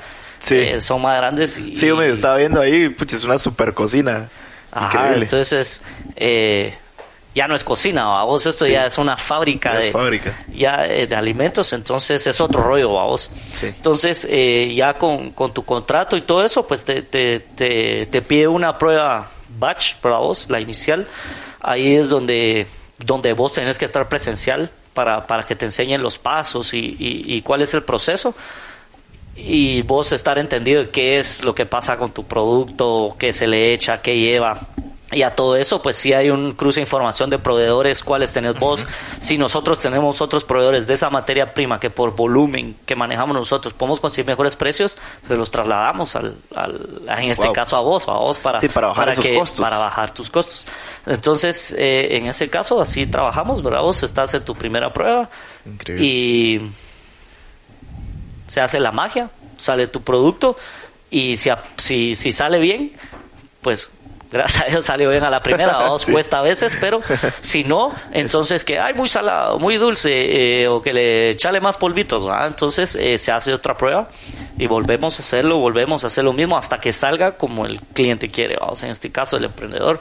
eh, 0.49 0.79
son 0.79 1.01
más 1.01 1.17
grandes. 1.17 1.57
Y, 1.57 1.75
sí, 1.75 1.87
yo 1.87 1.95
me 1.95 2.09
estaba 2.09 2.37
viendo 2.37 2.59
ahí, 2.61 2.89
pucha, 2.89 3.15
es 3.15 3.23
una 3.23 3.37
super 3.37 3.73
cocina. 3.73 4.29
Ajá, 4.71 5.13
entonces 5.13 5.81
eh, 6.15 6.75
ya 7.35 7.47
no 7.47 7.53
es 7.53 7.63
cocina, 7.63 8.05
vamos, 8.05 8.45
esto 8.45 8.65
ya 8.65 8.85
es 8.85 8.97
una 8.97 9.17
fábrica, 9.17 9.73
ya 9.73 9.79
de, 9.79 9.91
fábrica. 9.91 10.45
Ya, 10.53 10.85
eh, 10.87 11.05
de 11.05 11.15
alimentos, 11.15 11.73
entonces 11.73 12.25
es 12.25 12.41
otro 12.41 12.63
rollo, 12.63 12.93
vamos. 12.93 13.29
Entonces, 13.61 14.27
ya 14.73 14.93
con, 14.93 15.31
con, 15.31 15.53
tu 15.53 15.63
contrato 15.63 16.17
y 16.17 16.21
todo 16.21 16.43
eso, 16.43 16.65
pues 16.65 16.85
te, 16.85 17.01
te, 17.01 17.41
te, 17.41 18.07
te 18.07 18.21
pide 18.21 18.47
una 18.47 18.77
prueba 18.77 19.29
batch 19.59 19.95
para 19.95 20.17
vos, 20.17 20.49
la 20.49 20.59
inicial, 20.59 21.07
ahí 21.59 21.95
es 21.95 22.09
donde, 22.09 22.67
donde 22.99 23.33
vos 23.33 23.53
tenés 23.53 23.77
que 23.77 23.85
estar 23.85 24.07
presencial 24.07 24.71
para, 24.93 25.27
para 25.27 25.43
que 25.43 25.55
te 25.55 25.65
enseñen 25.65 26.01
los 26.01 26.17
pasos 26.17 26.73
y, 26.73 26.95
y, 26.97 27.41
cuál 27.41 27.61
es 27.61 27.73
el 27.75 27.83
proceso. 27.83 28.33
Y 29.35 29.81
vos 29.81 30.13
estar 30.13 30.39
entendido 30.39 30.85
de 30.85 30.89
qué 30.89 31.19
es 31.19 31.43
lo 31.43 31.53
que 31.53 31.65
pasa 31.65 31.97
con 31.97 32.11
tu 32.11 32.23
producto, 32.23 33.15
qué 33.19 33.33
se 33.33 33.47
le 33.47 33.73
echa, 33.73 34.01
qué 34.01 34.17
lleva, 34.17 34.57
y 35.11 35.21
a 35.21 35.35
todo 35.35 35.55
eso, 35.55 35.81
pues 35.83 35.95
sí 35.95 36.13
hay 36.13 36.31
un 36.31 36.53
cruce 36.53 36.79
de 36.79 36.83
información 36.83 37.29
de 37.29 37.37
proveedores, 37.37 38.03
cuáles 38.03 38.33
tenés 38.33 38.59
vos. 38.59 38.85
Si 39.19 39.37
nosotros 39.37 39.77
tenemos 39.77 40.19
otros 40.19 40.43
proveedores 40.43 40.87
de 40.87 40.95
esa 40.95 41.11
materia 41.11 41.53
prima 41.53 41.79
que 41.79 41.91
por 41.91 42.15
volumen 42.15 42.75
que 42.87 42.95
manejamos 42.95 43.35
nosotros 43.35 43.73
podemos 43.75 43.99
conseguir 43.99 44.25
mejores 44.25 44.55
precios, 44.55 44.97
se 45.27 45.35
los 45.35 45.51
trasladamos 45.51 46.15
al, 46.15 46.37
en 47.07 47.29
este 47.29 47.51
caso 47.51 47.77
a 47.77 47.81
vos, 47.81 48.07
a 48.09 48.13
vos 48.13 48.39
para, 48.39 48.59
para 48.59 48.87
bajar 48.87 49.15
costos. 49.15 49.61
Para 49.61 49.77
bajar 49.77 50.11
tus 50.11 50.31
costos. 50.31 50.65
Entonces, 51.05 51.75
eh, 51.77 52.17
en 52.17 52.25
ese 52.25 52.49
caso, 52.49 52.81
así 52.81 53.05
trabajamos, 53.05 53.61
¿verdad? 53.61 53.81
Vos 53.81 54.01
estás 54.01 54.33
en 54.33 54.43
tu 54.43 54.55
primera 54.55 54.91
prueba 54.91 55.29
y 55.99 56.61
se 58.47 58.59
hace 58.59 58.79
la 58.79 58.91
magia, 58.91 59.29
sale 59.55 59.85
tu 59.85 60.01
producto 60.01 60.57
y 61.11 61.37
si, 61.37 61.51
si, 61.77 62.15
si 62.15 62.31
sale 62.31 62.57
bien, 62.57 62.91
pues 63.61 63.89
gracias 64.31 64.63
a 64.63 64.67
Dios 64.67 64.85
salió 64.85 65.09
bien 65.09 65.23
a 65.23 65.29
la 65.29 65.41
primera, 65.41 65.73
dos 65.87 66.05
cuesta 66.05 66.39
a 66.39 66.41
veces, 66.41 66.77
pero 66.79 67.01
si 67.39 67.63
no, 67.63 67.93
entonces 68.11 68.63
que 68.65 68.79
hay 68.79 68.93
muy 68.93 69.09
salado, 69.09 69.59
muy 69.59 69.77
dulce, 69.77 70.61
eh, 70.61 70.67
o 70.67 70.81
que 70.81 70.93
le 70.93 71.31
echale 71.31 71.59
más 71.61 71.77
polvitos, 71.77 72.25
entonces 72.45 72.95
eh, 72.95 73.17
se 73.17 73.31
hace 73.31 73.53
otra 73.53 73.75
prueba 73.75 74.09
y 74.57 74.67
volvemos 74.67 75.19
a 75.19 75.23
hacerlo, 75.23 75.59
volvemos 75.59 76.03
a 76.03 76.07
hacer 76.07 76.23
lo 76.23 76.33
mismo 76.33 76.57
hasta 76.57 76.79
que 76.79 76.91
salga 76.91 77.37
como 77.37 77.65
el 77.65 77.79
cliente 77.79 78.29
quiere, 78.29 78.57
vamos, 78.59 78.83
en 78.83 78.91
este 78.91 79.11
caso 79.11 79.37
el 79.37 79.45
emprendedor. 79.45 79.99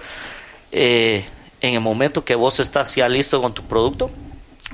Eh, 0.73 1.25
en 1.61 1.75
el 1.75 1.81
momento 1.81 2.25
que 2.25 2.35
vos 2.35 2.61
estás 2.61 2.95
ya 2.95 3.09
listo 3.09 3.41
con 3.41 3.55
tu 3.55 3.63
producto, 3.63 4.11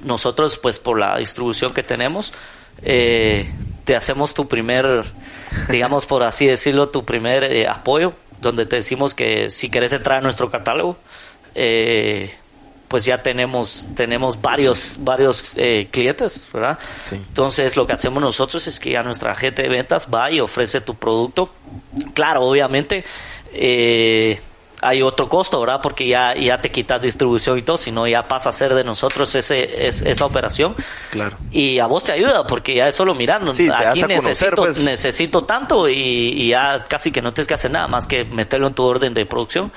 nosotros 0.02 0.58
pues 0.58 0.78
por 0.78 0.98
la 0.98 1.18
distribución 1.18 1.72
que 1.72 1.82
tenemos, 1.82 2.32
te 2.82 3.96
hacemos 3.96 4.34
tu 4.34 4.48
primer, 4.48 5.04
digamos 5.68 6.06
por 6.06 6.24
así 6.24 6.46
decirlo, 6.46 6.88
tu 6.88 7.04
primer 7.04 7.68
apoyo 7.68 8.14
donde 8.40 8.66
te 8.66 8.76
decimos 8.76 9.14
que 9.14 9.50
si 9.50 9.70
querés 9.70 9.92
entrar 9.92 10.18
a 10.18 10.20
nuestro 10.22 10.50
catálogo, 10.50 10.96
eh, 11.54 12.34
pues 12.88 13.04
ya 13.04 13.22
tenemos 13.22 13.88
tenemos 13.94 14.40
varios 14.40 14.96
varios 14.98 15.52
eh, 15.56 15.88
clientes, 15.92 16.46
¿verdad? 16.52 16.76
Entonces 17.12 17.76
lo 17.76 17.86
que 17.86 17.92
hacemos 17.92 18.20
nosotros 18.20 18.66
es 18.66 18.80
que 18.80 18.96
a 18.96 19.02
nuestra 19.04 19.34
gente 19.36 19.62
de 19.62 19.68
ventas 19.68 20.08
va 20.12 20.30
y 20.30 20.40
ofrece 20.40 20.80
tu 20.80 20.96
producto. 20.96 21.54
Claro, 22.14 22.42
obviamente 22.42 23.04
eh, 23.52 24.40
hay 24.82 25.02
otro 25.02 25.28
costo, 25.28 25.60
¿verdad? 25.60 25.80
Porque 25.82 26.06
ya, 26.06 26.34
ya 26.34 26.60
te 26.60 26.70
quitas 26.70 27.02
distribución 27.02 27.58
y 27.58 27.62
todo, 27.62 27.76
sino 27.76 28.06
ya 28.06 28.26
pasa 28.26 28.48
a 28.48 28.52
ser 28.52 28.74
de 28.74 28.84
nosotros 28.84 29.34
ese, 29.34 29.86
esa 29.86 30.24
operación. 30.24 30.74
Claro. 31.10 31.36
Y 31.50 31.78
a 31.78 31.86
vos 31.86 32.04
te 32.04 32.12
ayuda, 32.12 32.46
porque 32.46 32.74
ya 32.74 32.88
es 32.88 32.96
solo 32.96 33.14
mirando. 33.14 33.52
aquí 33.74 34.02
necesito, 34.02 34.56
pues. 34.56 34.82
necesito 34.84 35.44
tanto 35.44 35.88
y, 35.88 35.94
y, 35.94 36.48
ya 36.48 36.84
casi 36.88 37.12
que 37.12 37.22
no 37.22 37.32
tienes 37.32 37.46
que 37.46 37.54
hacer 37.54 37.70
nada 37.70 37.88
más 37.88 38.06
que 38.06 38.24
meterlo 38.24 38.66
en 38.66 38.74
tu 38.74 38.82
orden 38.82 39.14
de 39.14 39.26
producción. 39.26 39.70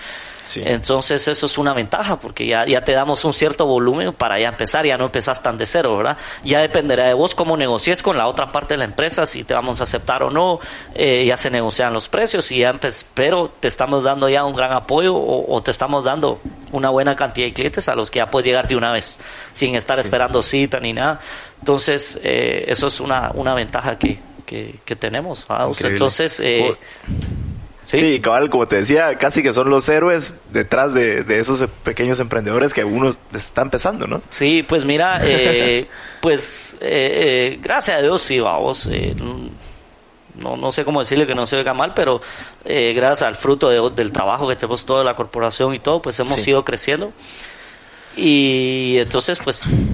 Entonces 0.55 1.27
eso 1.27 1.45
es 1.45 1.57
una 1.57 1.73
ventaja 1.73 2.17
porque 2.17 2.45
ya, 2.45 2.65
ya 2.65 2.81
te 2.81 2.91
damos 2.91 3.23
un 3.25 3.33
cierto 3.33 3.65
volumen 3.65 4.13
para 4.13 4.39
ya 4.39 4.49
empezar, 4.49 4.85
ya 4.85 4.97
no 4.97 5.05
empezás 5.05 5.41
tan 5.41 5.57
de 5.57 5.65
cero, 5.65 5.97
¿verdad? 5.97 6.17
Ya 6.43 6.59
dependerá 6.59 7.07
de 7.07 7.13
vos 7.13 7.35
cómo 7.35 7.55
negocies 7.57 8.03
con 8.03 8.17
la 8.17 8.27
otra 8.27 8.51
parte 8.51 8.73
de 8.73 8.79
la 8.79 8.85
empresa, 8.85 9.25
si 9.25 9.43
te 9.43 9.53
vamos 9.53 9.79
a 9.79 9.83
aceptar 9.83 10.23
o 10.23 10.29
no, 10.29 10.59
eh, 10.95 11.25
ya 11.25 11.37
se 11.37 11.49
negocian 11.49 11.93
los 11.93 12.09
precios 12.09 12.51
y 12.51 12.59
ya 12.59 12.73
pero 13.13 13.51
te 13.59 13.67
estamos 13.67 14.03
dando 14.03 14.29
ya 14.29 14.43
un 14.43 14.55
gran 14.55 14.71
apoyo 14.71 15.15
o, 15.15 15.61
te 15.61 15.71
estamos 15.71 16.03
dando 16.03 16.39
una 16.71 16.89
buena 16.89 17.15
cantidad 17.15 17.47
de 17.47 17.53
clientes 17.53 17.87
a 17.87 17.95
los 17.95 18.11
que 18.11 18.17
ya 18.17 18.29
puedes 18.29 18.45
llegar 18.45 18.67
de 18.67 18.75
una 18.75 18.91
vez, 18.91 19.19
sin 19.51 19.75
estar 19.75 19.99
esperando 19.99 20.41
cita 20.41 20.79
ni 20.79 20.93
nada. 20.93 21.19
Entonces 21.59 22.19
eh, 22.23 22.65
eso 22.67 22.87
es 22.87 22.99
una, 22.99 23.31
una 23.33 23.53
ventaja 23.53 23.97
que, 23.97 24.19
que, 24.45 24.95
tenemos. 24.95 25.45
Entonces... 25.81 26.39
Eh, 26.39 26.75
Sí. 27.83 28.19
cabal, 28.21 28.49
como 28.49 28.67
te 28.67 28.77
decía, 28.77 29.15
casi 29.17 29.43
que 29.43 29.53
son 29.53 29.69
los 29.69 29.87
héroes 29.89 30.35
detrás 30.51 30.93
de, 30.93 31.25
esos 31.39 31.67
pequeños 31.83 32.19
emprendedores 32.19 32.73
que 32.73 32.83
uno 32.83 33.11
está 33.33 33.61
empezando, 33.61 34.07
¿no? 34.07 34.21
Sí, 34.29 34.63
pues 34.63 34.85
mira, 34.85 35.19
eh, 35.23 35.87
pues 36.21 36.77
eh, 36.79 37.55
eh, 37.55 37.59
gracias 37.61 37.97
a 37.97 38.01
Dios 38.01 38.21
sí, 38.21 38.39
vamos. 38.39 38.89
no, 40.35 40.57
no 40.57 40.71
sé 40.71 40.85
cómo 40.85 41.01
decirle 41.01 41.27
que 41.27 41.35
no 41.35 41.45
se 41.45 41.57
oiga 41.57 41.73
mal, 41.73 41.93
pero 41.93 42.21
gracias 42.63 43.23
al 43.23 43.35
fruto 43.35 43.89
del 43.89 44.11
trabajo 44.11 44.47
que 44.47 44.55
tenemos 44.55 44.85
toda 44.85 45.03
la 45.03 45.15
corporación 45.15 45.75
y 45.75 45.79
todo, 45.79 46.01
pues 46.01 46.19
hemos 46.19 46.47
ido 46.47 46.63
creciendo. 46.63 47.11
Y 48.15 48.97
entonces, 48.99 49.39
pues 49.43 49.87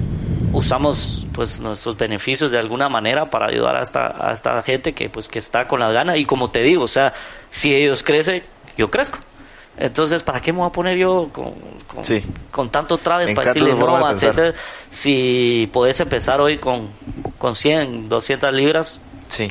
usamos 0.53 1.27
pues 1.33 1.59
nuestros 1.59 1.97
beneficios 1.97 2.51
de 2.51 2.59
alguna 2.59 2.89
manera 2.89 3.25
para 3.25 3.47
ayudar 3.47 3.75
a 3.75 3.81
esta, 3.81 4.15
a 4.19 4.31
esta 4.31 4.61
gente 4.61 4.93
que 4.93 5.09
pues 5.09 5.27
que 5.27 5.39
está 5.39 5.67
con 5.67 5.79
las 5.79 5.93
ganas 5.93 6.17
y 6.17 6.25
como 6.25 6.49
te 6.49 6.61
digo, 6.61 6.83
o 6.83 6.87
sea, 6.87 7.13
si 7.49 7.73
ellos 7.73 8.03
crecen, 8.03 8.43
yo 8.77 8.89
crezco. 8.89 9.19
Entonces, 9.77 10.23
¿para 10.23 10.41
qué 10.41 10.51
me 10.51 10.59
voy 10.59 10.67
a 10.67 10.71
poner 10.71 10.97
yo 10.97 11.29
con, 11.31 11.53
con, 12.51 12.69
tanto 12.69 12.97
traves 12.97 13.31
para 13.31 13.53
decirle 13.53 13.73
bromas? 13.73 14.25
si 14.89 15.69
podés 15.71 15.99
empezar 16.01 16.41
hoy 16.41 16.57
con, 16.57 16.89
con 17.37 17.55
100, 17.55 18.09
200 18.09 18.53
libras, 18.53 19.01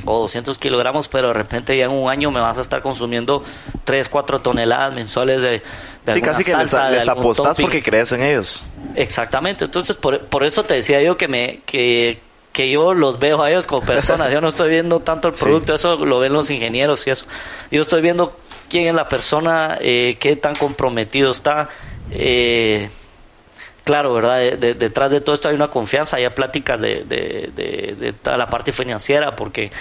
o 0.05 0.19
200 0.19 0.59
kilogramos, 0.59 1.07
pero 1.07 1.29
de 1.29 1.33
repente 1.33 1.77
ya 1.77 1.85
en 1.85 1.91
un 1.91 2.09
año 2.09 2.31
me 2.31 2.39
vas 2.39 2.57
a 2.57 2.61
estar 2.61 2.81
consumiendo 2.81 3.43
3, 3.85 4.09
4 4.09 4.41
toneladas 4.41 4.93
mensuales 4.93 5.41
de, 5.41 5.63
de 6.05 6.13
Sí, 6.13 6.21
casi 6.21 6.43
que 6.43 6.55
les, 6.55 6.73
les 6.91 7.07
apostás 7.07 7.57
porque 7.59 7.81
crees 7.81 8.11
en 8.11 8.21
ellos. 8.21 8.63
Exactamente, 8.95 9.65
entonces 9.65 9.97
por, 9.97 10.19
por 10.25 10.43
eso 10.43 10.63
te 10.63 10.75
decía 10.75 11.01
yo 11.01 11.17
que 11.17 11.27
me 11.27 11.59
que, 11.65 12.19
que 12.51 12.69
yo 12.69 12.93
los 12.93 13.19
veo 13.19 13.41
a 13.41 13.49
ellos 13.49 13.67
como 13.67 13.81
personas, 13.85 14.31
yo 14.31 14.41
no 14.41 14.49
estoy 14.49 14.69
viendo 14.69 14.99
tanto 14.99 15.27
el 15.27 15.33
producto, 15.39 15.73
eso 15.73 15.95
lo 16.05 16.19
ven 16.19 16.33
los 16.33 16.49
ingenieros 16.49 17.05
y 17.07 17.11
eso. 17.11 17.25
Yo 17.71 17.81
estoy 17.81 18.01
viendo 18.01 18.35
quién 18.69 18.87
es 18.87 18.93
la 18.93 19.07
persona, 19.07 19.77
eh, 19.81 20.17
qué 20.19 20.35
tan 20.35 20.55
comprometido 20.55 21.31
está. 21.31 21.69
Eh, 22.11 22.89
claro, 23.89 24.13
¿verdad? 24.13 24.57
detrás 24.57 25.09
de 25.09 25.19
todo 25.19 25.33
esto 25.33 25.49
hay 25.49 25.55
una 25.55 25.69
confianza, 25.69 26.17
hay 26.17 26.29
pláticas 26.29 26.79
de, 26.79 27.03
de, 27.05 28.13
toda 28.21 28.37
la 28.37 28.47
parte 28.47 28.71
financiera, 28.71 29.35
porque 29.35 29.71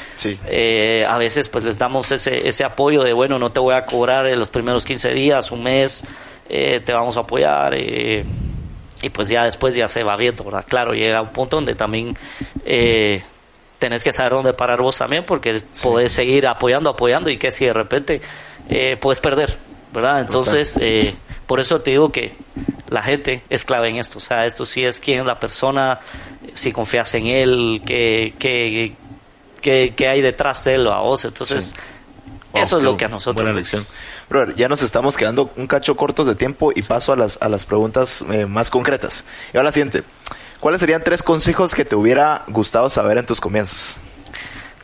eh, 0.46 1.04
a 1.06 1.18
veces 1.18 1.50
pues 1.50 1.64
les 1.64 1.78
damos 1.78 2.10
ese, 2.10 2.48
ese 2.48 2.64
apoyo 2.64 3.02
de, 3.02 3.12
bueno, 3.12 3.38
no 3.38 3.50
te 3.50 3.60
voy 3.60 3.74
a 3.74 3.84
cobrar 3.84 4.26
en 4.26 4.38
los 4.38 4.48
primeros 4.48 4.86
15 4.86 5.10
días, 5.10 5.50
un 5.50 5.62
mes, 5.62 6.06
eh, 6.48 6.80
te 6.82 6.92
vamos 6.94 7.18
a 7.18 7.20
apoyar. 7.20 7.74
Eh, 7.74 8.24
y 9.02 9.10
pues 9.10 9.28
ya 9.28 9.44
después 9.44 9.74
ya 9.74 9.86
se 9.88 10.02
va 10.02 10.16
viendo, 10.16 10.44
¿verdad? 10.44 10.64
Claro, 10.68 10.92
llega 10.94 11.22
un 11.22 11.28
punto 11.28 11.56
donde 11.56 11.74
también 11.74 12.16
tenés 13.78 14.02
que 14.04 14.12
saber 14.12 14.32
dónde 14.32 14.52
parar 14.52 14.80
vos 14.80 14.98
también 14.98 15.24
porque 15.24 15.62
podés 15.82 16.12
seguir 16.12 16.46
apoyando, 16.46 16.90
apoyando 16.90 17.30
y 17.30 17.38
que 17.38 17.50
si 17.50 17.64
de 17.66 17.72
repente 17.72 18.20
eh, 18.68 18.96
puedes 19.00 19.20
perder, 19.20 19.56
¿verdad? 19.92 20.20
Entonces, 20.20 20.78
eh, 20.80 21.14
por 21.46 21.60
eso 21.60 21.80
te 21.80 21.92
digo 21.92 22.10
que 22.10 22.32
la 22.90 23.02
gente 23.02 23.42
es 23.48 23.64
clave 23.64 23.88
en 23.88 23.96
esto. 23.96 24.18
O 24.18 24.20
sea, 24.20 24.46
esto 24.46 24.64
sí 24.64 24.84
es 24.84 24.98
quién 25.00 25.20
es 25.20 25.26
la 25.26 25.38
persona, 25.38 26.00
si 26.54 26.72
confías 26.72 27.14
en 27.14 27.26
él, 27.28 27.82
qué, 27.86 28.34
qué, 28.38 28.92
qué, 29.60 29.92
qué 29.96 30.08
hay 30.08 30.20
detrás 30.22 30.64
de 30.64 30.74
él 30.74 30.86
o 30.86 30.92
a 30.92 31.00
vos. 31.00 31.24
Entonces, 31.24 31.74
eso 32.54 32.78
es 32.78 32.82
lo 32.82 32.96
que 32.96 33.04
a 33.04 33.08
nosotros 33.08 33.36
Buena 33.36 33.50
nos- 33.52 33.58
lección. 33.60 33.84
Brother, 34.28 34.54
ya 34.56 34.68
nos 34.68 34.82
estamos 34.82 35.16
quedando 35.16 35.50
un 35.56 35.66
cacho 35.66 35.96
cortos 35.96 36.26
de 36.26 36.34
tiempo 36.34 36.70
y 36.74 36.82
paso 36.82 37.12
a 37.12 37.16
las, 37.16 37.38
a 37.40 37.48
las 37.48 37.64
preguntas 37.64 38.24
eh, 38.30 38.44
más 38.46 38.70
concretas. 38.70 39.24
Y 39.52 39.56
ahora 39.56 39.68
la 39.68 39.72
siguiente. 39.72 40.02
¿Cuáles 40.60 40.80
serían 40.80 41.02
tres 41.04 41.22
consejos 41.22 41.74
que 41.74 41.84
te 41.84 41.94
hubiera 41.96 42.42
gustado 42.48 42.90
saber 42.90 43.16
en 43.18 43.24
tus 43.26 43.40
comienzos? 43.40 43.96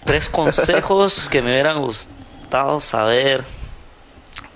Tres 0.04 0.28
consejos 0.28 1.28
que 1.28 1.42
me 1.42 1.50
hubieran 1.50 1.80
gustado 1.80 2.80
saber. 2.80 3.44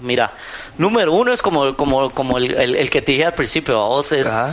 Mira, 0.00 0.32
número 0.78 1.12
uno 1.12 1.32
es 1.32 1.42
como, 1.42 1.74
como, 1.76 2.10
como 2.10 2.38
el, 2.38 2.54
el- 2.54 2.76
el 2.76 2.88
que 2.90 3.02
te 3.02 3.12
dije 3.12 3.24
al 3.24 3.34
principio, 3.34 3.82
a 3.82 3.88
vos 3.88 4.12
es, 4.12 4.28
Ajá. 4.28 4.48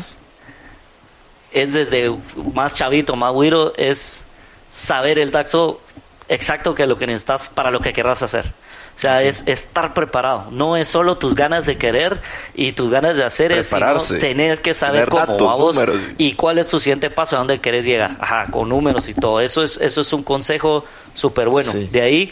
es 1.52 1.74
desde 1.74 2.16
más 2.54 2.76
chavito, 2.76 3.16
más 3.16 3.32
güiro, 3.32 3.74
es 3.78 4.26
saber 4.70 5.20
el 5.20 5.32
taxo 5.32 5.80
exacto 6.28 6.74
que 6.74 6.88
lo 6.88 6.98
que 6.98 7.06
necesitas 7.08 7.48
para 7.48 7.70
lo 7.72 7.80
que 7.80 7.94
querrás 7.94 8.24
hacer. 8.24 8.52
O 8.96 8.98
sea, 8.98 9.22
es 9.24 9.44
estar 9.46 9.94
preparado. 9.94 10.46
No 10.52 10.78
es 10.78 10.88
solo 10.88 11.18
tus 11.18 11.36
ganas 11.36 11.66
de 11.66 11.78
querer 11.78 12.22
y 12.54 12.72
tus 12.72 12.90
ganas 12.90 13.18
de 13.18 13.26
hacer, 13.26 13.52
es 13.52 13.68
sino 13.68 13.98
tener 14.20 14.62
que 14.62 14.74
saber 14.74 15.10
Tener 15.10 15.28
cómo 15.38 15.58
datos, 15.60 15.76
números. 15.76 16.02
y 16.18 16.34
cuál 16.34 16.60
es 16.60 16.70
tu 16.70 16.80
siguiente 16.80 17.10
paso, 17.10 17.36
a 17.36 17.40
dónde 17.40 17.60
querés 17.60 17.84
llegar. 17.84 18.16
Ajá, 18.22 18.48
con 18.50 18.70
números 18.70 19.10
y 19.10 19.14
todo. 19.14 19.42
Eso 19.42 19.64
es, 19.64 19.78
eso 19.82 20.00
es 20.00 20.14
un 20.14 20.24
consejo 20.24 20.86
súper 21.14 21.50
bueno. 21.50 21.74
Sí. 21.74 21.90
De 21.92 22.02
ahí, 22.02 22.32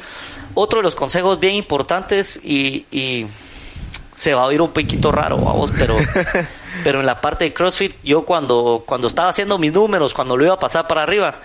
otro 0.53 0.79
de 0.79 0.83
los 0.83 0.95
consejos 0.95 1.37
bien 1.39 1.55
importantes 1.55 2.39
y, 2.41 2.85
y 2.91 3.25
se 4.13 4.33
va 4.33 4.43
a 4.43 4.45
oír 4.45 4.61
un 4.61 4.71
poquito 4.71 5.11
raro, 5.11 5.37
vamos, 5.37 5.71
pero, 5.77 5.97
pero 6.85 7.01
en 7.01 7.05
la 7.05 7.19
parte 7.19 7.43
de 7.45 7.53
CrossFit, 7.53 7.95
yo 8.03 8.23
cuando, 8.23 8.83
cuando 8.85 9.07
estaba 9.07 9.27
haciendo 9.29 9.57
mis 9.57 9.73
números, 9.73 10.13
cuando 10.13 10.37
lo 10.37 10.45
iba 10.45 10.53
a 10.53 10.59
pasar 10.59 10.87
para 10.87 11.03
arriba, 11.03 11.35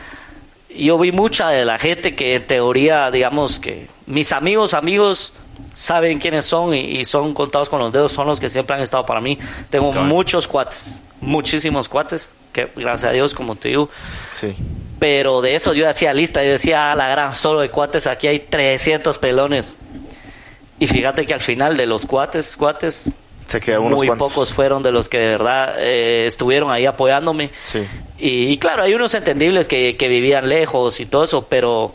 yo 0.76 0.98
vi 0.98 1.12
mucha 1.12 1.50
de 1.50 1.64
la 1.64 1.78
gente 1.78 2.14
que 2.14 2.34
en 2.36 2.46
teoría, 2.46 3.10
digamos 3.10 3.58
que 3.58 3.88
mis 4.06 4.32
amigos, 4.32 4.74
amigos, 4.74 5.32
saben 5.74 6.18
quiénes 6.18 6.44
son 6.44 6.74
y, 6.74 7.00
y 7.00 7.04
son 7.04 7.34
contados 7.34 7.68
con 7.68 7.78
los 7.80 7.92
dedos, 7.92 8.12
son 8.12 8.26
los 8.26 8.40
que 8.40 8.48
siempre 8.48 8.76
han 8.76 8.82
estado 8.82 9.04
para 9.06 9.20
mí. 9.20 9.38
Tengo 9.70 9.92
muchos 9.92 10.46
cuates, 10.48 11.02
muchísimos 11.20 11.88
cuates, 11.88 12.34
que 12.52 12.68
gracias 12.76 13.10
a 13.10 13.12
Dios, 13.12 13.34
como 13.34 13.54
te 13.56 13.68
digo, 13.68 13.88
Sí. 14.32 14.54
pero 14.98 15.40
de 15.40 15.54
eso 15.54 15.72
yo 15.74 15.88
hacía 15.88 16.12
lista, 16.12 16.42
yo 16.44 16.52
decía, 16.52 16.92
ah, 16.92 16.96
la 16.96 17.08
gran 17.08 17.32
solo 17.32 17.60
de 17.60 17.70
cuates, 17.70 18.06
aquí 18.06 18.26
hay 18.26 18.40
300 18.40 19.18
pelones. 19.18 19.78
Y 20.80 20.86
fíjate 20.86 21.26
que 21.26 21.34
al 21.34 21.40
final 21.40 21.76
de 21.76 21.86
los 21.86 22.06
cuates, 22.06 22.56
cuates, 22.56 23.16
Se 23.48 23.60
quedan 23.60 23.80
unos 23.82 23.98
muy 23.98 24.06
cuantos. 24.06 24.28
pocos 24.28 24.52
fueron 24.52 24.82
de 24.82 24.92
los 24.92 25.08
que 25.08 25.18
de 25.18 25.26
verdad 25.26 25.74
eh, 25.78 26.26
estuvieron 26.26 26.70
ahí 26.70 26.86
apoyándome. 26.86 27.50
Sí. 27.64 27.80
Y, 28.18 28.46
y 28.52 28.58
claro, 28.58 28.84
hay 28.84 28.94
unos 28.94 29.12
entendibles 29.14 29.66
que, 29.66 29.96
que 29.96 30.06
vivían 30.08 30.48
lejos 30.48 31.00
y 31.00 31.06
todo 31.06 31.24
eso, 31.24 31.46
pero, 31.48 31.94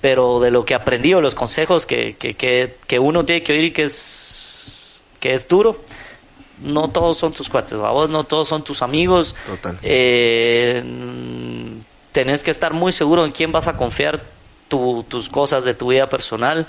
pero 0.00 0.40
de 0.40 0.50
lo 0.50 0.64
que 0.64 0.74
aprendí 0.74 1.12
o 1.14 1.20
los 1.20 1.34
consejos 1.34 1.86
que, 1.86 2.16
que, 2.18 2.34
que, 2.34 2.76
que 2.86 2.98
uno 2.98 3.24
tiene 3.24 3.42
que 3.42 3.52
oír 3.52 3.64
y 3.64 3.72
que 3.72 3.82
es, 3.84 5.04
que 5.20 5.34
es 5.34 5.46
duro, 5.46 5.80
no 6.62 6.88
todos 6.88 7.16
son 7.18 7.32
tus 7.32 7.48
cuates, 7.48 7.78
vos 7.78 8.08
no 8.10 8.24
todos 8.24 8.48
son 8.48 8.64
tus 8.64 8.80
amigos. 8.82 9.36
Total. 9.46 9.78
Eh, 9.82 10.82
tenés 12.12 12.42
que 12.42 12.50
estar 12.50 12.72
muy 12.72 12.92
seguro 12.92 13.24
en 13.24 13.32
quién 13.32 13.52
vas 13.52 13.68
a 13.68 13.74
confiar 13.74 14.20
tu- 14.68 15.04
tus 15.08 15.28
cosas 15.28 15.64
de 15.64 15.74
tu 15.74 15.88
vida 15.88 16.08
personal. 16.08 16.66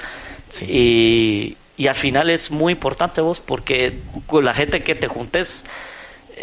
Sí. 0.50 0.66
Y, 0.68 1.58
y 1.78 1.88
al 1.88 1.96
final 1.96 2.30
es 2.30 2.52
muy 2.52 2.74
importante 2.74 3.22
vos, 3.22 3.40
porque 3.40 4.00
con 4.28 4.46
la 4.46 4.54
gente 4.54 4.84
que 4.84 4.94
te 4.96 5.08
juntes, 5.08 5.66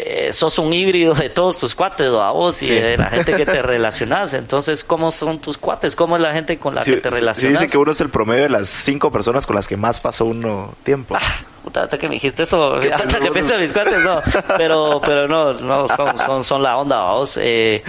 eh, 0.01 0.29
sos 0.31 0.59
un 0.59 0.71
híbrido 0.71 1.13
de 1.13 1.29
todos 1.29 1.57
tus 1.57 1.75
cuates, 1.75 2.07
a 2.07 2.31
vos 2.31 2.61
y 2.61 2.67
Sí. 2.67 2.71
de 2.73 2.95
la 2.97 3.09
gente 3.09 3.33
que 3.35 3.45
te 3.45 3.61
relacionas. 3.61 4.33
Entonces, 4.33 4.83
¿cómo 4.83 5.11
son 5.11 5.39
tus 5.39 5.57
cuates? 5.57 5.95
¿Cómo 5.95 6.15
es 6.15 6.21
la 6.21 6.31
gente 6.33 6.57
con 6.57 6.73
la 6.75 6.83
Sí, 6.83 6.91
que 6.91 6.97
te 7.01 7.09
sí, 7.09 7.15
relacionas? 7.15 7.59
dicen 7.59 7.69
que 7.71 7.77
uno 7.77 7.91
es 7.91 7.99
el 7.99 8.09
promedio 8.09 8.43
de 8.43 8.49
las 8.49 8.69
cinco 8.69 9.11
personas 9.11 9.45
con 9.45 9.55
las 9.57 9.67
que 9.67 9.75
más 9.75 9.99
pasa 9.99 10.23
uno 10.23 10.73
tiempo. 10.83 11.15
Ah, 11.17 11.35
puta, 11.63 11.83
hasta 11.83 11.97
que 11.97 12.07
me 12.07 12.13
dijiste 12.15 12.43
eso, 12.43 12.75
hasta 12.93 13.19
que 13.19 13.31
pienso 13.31 13.55
en 13.55 13.61
mis 13.61 13.73
cuates, 13.73 13.99
no. 14.01 14.21
Pero, 14.57 15.01
pero 15.05 15.27
no, 15.27 15.53
no, 15.53 15.87
son, 15.89 16.17
son, 16.17 16.43
son 16.45 16.63
la 16.63 16.77
onda, 16.77 16.97
vamos. 16.99 17.37
Eh, 17.41 17.83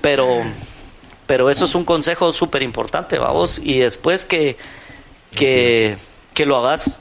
pero, 0.00 0.42
pero 1.26 1.48
eso 1.50 1.66
es 1.66 1.74
un 1.76 1.84
consejo 1.84 2.32
súper 2.32 2.64
importante, 2.64 3.18
vamos. 3.18 3.60
Y 3.62 3.78
después 3.78 4.24
que, 4.24 4.56
que, 5.32 5.96
que 6.36 6.44
lo 6.46 6.56
hagas, 6.58 7.00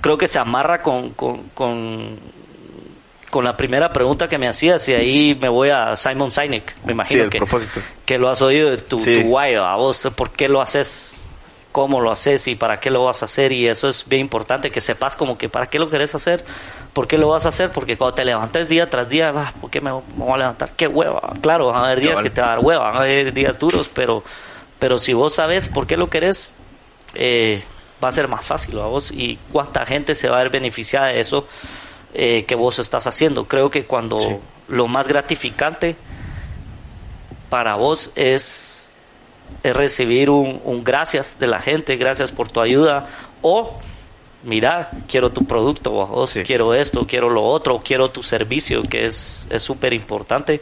creo 0.00 0.18
que 0.18 0.26
se 0.26 0.38
amarra 0.40 0.82
con, 0.82 1.10
con, 1.10 1.44
con, 1.54 2.18
con 3.30 3.44
la 3.44 3.56
primera 3.56 3.92
pregunta 3.92 4.28
que 4.28 4.38
me 4.38 4.48
hacías 4.48 4.88
y 4.88 4.92
ahí 4.94 5.38
me 5.40 5.48
voy 5.48 5.70
a 5.70 5.94
Simon 5.94 6.30
Sinek, 6.32 6.74
me 6.82 6.86
Sí, 6.86 6.92
imagino 6.92 7.22
el 7.24 7.30
que, 7.30 7.38
propósito. 7.38 7.80
que 8.04 8.18
lo 8.18 8.28
has 8.28 8.42
oído 8.42 8.70
de 8.70 8.78
tu, 8.78 8.98
Sí. 8.98 9.22
tu 9.22 9.28
why, 9.28 9.54
a 9.54 9.76
vos, 9.76 10.08
por 10.16 10.30
qué 10.30 10.48
lo 10.48 10.60
haces, 10.60 11.22
cómo 11.70 12.00
lo 12.00 12.10
haces 12.10 12.48
y 12.48 12.56
para 12.56 12.80
qué 12.80 12.90
lo 12.90 13.04
vas 13.04 13.22
a 13.22 13.26
hacer 13.26 13.52
y 13.52 13.68
eso 13.68 13.88
es 13.88 14.08
bien 14.08 14.22
importante, 14.22 14.70
que 14.72 14.80
sepas 14.80 15.16
como 15.16 15.38
que 15.38 15.48
para 15.48 15.68
qué 15.68 15.78
lo 15.78 15.88
querés 15.88 16.14
hacer, 16.16 16.44
por 16.92 17.06
qué 17.06 17.18
lo 17.18 17.28
vas 17.28 17.46
a 17.46 17.50
hacer, 17.50 17.70
porque 17.70 17.96
cuando 17.96 18.14
te 18.14 18.24
levantes 18.24 18.68
día 18.68 18.90
tras 18.90 19.08
día, 19.08 19.30
ah, 19.36 19.52
¿por 19.60 19.70
qué 19.70 19.80
me, 19.80 19.92
me 19.92 20.00
voy 20.16 20.32
a 20.34 20.38
levantar? 20.38 20.70
Qué 20.76 20.88
hueva, 20.88 21.34
claro, 21.40 21.66
van 21.68 21.82
a 21.82 21.86
haber 21.86 22.00
días 22.00 22.12
Cabal. 22.14 22.24
que 22.24 22.30
te 22.30 22.40
va 22.40 22.46
a 22.48 22.50
dar 22.50 22.58
hueva, 22.64 22.84
van 22.84 22.96
a 22.96 23.00
haber 23.00 23.32
días 23.32 23.58
duros, 23.60 23.88
pero, 23.94 24.24
pero 24.80 24.98
si 24.98 25.12
vos 25.12 25.34
sabes 25.34 25.68
por 25.68 25.86
qué 25.86 25.96
lo 25.96 26.08
querés, 26.10 26.54
eh, 27.14 27.62
va 28.02 28.08
a 28.08 28.12
ser 28.12 28.28
más 28.28 28.46
fácil 28.46 28.78
a 28.78 28.84
vos 28.86 29.10
y 29.10 29.38
cuánta 29.52 29.84
gente 29.86 30.14
se 30.14 30.28
va 30.28 30.36
a 30.36 30.42
ver 30.42 30.50
beneficiada 30.50 31.06
de 31.08 31.20
eso 31.20 31.46
eh, 32.14 32.44
que 32.46 32.54
vos 32.54 32.78
estás 32.78 33.06
haciendo. 33.06 33.46
Creo 33.46 33.70
que 33.70 33.84
cuando 33.84 34.18
Sí. 34.18 34.36
lo 34.68 34.86
más 34.88 35.06
gratificante 35.08 35.96
para 37.50 37.74
vos 37.76 38.12
es, 38.16 38.90
es 39.62 39.76
recibir 39.76 40.30
un, 40.30 40.60
un 40.64 40.82
gracias 40.84 41.38
de 41.38 41.46
la 41.46 41.60
gente, 41.60 41.96
gracias 41.96 42.32
por 42.32 42.50
tu 42.50 42.60
ayuda, 42.60 43.06
o 43.42 43.78
mira, 44.42 44.90
quiero 45.08 45.30
tu 45.30 45.44
producto, 45.44 45.92
o 45.94 46.06
vos 46.06 46.30
Sí. 46.30 46.42
quiero 46.42 46.74
esto, 46.74 47.06
quiero 47.06 47.30
lo 47.30 47.44
otro, 47.44 47.80
quiero 47.84 48.10
tu 48.10 48.22
servicio, 48.22 48.82
que 48.82 49.06
es 49.06 49.46
es 49.50 49.62
súper 49.62 49.92
importante, 49.92 50.60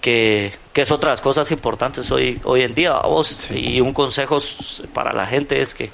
que, 0.00 0.54
que 0.72 0.82
es 0.82 0.90
otras 0.90 1.20
cosas 1.20 1.50
importantes 1.50 2.10
hoy, 2.10 2.40
hoy 2.44 2.62
en 2.62 2.74
día, 2.74 2.92
a 2.92 3.06
vos. 3.06 3.26
Sí. 3.28 3.54
Y 3.58 3.80
un 3.80 3.92
consejo 3.92 4.38
para 4.92 5.12
la 5.12 5.26
gente 5.26 5.60
es 5.60 5.74
que 5.74 5.90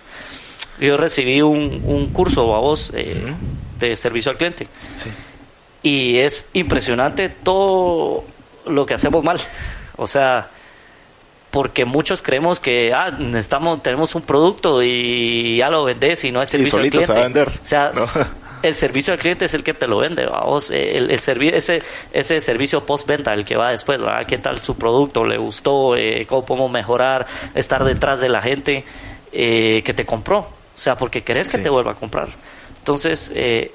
yo 0.81 0.97
recibí 0.97 1.43
un, 1.43 1.83
un 1.85 2.07
curso 2.13 2.55
a 2.55 2.61
vos 2.61 2.93
eh, 2.95 3.33
de 3.79 3.97
servicio 3.97 4.31
al 4.33 4.37
cliente. 4.39 4.67
Sí. 4.97 5.11
Y 5.83 6.19
es 6.19 6.49
impresionante 6.53 7.29
todo 7.29 8.25
lo 8.67 8.87
que 8.87 8.95
hacemos 8.95 9.25
mal. 9.25 9.39
O 9.97 10.07
sea, 10.07 10.49
porque 11.51 11.85
muchos 11.85 12.23
creemos 12.23 12.61
que 12.61 12.93
ah, 12.95 13.11
necesitamos, 13.11 13.83
tenemos 13.83 14.15
un 14.15 14.23
producto 14.23 14.83
y 14.83 15.59
ya 15.59 15.69
lo 15.69 15.85
vendés 15.85 16.25
y 16.25 16.33
no 16.33 16.41
hay 16.41 16.47
servicio 16.47 16.79
al 16.79 16.89
cliente. 16.89 17.07
se 17.07 17.13
va 17.13 17.19
a 17.21 17.23
vender. 17.25 17.49
O 17.49 17.53
sea, 17.63 17.93
No. 17.95 18.05
el 18.63 18.75
servicio 18.77 19.13
al 19.13 19.19
cliente 19.19 19.45
es 19.47 19.55
el 19.55 19.63
que 19.65 19.75
te 19.75 19.87
lo 19.89 19.99
vende, 19.99 20.25
vamos. 20.25 20.71
El, 20.71 21.11
el 21.11 21.19
servi- 21.21 21.53
ese, 21.53 21.83
ese 22.13 22.41
servicio 22.41 22.87
postventa, 22.87 23.35
el 23.35 23.45
que 23.45 23.57
va 23.57 23.71
después, 23.71 24.01
¿verdad? 24.01 24.25
¿Qué 24.27 24.39
tal 24.39 24.63
su 24.63 24.77
producto? 24.77 25.25
¿Le 25.27 25.37
gustó? 25.37 25.97
Eh, 25.97 26.25
¿Cómo 26.29 26.47
podemos 26.47 26.71
mejorar? 26.71 27.27
Estar 27.55 27.85
detrás 27.85 28.21
de 28.21 28.29
la 28.29 28.41
gente 28.41 28.85
eh, 29.33 29.83
que 29.85 29.93
te 29.93 30.07
compró. 30.07 30.47
O 30.75 30.79
sea, 30.79 30.97
porque 30.97 31.23
querés 31.23 31.49
que 31.49 31.59
Sí. 31.59 31.63
te 31.63 31.71
vuelva 31.71 31.93
a 31.93 31.95
comprar. 31.95 32.29
Entonces, 32.79 33.31
eh, 33.35 33.73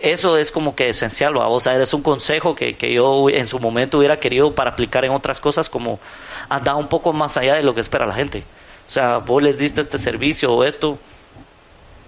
eso 0.00 0.36
es 0.36 0.50
como 0.50 0.74
que 0.74 0.88
esencial, 0.88 1.36
¿va? 1.38 1.48
o 1.48 1.60
sea, 1.60 1.76
es 1.80 1.92
un 1.92 2.02
consejo 2.02 2.54
que, 2.54 2.74
que 2.74 2.92
yo 2.92 3.28
en 3.28 3.46
su 3.46 3.58
momento 3.58 3.98
hubiera 3.98 4.18
querido 4.18 4.52
para 4.54 4.70
aplicar 4.70 5.04
en 5.04 5.12
otras 5.12 5.40
cosas 5.40 5.68
como 5.68 6.00
andar 6.48 6.76
un 6.76 6.88
poco 6.88 7.12
más 7.12 7.36
allá 7.36 7.54
de 7.56 7.62
lo 7.62 7.74
que 7.74 7.80
espera 7.82 8.06
la 8.06 8.14
gente. 8.14 8.42
O 8.86 8.90
sea, 8.90 9.18
vos 9.18 9.42
les 9.42 9.58
diste 9.58 9.80
este 9.82 9.98
servicio 9.98 10.52
o 10.52 10.64
esto, 10.64 10.98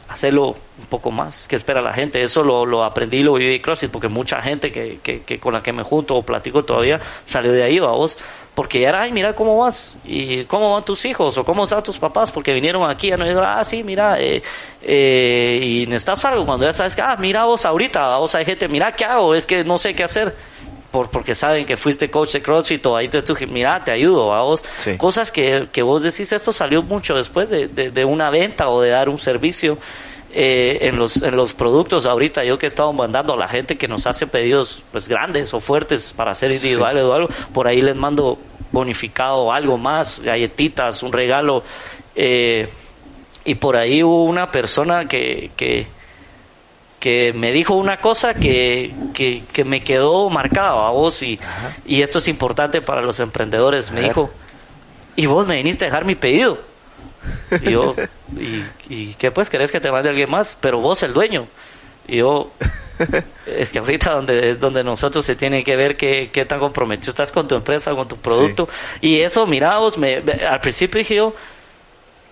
hacerlo 0.08 0.56
un 0.78 0.86
poco 0.88 1.10
más 1.10 1.46
que 1.48 1.56
espera 1.56 1.80
la 1.80 1.92
gente. 1.92 2.22
Eso 2.22 2.42
lo, 2.42 2.66
lo 2.66 2.82
aprendí 2.84 3.18
y 3.18 3.22
lo 3.22 3.34
viví 3.34 3.52
de 3.52 3.60
CrossFit 3.60 3.90
porque 3.90 4.08
mucha 4.08 4.42
gente 4.42 4.72
que, 4.72 4.98
que, 5.02 5.22
que 5.22 5.38
con 5.38 5.52
la 5.54 5.62
que 5.62 5.72
me 5.72 5.82
junto 5.82 6.16
o 6.16 6.22
platico 6.22 6.64
todavía 6.64 7.00
salió 7.24 7.52
de 7.52 7.62
ahí, 7.62 7.78
va 7.78 7.92
vos. 7.92 8.18
Porque 8.54 8.80
ya 8.80 8.90
era, 8.90 9.02
ay, 9.02 9.12
mira 9.12 9.34
cómo 9.34 9.56
vas 9.56 9.96
y 10.04 10.44
cómo 10.44 10.74
van 10.74 10.84
tus 10.84 11.06
hijos 11.06 11.38
o 11.38 11.44
cómo 11.44 11.64
están 11.64 11.82
tus 11.82 11.98
papás 11.98 12.30
porque 12.30 12.52
vinieron 12.52 12.88
aquí. 12.88 13.08
Ya 13.08 13.16
no 13.16 13.24
digo, 13.24 13.40
ah, 13.40 13.64
sí, 13.64 13.82
mira, 13.82 14.20
eh, 14.20 14.42
eh, 14.82 15.58
y 15.62 15.86
necesitas 15.86 16.22
algo 16.26 16.44
cuando 16.44 16.66
ya 16.66 16.72
sabes 16.74 16.94
que, 16.94 17.00
ah, 17.00 17.16
mira 17.18 17.44
vos 17.44 17.64
ahorita, 17.64 18.18
vos 18.18 18.34
hay 18.34 18.44
gente, 18.44 18.68
mira 18.68 18.92
qué 18.92 19.06
hago, 19.06 19.34
es 19.34 19.46
que 19.46 19.64
no 19.64 19.78
sé 19.78 19.94
qué 19.94 20.04
hacer. 20.04 20.34
Por, 20.90 21.08
porque 21.08 21.34
saben 21.34 21.64
que 21.64 21.78
fuiste 21.78 22.10
coach 22.10 22.34
de 22.34 22.42
CrossFit 22.42 22.84
o 22.84 22.94
ahí 22.94 23.08
te 23.08 23.16
estuve, 23.16 23.46
mira, 23.46 23.82
te 23.82 23.92
ayudo, 23.92 24.34
a 24.34 24.42
vos. 24.42 24.62
Sí. 24.76 24.98
Cosas 24.98 25.32
que, 25.32 25.68
que 25.72 25.80
vos 25.80 26.02
decís, 26.02 26.30
esto 26.32 26.52
salió 26.52 26.82
mucho 26.82 27.14
después 27.14 27.48
de, 27.48 27.68
de, 27.68 27.90
de 27.90 28.04
una 28.04 28.28
venta 28.28 28.68
o 28.68 28.82
de 28.82 28.90
dar 28.90 29.08
un 29.08 29.18
servicio. 29.18 29.78
Eh, 30.32 30.78
en, 30.82 30.98
los, 30.98 31.22
en 31.22 31.36
los 31.36 31.52
productos 31.52 32.06
ahorita, 32.06 32.42
yo 32.44 32.58
que 32.58 32.66
he 32.66 32.68
estado 32.68 32.92
mandando 32.92 33.34
a 33.34 33.36
la 33.36 33.48
gente 33.48 33.76
que 33.76 33.86
nos 33.88 34.06
hace 34.06 34.26
pedidos 34.26 34.82
pues 34.90 35.08
grandes 35.08 35.52
o 35.54 35.60
fuertes 35.60 36.12
para 36.12 36.30
hacer 36.30 36.50
individuales 36.50 37.04
o 37.04 37.12
algo, 37.12 37.28
por 37.52 37.66
ahí 37.66 37.80
les 37.80 37.96
mando 37.96 38.38
bonificado 38.70 39.52
algo 39.52 39.76
más, 39.76 40.20
galletitas, 40.20 41.02
un 41.02 41.12
regalo. 41.12 41.62
Eh, 42.14 42.68
y 43.44 43.54
por 43.56 43.76
ahí 43.76 44.02
hubo 44.02 44.24
una 44.24 44.50
persona 44.50 45.06
que, 45.06 45.50
que, 45.56 45.86
que 46.98 47.32
me 47.32 47.52
dijo 47.52 47.74
una 47.74 47.98
cosa 47.98 48.34
que, 48.34 48.94
que, 49.12 49.42
que 49.52 49.64
me 49.64 49.82
quedó 49.82 50.30
marcada 50.30 50.86
a 50.86 50.90
vos 50.90 51.22
y, 51.22 51.38
y 51.84 52.02
esto 52.02 52.18
es 52.18 52.28
importante 52.28 52.80
para 52.80 53.02
los 53.02 53.20
emprendedores. 53.20 53.90
Me 53.90 54.02
dijo, 54.02 54.30
y 55.16 55.26
vos 55.26 55.46
me 55.46 55.56
viniste 55.56 55.84
a 55.84 55.88
dejar 55.88 56.04
mi 56.04 56.14
pedido. 56.14 56.71
Y 57.62 57.70
yo, 57.72 57.94
¿y, 58.36 58.64
y 58.88 59.14
qué 59.14 59.30
pues 59.30 59.50
querés 59.50 59.70
que 59.72 59.80
te 59.80 59.90
mande 59.92 60.08
alguien 60.08 60.30
más? 60.30 60.56
Pero 60.60 60.78
vos 60.80 61.02
el 61.02 61.12
dueño. 61.12 61.46
Y 62.08 62.16
yo, 62.18 62.50
es 63.46 63.72
que 63.72 63.78
ahorita 63.78 64.12
donde 64.12 64.50
es 64.50 64.58
donde 64.60 64.82
nosotros 64.82 65.24
se 65.24 65.36
tiene 65.36 65.62
que 65.64 65.76
ver 65.76 65.96
qué, 65.96 66.30
qué 66.32 66.44
tan 66.44 66.58
comprometido 66.58 67.10
estás 67.10 67.30
con 67.32 67.46
tu 67.48 67.54
empresa, 67.54 67.92
con 67.92 68.08
tu 68.08 68.16
producto. 68.16 68.68
Y 69.00 69.20
eso, 69.20 69.46
mira, 69.46 69.78
vos, 69.78 69.98
me, 69.98 70.16
al 70.16 70.60
principio 70.60 70.98
dije 70.98 71.14
yo, 71.16 71.34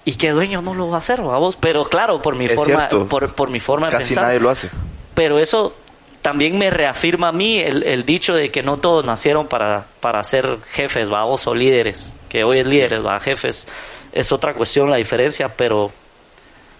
¿y 0.04 0.14
qué 0.16 0.30
dueño 0.30 0.62
no 0.62 0.74
lo 0.74 0.88
va 0.88 0.96
a 0.96 0.98
hacer, 0.98 1.20
vos? 1.20 1.56
Pero 1.56 1.84
claro, 1.88 2.20
por 2.20 2.34
mi 2.36 2.46
Es 2.46 2.54
forma, 2.54 2.88
por, 2.88 3.32
por 3.34 3.50
mi 3.50 3.60
forma 3.60 3.86
de 3.86 3.92
Casi 3.92 4.08
pensar. 4.08 4.24
nadie 4.24 4.40
lo 4.40 4.50
hace. 4.50 4.70
Pero 5.14 5.38
eso 5.38 5.74
también 6.22 6.59
me 6.59 6.70
reafirma 6.70 7.28
a 7.28 7.32
mí 7.32 7.59
el, 7.59 7.82
el 7.82 8.05
dicho 8.05 8.34
de 8.34 8.51
que 8.51 8.62
no 8.62 8.76
todos 8.78 9.05
nacieron 9.05 9.47
para, 9.47 9.86
para 10.01 10.22
ser 10.24 10.59
jefes, 10.72 11.09
vamos, 11.10 11.47
o 11.47 11.55
líderes, 11.55 12.14
que 12.28 12.44
hoy 12.44 12.60
es 12.60 12.66
líderes, 12.66 13.05
va, 13.05 13.18
jefes. 13.20 13.66
Es 14.12 14.32
otra 14.32 14.55
cuestión 14.55 14.90
la 14.90 14.97
diferencia, 14.97 15.48
pero 15.56 15.90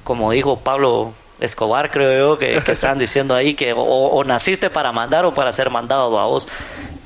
como 0.05 0.31
dijo 0.33 0.59
Pablo 0.59 1.13
Escobar, 1.41 1.91
creo 1.91 2.19
yo, 2.35 2.39
que, 2.39 2.63
que 2.63 2.73
están 2.73 2.99
diciendo 2.99 3.35
ahí 3.35 3.55
que 3.55 3.73
o, 3.73 3.81
o 3.81 4.25
naciste 4.25 4.69
para 4.69 4.93
mandar 4.93 5.25
o 5.25 5.33
para 5.35 5.53
ser 5.53 5.71
mandado 5.71 6.19
a 6.19 6.27
vos. 6.27 6.47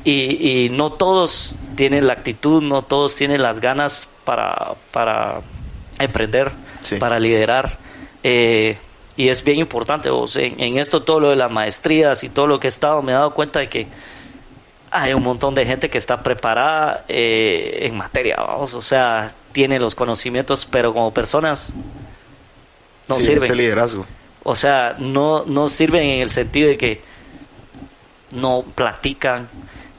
Y, 0.03 0.65
y 0.65 0.69
no 0.71 0.93
todos 0.93 1.55
tienen 1.77 2.07
la 2.07 2.13
actitud, 2.15 2.63
no 2.63 2.83
todos 2.83 3.15
tienen 3.15 3.43
las 3.43 3.61
ganas 3.61 4.09
para, 4.25 4.73
para 4.93 5.41
emprender, 5.99 6.51
Sí. 6.83 6.97
para 6.97 7.19
liderar. 7.19 7.79
Eh, 8.23 8.77
y 9.17 9.29
es 9.29 9.45
bien 9.45 9.59
importante, 9.59 10.11
vos, 10.11 10.37
en, 10.37 10.61
en 10.61 10.79
esto 10.79 11.03
todo 11.03 11.21
lo 11.21 11.31
de 11.31 11.37
las 11.37 11.51
maestrías 11.51 12.25
y 12.25 12.29
todo 12.29 12.47
lo 12.47 12.59
que 12.59 12.67
he 12.67 12.69
estado, 12.69 13.03
me 13.03 13.13
he 13.13 13.15
dado 13.15 13.33
cuenta 13.33 13.61
de 13.61 13.69
que 13.69 13.87
hay 14.91 15.13
un 15.13 15.23
montón 15.23 15.55
de 15.55 15.67
gente 15.67 15.91
que 15.91 15.99
está 15.99 16.23
preparada 16.23 17.05
eh, 17.09 17.79
en 17.83 17.97
materia, 17.97 18.37
vamos, 18.37 18.75
o 18.75 18.81
sea, 18.81 19.33
tiene 19.51 19.79
los 19.79 19.95
conocimientos, 19.95 20.67
pero 20.67 20.93
como 20.93 21.13
personas 21.13 21.75
no 23.09 23.17
sí, 23.17 23.23
sirven. 23.23 23.45
ese 23.45 23.55
liderazgo. 23.57 24.07
O 24.45 24.55
sea, 24.55 24.95
no, 24.99 25.45
no 25.47 25.69
sirven 25.69 26.05
en 26.05 26.21
el 26.21 26.31
sentido 26.31 26.69
de 26.69 26.77
que 26.77 27.01
no 28.31 28.65
platican. 28.75 29.49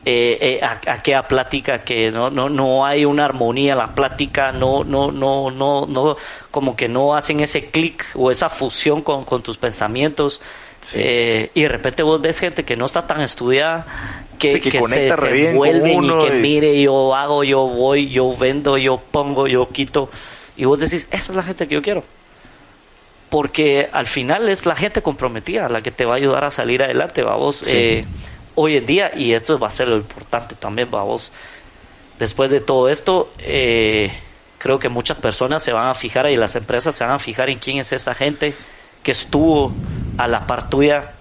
Eh, 0.07 0.59
eh, 0.61 0.65
aquella 0.87 1.27
plática 1.27 1.79
que 1.79 2.11
no, 2.11 2.29
no, 2.29 2.47
no 2.47 2.85
hay 2.85 3.05
una 3.05 3.25
armonía 3.25 3.73
la 3.73 3.95
plática, 3.95 4.51
no, 4.51 4.83
no, 4.83 5.11
no, 5.11 5.49
no, 5.49 5.87
no, 5.87 6.15
como 6.51 6.75
que 6.75 6.87
no 6.87 7.15
hacen 7.15 7.39
ese 7.39 7.71
clic 7.71 8.05
o 8.13 8.29
esa 8.29 8.49
fusión 8.49 9.01
con, 9.01 9.25
con 9.25 9.41
tus 9.41 9.57
pensamientos. 9.57 10.41
Sí. 10.79 10.99
Eh, 11.01 11.49
y 11.55 11.63
de 11.63 11.69
repente 11.69 12.03
vos 12.03 12.21
ves 12.21 12.39
gente 12.39 12.63
que 12.63 12.77
no 12.77 12.85
está 12.85 13.07
tan 13.07 13.21
estudiada, 13.21 13.87
que, 14.37 14.61
Sí, 14.61 14.69
que 14.69 14.79
se, 14.83 15.49
envuelven 15.49 16.03
y 16.03 16.07
que 16.19 16.37
y- 16.37 16.39
mire, 16.39 16.79
yo 16.79 17.15
hago, 17.15 17.43
yo 17.43 17.67
voy, 17.67 18.07
yo 18.09 18.35
vendo, 18.37 18.77
yo 18.77 18.97
pongo, 18.97 19.47
yo 19.47 19.69
quito. 19.69 20.11
Y 20.55 20.65
vos 20.65 20.79
decís, 20.79 21.07
esa 21.09 21.31
es 21.31 21.35
la 21.35 21.41
gente 21.41 21.67
que 21.67 21.73
yo 21.73 21.81
quiero 21.81 22.03
porque 23.29 23.89
al 23.91 24.05
final 24.05 24.47
es 24.49 24.65
la 24.65 24.75
gente 24.75 25.01
comprometida 25.01 25.67
la 25.67 25.81
que 25.81 25.91
te 25.91 26.05
va 26.05 26.13
a 26.13 26.17
ayudar 26.17 26.43
a 26.45 26.51
salir 26.51 26.83
adelante, 26.83 27.21
vamos. 27.23 27.57
Sí. 27.57 28.05
Hoy 28.55 28.77
en 28.77 28.85
día, 28.85 29.11
y 29.15 29.33
esto 29.33 29.59
va 29.59 29.67
a 29.67 29.71
ser 29.71 29.87
lo 29.89 29.97
importante 29.97 30.55
también, 30.55 30.89
vamos. 30.89 31.31
Después 32.19 32.51
de 32.51 32.61
todo 32.61 32.87
esto, 32.89 33.31
eh, 33.39 34.11
creo 34.57 34.79
que 34.79 34.87
muchas 34.89 35.17
personas 35.19 35.61
se 35.61 35.73
van 35.73 35.87
a 35.87 35.93
fijar 35.95 36.29
y 36.29 36.37
las 36.37 36.55
empresas 36.55 36.95
se 36.95 37.03
van 37.03 37.13
a 37.13 37.19
fijar 37.19 37.49
en 37.49 37.59
quién 37.59 37.77
es 37.77 37.91
esa 37.91 38.15
gente 38.15 38.53
que 39.03 39.11
estuvo 39.11 39.73
a 40.17 40.27
la 40.27 40.47
par 40.47 40.69
tuya 40.69 41.11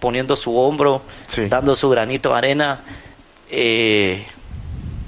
poniendo 0.00 0.36
su 0.36 0.58
hombro, 0.58 1.02
Sí. 1.26 1.46
dando 1.48 1.74
su 1.74 1.88
granito 1.88 2.30
de 2.30 2.36
arena. 2.38 2.80
eh, 3.50 4.26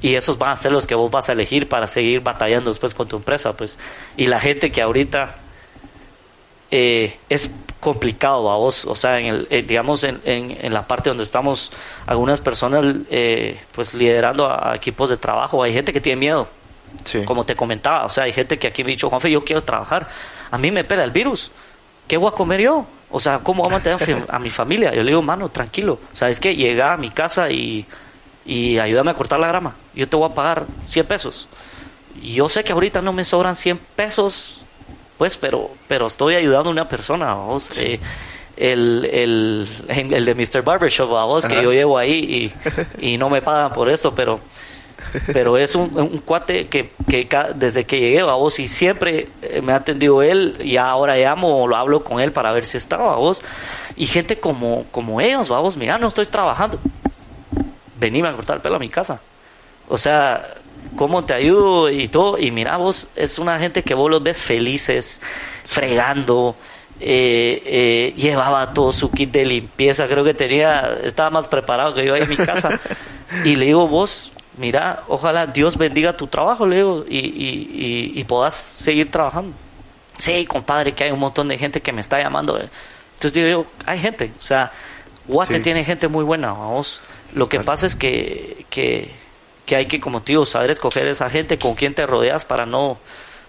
y 0.02 0.14
esos 0.14 0.38
van 0.38 0.50
a 0.50 0.56
ser 0.56 0.70
los 0.70 0.86
que 0.86 0.94
vos 0.94 1.10
vas 1.10 1.28
a 1.28 1.32
elegir 1.32 1.68
para 1.68 1.86
seguir 1.88 2.20
batallando 2.20 2.70
después 2.70 2.94
con 2.94 3.08
tu 3.08 3.16
empresa, 3.16 3.54
pues. 3.56 3.78
Y 4.16 4.28
la 4.28 4.38
gente 4.38 4.70
que 4.70 4.82
ahorita 4.82 5.36
eh, 6.78 7.16
es 7.30 7.50
complicado 7.80 8.50
a 8.50 8.56
vos, 8.56 8.84
o 8.84 8.94
sea, 8.94 9.18
en 9.18 9.26
el, 9.26 9.46
eh, 9.50 9.62
digamos 9.62 10.04
en, 10.04 10.20
en, 10.24 10.56
en 10.60 10.74
la 10.74 10.86
parte 10.86 11.08
donde 11.08 11.22
estamos 11.24 11.70
algunas 12.06 12.40
personas 12.40 12.84
eh, 13.10 13.58
pues 13.72 13.94
liderando 13.94 14.46
a, 14.46 14.72
a 14.72 14.76
equipos 14.76 15.08
de 15.08 15.16
trabajo, 15.16 15.62
hay 15.62 15.72
gente 15.72 15.92
que 15.92 16.00
tiene 16.00 16.18
miedo, 16.20 16.48
Sí. 17.04 17.24
como 17.24 17.44
te 17.44 17.54
comentaba, 17.56 18.04
o 18.04 18.08
sea, 18.08 18.24
hay 18.24 18.32
gente 18.32 18.58
que 18.58 18.66
aquí 18.68 18.82
me 18.84 18.90
ha 18.90 18.94
dicho, 18.94 19.08
Juanfe, 19.10 19.30
yo 19.30 19.44
quiero 19.44 19.62
trabajar, 19.62 20.08
a 20.50 20.58
mí 20.58 20.70
me 20.70 20.82
pela 20.84 21.04
el 21.04 21.10
virus, 21.10 21.50
¿qué 22.08 22.16
voy 22.16 22.28
a 22.28 22.32
comer 22.32 22.60
yo? 22.60 22.86
O 23.10 23.20
sea, 23.20 23.38
¿cómo 23.40 23.62
voy 23.62 23.70
a 23.70 23.74
mantener 23.74 24.24
a 24.28 24.38
mi 24.38 24.50
familia? 24.50 24.92
Yo 24.94 25.02
le 25.02 25.10
digo, 25.10 25.22
mano, 25.22 25.48
tranquilo, 25.48 25.98
o 26.12 26.16
sea, 26.16 26.28
es 26.28 26.40
que 26.40 26.54
llega 26.56 26.92
a 26.92 26.96
mi 26.96 27.10
casa 27.10 27.50
y, 27.50 27.86
y 28.44 28.78
ayúdame 28.78 29.10
a 29.10 29.14
cortar 29.14 29.38
la 29.40 29.48
grama, 29.48 29.74
yo 29.94 30.08
te 30.08 30.16
voy 30.16 30.28
a 30.30 30.34
pagar 30.34 30.64
100 30.86 31.06
pesos. 31.06 31.48
Y 32.20 32.34
yo 32.34 32.48
sé 32.48 32.64
que 32.64 32.72
ahorita 32.72 33.02
no 33.02 33.12
me 33.12 33.24
sobran 33.24 33.54
100 33.54 33.78
pesos, 33.94 34.62
pues, 35.18 35.36
pero, 35.36 35.70
pero 35.88 36.06
estoy 36.06 36.34
ayudando 36.34 36.70
a 36.70 36.72
una 36.72 36.88
persona, 36.88 37.34
vos. 37.34 37.78
Eh, 37.78 38.00
el, 38.56 39.04
el, 39.12 39.68
el 39.88 40.24
de 40.24 40.34
Mr. 40.34 40.62
Barbershop, 40.62 41.14
a 41.14 41.24
vos, 41.24 41.46
que 41.46 41.62
yo 41.62 41.72
llevo 41.72 41.98
ahí 41.98 42.52
y, 43.00 43.06
y 43.14 43.18
no 43.18 43.28
me 43.28 43.42
pagan 43.42 43.72
por 43.72 43.90
esto, 43.90 44.14
pero 44.14 44.40
pero 45.32 45.56
es 45.56 45.74
un, 45.74 45.90
un 45.98 46.18
cuate 46.18 46.66
que, 46.66 46.90
que 47.08 47.28
desde 47.54 47.84
que 47.84 48.00
llegué 48.00 48.20
a 48.20 48.34
vos 48.34 48.58
y 48.58 48.68
siempre 48.68 49.28
eh, 49.42 49.60
me 49.62 49.72
ha 49.72 49.76
atendido 49.76 50.22
él 50.22 50.56
y 50.60 50.76
ahora 50.76 51.16
llamo 51.16 51.62
o 51.62 51.66
lo 51.66 51.76
hablo 51.76 52.02
con 52.02 52.20
él 52.20 52.32
para 52.32 52.52
ver 52.52 52.64
si 52.64 52.76
estaba 52.76 53.12
a 53.12 53.16
vos 53.16 53.42
y 53.96 54.06
gente 54.06 54.38
como 54.38 54.84
como 54.90 55.20
ellos 55.20 55.48
vamos 55.48 55.76
mira 55.76 55.98
no 55.98 56.08
estoy 56.08 56.26
trabajando 56.26 56.78
venime 57.98 58.28
a 58.28 58.32
cortar 58.32 58.56
el 58.56 58.62
pelo 58.62 58.76
a 58.76 58.78
mi 58.78 58.88
casa 58.88 59.20
o 59.88 59.96
sea 59.96 60.54
cómo 60.94 61.24
te 61.24 61.34
ayudo 61.34 61.90
y 61.90 62.08
todo. 62.08 62.38
Y 62.38 62.50
mira 62.50 62.76
vos 62.76 63.08
es 63.16 63.38
una 63.38 63.58
gente 63.58 63.82
que 63.82 63.94
vos 63.94 64.10
los 64.10 64.22
ves 64.22 64.42
felices 64.42 65.20
fregando 65.64 66.54
eh, 67.00 67.62
eh, 67.66 68.14
llevaba 68.16 68.72
todo 68.72 68.92
su 68.92 69.10
kit 69.10 69.30
de 69.30 69.44
limpieza. 69.44 70.06
Creo 70.06 70.24
que 70.24 70.34
tenía 70.34 70.98
estaba 71.02 71.30
más 71.30 71.48
preparado 71.48 71.94
que 71.94 72.04
yo 72.04 72.14
ahí 72.14 72.22
en 72.22 72.28
mi 72.28 72.36
casa. 72.36 72.80
Y 73.44 73.56
le 73.56 73.66
digo 73.66 73.88
vos 73.88 74.32
mira 74.56 75.02
ojalá 75.08 75.46
Dios 75.46 75.76
bendiga 75.76 76.16
tu 76.16 76.28
trabajo 76.28 76.66
le 76.66 76.76
digo 76.76 77.04
y, 77.08 77.18
y, 77.18 78.12
y, 78.14 78.20
y 78.20 78.24
puedas 78.24 78.54
seguir 78.54 79.10
trabajando 79.10 79.52
sí 80.16 80.46
compadre 80.46 80.92
que 80.92 81.04
hay 81.04 81.10
un 81.10 81.18
montón 81.18 81.48
de 81.48 81.58
gente 81.58 81.82
que 81.82 81.92
me 81.92 82.00
está 82.00 82.18
llamando 82.18 82.56
entonces 82.56 83.32
digo 83.34 83.48
yo 83.48 83.66
hay 83.84 83.98
gente 83.98 84.32
o 84.38 84.42
sea 84.42 84.72
Guate 85.26 85.56
Sí. 85.56 85.60
tiene 85.60 85.84
gente 85.84 86.08
muy 86.08 86.24
buena 86.24 86.52
vamos 86.52 87.02
lo 87.34 87.48
que 87.48 87.60
pasa 87.60 87.86
es 87.86 87.96
que, 87.96 88.64
que, 88.70 89.10
que 89.66 89.76
hay 89.76 89.86
que 89.86 90.00
como 90.00 90.20
digo 90.20 90.46
saber 90.46 90.70
escoger 90.70 91.06
esa 91.08 91.28
gente 91.28 91.58
con 91.58 91.74
quien 91.74 91.94
te 91.94 92.06
rodeas 92.06 92.44
para 92.44 92.64
no 92.66 92.98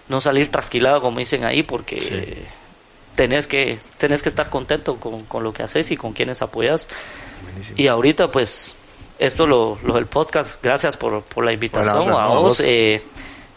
no 0.08 0.20
salir 0.20 0.50
trasquilado 0.50 1.00
como 1.00 1.18
dicen 1.18 1.44
ahí 1.44 1.62
porque 1.62 2.00
Sí. 2.00 2.44
tenés 3.14 3.46
que 3.46 3.78
tenés 3.98 4.22
que 4.22 4.28
estar 4.28 4.50
contento 4.50 4.96
con, 4.96 5.24
con 5.24 5.42
lo 5.44 5.52
que 5.52 5.62
haces 5.62 5.90
y 5.90 5.96
con 5.96 6.12
quienes 6.12 6.42
apoyas 6.42 6.88
Buenísimo. 7.44 7.76
y 7.78 7.86
ahorita, 7.88 8.30
pues, 8.30 8.74
esto 9.18 9.46
lo, 9.46 9.78
lo 9.82 9.94
del 9.94 10.06
podcast, 10.06 10.62
gracias 10.62 10.96
por, 10.96 11.22
por 11.22 11.44
la 11.44 11.52
invitación 11.52 12.08
a 12.10 12.26
vos. 12.28 12.60
eh, 12.60 13.02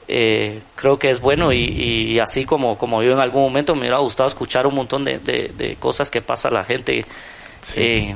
eh, 0.08 0.62
creo 0.76 0.98
que 1.00 1.10
es 1.12 1.22
bueno 1.22 1.54
y, 1.54 1.60
y 1.60 2.20
así 2.20 2.44
como, 2.46 2.78
como 2.78 3.02
yo 3.04 3.12
en 3.14 3.20
algún 3.20 3.44
momento 3.44 3.74
me 3.76 3.82
hubiera 3.82 4.00
gustado 4.00 4.28
escuchar 4.28 4.66
un 4.68 4.76
montón 4.76 5.06
de, 5.06 5.20
de- 5.20 5.52
de 5.56 5.76
cosas 5.78 6.10
que 6.10 6.22
pasa 6.22 6.50
la 6.50 6.64
gente 6.64 7.06
Sí. 7.62 7.82
eh, 7.82 8.16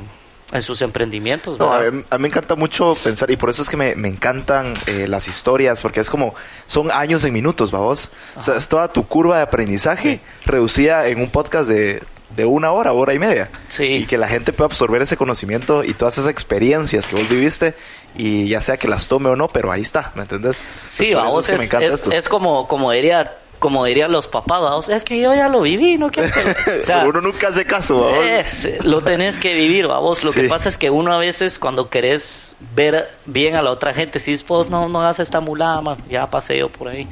en 0.52 0.62
sus 0.62 0.80
emprendimientos. 0.82 1.58
No, 1.58 1.72
a 1.72 1.80
mí, 1.90 2.04
a 2.08 2.18
mí 2.18 2.22
me 2.22 2.28
encanta 2.28 2.54
mucho 2.54 2.96
pensar, 3.02 3.30
y 3.30 3.36
por 3.36 3.50
eso 3.50 3.62
es 3.62 3.68
que 3.68 3.76
me, 3.76 3.94
me 3.96 4.08
encantan 4.08 4.74
eh, 4.86 5.06
las 5.08 5.26
historias, 5.28 5.80
porque 5.80 6.00
es 6.00 6.08
como, 6.10 6.34
son 6.66 6.90
años 6.92 7.24
en 7.24 7.32
minutos, 7.32 7.70
vamos. 7.70 8.10
O 8.36 8.42
sea, 8.42 8.56
es 8.56 8.68
toda 8.68 8.92
tu 8.92 9.06
curva 9.06 9.36
de 9.38 9.42
aprendizaje 9.42 10.20
reducida 10.44 11.08
en 11.08 11.20
un 11.20 11.30
podcast 11.30 11.68
de, 11.68 12.02
de 12.36 12.44
una 12.44 12.70
hora, 12.72 12.92
hora 12.92 13.12
y 13.14 13.18
media. 13.18 13.50
Sí. 13.68 13.84
Y 13.84 14.06
que 14.06 14.18
la 14.18 14.28
gente 14.28 14.52
pueda 14.52 14.66
absorber 14.66 15.02
ese 15.02 15.16
conocimiento 15.16 15.82
y 15.82 15.94
todas 15.94 16.18
esas 16.18 16.30
experiencias 16.30 17.08
que 17.08 17.16
vos 17.16 17.28
viviste, 17.28 17.74
y 18.16 18.48
ya 18.48 18.60
sea 18.60 18.76
que 18.78 18.88
las 18.88 19.08
tome 19.08 19.28
o 19.28 19.36
no, 19.36 19.48
pero 19.48 19.72
ahí 19.72 19.82
está, 19.82 20.12
¿me 20.14 20.22
entendés? 20.22 20.62
Sí, 20.84 21.08
eso 21.10 21.18
vamos, 21.18 21.48
es, 21.48 21.60
es- 21.60 21.74
esto. 21.74 22.12
es 22.12 22.28
como, 22.28 22.66
como 22.68 22.90
diría 22.92 23.34
como 23.58 23.84
dirían 23.84 24.12
los 24.12 24.26
papás, 24.26 24.60
vamos, 24.62 24.88
es 24.88 25.02
que 25.04 25.20
yo 25.20 25.34
ya 25.34 25.48
lo 25.48 25.60
viví, 25.62 25.96
no. 25.98 26.06
O 26.06 26.82
sea, 26.82 27.04
uno 27.06 27.20
nunca 27.20 27.48
hace 27.48 27.64
caso. 27.64 28.08
Es, 28.22 28.68
lo 28.84 29.00
tenés 29.02 29.38
que 29.38 29.54
vivir, 29.54 29.86
vamos. 29.86 30.22
Lo 30.24 30.32
Sí. 30.32 30.42
que 30.42 30.48
pasa 30.48 30.68
es 30.68 30.78
que 30.78 30.90
uno 30.90 31.12
a 31.12 31.18
veces 31.18 31.58
cuando 31.58 31.88
querés 31.90 32.56
ver 32.74 33.08
bien 33.24 33.56
a 33.56 33.62
la 33.62 33.70
otra 33.70 33.94
gente, 33.94 34.18
si 34.18 34.36
vos 34.46 34.68
no, 34.70 34.88
no 34.88 35.00
hagas 35.00 35.20
esta 35.20 35.40
mulada, 35.40 35.80
man, 35.80 35.96
ya 36.08 36.28
pasé 36.28 36.58
yo 36.58 36.68
por 36.68 36.88
ahí. 36.88 37.08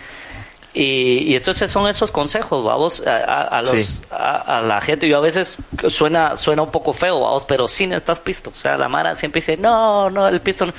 Y, 0.77 1.19
y 1.31 1.37
entonces 1.37 1.71
son 1.71 1.89
esos 1.89 2.11
consejos, 2.11 2.65
vamos, 2.65 3.07
a, 3.07 3.15
a- 3.17 3.43
a 3.59 3.63
los, 3.63 3.81
Sí. 3.81 4.03
a, 4.11 4.59
a 4.59 4.61
la 4.61 4.81
gente. 4.81 5.09
Yo 5.09 5.19
a 5.19 5.21
veces 5.21 5.59
suena, 5.89 6.37
suena 6.37 6.63
un 6.63 6.71
poco 6.73 6.93
feo, 6.93 7.21
vamos, 7.21 7.45
pero 7.45 7.69
sí 7.69 7.87
necesitas 7.87 8.19
pisto. 8.21 8.51
O 8.51 8.55
sea, 8.55 8.77
la 8.77 8.89
Mara 8.89 9.15
siempre 9.15 9.41
dice, 9.41 9.57
no, 9.57 10.11
no, 10.11 10.27
el 10.27 10.41
pisto 10.41 10.67
no". 10.67 10.73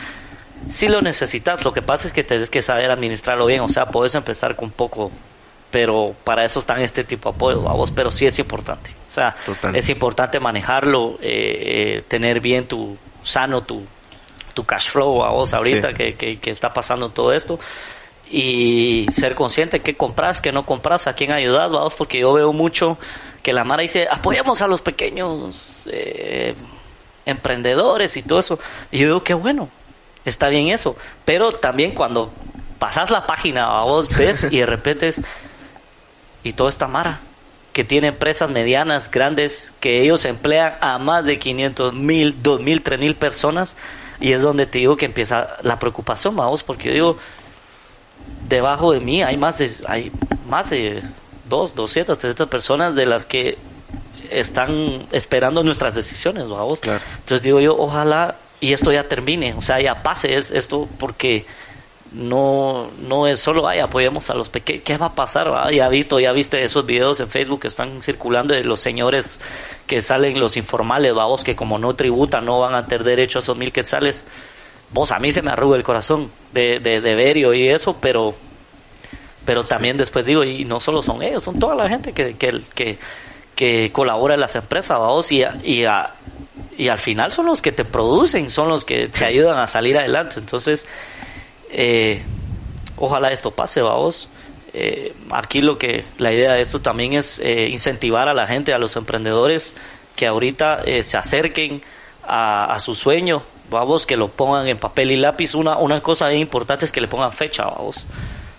Sí 0.67 0.87
lo 0.89 1.01
necesitas, 1.01 1.63
lo 1.63 1.71
que 1.73 1.81
pasa 1.81 2.07
es 2.07 2.13
que 2.13 2.23
tienes 2.23 2.49
que 2.49 2.61
saber 2.61 2.89
administrarlo 2.91 3.45
bien. 3.45 3.61
O 3.61 3.69
sea, 3.69 3.85
puedes 3.85 4.15
empezar 4.15 4.55
con 4.57 4.69
poco, 4.71 5.11
pero 5.75 6.15
para 6.23 6.45
eso 6.45 6.61
están 6.61 6.79
este 6.81 7.03
tipo 7.03 7.29
de 7.29 7.35
apoyo, 7.35 7.61
vamos, 7.61 7.91
pero 7.91 8.09
sí 8.09 8.25
es 8.25 8.39
importante. 8.39 8.91
O 8.91 9.11
sea, 9.11 9.35
Total. 9.45 9.75
es 9.75 9.89
importante 9.89 10.39
manejarlo, 10.39 11.17
eh, 11.21 11.97
eh, 11.97 12.03
tener 12.07 12.39
bien 12.39 12.65
tu, 12.65 12.95
sano 13.23 13.59
tu, 13.59 13.83
tu 14.53 14.63
cash 14.63 14.87
flow, 14.87 15.15
vos 15.15 15.53
ahorita 15.53 15.89
Sí. 15.89 15.93
que, 15.95 16.13
que, 16.15 16.39
que 16.39 16.49
está 16.49 16.71
pasando 16.73 17.09
todo 17.09 17.33
esto 17.33 17.59
y 18.31 19.05
ser 19.11 19.35
consciente 19.35 19.81
qué 19.81 19.97
compras, 19.97 20.39
qué 20.39 20.53
no 20.53 20.65
compras, 20.65 21.07
a 21.07 21.13
quién 21.13 21.33
ayudas, 21.33 21.73
vamos, 21.73 21.93
porque 21.93 22.19
yo 22.19 22.31
veo 22.31 22.53
mucho 22.53 22.97
que 23.43 23.51
la 23.51 23.65
Mara 23.65 23.81
dice, 23.81 24.07
apoyamos 24.09 24.61
a 24.61 24.67
los 24.67 24.81
pequeños 24.81 25.85
eh, 25.91 26.55
emprendedores 27.25 28.15
y 28.15 28.21
todo 28.21 28.39
eso. 28.39 28.59
Y 28.93 28.99
yo 28.99 29.07
digo, 29.07 29.23
qué 29.23 29.33
bueno, 29.33 29.67
está 30.23 30.47
bien 30.47 30.69
eso. 30.69 30.95
Pero 31.25 31.51
también 31.51 31.91
cuando 31.91 32.31
pasas 32.79 33.09
la 33.09 33.27
página, 33.27 33.65
a 33.65 33.83
vos 33.83 34.07
ves 34.07 34.47
y 34.49 34.59
de 34.59 34.65
repente 34.65 35.09
es, 35.09 35.21
y 36.45 36.53
toda 36.53 36.69
esta 36.69 36.87
Mara 36.87 37.19
que 37.73 37.83
tiene 37.83 38.07
empresas 38.07 38.49
medianas, 38.51 39.11
grandes, 39.11 39.73
que 39.81 40.01
ellos 40.01 40.23
emplean 40.23 40.75
a 40.79 40.97
más 40.97 41.25
de 41.25 41.37
500 41.39 41.93
mil, 41.93 42.41
2 42.41 42.61
mil, 42.61 42.81
3 42.81 42.97
mil 42.97 43.15
personas, 43.15 43.75
y 44.21 44.31
es 44.31 44.41
donde 44.41 44.65
te 44.65 44.79
digo 44.79 44.95
que 44.95 45.03
empieza 45.03 45.57
la 45.61 45.77
preocupación, 45.77 46.37
vamos, 46.37 46.63
porque 46.63 46.85
yo 46.85 46.93
digo, 46.93 47.17
debajo 48.47 48.93
de 48.93 49.01
mí 49.01 49.23
hay 49.23 49.35
más 49.35 49.57
de, 49.57 49.69
hay 49.89 50.09
más 50.47 50.69
de 50.69 51.03
2, 51.49 51.75
200, 51.75 52.17
300 52.17 52.47
personas 52.47 52.95
de 52.95 53.07
las 53.07 53.25
que 53.25 53.57
están 54.31 55.05
esperando 55.11 55.61
nuestras 55.61 55.95
decisiones, 55.95 56.47
vamos. 56.47 56.79
Claro. 56.79 57.01
Entonces 57.19 57.43
digo 57.43 57.59
yo, 57.59 57.75
ojalá 57.77 58.37
y 58.61 58.71
esto 58.71 58.93
ya 58.93 59.09
termine, 59.09 59.53
o 59.53 59.61
sea, 59.61 59.81
ya 59.81 60.01
pase 60.01 60.37
es, 60.37 60.51
esto 60.51 60.87
porque 60.97 61.45
no, 62.15 62.89
no 63.07 63.27
es 63.27 63.39
solo, 63.39 63.67
ay, 63.67 63.79
apoyemos 63.79 64.29
a 64.29 64.33
los 64.35 64.49
pequeños, 64.49 64.83
¿qué 64.85 64.97
va 64.97 65.07
a 65.07 65.15
pasar? 65.15 65.51
va? 65.51 65.71
Ya 65.71 65.89
visto, 65.89 66.19
ya 66.19 66.31
viste 66.31 66.63
esos 66.63 66.85
videos 66.85 67.19
en 67.19 67.27
Facebook 67.29 67.61
que 67.61 67.67
están 67.67 68.01
circulando 68.01 68.53
de 68.53 68.63
los 68.63 68.79
señores 68.79 69.41
que 69.85 70.01
salen, 70.01 70.39
los 70.39 70.55
informales, 70.57 71.13
vamos, 71.13 71.43
que 71.43 71.55
como 71.55 71.77
no 71.77 71.95
tributan, 71.95 72.45
no 72.45 72.59
van 72.61 72.73
a 72.75 72.87
tener 72.87 73.03
derecho 73.03 73.39
a 73.39 73.41
esos 73.41 73.57
mil 73.57 73.71
quetzales. 73.71 74.25
Vos, 74.91 75.11
a 75.11 75.19
mí 75.19 75.31
se 75.31 75.41
me 75.41 75.51
arruga 75.51 75.77
el 75.77 75.83
corazón 75.83 76.31
de, 76.53 76.79
de, 76.79 77.01
de 77.01 77.15
ver 77.15 77.37
y 77.37 77.45
oír 77.45 77.71
eso, 77.71 77.97
pero 77.99 78.33
pero 79.45 79.63
también 79.63 79.95
después 79.97 80.25
digo, 80.25 80.43
y 80.43 80.65
no 80.65 80.79
solo 80.79 81.03
son 81.03 81.21
ellos, 81.21 81.43
son 81.43 81.59
toda 81.59 81.75
la 81.75 81.87
gente 81.87 82.13
que, 82.13 82.35
que, 82.35 82.61
que, 82.73 82.97
que 83.55 83.91
colabora 83.91 84.33
en 84.33 84.39
las 84.39 84.55
empresas, 84.55 84.97
vamos, 84.97 85.31
y, 85.31 85.43
a- 85.43 85.55
y, 85.63 85.83
a- 85.83 86.13
y 86.77 86.87
al 86.87 86.97
final 86.97 87.31
son 87.31 87.45
los 87.45 87.61
que 87.61 87.71
te 87.71 87.85
producen, 87.85 88.49
son 88.49 88.69
los 88.69 88.85
que 88.85 89.07
te 89.07 89.23
ayudan 89.23 89.59
a 89.59 89.67
salir 89.67 89.97
adelante. 89.99 90.39
Entonces, 90.39 90.87
eh, 91.75 92.23
ojalá 92.97 93.31
esto 93.31 93.51
pase, 93.51 93.81
vamos. 93.81 94.29
Eh, 94.73 95.13
aquí 95.31 95.61
lo 95.61 95.77
que 95.77 96.03
la 96.17 96.33
idea 96.33 96.53
de 96.53 96.61
esto 96.61 96.81
también 96.81 97.13
es 97.13 97.39
eh, 97.39 97.69
incentivar 97.69 98.27
a 98.27 98.33
la 98.33 98.47
gente, 98.47 98.73
a 98.73 98.77
los 98.77 98.95
emprendedores 98.95 99.75
que 100.15 100.27
ahorita 100.27 100.81
eh, 100.85 101.03
se 101.03 101.17
acerquen 101.17 101.81
a, 102.27 102.73
a 102.73 102.79
su 102.79 102.95
sueño, 102.95 103.41
vamos, 103.69 104.05
que 104.05 104.17
lo 104.17 104.29
pongan 104.29 104.67
en 104.67 104.77
papel 104.77 105.11
y 105.11 105.17
lápiz. 105.17 105.55
Una, 105.55 105.77
una 105.77 106.01
cosa 106.01 106.33
importante 106.33 106.85
es 106.85 106.91
que 106.91 107.01
le 107.01 107.07
pongan 107.07 107.31
fecha, 107.31 107.65
vamos, 107.65 108.07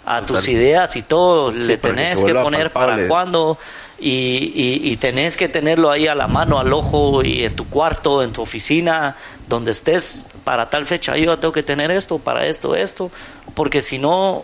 a 0.04 0.22
tus 0.22 0.46
ideas 0.48 0.96
y 0.96 1.02
todo, 1.02 1.50
le 1.50 1.66
que 1.66 1.78
tenés 1.78 2.24
que 2.24 2.34
poner 2.34 2.70
palpable. 2.72 2.96
para 2.96 3.08
cuándo 3.08 3.58
y, 3.98 4.52
y, 4.54 4.80
y 4.92 4.96
tenés 4.98 5.36
que 5.36 5.48
tenerlo 5.48 5.90
ahí 5.90 6.06
a 6.06 6.14
la 6.14 6.26
mano, 6.26 6.58
al 6.58 6.72
ojo 6.72 7.22
y 7.24 7.44
en 7.44 7.56
tu 7.56 7.66
cuarto, 7.68 8.22
en 8.22 8.32
tu 8.32 8.42
oficina, 8.42 9.16
donde 9.48 9.70
estés 9.72 10.26
para 10.44 10.68
tal 10.68 10.86
fecha. 10.86 11.16
Yo 11.16 11.38
tengo 11.38 11.52
que 11.52 11.62
tener 11.62 11.90
esto, 11.90 12.18
para 12.18 12.46
esto, 12.46 12.74
esto, 12.76 13.10
porque 13.54 13.80
si 13.80 13.98
no, 13.98 14.42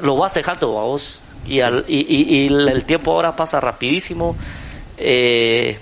lo 0.00 0.16
vas 0.16 0.34
dejando 0.34 0.78
a 0.78 0.84
vos. 0.84 1.20
Y, 1.46 1.60
al, 1.60 1.84
y, 1.88 2.00
y- 2.08 2.44
y 2.44 2.46
el 2.46 2.84
tiempo 2.84 3.12
ahora 3.12 3.34
pasa 3.34 3.60
rapidísimo. 3.60 4.36
eh, 4.98 5.78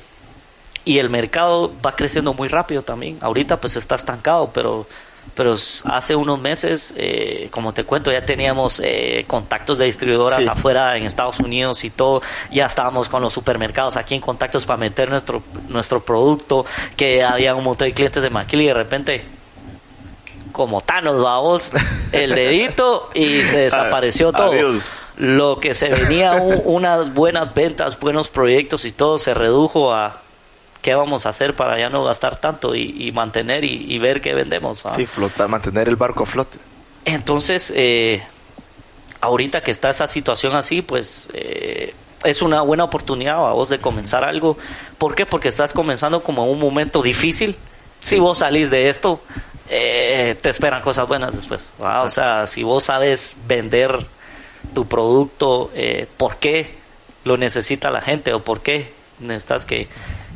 y 0.84 0.98
el 0.98 1.10
mercado 1.10 1.72
va 1.84 1.92
creciendo 1.94 2.32
muy 2.32 2.48
rápido 2.48 2.82
también. 2.82 3.18
Ahorita 3.20 3.59
pues 3.60 3.76
está 3.76 3.94
estancado, 3.97 4.51
pero 4.52 4.86
pero 5.34 5.55
hace 5.84 6.16
unos 6.16 6.38
meses, 6.40 6.92
eh, 6.97 7.48
como 7.51 7.72
te 7.72 7.84
cuento, 7.84 8.10
ya 8.12 8.24
teníamos 8.26 8.80
eh, 8.84 9.24
contactos 9.26 9.78
de 9.78 9.86
distribuidoras 9.86 10.42
Sí. 10.44 10.48
afuera 10.51 10.97
en 10.97 11.05
Estados 11.05 11.38
Unidos 11.40 11.84
y 11.84 11.90
todo. 11.90 12.20
Ya 12.51 12.66
estábamos 12.66 13.09
con 13.09 13.22
los 13.22 13.32
supermercados 13.32 13.97
aquí 13.97 14.14
en 14.14 14.20
contactos 14.20 14.66
para 14.66 14.76
meter 14.76 15.09
nuestro 15.09 15.42
nuestro 15.68 16.01
producto, 16.05 16.66
que 16.97 17.22
había 17.24 17.55
un 17.55 17.64
montón 17.64 17.88
de 17.88 17.94
clientes 17.94 18.22
de 18.22 18.28
Maquila 18.30 18.62
y 18.62 18.66
de 18.66 18.74
repente 18.74 19.24
como 20.52 20.80
Thanos, 20.80 21.22
vamos, 21.22 21.72
el 22.12 22.34
dedito 22.34 23.09
y 23.14 23.44
se 23.44 23.59
desapareció 23.62 24.32
todo. 24.32 24.51
Adiós. 24.52 24.94
Lo 25.16 25.60
que 25.60 25.74
se 25.74 25.88
venía 25.88 26.32
un- 26.32 26.60
unas 26.64 27.14
buenas 27.14 27.55
ventas, 27.55 27.98
buenos 28.01 28.28
proyectos 28.28 28.84
y 28.84 28.92
todo 28.92 29.18
se 29.18 29.32
redujo 29.32 29.94
a 29.94 30.20
qué 30.82 30.94
vamos 30.94 31.27
a 31.27 31.31
hacer 31.31 31.55
para 31.55 31.78
ya 31.78 31.90
no 31.90 32.05
gastar 32.05 32.40
tanto 32.40 32.74
y, 32.74 33.07
y 33.07 33.12
mantener 33.12 33.65
y, 33.65 33.86
y 33.89 33.98
ver 33.98 34.20
qué 34.20 34.35
vendemos. 34.35 34.85
¿va? 34.85 34.90
Sí, 34.90 35.07
flotar, 35.07 35.48
mantener 35.48 35.89
el 35.89 35.97
barco 35.97 36.23
a 36.24 36.27
flote. 36.27 36.59
Entonces, 37.05 37.73
eh, 37.74 38.23
ahorita 39.20 39.62
que 39.62 39.70
está 39.70 39.90
esa 39.90 40.07
situación 40.07 40.55
así, 40.55 40.82
pues 40.82 41.31
eh, 41.32 41.94
es 42.24 42.43
una 42.43 42.62
buena 42.62 42.85
oportunidad 42.85 43.36
a 43.36 43.52
vos 43.52 43.69
de 43.69 43.78
comenzar 43.78 44.24
algo. 44.24 44.59
¿Por 44.98 45.15
qué? 45.15 45.27
Porque 45.27 45.48
estás 45.48 45.73
comenzando 45.73 46.23
como 46.23 46.47
un 46.47 46.59
momento 46.59 47.02
difícil. 47.02 47.57
Si 48.01 48.19
vos 48.19 48.39
salís 48.39 48.70
de 48.70 48.89
esto, 48.89 49.20
eh, 49.69 50.36
te 50.40 50.48
esperan 50.48 50.82
cosas 50.82 51.07
buenas 51.07 51.35
después. 51.35 51.74
O 51.78 52.09
sea, 52.09 52.47
si 52.47 52.62
vos 52.62 52.85
sabes 52.85 53.36
vender 53.47 54.07
tu 54.74 54.86
producto, 54.86 55.70
eh, 55.74 56.07
¿por 56.16 56.36
qué 56.36 56.78
lo 57.24 57.36
necesita 57.36 57.90
la 57.90 58.01
gente 58.01 58.32
o 58.32 58.43
por 58.43 58.62
qué 58.62 58.93
necesitas 59.19 59.66
que, 59.66 59.89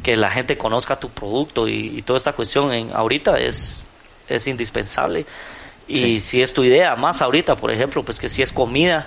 que 0.05 0.14
la 0.16 0.31
gente 0.31 0.56
conozca 0.56 1.01
tu 1.01 1.09
producto 1.10 1.66
y, 1.66 1.98
y 1.98 2.02
toda 2.02 2.18
esta 2.18 2.32
cuestión 2.35 2.72
en, 2.72 2.93
ahorita 2.94 3.39
es, 3.40 3.85
es 4.28 4.47
indispensable. 4.47 5.26
Y 5.89 5.97
Sí. 5.97 6.20
si 6.20 6.43
es 6.43 6.55
tu 6.55 6.62
idea, 6.62 6.94
más 6.94 7.20
ahorita, 7.22 7.56
por 7.56 7.72
ejemplo, 7.72 8.05
pues 8.05 8.20
que 8.20 8.28
si 8.28 8.40
es 8.43 8.52
comida 8.52 9.06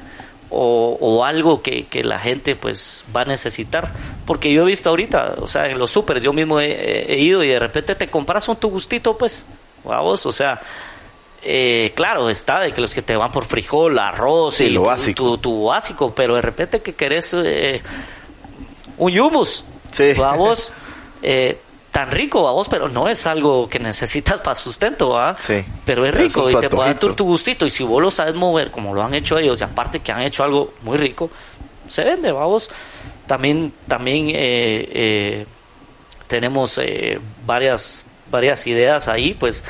o, 0.49 0.97
o 0.99 1.23
algo 1.25 1.61
que, 1.61 1.85
que 1.85 2.03
la 2.03 2.19
gente 2.19 2.55
pues 2.55 3.03
va 3.15 3.21
a 3.21 3.25
necesitar. 3.25 3.89
Porque 4.25 4.51
yo 4.51 4.63
he 4.63 4.65
visto 4.65 4.89
ahorita, 4.89 5.35
o 5.39 5.47
sea, 5.47 5.67
en 5.67 5.79
los 5.79 5.91
supers, 5.91 6.21
yo 6.21 6.33
mismo 6.33 6.59
he, 6.59 7.13
he 7.13 7.19
ido 7.19 7.43
y 7.43 7.47
de 7.47 7.59
repente 7.59 7.95
te 7.95 8.09
compras 8.09 8.47
un 8.49 8.57
tu 8.57 8.69
gustito, 8.69 9.17
pues, 9.17 9.45
vamos, 9.83 10.25
o 10.25 10.31
sea, 10.31 10.59
eh, 11.43 11.93
claro, 11.95 12.29
está 12.29 12.59
de 12.59 12.71
que 12.73 12.81
los 12.81 12.93
que 12.93 13.01
te 13.01 13.15
van 13.15 13.31
por 13.31 13.45
frijol, 13.45 13.97
arroz 13.99 14.55
Sí, 14.55 14.65
y 14.65 14.69
lo 14.69 14.81
tu, 14.81 14.87
básico. 14.87 15.23
Tu, 15.23 15.37
tu 15.37 15.63
básico, 15.65 16.13
pero 16.13 16.35
de 16.35 16.41
repente 16.41 16.81
que 16.81 16.93
querés 16.93 17.33
eh, 17.37 17.81
un 18.97 19.17
hummus, 19.19 19.63
Sí. 19.91 20.13
vamos, 20.17 20.73
eh, 21.21 21.59
tan 21.91 22.11
rico, 22.11 22.43
vamos, 22.43 22.69
pero 22.69 22.89
no 22.89 23.07
es 23.07 23.25
algo 23.25 23.67
que 23.67 23.79
necesitas 23.79 24.39
para 24.41 24.53
sustento, 24.53 25.09
¿va? 25.09 25.35
Sí. 25.37 25.63
Pero 25.83 26.05
es 26.05 26.13
rico 26.13 26.47
y 26.49 26.55
te 26.55 26.69
puedes 26.69 26.99
dar 26.99 27.15
tu 27.15 27.25
gustito 27.25 27.65
y 27.65 27.71
si 27.71 27.83
vos 27.83 28.01
lo 28.01 28.11
sabes 28.11 28.35
mover 28.35 28.69
como 28.69 28.93
lo 28.93 29.03
han 29.03 29.15
hecho 29.15 29.37
ellos 29.37 29.59
y 29.61 29.63
aparte 29.63 29.99
que 30.01 30.11
han 30.11 30.21
hecho 30.21 30.43
algo 30.43 30.73
muy 30.83 30.97
rico, 30.97 31.31
se 31.87 32.03
vende, 32.03 32.31
vamos. 32.31 32.69
También, 33.25 33.73
también 33.87 34.29
eh, 34.29 34.35
eh, 34.35 35.45
tenemos 36.27 36.77
eh, 36.77 37.19
varias, 37.45 38.03
varias 38.29 38.67
ideas 38.67 39.07
ahí, 39.07 39.33
pues 39.33 39.63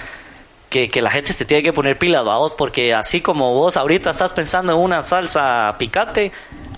que, 0.70 0.90
que 0.90 1.02
la 1.02 1.10
gente 1.10 1.32
se 1.34 1.46
tiene 1.46 1.64
que 1.64 1.72
poner 1.74 1.98
pilas, 1.98 2.26
vamos, 2.26 2.54
porque 2.54 2.94
así 2.94 3.22
como 3.22 3.54
vos 3.54 3.78
ahorita 3.78 4.12
estás 4.12 4.34
pensando 4.34 4.74
en 4.74 4.80
una 4.80 5.02
salsa 5.02 5.74
picante, 5.80 6.32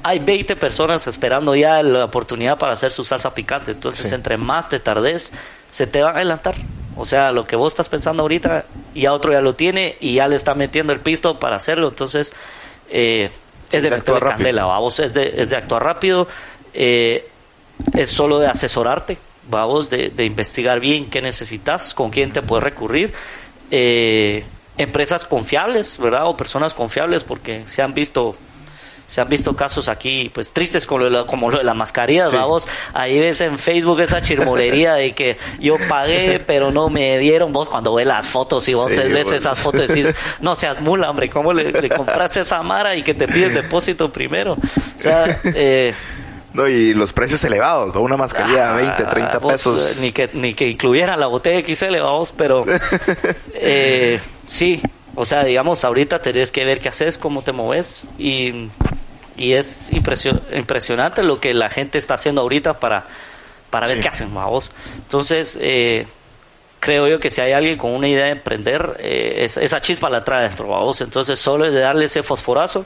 hay 0.04 0.20
20 0.20 0.56
personas 0.56 1.08
esperando 1.08 1.56
ya 1.56 1.82
la 1.84 2.06
oportunidad 2.06 2.58
para 2.58 2.74
hacer 2.74 2.92
su 2.92 3.04
salsa 3.04 3.34
picante. 3.34 3.72
Entonces, 3.72 4.08
Sí. 4.10 4.16
entre 4.16 4.38
más 4.38 4.70
te 4.70 4.80
tardes, 4.80 5.32
se 5.72 5.88
te 5.88 6.02
van 6.02 6.14
a 6.14 6.18
adelantar. 6.18 6.56
O 6.96 7.06
sea, 7.06 7.32
lo 7.32 7.46
que 7.48 7.56
vos 7.56 7.74
estás 7.74 7.90
pensando 7.90 8.22
ahorita, 8.24 8.66
ya 8.94 9.14
otro 9.14 9.32
ya 9.32 9.42
lo 9.42 9.56
tiene 9.56 9.96
y 10.00 10.16
ya 10.16 10.28
le 10.28 10.36
está 10.36 10.54
metiendo 10.54 10.94
el 10.94 11.00
pisto 11.00 11.40
para 11.40 11.56
hacerlo. 11.56 11.88
Entonces, 11.90 12.34
eh, 12.90 13.32
Sí, 13.70 13.78
es 13.78 13.84
de 13.84 13.90
de 13.90 13.96
actuar 13.98 14.24
candela, 14.24 14.66
vamos, 14.66 15.00
es 15.00 15.14
de, 15.14 15.34
es 15.42 15.50
de 15.50 15.58
actuar 15.58 15.84
rápido. 15.84 16.28
eh, 16.74 17.28
es 17.96 18.10
solo 18.10 18.40
de 18.40 18.48
asesorarte, 18.48 19.18
vamos, 19.50 19.90
de, 19.90 20.10
de 20.10 20.26
investigar 20.26 20.80
bien 20.80 21.10
qué 21.10 21.22
necesitas, 21.22 21.94
con 21.94 22.10
quién 22.12 22.32
te 22.34 22.42
puedes 22.42 22.64
recurrir. 22.64 23.14
Eh, 23.72 24.44
empresas 24.78 25.26
confiables, 25.26 25.98
¿verdad? 25.98 26.28
O 26.28 26.38
personas 26.38 26.74
confiables, 26.74 27.24
porque 27.24 27.64
se 27.66 27.82
han 27.82 27.94
visto 27.94 28.36
se 29.06 29.22
han 29.22 29.28
visto 29.28 29.56
casos 29.56 29.90
aquí, 29.90 30.30
pues 30.32 30.54
tristes 30.54 30.86
como 30.86 31.00
lo, 31.00 31.06
de 31.06 31.10
la- 31.12 31.26
como 31.26 31.50
lo 31.50 31.58
de 31.58 31.64
las 31.64 31.76
mascarillas, 31.76 32.30
Sí. 32.30 32.36
vamos. 32.36 32.70
Ahí 32.94 33.18
ves 33.20 33.42
en 33.42 33.58
Facebook 33.58 34.00
esa 34.02 34.22
chirmolería 34.22 34.94
de 34.94 35.16
que 35.16 35.36
yo 35.60 35.78
pagué, 35.90 36.40
pero 36.46 36.70
no 36.70 36.92
me 36.92 37.18
dieron. 37.18 37.52
Vos 37.52 37.68
cuando 37.70 37.92
ves 37.96 38.06
las 38.06 38.28
fotos 38.28 38.68
y 38.70 38.76
vos 38.76 38.92
Sí, 38.92 39.00
ves 39.02 39.24
bueno. 39.24 39.38
esas 39.38 39.58
fotos 39.58 39.88
decís, 39.88 40.14
no 40.42 40.56
seas 40.56 40.80
mula, 40.80 41.10
hombre, 41.10 41.28
¿cómo 41.28 41.54
le, 41.54 41.72
le 41.72 41.90
compraste 41.90 42.42
esa 42.42 42.62
mara 42.62 42.96
y 42.96 43.02
que 43.02 43.16
te 43.16 43.28
pide 43.28 43.48
el 43.48 43.56
depósito 43.56 44.12
primero? 44.12 44.54
O 44.54 44.60
sea, 44.96 45.40
eh, 45.56 45.92
No, 46.54 46.68
y 46.68 46.94
los 46.96 47.14
precios 47.14 47.44
elevados, 47.44 47.94
¿no? 47.94 48.02
una 48.02 48.18
mascarilla 48.18 48.72
Ah, 48.72 48.76
20, 48.78 49.04
30 49.06 49.38
vos, 49.38 49.52
pesos. 49.52 50.00
Ni 50.02 50.12
que, 50.12 50.30
ni 50.34 50.54
que 50.56 50.68
incluyera 50.68 51.16
la 51.16 51.28
botella 51.28 51.62
XL, 51.64 52.00
vamos, 52.00 52.32
pero 52.36 52.66
eh, 53.54 54.20
sí, 54.48 54.82
o 55.16 55.26
sea, 55.26 55.44
digamos, 55.44 55.84
ahorita 55.84 56.22
tenés 56.22 56.52
que 56.52 56.66
ver 56.66 56.80
qué 56.80 56.90
haces, 56.90 57.18
cómo 57.18 57.42
te 57.44 57.52
moves 57.52 58.08
y, 58.18 58.70
y 59.38 59.54
es 59.54 59.92
impresio- 59.92 60.42
impresionante 60.56 61.24
lo 61.24 61.40
que 61.40 61.54
la 61.54 61.70
gente 61.70 61.98
está 61.98 62.16
haciendo 62.16 62.42
ahorita 62.42 62.80
para, 62.80 63.06
para 63.70 63.88
ver 63.88 63.98
Sí. 63.98 64.02
qué 64.02 64.08
hacen, 64.08 64.34
vamos. 64.34 64.72
Entonces, 64.98 65.58
eh, 65.62 66.08
creo 66.80 67.08
yo 67.08 67.20
que 67.20 67.30
si 67.30 67.42
hay 67.42 67.52
alguien 67.52 67.78
con 67.78 67.92
una 67.92 68.08
idea 68.08 68.26
de 68.26 68.32
emprender, 68.32 68.98
eh, 69.00 69.44
es- 69.44 69.58
esa 69.58 69.82
chispa 69.82 70.10
la 70.10 70.24
trae 70.24 70.44
dentro, 70.48 70.68
vamos. 70.68 71.00
Entonces, 71.02 71.38
solo 71.40 71.66
es 71.66 71.74
de 71.74 71.80
darle 71.82 72.06
ese 72.06 72.24
fosforazo 72.24 72.86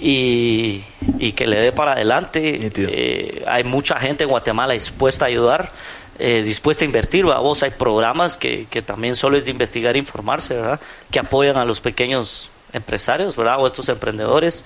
y, 0.00 0.82
y 1.18 1.32
que 1.32 1.46
le 1.46 1.60
dé 1.60 1.72
para 1.72 1.92
adelante. 1.92 2.70
Eh, 2.76 3.44
hay 3.46 3.64
mucha 3.64 3.98
gente 3.98 4.24
en 4.24 4.30
Guatemala 4.30 4.74
dispuesta 4.74 5.24
a 5.24 5.28
ayudar, 5.28 5.72
eh, 6.18 6.42
dispuesta 6.42 6.84
a 6.84 6.86
invertir, 6.86 7.24
vos 7.24 7.62
hay 7.62 7.70
programas 7.70 8.36
que, 8.36 8.66
que 8.70 8.82
también 8.82 9.16
solo 9.16 9.36
es 9.36 9.44
de 9.44 9.50
investigar 9.50 9.96
e 9.96 9.98
informarse, 9.98 10.54
¿verdad? 10.54 10.80
Que 11.10 11.18
apoyan 11.18 11.56
a 11.56 11.64
los 11.64 11.80
pequeños 11.80 12.50
empresarios, 12.72 13.36
¿verdad? 13.36 13.56
O 13.60 13.66
estos 13.66 13.88
emprendedores. 13.88 14.64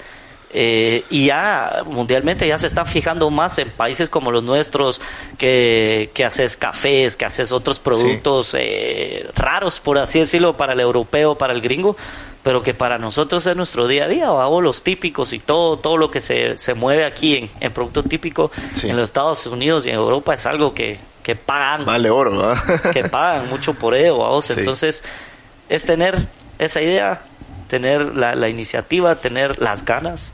Eh, 0.55 1.05
y 1.09 1.27
ya 1.27 1.82
mundialmente 1.86 2.47
ya 2.47 2.59
se 2.59 2.66
están 2.66 2.86
fijando 2.86 3.31
más 3.31 3.59
en 3.59 3.70
países 3.70 4.11
como 4.11 4.31
los 4.31 4.44
nuestros, 4.44 5.01
que, 5.39 6.11
que 6.12 6.24
haces 6.27 6.59
cafés, 6.59 7.16
que 7.16 7.24
haces 7.24 7.53
otros 7.53 7.81
productos 7.81 8.55
eh, 8.59 9.27
raros, 9.35 9.81
por 9.81 9.97
así 9.97 10.19
decirlo, 10.19 10.55
para 10.57 10.74
el 10.74 10.81
europeo, 10.81 11.36
para 11.36 11.55
el 11.55 11.62
gringo, 11.62 11.97
pero 12.43 12.62
que 12.62 12.74
para 12.74 12.98
nosotros 12.98 13.47
es 13.47 13.56
nuestro 13.56 13.86
día 13.86 14.05
a 14.05 14.09
día, 14.09 14.31
vamos, 14.31 14.62
los 14.62 14.82
típicos 14.82 15.32
y 15.32 15.39
todo, 15.39 15.78
todo 15.78 15.97
lo 15.97 16.10
que 16.10 16.20
se, 16.20 16.56
se 16.56 16.74
mueve 16.74 17.05
aquí 17.06 17.36
en, 17.36 17.51
en 17.60 17.73
producto 17.73 18.02
típico 18.02 18.51
Sí. 18.74 18.89
en 18.89 18.97
los 18.97 19.05
Estados 19.05 19.47
Unidos 19.47 19.86
y 19.86 19.90
en 19.90 19.97
Europa 19.97 20.35
es 20.35 20.44
algo 20.47 20.74
que, 20.74 20.98
que 21.23 21.36
pagan 21.36 21.85
Vale 21.85 22.10
oro, 22.10 22.36
¿verdad? 22.36 22.93
que 22.93 23.05
pagan 23.09 23.48
mucho 23.48 23.74
por 23.74 23.94
ello, 23.94 24.19
vamos. 24.19 24.47
Sí. 24.47 24.55
Entonces, 24.56 25.05
es 25.69 25.85
tener 25.85 26.27
esa 26.59 26.81
idea, 26.82 27.23
tener 27.69 28.16
la, 28.16 28.35
la 28.35 28.48
iniciativa, 28.48 29.14
tener 29.16 29.60
las 29.60 29.85
ganas 29.85 30.32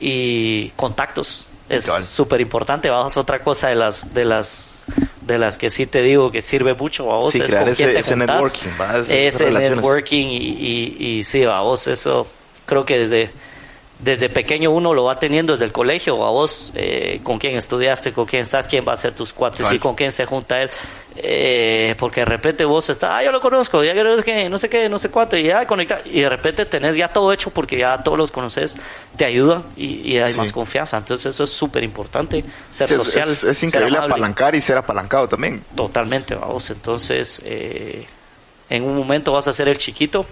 y 0.00 0.70
contactos. 0.70 1.46
Es 1.68 1.84
súper 1.84 2.40
importante, 2.40 2.88
vamos, 2.90 3.16
otra 3.16 3.40
cosa 3.40 3.68
de 3.68 3.74
las, 3.74 4.14
de 4.14 4.24
las 4.24 4.84
de 5.26 5.38
las 5.38 5.58
que 5.58 5.70
sí 5.70 5.86
te 5.86 6.02
digo 6.02 6.30
que 6.30 6.40
sirve 6.42 6.74
mucho, 6.74 7.06
vamos, 7.06 7.32
Sí, 7.32 7.38
es 7.42 7.50
crear 7.50 7.68
ese- 7.68 7.92
te 7.92 7.98
ese 7.98 8.16
networking, 8.16 8.68
¿va? 8.80 8.98
Ese 9.00 9.44
relaciones. 9.44 9.78
networking 9.78 10.26
y, 10.26 10.36
y, 10.36 10.96
y 11.18 11.22
sí, 11.24 11.44
vamos, 11.44 11.86
eso 11.88 12.26
creo 12.64 12.84
que 12.84 12.98
desde 12.98 13.30
desde 13.98 14.28
pequeño 14.28 14.70
uno 14.70 14.92
lo 14.92 15.04
va 15.04 15.18
teniendo 15.18 15.54
desde 15.54 15.64
el 15.64 15.72
colegio, 15.72 16.22
a 16.26 16.30
vos, 16.30 16.70
eh, 16.74 17.20
con 17.22 17.38
quién 17.38 17.56
estudiaste, 17.56 18.12
con 18.12 18.26
quién 18.26 18.42
estás, 18.42 18.68
quién 18.68 18.84
va 18.86 18.92
a 18.92 18.96
ser 18.96 19.14
tus 19.14 19.32
cuates 19.32 19.66
y 19.72 19.78
con 19.78 19.94
quién 19.94 20.12
se 20.12 20.26
junta 20.26 20.60
él. 20.60 20.70
Eh, 21.18 21.94
porque 21.98 22.20
de 22.20 22.26
repente 22.26 22.66
vos 22.66 22.90
estás, 22.90 23.08
ah, 23.10 23.22
yo 23.24 23.32
lo 23.32 23.40
conozco, 23.40 23.82
ya 23.82 23.92
creo 23.92 24.22
que 24.22 24.50
no 24.50 24.58
sé 24.58 24.68
qué, 24.68 24.86
no 24.90 24.98
sé 24.98 25.08
cuánto, 25.08 25.34
y 25.38 25.44
ya 25.44 25.66
conecta, 25.66 26.02
y 26.04 26.20
de 26.20 26.28
repente 26.28 26.66
tenés 26.66 26.94
ya 26.94 27.08
todo 27.08 27.32
hecho 27.32 27.48
porque 27.48 27.78
ya 27.78 28.02
todos 28.02 28.18
los 28.18 28.30
conoces, 28.30 28.76
te 29.16 29.24
ayudan 29.24 29.62
y, 29.78 30.12
y 30.12 30.18
hay 30.18 30.32
Sí. 30.32 30.38
más 30.38 30.52
confianza. 30.52 30.98
Entonces 30.98 31.24
eso 31.34 31.44
es 31.44 31.50
súper 31.50 31.82
importante, 31.82 32.44
ser 32.70 32.88
Sí, 32.88 32.94
social. 32.96 33.30
es- 33.30 33.62
increíble 33.62 33.96
apalancar 33.96 34.54
y 34.54 34.60
ser 34.60 34.76
apalancado 34.76 35.26
también. 35.26 35.64
Totalmente, 35.74 36.34
vamos. 36.34 36.68
Entonces, 36.68 37.40
eh, 37.46 38.06
en 38.68 38.82
un 38.84 38.94
momento 38.94 39.32
vas 39.32 39.48
a 39.48 39.54
ser 39.54 39.68
el 39.68 39.78
chiquito 39.78 40.26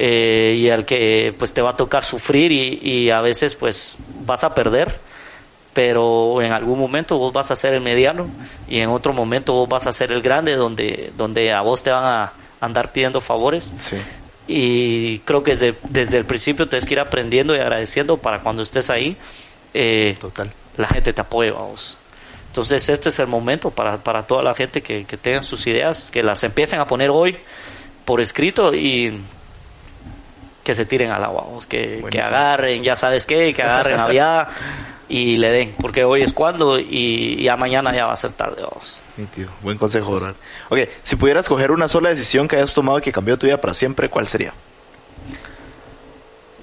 eh, 0.00 0.54
y 0.56 0.70
al 0.70 0.84
que 0.84 1.34
pues 1.36 1.52
te 1.52 1.60
va 1.60 1.70
a 1.70 1.76
tocar 1.76 2.04
sufrir 2.04 2.52
y, 2.52 2.78
y 2.82 3.10
a 3.10 3.20
veces 3.20 3.56
pues 3.56 3.98
vas 4.24 4.44
a 4.44 4.54
perder, 4.54 4.96
pero 5.72 6.40
en 6.40 6.52
algún 6.52 6.78
momento 6.78 7.18
vos 7.18 7.32
vas 7.32 7.50
a 7.50 7.56
ser 7.56 7.74
el 7.74 7.80
mediano 7.80 8.28
y 8.68 8.78
en 8.78 8.90
otro 8.90 9.12
momento 9.12 9.54
vos 9.54 9.68
vas 9.68 9.88
a 9.88 9.92
ser 9.92 10.12
el 10.12 10.22
grande 10.22 10.54
donde, 10.54 11.12
donde 11.16 11.52
a 11.52 11.62
vos 11.62 11.82
te 11.82 11.90
van 11.90 12.04
a 12.04 12.32
andar 12.60 12.92
pidiendo 12.92 13.20
favores. 13.20 13.74
Sí. 13.78 13.96
Y 14.46 15.18
creo 15.20 15.42
que 15.42 15.56
desde, 15.56 15.74
desde 15.88 16.16
el 16.16 16.24
principio 16.24 16.68
tienes 16.68 16.86
que 16.86 16.94
ir 16.94 17.00
aprendiendo 17.00 17.56
y 17.56 17.58
agradeciendo 17.58 18.18
para 18.18 18.40
cuando 18.40 18.62
estés 18.62 18.90
ahí. 18.90 19.16
eh, 19.74 20.14
Total. 20.20 20.50
la 20.76 20.86
gente 20.86 21.12
te 21.12 21.20
apoya, 21.20 21.52
vamos. 21.52 21.98
Entonces 22.46 22.88
este 22.88 23.08
es 23.08 23.18
el 23.18 23.26
momento 23.26 23.70
para, 23.70 23.98
para 23.98 24.22
toda 24.22 24.42
la 24.44 24.54
gente 24.54 24.80
que, 24.80 25.04
que 25.04 25.16
tengan 25.16 25.42
sus 25.42 25.66
ideas, 25.66 26.10
que 26.12 26.22
las 26.22 26.42
empiecen 26.44 26.78
a 26.80 26.86
poner 26.86 27.10
hoy 27.10 27.36
por 28.04 28.20
escrito 28.20 28.72
y 28.74 29.20
que 30.68 30.74
se 30.74 30.84
tiren 30.84 31.10
al 31.10 31.24
agua, 31.24 31.46
que, 31.66 32.04
que 32.10 32.20
agarren, 32.20 32.82
ya 32.82 32.94
sabes 32.94 33.24
qué, 33.24 33.54
que 33.54 33.62
agarren 33.62 33.98
allá 33.98 34.48
y 35.08 35.36
le 35.36 35.48
den, 35.48 35.74
porque 35.80 36.04
hoy 36.04 36.20
es 36.20 36.34
cuando 36.34 36.78
y 36.78 37.42
ya 37.42 37.56
mañana 37.56 37.90
ya 37.96 38.04
va 38.04 38.12
a 38.12 38.16
ser 38.16 38.32
tarde. 38.32 38.62
Nítido. 39.16 39.48
Buen 39.62 39.78
consejo, 39.78 40.12
¿verdad? 40.12 40.34
Ok, 40.68 40.80
si 41.02 41.16
pudieras 41.16 41.48
coger 41.48 41.70
una 41.70 41.88
sola 41.88 42.10
decisión 42.10 42.46
que 42.48 42.56
hayas 42.56 42.74
tomado 42.74 43.00
que 43.00 43.10
cambió 43.12 43.38
tu 43.38 43.46
vida 43.46 43.56
para 43.58 43.72
siempre, 43.72 44.10
¿cuál 44.10 44.28
sería? 44.28 44.52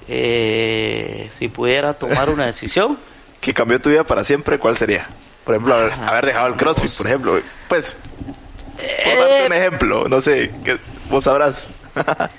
Eh, 0.06 1.26
si 1.30 1.48
pudiera 1.48 1.94
tomar 1.94 2.30
una 2.30 2.46
decisión, 2.46 2.96
Que 3.40 3.52
cambió 3.52 3.80
tu 3.80 3.90
vida 3.90 4.04
para 4.04 4.22
siempre, 4.22 4.56
¿cuál 4.60 4.76
sería? 4.76 5.08
Por 5.44 5.56
ejemplo, 5.56 5.74
haber, 5.74 5.92
Ah, 5.94 6.08
haber 6.10 6.26
dejado 6.26 6.46
el 6.46 6.54
CrossFit, 6.54 6.96
por 6.96 7.06
ejemplo. 7.08 7.40
Pues, 7.68 7.98
por 8.76 9.18
darte 9.18 9.46
un 9.46 9.52
Eh, 9.52 9.58
ejemplo, 9.58 10.08
no 10.08 10.20
sé, 10.20 10.52
que 10.64 10.78
vos 11.10 11.24
sabrás. 11.24 11.66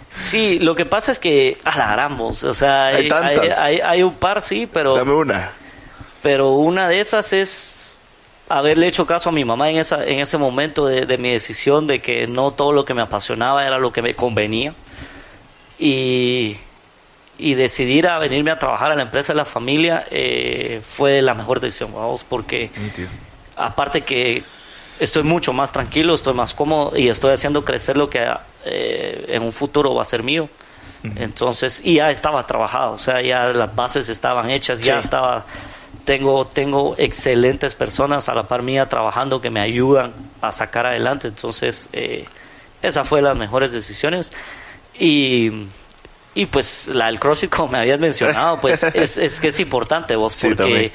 Sí, 0.10 0.60
lo 0.60 0.76
que 0.76 0.86
pasa 0.86 1.12
es 1.12 1.20
que 1.20 1.58
alaramos, 1.64 2.44
o 2.44 2.54
sea, 2.54 2.88
Hay 2.88 3.10
hay, 3.80 4.04
un 4.04 4.16
par, 4.16 4.42
sí, 4.42 4.68
pero... 4.72 4.96
Dame 4.96 5.14
una. 5.14 5.52
pero 6.22 6.52
una 6.52 6.88
de 6.88 7.00
esas 7.00 7.34
es 7.34 8.00
haberle 8.50 8.88
hecho 8.88 9.06
caso 9.06 9.30
a 9.30 9.32
mi 9.32 9.44
mamá 9.44 9.70
en 9.70 9.78
esa 9.78 10.06
en 10.06 10.20
ese 10.20 10.38
momento 10.38 10.86
de, 10.86 11.06
de 11.06 11.18
mi 11.18 11.32
decisión 11.32 11.86
de 11.86 12.00
que 12.00 12.28
no 12.28 12.52
todo 12.52 12.72
lo 12.72 12.86
que 12.86 12.94
me 12.94 13.02
apasionaba 13.02 13.66
era 13.66 13.78
lo 13.78 13.92
que 13.92 14.02
me 14.02 14.16
convenía 14.16 14.74
y 15.78 16.56
y 17.38 17.54
decidir 17.54 18.08
a 18.08 18.18
venirme 18.20 18.52
a 18.52 18.58
trabajar 18.58 18.92
a 18.92 18.96
la 18.96 19.04
empresa 19.04 19.34
de 19.34 19.38
la 19.38 19.46
familia 19.46 20.06
eh, 20.10 20.82
fue 20.86 21.22
la 21.22 21.34
mejor 21.34 21.60
decisión 21.60 21.94
vamos 21.94 22.24
porque 22.24 22.72
aparte 23.58 24.02
que 24.02 24.44
estoy 25.00 25.24
mucho 25.24 25.54
más 25.54 25.72
tranquilo, 25.72 26.14
estoy 26.14 26.34
más 26.34 26.54
cómodo 26.54 26.98
y 26.98 27.10
estoy 27.10 27.34
haciendo 27.34 27.64
crecer 27.64 27.98
lo 27.98 28.10
que 28.10 28.28
eh, 28.66 29.26
en 29.30 29.44
un 29.44 29.52
futuro 29.52 29.94
va 29.94 30.02
a 30.02 30.06
ser 30.06 30.24
mío. 30.24 30.50
Entonces, 31.16 31.82
y 31.86 31.96
ya 31.96 32.12
estaba 32.12 32.46
trabajado, 32.46 32.94
o 32.94 32.98
sea, 32.98 33.22
ya 33.22 33.46
las 33.46 33.74
bases 33.74 34.10
estaban 34.10 34.50
hechas, 34.50 34.82
ya 34.82 35.00
estaba, 35.00 35.46
tengo, 36.04 36.46
tengo 36.48 36.96
excelentes 36.98 37.76
personas 37.76 38.28
a 38.28 38.34
la 38.34 38.44
par 38.44 38.62
mía 38.62 38.90
trabajando 38.90 39.40
que 39.40 39.50
me 39.50 39.62
ayudan 39.62 40.12
a 40.42 40.52
sacar 40.52 40.86
adelante. 40.86 41.30
Entonces, 41.30 41.88
eh, 41.94 42.26
esa 42.82 43.06
fue 43.06 43.22
las 43.22 43.38
mejores 43.38 43.72
decisiones. 43.72 44.34
Y, 45.00 45.68
y 46.36 46.46
pues 46.48 46.90
la 46.90 47.06
del 47.06 47.20
CrossFit, 47.20 47.50
como 47.50 47.70
me 47.70 47.80
habías 47.80 48.00
mencionado, 48.00 48.60
pues 48.60 48.84
es, 48.94 49.18
es 49.18 49.40
que 49.40 49.50
es 49.50 49.60
importante 49.62 50.16
vos, 50.16 50.38
porque. 50.42 50.92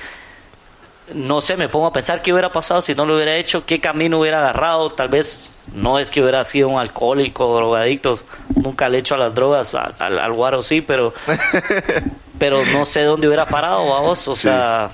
No 1.14 1.40
sé, 1.40 1.56
me 1.56 1.68
pongo 1.68 1.86
a 1.86 1.92
pensar 1.92 2.22
qué 2.22 2.32
hubiera 2.32 2.50
pasado 2.52 2.80
si 2.80 2.94
no 2.94 3.04
lo 3.04 3.14
hubiera 3.16 3.36
hecho, 3.36 3.64
qué 3.66 3.80
camino 3.80 4.20
hubiera 4.20 4.38
agarrado, 4.38 4.90
tal 4.90 5.08
vez 5.08 5.50
no 5.74 5.98
es 5.98 6.10
que 6.10 6.22
hubiera 6.22 6.42
sido 6.44 6.68
un 6.68 6.80
alcohólico, 6.80 7.54
drogadicto, 7.56 8.18
nunca 8.54 8.88
le 8.88 8.98
he 8.98 9.00
hecho 9.00 9.14
a 9.14 9.18
las 9.18 9.34
drogas, 9.34 9.74
al, 9.74 9.94
al, 9.98 10.18
al 10.18 10.32
guaro 10.32 10.62
sí, 10.62 10.80
pero, 10.80 11.12
pero 12.38 12.64
no 12.66 12.84
sé 12.84 13.02
dónde 13.02 13.26
hubiera 13.26 13.46
parado, 13.46 13.88
vamos, 13.88 14.26
o 14.28 14.34
Sí. 14.34 14.42
sea, 14.42 14.90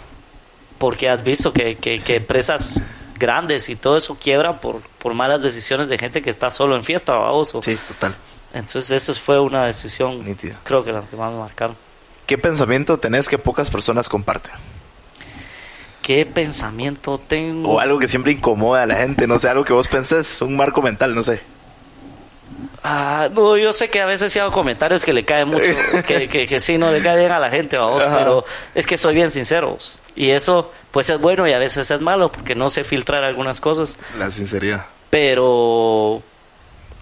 porque 0.78 1.08
has 1.08 1.22
visto 1.24 1.52
que, 1.52 1.76
que, 1.76 2.00
que 2.00 2.16
empresas 2.16 2.80
grandes 3.18 3.68
y 3.68 3.76
todo 3.76 3.96
eso 3.96 4.16
quiebran 4.20 4.58
por, 4.60 4.80
por 4.98 5.12
malas 5.14 5.42
decisiones 5.42 5.88
de 5.88 5.98
gente 5.98 6.22
que 6.22 6.30
está 6.30 6.50
solo 6.50 6.76
en 6.76 6.84
fiesta, 6.84 7.14
vamos. 7.14 7.52
Sí, 7.62 7.76
total. 7.88 8.14
Entonces 8.54 8.90
eso 8.90 9.12
fue 9.20 9.40
una 9.40 9.64
decisión, 9.66 10.24
Nítido. 10.24 10.56
creo 10.64 10.84
que 10.84 10.92
la 10.92 11.02
que 11.02 11.16
más 11.16 11.32
me 11.32 11.40
marcaron. 11.40 11.76
¿Qué 12.26 12.38
pensamiento 12.38 12.98
tenés 12.98 13.28
que 13.28 13.38
pocas 13.38 13.70
personas 13.70 14.08
comparten? 14.08 14.52
¿Qué 16.08 16.24
pensamiento 16.24 17.18
tengo? 17.18 17.74
O 17.74 17.80
algo 17.80 17.98
que 17.98 18.08
siempre 18.08 18.32
incomoda 18.32 18.84
a 18.84 18.86
la 18.86 18.96
gente, 18.96 19.26
no 19.26 19.38
sé, 19.38 19.50
algo 19.50 19.62
que 19.62 19.74
vos 19.74 19.88
pensés, 19.88 20.40
un 20.40 20.56
marco 20.56 20.80
mental, 20.80 21.14
no 21.14 21.22
sé. 21.22 21.42
Ah, 22.82 23.28
no, 23.30 23.58
yo 23.58 23.74
sé 23.74 23.90
que 23.90 24.00
a 24.00 24.06
veces 24.06 24.32
sí 24.32 24.38
hago 24.38 24.50
comentarios 24.50 25.04
que 25.04 25.12
le 25.12 25.26
caen 25.26 25.48
mucho, 25.48 25.70
que, 26.06 26.26
que, 26.26 26.46
que 26.46 26.60
sí, 26.60 26.78
no 26.78 26.90
le 26.90 27.02
cae 27.02 27.18
bien 27.18 27.30
a 27.30 27.38
la 27.38 27.50
gente, 27.50 27.76
vamos, 27.76 28.02
Ajá. 28.06 28.20
pero 28.20 28.44
es 28.74 28.86
que 28.86 28.96
soy 28.96 29.14
bien 29.16 29.30
sincero. 29.30 29.76
Y 30.16 30.30
eso, 30.30 30.72
pues 30.92 31.10
es 31.10 31.20
bueno 31.20 31.46
y 31.46 31.52
a 31.52 31.58
veces 31.58 31.90
es 31.90 32.00
malo 32.00 32.32
porque 32.32 32.54
no 32.54 32.70
sé 32.70 32.84
filtrar 32.84 33.22
algunas 33.22 33.60
cosas. 33.60 33.98
La 34.18 34.30
sinceridad. 34.30 34.86
Pero, 35.10 36.22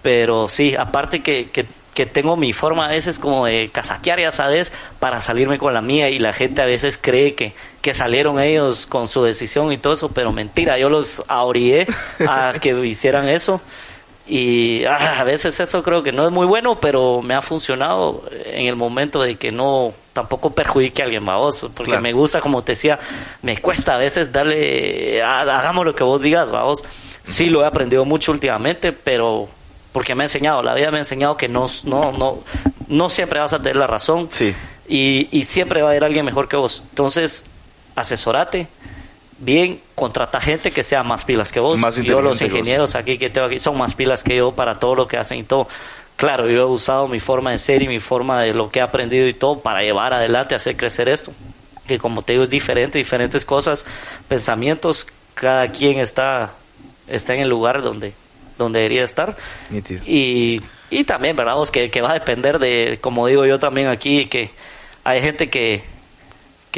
pero 0.01 0.49
sí, 0.49 0.75
aparte 0.75 1.23
que, 1.23 1.49
que, 1.49 1.65
que 1.93 2.05
tengo 2.05 2.37
mi 2.37 2.53
forma 2.53 2.85
a 2.85 2.89
veces 2.89 3.17
como 3.17 3.47
de 3.47 3.71
casaquear, 3.73 4.19
ya 4.19 4.31
sabes, 4.31 4.71
para 4.99 5.19
salirme 5.19 5.57
con 5.57 5.73
la 5.73 5.81
mía 5.81 6.09
y 6.09 6.19
la 6.19 6.31
gente 6.31 6.61
a 6.61 6.65
veces 6.65 6.99
cree 7.01 7.33
que, 7.33 7.53
que 7.87 7.93
salieron 7.93 8.37
ellos 8.37 8.85
con 8.85 9.07
su 9.07 9.23
decisión 9.23 9.71
y 9.71 9.77
todo 9.77 9.93
eso, 9.93 10.09
pero 10.09 10.33
mentira, 10.33 10.77
yo 10.77 10.89
los 10.89 11.23
ahorigué 11.29 11.87
a 12.27 12.51
que 12.61 12.71
hicieran 12.85 13.29
eso 13.29 13.61
y 14.27 14.83
ah, 14.83 15.19
a 15.21 15.23
veces 15.23 15.57
eso 15.61 15.81
creo 15.83 16.03
que 16.03 16.11
no 16.11 16.25
es 16.25 16.31
muy 16.33 16.45
bueno, 16.45 16.81
pero 16.81 17.21
me 17.21 17.33
ha 17.33 17.41
funcionado 17.41 18.23
en 18.45 18.67
el 18.67 18.75
momento 18.75 19.21
de 19.21 19.37
que 19.37 19.53
no 19.53 19.93
tampoco 20.11 20.49
perjudique 20.51 21.01
a 21.01 21.05
alguien 21.05 21.23
más, 21.23 21.61
porque 21.73 21.91
Claro. 21.91 22.01
me 22.01 22.11
gusta, 22.11 22.41
como 22.41 22.61
te 22.61 22.73
decía, 22.73 22.99
me 23.41 23.55
cuesta 23.61 23.95
a 23.95 23.97
veces 23.97 24.33
darle, 24.33 25.23
hagamos 25.23 25.85
lo 25.85 25.95
que 25.95 26.03
vos 26.03 26.21
digas, 26.21 26.51
vamos. 26.51 26.83
Sí 27.23 27.49
lo 27.49 27.63
he 27.63 27.67
aprendido 27.67 28.03
mucho 28.03 28.33
últimamente, 28.33 28.91
pero 28.91 29.47
porque 29.93 30.13
me 30.13 30.23
ha 30.23 30.25
enseñado, 30.25 30.61
la 30.61 30.73
vida 30.73 30.91
me 30.91 30.97
ha 30.97 31.01
enseñado 31.07 31.37
que 31.37 31.47
no, 31.47 31.67
no, 31.85 32.11
no, 32.11 32.39
no 32.89 33.09
siempre 33.09 33.39
vas 33.39 33.53
a 33.53 33.59
tener 33.59 33.77
la 33.77 33.87
razón 33.87 34.27
Sí. 34.29 34.53
y, 34.89 35.29
y 35.31 35.45
siempre 35.45 35.81
va 35.81 35.87
a 35.87 35.91
haber 35.91 36.03
alguien 36.03 36.25
mejor 36.25 36.49
que 36.49 36.57
vos. 36.57 36.83
Entonces, 36.89 37.45
asesorate 37.97 38.67
bien, 39.39 39.79
contrata 39.95 40.41
gente 40.41 40.71
que 40.71 40.83
sea 40.83 41.03
más 41.03 41.25
pilas 41.25 41.51
que 41.51 41.59
vos. 41.59 41.79
Más 41.79 41.95
yo 41.97 42.21
los 42.21 42.39
vos. 42.39 42.41
ingenieros 42.41 42.95
aquí 42.95 43.17
que 43.17 43.29
tengo 43.29 43.47
aquí 43.47 43.59
son 43.59 43.77
más 43.77 43.93
pilas 43.93 44.23
que 44.23 44.35
yo 44.35 44.51
para 44.51 44.79
todo 44.79 44.95
lo 44.95 45.07
que 45.07 45.17
hacen 45.17 45.39
y 45.39 45.43
todo. 45.43 45.67
Claro, 46.15 46.49
yo 46.49 46.61
he 46.61 46.65
usado 46.65 47.07
mi 47.07 47.19
forma 47.19 47.51
de 47.51 47.59
ser 47.59 47.83
y 47.83 47.87
mi 47.87 47.99
forma 47.99 48.41
de 48.41 48.53
lo 48.53 48.71
que 48.71 48.79
he 48.79 48.81
aprendido 48.81 49.27
y 49.27 49.33
todo 49.33 49.59
para 49.59 49.81
llevar 49.81 50.13
adelante, 50.13 50.55
hacer 50.55 50.75
crecer 50.75 51.09
esto. 51.09 51.31
Que 51.87 51.99
como 51.99 52.23
te 52.23 52.33
digo 52.33 52.43
es 52.43 52.49
diferente, 52.49 52.97
diferentes 52.97 53.45
cosas, 53.45 53.85
pensamientos, 54.27 55.07
cada 55.35 55.71
quien 55.71 55.99
está, 55.99 56.53
está 57.07 57.35
en 57.35 57.41
el 57.41 57.49
lugar 57.49 57.83
donde, 57.83 58.13
donde 58.57 58.79
debería 58.79 59.03
estar. 59.03 59.37
Y, 60.05 60.59
y 60.89 61.03
también, 61.03 61.35
¿verdad? 61.35 61.53
Vos, 61.53 61.69
que, 61.69 61.91
que 61.91 62.01
va 62.01 62.11
a 62.11 62.13
depender 62.15 62.57
de, 62.57 62.97
como 62.99 63.27
digo 63.27 63.45
yo 63.45 63.59
también 63.59 63.87
aquí, 63.87 64.25
que 64.25 64.49
hay 65.03 65.21
gente 65.21 65.49
que, 65.51 65.83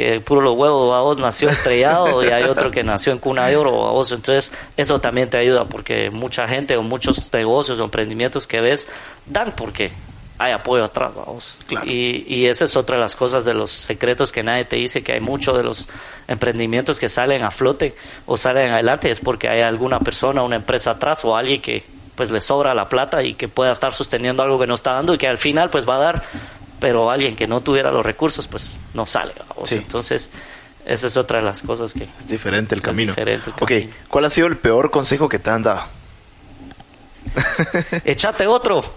que 0.00 0.18
puro 0.18 0.40
los 0.40 0.56
huevos, 0.56 0.96
a 0.96 1.02
vos 1.02 1.18
nació 1.18 1.50
estrellado 1.50 2.24
y 2.24 2.28
hay 2.28 2.44
otro 2.44 2.70
que 2.70 2.82
nació 2.82 3.12
en 3.12 3.18
cuna 3.18 3.48
de 3.48 3.58
oro, 3.58 3.86
a 3.86 3.92
vos. 3.92 4.10
Entonces, 4.12 4.50
eso 4.78 4.98
también 4.98 5.28
te 5.28 5.36
ayuda 5.36 5.66
porque 5.66 6.08
mucha 6.10 6.48
gente 6.48 6.74
o 6.78 6.82
muchos 6.82 7.30
negocios 7.30 7.78
o 7.78 7.84
emprendimientos 7.84 8.46
que 8.46 8.62
ves 8.62 8.88
dan 9.26 9.52
porque 9.54 9.90
hay 10.38 10.52
apoyo 10.52 10.84
atrás, 10.84 11.12
vamos. 11.14 11.58
Claro. 11.66 11.86
Y, 11.86 12.24
y 12.26 12.46
esa 12.46 12.64
es 12.64 12.76
otra 12.76 12.96
de 12.96 13.02
las 13.02 13.14
cosas 13.14 13.44
de 13.44 13.52
los 13.52 13.68
secretos 13.68 14.32
que 14.32 14.42
nadie 14.42 14.64
te 14.64 14.76
dice, 14.76 15.02
que 15.02 15.12
hay 15.12 15.20
muchos 15.20 15.54
de 15.54 15.64
los 15.64 15.86
emprendimientos 16.28 16.98
que 16.98 17.10
salen 17.10 17.44
a 17.44 17.50
flote 17.50 17.94
o 18.24 18.38
salen 18.38 18.72
adelante, 18.72 19.10
es 19.10 19.20
porque 19.20 19.50
hay 19.50 19.60
alguna 19.60 20.00
persona, 20.00 20.42
una 20.42 20.56
empresa 20.56 20.92
atrás 20.92 21.26
o 21.26 21.36
alguien 21.36 21.60
que 21.60 21.84
pues 22.14 22.30
le 22.30 22.40
sobra 22.40 22.72
la 22.74 22.86
plata 22.86 23.22
y 23.22 23.34
que 23.34 23.48
pueda 23.48 23.72
estar 23.72 23.92
sosteniendo 23.92 24.42
algo 24.42 24.58
que 24.58 24.66
no 24.66 24.74
está 24.74 24.94
dando 24.94 25.12
y 25.12 25.18
que 25.18 25.28
al 25.28 25.36
final 25.36 25.68
pues 25.68 25.86
va 25.86 25.96
a 25.96 25.98
dar, 25.98 26.22
pero 26.80 27.10
alguien 27.10 27.36
que 27.36 27.46
no 27.46 27.60
tuviera 27.60 27.90
los 27.92 28.04
recursos 28.04 28.48
pues 28.48 28.78
no 28.94 29.06
sale. 29.06 29.34
Sí. 29.64 29.76
Entonces, 29.76 30.30
esa 30.84 31.06
es 31.06 31.16
otra 31.16 31.38
de 31.38 31.44
las 31.44 31.60
cosas 31.62 31.92
que... 31.92 32.04
Es 32.18 32.26
diferente 32.26 32.74
el 32.74 32.82
camino. 32.82 33.12
diferente 33.12 33.50
el 33.50 33.54
ok, 33.54 33.68
camino. 33.68 33.92
¿cuál 34.08 34.24
ha 34.24 34.30
sido 34.30 34.46
el 34.46 34.56
peor 34.56 34.90
consejo 34.90 35.28
que 35.28 35.38
te 35.38 35.50
han 35.50 35.62
dado? 35.62 35.82
Échate 38.04 38.46
otro. 38.46 38.82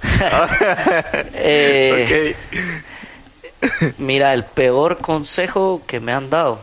Eh, 1.36 2.36
Ok. 2.36 2.74
Mira, 3.98 4.34
el 4.34 4.44
peor 4.44 4.98
consejo 5.00 5.82
que 5.88 6.00
me 6.00 6.12
han 6.14 6.30
dado. 6.30 6.60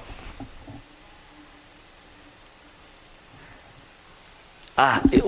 Ah, 4.77 5.01
eh, 5.11 5.23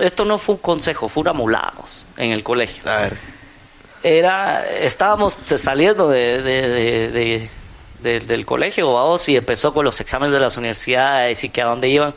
esto 0.00 0.24
no 0.24 0.38
fue 0.38 0.54
un 0.54 0.60
consejo, 0.60 1.08
fue 1.08 1.22
una 1.22 1.32
en 2.16 2.32
el 2.32 2.42
colegio. 2.42 2.82
A 2.90 2.96
ver. 2.96 3.35
Era, 4.08 4.64
estábamos 4.68 5.36
saliendo 5.56 6.08
de, 6.08 6.40
de- 6.40 6.68
de- 6.68 7.08
de- 7.10 7.50
de- 8.02 8.20
del 8.20 8.46
colegio, 8.46 9.18
y 9.26 9.34
empezó 9.36 9.74
con 9.74 9.84
los 9.84 10.00
exámenes 10.00 10.32
de 10.32 10.38
las 10.38 10.56
universidades 10.56 11.42
y 11.42 11.48
que 11.48 11.60
a 11.60 11.64
dónde 11.64 11.88
iban. 11.88 12.14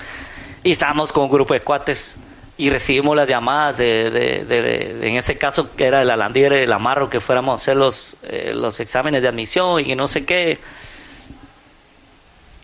Y 0.64 0.70
estábamos 0.70 1.12
con 1.12 1.24
un 1.24 1.32
grupo 1.32 1.56
de 1.56 1.62
cuates 1.62 2.18
y 2.60 2.70
recibimos 2.70 3.16
las 3.16 3.28
llamadas 3.28 3.80
de, 3.80 4.12
de- 4.12 4.44
de- 4.46 5.08
en 5.08 5.16
ese 5.16 5.40
caso 5.40 5.76
que 5.76 5.86
era 5.86 5.98
de 5.98 6.06
la 6.06 6.16
Landiere, 6.16 6.60
del 6.60 6.74
Amarro, 6.74 7.10
que 7.10 7.20
fuéramos 7.20 7.60
a 7.60 7.64
hacer 7.64 7.76
los, 7.78 8.18
eh, 8.22 8.52
los 8.54 8.80
exámenes 8.80 9.24
de 9.24 9.30
admisión 9.30 9.80
y 9.84 9.96
no 9.96 10.08
sé 10.08 10.26
qué. 10.26 10.60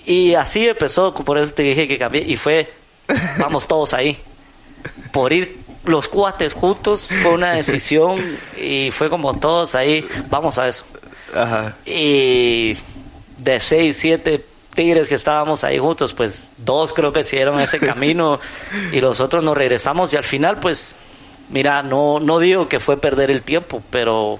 Y 0.05 0.35
así 0.35 0.67
empezó, 0.67 1.15
por 1.15 1.39
eso 1.39 1.51
te 1.55 1.63
dije 1.63 1.87
que 1.87 1.97
cambié, 1.97 2.21
y 2.21 2.35
fue, 2.35 2.71
vamos 3.39 3.67
todos 3.67 3.95
ahí. 3.95 4.19
Por 5.11 5.33
ir 5.33 5.64
los 5.85 6.07
cuates 6.07 6.53
juntos 6.53 7.11
fue 7.21 7.31
una 7.31 7.53
decisión 7.55 8.37
y 8.57 8.91
fue 8.91 9.09
como 9.09 9.37
todos 9.39 9.75
ahí, 9.75 10.05
vamos 10.29 10.57
a 10.57 10.67
eso. 10.67 10.85
Ajá. 11.33 11.75
Y 11.85 12.77
de 13.37 13.59
seis, 13.59 13.97
siete 13.97 14.45
tigres 14.73 15.07
que 15.07 15.15
estábamos 15.15 15.63
ahí 15.63 15.77
juntos, 15.77 16.13
pues 16.13 16.51
dos 16.57 16.93
creo 16.93 17.13
que 17.13 17.23
siguieron 17.23 17.59
ese 17.59 17.79
camino 17.79 18.39
y 18.91 19.01
los 19.01 19.19
otros 19.19 19.43
nos 19.43 19.57
regresamos 19.57 20.13
y 20.13 20.17
al 20.17 20.23
final 20.23 20.59
pues, 20.59 20.95
mira, 21.49 21.81
no, 21.81 22.19
no 22.19 22.39
digo 22.39 22.67
que 22.67 22.79
fue 22.79 22.97
perder 22.97 23.31
el 23.31 23.41
tiempo, 23.41 23.81
pero 23.89 24.39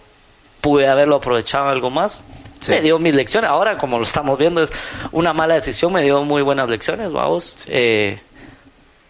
pude 0.61 0.87
haberlo 0.87 1.17
aprovechado 1.17 1.69
algo 1.69 1.89
más. 1.89 2.23
Sí. 2.59 2.71
Me 2.71 2.81
dio 2.81 2.97
mis 2.97 3.13
lecciones. 3.13 3.51
Ahora, 3.51 3.77
como 3.77 3.99
lo 3.99 4.03
estamos 4.03 4.39
viendo, 4.39 4.63
es 4.63 4.73
una 5.11 5.33
mala 5.33 5.53
decisión. 5.53 5.93
Me 5.93 6.01
dio 6.01 6.23
muy 6.23 6.41
buenas 6.41 6.67
lecciones, 6.67 7.13
vamos. 7.13 7.57
Eh, 7.67 8.19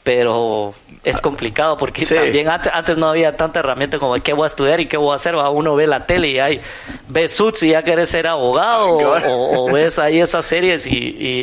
pero 0.06 0.74
es 1.04 1.20
complicado 1.20 1.78
porque 1.78 2.06
Sí. 2.06 2.14
también 2.14 2.48
antes, 2.48 2.72
antes 2.74 2.96
no 2.96 3.10
había 3.10 3.36
tanta 3.36 3.60
herramienta 3.60 3.98
como 3.98 4.14
qué 4.22 4.34
voy 4.34 4.44
a 4.44 4.48
estudiar 4.48 4.80
y 4.80 4.88
qué 4.88 4.98
voy 4.98 5.12
a 5.14 5.16
hacer. 5.16 5.36
¿va? 5.36 5.50
Uno 5.50 5.76
ve 5.76 5.88
la 5.88 6.06
tele 6.06 6.28
y 6.30 6.40
hay, 6.40 6.62
ves 7.10 7.36
Suits 7.36 7.64
y 7.64 7.70
ya 7.70 7.82
querés 7.84 8.10
ser 8.10 8.28
abogado 8.28 8.92
o, 8.94 8.98
Claro. 9.00 9.32
o- 9.34 9.66
o 9.68 9.72
ves 9.74 9.98
ahí 9.98 10.20
esas 10.22 10.46
series 10.46 10.86
y, 10.86 10.96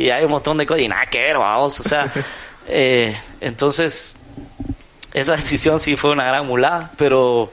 y 0.05 0.10
hay 0.10 0.24
un 0.24 0.30
montón 0.30 0.56
de 0.59 0.64
cosas 0.64 0.82
y 0.82 0.89
nada 0.89 1.06
que 1.06 1.20
ver, 1.20 1.39
vamos. 1.39 1.80
O 1.80 1.82
sea, 1.82 2.10
eh, 2.68 3.16
entonces 3.40 4.16
esa 5.12 5.32
decisión 5.34 5.80
sí 5.80 5.97
fue 5.97 6.12
una 6.12 6.24
gran 6.24 6.47
mulá, 6.47 6.90
pero, 6.97 7.51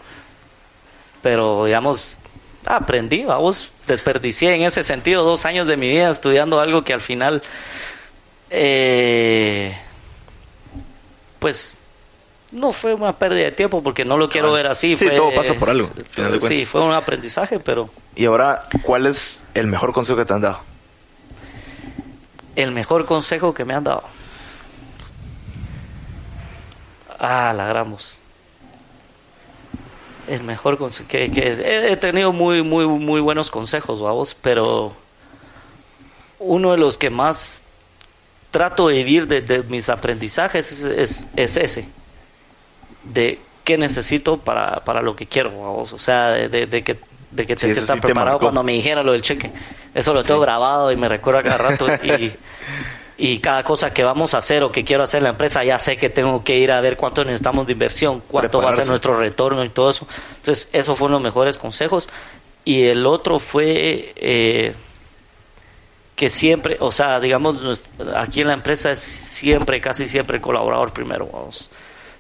pero 1.24 1.66
digamos, 1.66 2.18
aprendí, 2.68 3.24
vamos, 3.24 3.72
desperdicié 3.88 4.54
en 4.54 4.62
ese 4.62 4.84
sentido 4.84 5.24
dos 5.24 5.44
años 5.48 5.68
de 5.68 5.76
mi 5.76 5.90
vida 5.90 6.12
estudiando 6.12 6.60
algo 6.60 6.84
que 6.84 6.94
al 6.94 7.02
final, 7.02 7.42
eh, 8.52 9.76
pues, 11.40 11.80
no 12.52 12.72
fue 12.72 12.94
una 12.94 13.14
pérdida 13.14 13.46
de 13.46 13.52
tiempo 13.52 13.82
porque 13.84 14.06
no 14.06 14.18
lo 14.18 14.30
quiero 14.30 14.50
Ah, 14.50 14.54
ver 14.54 14.68
así. 14.68 14.96
sí, 14.98 15.06
fue- 15.08 15.16
todo 15.16 15.34
pasa 15.36 15.54
por 15.56 15.70
algo, 15.70 15.88
de 16.16 16.40
Sí, 16.42 16.66
fue 16.66 16.82
un 16.82 16.94
aprendizaje, 16.94 17.60
pero 17.60 17.90
Y 18.16 18.26
ahora, 18.26 18.64
¿cuál 18.84 19.06
es 19.06 19.42
el 19.54 19.68
mejor 19.68 19.94
consejo 19.94 20.18
que 20.18 20.26
te 20.26 20.34
han 20.34 20.42
dado? 20.42 20.60
el 22.56 22.72
mejor 22.72 23.06
consejo 23.06 23.54
que 23.54 23.64
me 23.64 23.74
han 23.74 23.86
dado. 23.86 24.04
Ah, 27.20 27.54
la 27.56 27.68
gramos. 27.68 28.18
El 30.28 30.44
mejor 30.44 30.78
consejo 30.78 31.08
que, 31.10 31.32
que 31.32 31.52
he, 31.54 31.92
he 31.92 31.98
tenido 31.98 32.32
muy 32.32 32.62
muy 32.62 32.86
muy 32.86 33.20
buenos 33.22 33.50
consejos, 33.50 34.00
vamos, 34.02 34.36
pero 34.42 34.94
uno 36.40 36.72
de 36.72 36.78
los 36.78 36.98
que 36.98 37.10
más 37.10 37.64
trato 38.52 38.88
de 38.88 38.96
vivir 38.96 39.28
de, 39.28 39.42
de 39.42 39.64
mis 39.64 39.90
aprendizajes 39.90 40.72
es, 40.72 40.84
es, 40.86 41.28
es 41.36 41.58
ese 41.58 41.88
de 43.04 43.40
qué 43.64 43.78
necesito 43.78 44.38
para, 44.38 44.84
para 44.84 45.02
lo 45.02 45.16
que 45.16 45.26
quiero, 45.28 45.52
vamos, 45.52 45.94
o 45.94 46.00
sea, 46.00 46.30
de, 46.32 46.50
de- 46.50 46.66
de 46.66 46.84
que 46.84 46.98
de 47.32 47.46
que 47.46 47.56
Sí, 47.56 47.68
te, 47.68 47.72
eso 47.74 47.82
estar 47.82 47.98
sí 47.98 48.02
te 48.02 48.08
preparado 48.08 48.38
marcó. 48.38 48.46
cuando 48.48 48.64
me 48.64 48.72
dijera 48.72 49.04
lo 49.04 49.12
del 49.12 49.22
cheque. 49.22 49.52
Eso 49.94 50.16
lo 50.16 50.24
tengo 50.24 50.40
grabado 50.40 50.92
y 50.92 50.96
me 50.96 51.08
recuerda 51.08 51.44
cada 51.44 51.58
rato. 51.58 51.86
Y, 52.04 52.32
y 53.22 53.40
cada 53.40 53.64
cosa 53.64 53.92
que 53.92 54.04
vamos 54.04 54.34
a 54.34 54.40
hacer 54.40 54.64
o 54.64 54.72
que 54.72 54.84
quiero 54.84 55.04
hacer 55.04 55.20
en 55.20 55.26
la 55.26 55.30
empresa, 55.32 55.64
ya 55.64 55.78
sé 55.78 55.96
que 55.98 56.10
tengo 56.10 56.44
que 56.44 56.56
ir 56.58 56.72
a 56.72 56.82
ver 56.82 56.96
cuánto 56.98 57.24
necesitamos 57.24 57.68
de 57.68 57.74
inversión, 57.74 58.24
cuánto 58.28 58.60
va 58.60 58.70
a 58.70 58.74
ser 58.74 58.86
Prepararse. 58.86 58.90
nuestro 58.90 59.20
retorno 59.20 59.64
y 59.64 59.70
todo 59.70 59.92
eso. 59.92 60.08
Entonces, 60.38 60.70
esos 60.74 60.98
fueron 60.98 61.14
los 61.14 61.22
mejores 61.22 61.60
consejos. 61.60 62.10
Y 62.66 62.86
el 62.86 63.06
otro 63.06 63.38
fue 63.40 64.14
eh, 64.16 64.74
que 66.20 66.28
siempre, 66.28 66.76
o 66.82 66.92
sea, 66.92 67.18
digamos, 67.22 67.64
aquí 68.14 68.42
en 68.42 68.48
la 68.48 68.54
empresa 68.54 68.92
es 68.92 69.00
siempre, 69.00 69.80
casi 69.80 70.06
siempre 70.06 70.36
el 70.36 70.42
colaborador 70.42 70.92
primero, 70.92 71.26
vamos. 71.32 71.70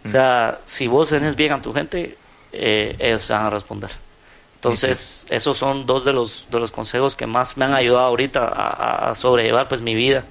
O 0.05 0.07
sea, 0.07 0.59
si 0.65 0.87
vos 0.87 1.09
tenés 1.09 1.35
bien 1.35 1.51
a 1.51 1.61
tu 1.61 1.73
gente, 1.73 2.15
eh, 2.53 2.95
ellos 2.97 3.27
te 3.27 3.33
van 3.33 3.47
a 3.47 3.49
responder. 3.49 3.89
Entonces, 4.55 5.27
esos 5.29 5.57
son 5.57 5.85
dos 5.85 6.05
de 6.05 6.13
los, 6.13 6.47
de 6.49 6.61
los 6.61 6.71
consejos 6.71 7.17
que 7.17 7.25
más 7.27 7.57
me 7.57 7.65
han 7.65 7.73
ayudado 7.73 8.05
ahorita 8.05 8.39
a, 8.47 9.09
a- 9.09 9.15
sobrellevar 9.15 9.67
pues 9.67 9.81
mi 9.81 9.95
vida. 9.95 10.23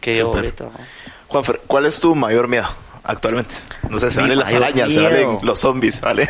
Que 0.00 0.16
yo 0.16 0.26
Súper. 0.26 0.40
ahorita. 0.46 0.64
¿no? 0.64 0.70
Juanfer, 1.28 1.60
¿cuál 1.68 1.86
es 1.86 2.00
tu 2.00 2.16
mayor 2.16 2.48
miedo 2.48 2.66
actualmente? 3.04 3.54
No 3.88 3.96
sé, 3.96 4.10
se 4.10 4.16
Mi 4.16 4.22
valen 4.24 4.38
las 4.40 4.52
arañas, 4.52 4.92
se 4.92 5.00
valen 5.00 5.38
los 5.42 5.56
zombies, 5.60 6.00
¿vale? 6.00 6.28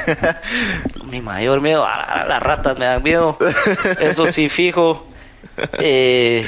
Mi 1.06 1.22
mayor 1.22 1.62
miedo, 1.62 1.82
a, 1.86 2.02
a 2.02 2.26
las 2.26 2.42
ratas 2.42 2.76
me 2.76 2.84
dan 2.84 3.02
miedo. 3.02 3.38
Eso 4.00 4.26
sí, 4.26 4.50
fijo. 4.50 5.06
Eh, 5.78 6.46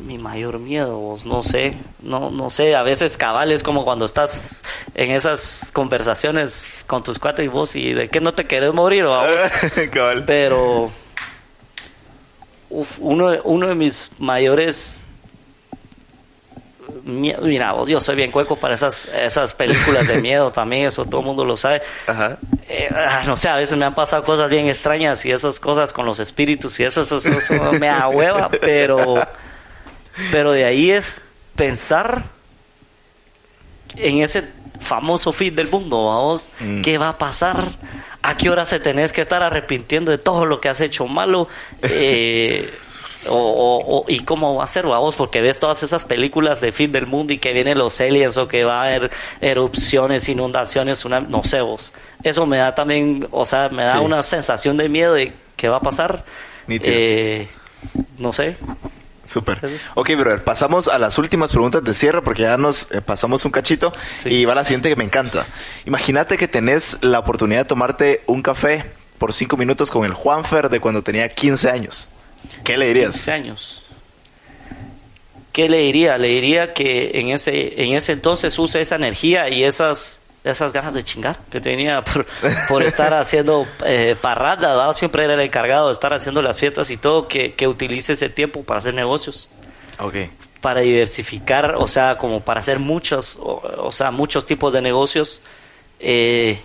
mi 0.00 0.18
mayor 0.18 0.58
miedo, 0.58 0.98
vos, 0.98 1.24
no 1.24 1.42
sé, 1.42 1.76
no, 2.02 2.30
no 2.30 2.50
sé, 2.50 2.74
a 2.74 2.82
veces 2.82 3.16
cabal 3.16 3.52
es 3.52 3.62
como 3.62 3.84
cuando 3.84 4.04
estás 4.04 4.62
en 4.94 5.10
esas 5.10 5.70
conversaciones 5.72 6.84
con 6.86 7.02
tus 7.02 7.18
cuatro 7.18 7.44
y 7.44 7.48
vos 7.48 7.74
y 7.76 7.94
de 7.94 8.08
que 8.08 8.20
no 8.20 8.32
te 8.32 8.44
querés 8.44 8.74
morir, 8.74 9.06
¿va 9.06 9.30
vos? 9.30 9.40
Cabal. 9.92 10.24
pero 10.26 10.90
uf, 12.70 12.98
uno, 13.00 13.32
uno 13.44 13.68
de 13.68 13.74
mis 13.74 14.10
mayores 14.18 15.08
mira 17.04 17.72
vos 17.72 17.88
yo 17.88 18.00
soy 18.00 18.16
bien 18.16 18.30
cueco 18.30 18.56
para 18.56 18.74
esas 18.74 19.06
esas 19.06 19.52
películas 19.52 20.08
de 20.08 20.20
miedo 20.22 20.50
también 20.50 20.86
eso 20.86 21.04
todo 21.04 21.20
el 21.20 21.26
mundo 21.26 21.44
lo 21.44 21.56
sabe 21.56 21.82
Ajá. 22.06 22.38
Eh, 22.68 22.88
ah, 22.94 23.22
no 23.26 23.36
sé 23.36 23.48
a 23.50 23.56
veces 23.56 23.76
me 23.76 23.84
han 23.84 23.94
pasado 23.94 24.22
cosas 24.24 24.48
bien 24.50 24.68
extrañas 24.68 25.24
y 25.26 25.30
esas 25.32 25.60
cosas 25.60 25.92
con 25.92 26.06
los 26.06 26.18
espíritus 26.18 26.80
y 26.80 26.84
eso 26.84 27.02
eso, 27.02 27.18
eso, 27.18 27.30
eso 27.36 27.72
me 27.78 27.88
da 27.88 28.08
hueva 28.08 28.48
pero 28.48 29.16
pero 30.32 30.52
de 30.52 30.64
ahí 30.64 30.90
es 30.90 31.22
pensar 31.56 32.22
en 33.96 34.22
ese 34.22 34.44
famoso 34.80 35.32
fin 35.32 35.54
del 35.54 35.68
mundo, 35.68 36.06
vamos, 36.06 36.50
Mm. 36.60 36.82
¿qué 36.82 36.98
va 36.98 37.10
a 37.10 37.18
pasar? 37.18 37.56
¿A 38.22 38.36
qué 38.36 38.50
hora 38.50 38.64
se 38.64 38.80
tenés 38.80 39.12
que 39.12 39.20
estar 39.20 39.42
arrepintiendo 39.42 40.10
de 40.10 40.18
todo 40.18 40.46
lo 40.46 40.60
que 40.60 40.68
has 40.68 40.80
hecho 40.80 41.06
malo? 41.06 41.48
Eh, 41.82 42.72
o, 43.28 43.34
o- 43.36 43.98
o- 44.00 44.04
¿Y 44.08 44.20
cómo 44.20 44.54
va 44.56 44.64
a 44.64 44.66
ser, 44.66 44.86
vamos? 44.86 45.16
Porque 45.16 45.40
ves 45.40 45.58
todas 45.58 45.82
esas 45.82 46.04
películas 46.04 46.60
de 46.60 46.72
fin 46.72 46.92
del 46.92 47.06
mundo 47.06 47.32
y 47.32 47.38
que 47.38 47.52
vienen 47.52 47.78
los 47.78 48.00
aliens 48.00 48.36
o 48.36 48.48
que 48.48 48.64
va 48.64 48.82
a 48.82 48.86
haber 48.86 49.10
erupciones, 49.40 50.28
inundaciones, 50.28 51.04
una, 51.04 51.20
no 51.20 51.44
sé 51.44 51.60
vos. 51.60 51.92
Eso 52.22 52.46
me 52.46 52.58
da 52.58 52.74
también, 52.74 53.26
o 53.30 53.44
sea, 53.46 53.68
me 53.68 53.84
da 53.84 53.98
Sí. 53.98 54.04
una 54.04 54.22
sensación 54.22 54.76
de 54.76 54.88
miedo 54.88 55.14
de 55.14 55.32
qué 55.56 55.68
va 55.68 55.76
a 55.76 55.80
pasar. 55.80 56.24
Eh, 56.68 57.46
no 58.18 58.32
sé. 58.32 58.56
Súper. 59.26 59.80
Ok, 59.94 60.10
brother, 60.18 60.44
pasamos 60.44 60.86
a 60.88 60.98
las 60.98 61.16
últimas 61.16 61.50
preguntas 61.50 61.82
de 61.82 61.94
cierre 61.94 62.20
porque 62.20 62.42
ya 62.42 62.58
nos 62.58 62.90
eh, 62.92 63.00
pasamos 63.00 63.44
un 63.46 63.50
cachito 63.52 63.92
Sí. 64.18 64.28
y 64.28 64.44
va 64.44 64.54
la 64.54 64.64
siguiente 64.64 64.90
que 64.90 64.96
me 64.96 65.04
encanta. 65.04 65.46
Imagínate 65.86 66.36
que 66.36 66.46
tenés 66.46 66.98
la 67.02 67.20
oportunidad 67.20 67.60
de 67.60 67.64
tomarte 67.64 68.22
un 68.26 68.42
café 68.42 68.84
por 69.18 69.32
cinco 69.32 69.56
minutos 69.56 69.90
con 69.90 70.04
el 70.04 70.12
Juanfer 70.12 70.68
de 70.68 70.78
cuando 70.80 71.00
tenía 71.02 71.28
15 71.30 71.70
años. 71.70 72.10
¿Qué 72.64 72.76
le 72.76 72.86
15 72.86 72.94
dirías? 72.94 73.28
años. 73.28 73.82
¿Qué 75.52 75.68
le 75.68 75.78
diría? 75.78 76.18
Le 76.18 76.28
diría 76.28 76.74
que 76.74 77.12
en 77.14 77.28
ese, 77.28 77.80
en 77.82 77.92
ese 77.94 78.12
entonces 78.12 78.58
use 78.58 78.80
esa 78.80 78.96
energía 78.96 79.48
y 79.48 79.62
esas, 79.62 80.20
esas 80.42 80.72
ganas 80.72 80.94
de 80.94 81.04
chingar 81.04 81.38
que 81.50 81.60
tenía 81.60 82.02
por, 82.02 82.26
por 82.68 82.82
estar 82.86 83.14
haciendo 83.14 83.66
eh, 83.86 84.16
siempre 84.94 85.24
era 85.24 85.34
el 85.34 85.40
encargado 85.40 85.86
de 85.88 85.92
estar 85.92 86.12
haciendo 86.12 86.42
las 86.42 86.58
fiestas 86.58 86.90
y 86.90 86.96
todo, 86.96 87.28
que, 87.28 87.52
que 87.54 87.68
utilice 87.68 88.14
ese 88.14 88.28
tiempo 88.30 88.64
para 88.64 88.78
hacer 88.78 88.94
negocios 88.94 89.48
Ok. 90.00 90.16
para 90.60 90.80
diversificar, 90.80 91.76
o 91.76 91.86
sea, 91.86 92.18
como 92.18 92.40
para 92.40 92.58
hacer 92.58 92.80
muchos, 92.80 93.36
o, 93.40 93.62
o 93.78 93.92
sea, 93.92 94.10
muchos 94.10 94.46
tipos 94.46 94.72
de 94.72 94.82
negocios, 94.82 95.40
eh, 96.00 96.58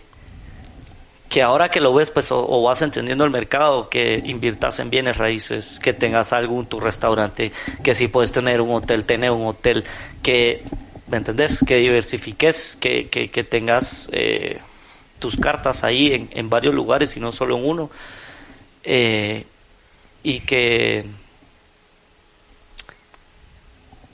que 1.29 1.43
ahora 1.43 1.69
que 1.69 1.79
lo 1.79 1.93
ves, 1.93 2.09
pues, 2.09 2.31
o, 2.31 2.61
vas 2.63 2.81
entendiendo 2.81 3.23
el 3.23 3.29
mercado, 3.29 3.87
que 3.87 4.21
inviertas 4.25 4.79
en 4.79 4.89
bienes 4.89 5.17
raíces, 5.17 5.79
que 5.79 5.93
tengas 5.93 6.33
algo 6.33 6.59
en 6.59 6.65
tu 6.65 6.79
restaurante, 6.79 7.51
que 7.83 7.93
si 7.93 8.07
puedes 8.07 8.31
tener 8.31 8.61
un 8.61 8.71
hotel, 8.71 9.05
tener 9.05 9.29
un 9.31 9.45
hotel, 9.45 9.83
que, 10.23 10.63
¿me 11.07 11.17
entendés? 11.17 11.59
Que 11.65 11.77
diversifiques, 11.77 12.75
que, 12.75 13.09
que, 13.09 13.29
que 13.29 13.43
tengas 13.43 14.09
eh, 14.11 14.59
tus 15.19 15.37
cartas 15.37 15.83
ahí 15.83 16.13
en, 16.13 16.29
en 16.31 16.49
varios 16.49 16.73
lugares 16.73 17.15
y 17.15 17.19
no 17.19 17.31
solo 17.31 17.57
en 17.57 17.65
uno, 17.65 17.91
eh, 18.83 19.45
y 20.23 20.39
que 20.41 21.05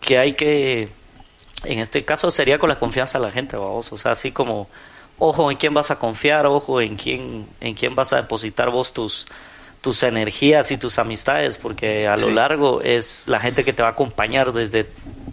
que 0.06 0.20
hay 0.20 0.34
que, 0.34 0.88
en 1.64 1.80
este 1.80 2.06
caso 2.06 2.30
sería 2.30 2.60
con 2.60 2.70
la 2.70 2.78
confianza 2.78 3.18
de 3.18 3.26
la 3.26 3.32
gente, 3.32 3.58
vamos, 3.58 3.92
o 3.92 3.98
sea, 3.98 4.12
así 4.12 4.32
como, 4.32 4.70
ojo 5.20 5.52
en 5.52 5.58
quién 5.58 5.74
vas 5.74 5.92
a 5.92 5.98
confiar, 5.98 6.46
ojo 6.46 6.82
en 6.82 6.96
quién, 6.96 7.48
en 7.62 7.74
quién 7.74 7.96
vas 7.96 8.14
a 8.14 8.18
depositar 8.18 8.70
vos 8.70 8.94
tus, 8.94 9.28
tus 9.82 10.04
energías 10.04 10.72
y 10.72 10.78
tus 10.78 11.00
amistades, 11.00 11.58
porque 11.58 12.08
a 12.08 12.18
lo 12.18 12.30
largo 12.30 12.82
es 12.82 13.28
la 13.28 13.40
gente 13.40 13.64
que 13.64 13.74
te 13.74 13.82
va 13.82 13.90
a 13.90 13.92
acompañar 13.92 14.54
desde, 14.54 14.88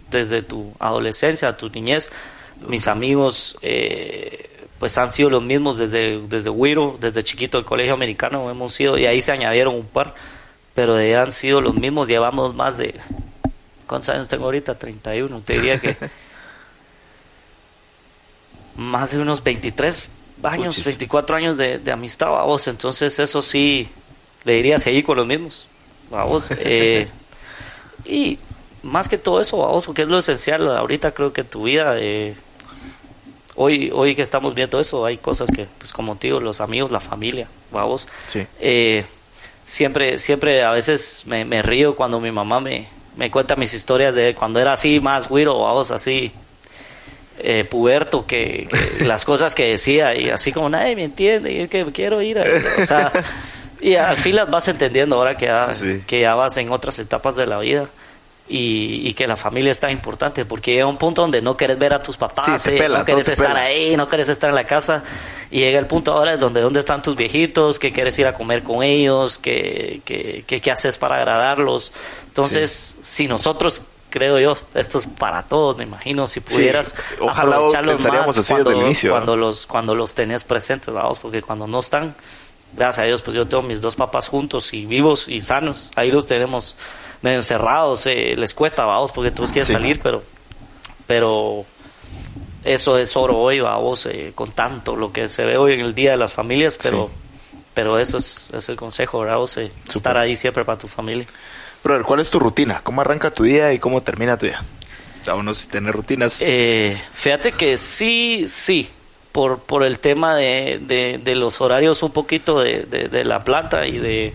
desde 0.09 0.41
tu 0.41 0.73
adolescencia, 0.79 1.57
tu 1.57 1.69
niñez. 1.69 2.11
Mis 2.67 2.87
amigos, 2.87 3.57
eh, 3.61 4.49
pues 4.79 4.97
han 4.97 5.09
sido 5.09 5.29
los 5.29 5.43
mismos 5.43 5.77
desde, 5.77 6.19
desde 6.27 6.49
Wiro, 6.49 6.97
desde 6.99 7.23
chiquito 7.23 7.57
el 7.57 7.65
colegio 7.65 7.93
americano 7.93 8.49
hemos 8.49 8.73
sido, 8.73 8.97
y 8.97 9.05
ahí 9.05 9.21
se 9.21 9.31
añadieron 9.31 9.75
un 9.75 9.85
par, 9.85 10.13
pero 10.73 10.95
de 10.95 11.05
ahí 11.05 11.13
han 11.13 11.31
sido 11.31 11.61
los 11.61 11.75
mismos, 11.75 12.07
llevamos 12.07 12.55
más 12.55 12.77
de, 12.77 12.99
¿Cuántos 13.87 14.09
años 14.09 14.27
tengo 14.27 14.45
ahorita? 14.45 14.73
31. 14.73 15.41
Te 15.41 15.53
diría 15.53 15.79
que 15.79 15.95
más 18.75 19.11
de 19.11 19.19
unos 19.19 19.43
23 19.43 20.03
años, 20.43 20.75
Puchis. 20.75 20.85
24 20.85 21.35
años 21.35 21.57
de, 21.57 21.79
de 21.79 21.91
amistad 21.91 22.39
a 22.39 22.43
vos. 22.43 22.67
Entonces 22.67 23.17
eso 23.19 23.41
sí, 23.41 23.87
le 24.43 24.53
diría 24.53 24.79
seguir 24.79 25.03
con 25.03 25.17
los 25.17 25.25
mismos. 25.25 25.67
A 26.11 26.25
vos. 26.25 26.51
eh, 26.57 27.07
y 28.05 28.37
más 28.81 29.07
que 29.07 29.17
todo 29.17 29.39
eso, 29.39 29.65
a 29.65 29.69
vos, 29.69 29.85
porque 29.85 30.03
es 30.03 30.07
lo 30.07 30.17
esencial 30.17 30.67
ahorita 30.67 31.13
creo 31.13 31.33
que 31.33 31.41
en 31.41 31.47
tu 31.47 31.63
vida... 31.63 31.95
eh, 31.97 32.35
hoy, 33.55 33.91
hoy 33.93 34.15
que 34.15 34.21
estamos 34.21 34.53
viendo 34.55 34.79
eso, 34.79 35.05
hay 35.05 35.17
cosas 35.17 35.49
que, 35.51 35.67
pues 35.77 35.93
como 35.93 36.15
digo, 36.15 36.39
los 36.39 36.61
amigos, 36.61 36.91
la 36.91 36.99
familia, 36.99 37.47
vamos. 37.71 38.07
Sí. 38.27 38.45
Eh, 38.59 39.05
siempre, 39.63 40.17
siempre 40.17 40.63
a 40.63 40.71
veces 40.71 41.23
me, 41.25 41.45
me 41.45 41.61
río 41.61 41.95
cuando 41.95 42.19
mi 42.19 42.31
mamá 42.31 42.59
me, 42.59 42.87
me 43.15 43.29
cuenta 43.31 43.55
mis 43.55 43.73
historias 43.73 44.15
de 44.15 44.35
cuando 44.35 44.59
era 44.59 44.73
así 44.73 44.99
más 44.99 45.29
güiro, 45.29 45.59
vamos, 45.59 45.91
así 45.91 46.31
eh, 47.39 47.63
puberto, 47.65 48.25
que, 48.25 48.67
que 48.97 49.05
las 49.05 49.25
cosas 49.25 49.55
que 49.55 49.65
decía 49.69 50.15
y 50.15 50.29
así 50.29 50.51
como 50.51 50.69
nadie 50.69 50.95
me 50.95 51.03
entiende 51.03 51.51
y 51.51 51.59
es 51.61 51.69
que 51.69 51.85
quiero 51.91 52.21
ir 52.21 52.39
a, 52.39 52.43
o 52.81 52.85
sea, 52.85 53.11
y 53.81 53.95
al 53.95 54.17
fin 54.17 54.35
las 54.35 54.49
vas 54.49 54.67
entendiendo 54.67 55.15
ahora 55.15 55.35
que 55.35 55.47
ya, 55.47 55.73
Sí. 55.75 56.01
que 56.07 56.21
ya 56.21 56.35
vas 56.35 56.55
en 56.57 56.71
otras 56.71 56.97
etapas 56.99 57.35
de 57.35 57.45
la 57.45 57.59
vida. 57.59 57.87
Y, 58.45 59.07
y 59.07 59.13
que 59.13 59.25
la 59.25 59.37
familia 59.37 59.71
está 59.71 59.89
importante 59.89 60.43
porque 60.43 60.73
llega 60.73 60.85
un 60.85 60.97
punto 60.97 61.21
donde 61.21 61.41
no 61.41 61.55
quieres 61.55 61.79
ver 61.79 61.93
a 61.93 62.03
tus 62.03 62.17
papás, 62.17 62.61
Sí, 62.61 62.71
eh, 62.71 62.77
pela, 62.77 62.99
no 62.99 63.05
quieres 63.05 63.29
estar 63.29 63.47
pela. 63.47 63.61
ahí, 63.61 63.95
no 63.95 64.09
quieres 64.09 64.27
estar 64.27 64.49
en 64.49 64.55
la 64.57 64.65
casa 64.65 65.01
y 65.49 65.59
llega 65.59 65.79
el 65.79 65.85
punto 65.87 66.11
ahora 66.11 66.33
es 66.33 66.41
donde 66.41 66.59
dónde 66.59 66.81
están 66.81 67.01
tus 67.01 67.15
viejitos, 67.15 67.79
que 67.79 67.93
quieres 67.93 68.19
ir 68.19 68.27
a 68.27 68.33
comer 68.33 68.61
con 68.61 68.83
ellos, 68.83 69.37
que, 69.37 70.01
que, 70.03 70.43
que- 70.45 70.59
qué 70.59 70.71
haces 70.71 70.97
para 70.97 71.15
agradarlos. 71.15 71.93
Entonces, 72.27 72.97
si 72.99 73.29
nosotros 73.29 73.81
creo 74.13 74.37
yo, 74.37 74.55
esto 74.75 74.99
es 74.99 75.07
para 75.07 75.41
todos, 75.41 75.75
me 75.75 75.85
imagino, 75.85 76.27
si 76.27 76.39
pudieras 76.39 76.95
ojalá 77.19 77.55
aprovecharlos 77.55 77.95
pensaríamos 77.95 78.27
más 78.27 78.37
así 78.37 78.53
desde 78.53 78.63
cuando, 78.63 78.79
el 78.79 78.85
inicio, 78.85 79.09
¿no? 79.09 79.15
cuando 79.15 79.35
los 79.35 79.65
cuando 79.65 79.95
los 79.95 80.13
tenés 80.13 80.43
presentes, 80.43 80.93
vamos, 80.93 81.17
porque 81.17 81.41
cuando 81.41 81.65
no 81.65 81.79
están, 81.79 82.13
gracias 82.73 82.99
a 82.99 83.07
Dios, 83.07 83.23
pues 83.23 83.35
yo 83.35 83.47
tengo 83.47 83.63
mis 83.63 83.81
dos 83.81 83.95
papás 83.95 84.27
juntos 84.27 84.71
y 84.71 84.85
vivos 84.85 85.27
y 85.27 85.41
sanos, 85.41 85.89
ahí 85.95 86.11
los 86.11 86.27
tenemos 86.27 86.77
medio 87.23 87.37
encerrados, 87.37 88.05
eh, 88.05 88.35
les 88.37 88.53
cuesta, 88.53 88.85
vamos, 88.85 89.11
porque 89.11 89.31
todos 89.31 89.51
quieren 89.51 89.65
Sí. 89.65 89.73
salir, 89.73 89.99
pero 89.99 90.21
pero 91.07 91.65
eso 92.63 92.99
es 92.99 93.17
oro 93.17 93.39
hoy, 93.39 93.61
vamos, 93.61 94.05
eh, 94.05 94.31
con 94.35 94.51
tanto 94.51 94.95
lo 94.95 95.11
que 95.11 95.27
se 95.27 95.43
ve 95.43 95.57
hoy 95.57 95.73
en 95.73 95.79
el 95.79 95.95
Día 95.95 96.11
de 96.11 96.17
las 96.17 96.33
Familias, 96.35 96.77
pero 96.79 97.09
pero 97.73 97.97
eso 97.97 98.17
es, 98.17 98.51
es 98.53 98.69
el 98.69 98.75
consejo. 98.75 99.25
Vos, 99.25 99.57
eh, 99.57 99.71
estar 99.91 100.15
ahí 100.17 100.35
siempre 100.35 100.63
para 100.63 100.77
tu 100.77 100.87
familia. 100.87 101.25
Brother, 101.83 102.03
¿cuál 102.03 102.19
es 102.19 102.29
tu 102.29 102.39
rutina? 102.39 102.79
¿Cómo 102.83 103.01
arranca 103.01 103.31
tu 103.31 103.43
día 103.43 103.73
y 103.73 103.79
cómo 103.79 104.01
termina 104.01 104.37
tu 104.37 104.45
día? 104.45 104.61
Uno 105.35 105.53
si 105.53 105.67
tiene 105.67 105.91
rutinas. 105.91 106.41
Eh, 106.41 107.01
fíjate 107.13 107.51
que 107.53 107.77
sí, 107.77 108.45
sí, 108.47 108.89
por, 109.31 109.59
por 109.59 109.83
el 109.83 109.99
tema 109.99 110.35
de, 110.35 110.79
de, 110.81 111.19
de 111.23 111.35
los 111.35 111.61
horarios 111.61 112.03
un 112.03 112.11
poquito 112.11 112.59
de, 112.61 112.83
de, 112.83 113.07
de 113.07 113.23
la 113.23 113.43
planta 113.43 113.85
y 113.87 113.97
de 113.99 114.33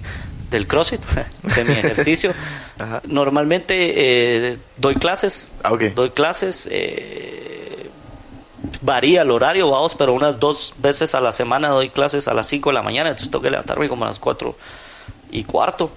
del 0.51 0.67
CrossFit, 0.67 1.03
de 1.43 1.65
mi 1.65 1.73
ejercicio. 1.73 2.33
Ajá. 2.79 3.03
Normalmente 3.05 4.53
eh, 4.53 4.59
doy 4.79 4.95
clases, 4.95 5.53
Ah, 5.63 5.73
ok. 5.75 5.83
doy 5.95 6.11
clases, 6.11 6.67
eh, 6.71 7.91
varía 8.81 9.23
el 9.23 9.31
horario, 9.31 9.69
vamos, 9.71 9.95
pero 9.95 10.15
unas 10.15 10.41
dos 10.41 10.75
veces 10.79 11.15
a 11.15 11.21
la 11.21 11.33
semana 11.33 11.69
doy 11.69 11.91
clases 11.91 12.29
a 12.29 12.35
las 12.35 12.47
5 12.47 12.71
de 12.71 12.75
la 12.75 12.83
mañana, 12.83 13.11
entonces 13.11 13.31
tengo 13.31 13.43
que 13.43 13.51
levantarme 13.51 13.89
como 13.91 14.05
a 14.07 14.09
las 14.09 14.19
4 14.19 14.57
y 15.33 15.45
cuarto. 15.45 15.91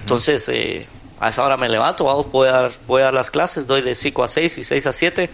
Entonces, 0.00 0.48
eh, 0.48 0.86
a 1.20 1.28
esa 1.28 1.44
hora 1.44 1.56
me 1.56 1.68
levanto, 1.68 2.04
vamos, 2.04 2.30
voy 2.30 2.48
a, 2.48 2.52
dar, 2.52 2.70
voy 2.86 3.02
a 3.02 3.06
dar 3.06 3.14
las 3.14 3.30
clases, 3.30 3.66
doy 3.66 3.82
de 3.82 3.94
5 3.94 4.22
a 4.24 4.28
6 4.28 4.58
y 4.58 4.64
6 4.64 4.86
a 4.86 4.92
7. 4.92 5.30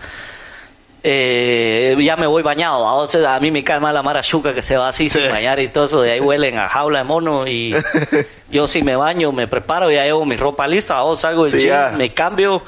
Eh, 1.07 1.95
ya 2.01 2.17
me 2.17 2.27
voy 2.27 2.43
bañado, 2.43 2.83
vamos, 2.83 3.15
a 3.15 3.39
mí 3.39 3.51
me 3.51 3.63
cae 3.63 3.79
mal 3.79 3.93
la 3.93 4.03
mara 4.03 4.23
chuca 4.23 4.55
que 4.55 4.63
se 4.63 4.79
va 4.79 4.89
así 4.89 5.11
Sí. 5.11 5.21
sin 5.21 5.31
bañar 5.31 5.61
y 5.61 5.69
todo 5.69 5.85
eso, 5.85 6.01
de 6.01 6.13
ahí 6.13 6.21
huelen 6.21 6.59
a 6.59 6.67
jaula 6.67 6.99
de 7.01 7.05
mono 7.05 7.47
y 7.47 7.75
yo 8.51 8.67
si 8.67 8.83
me 8.83 8.97
baño, 8.97 9.31
me 9.31 9.47
preparo, 9.47 9.91
ya 9.91 10.05
llevo 10.05 10.25
mi 10.25 10.37
ropa 10.37 10.67
lista, 10.67 10.95
vamos, 10.95 11.21
salgo 11.21 11.45
del 11.45 11.53
Sí, 11.61 11.67
gym, 11.67 11.69
ya. 11.69 11.93
me 11.95 12.15
cambio 12.15 12.63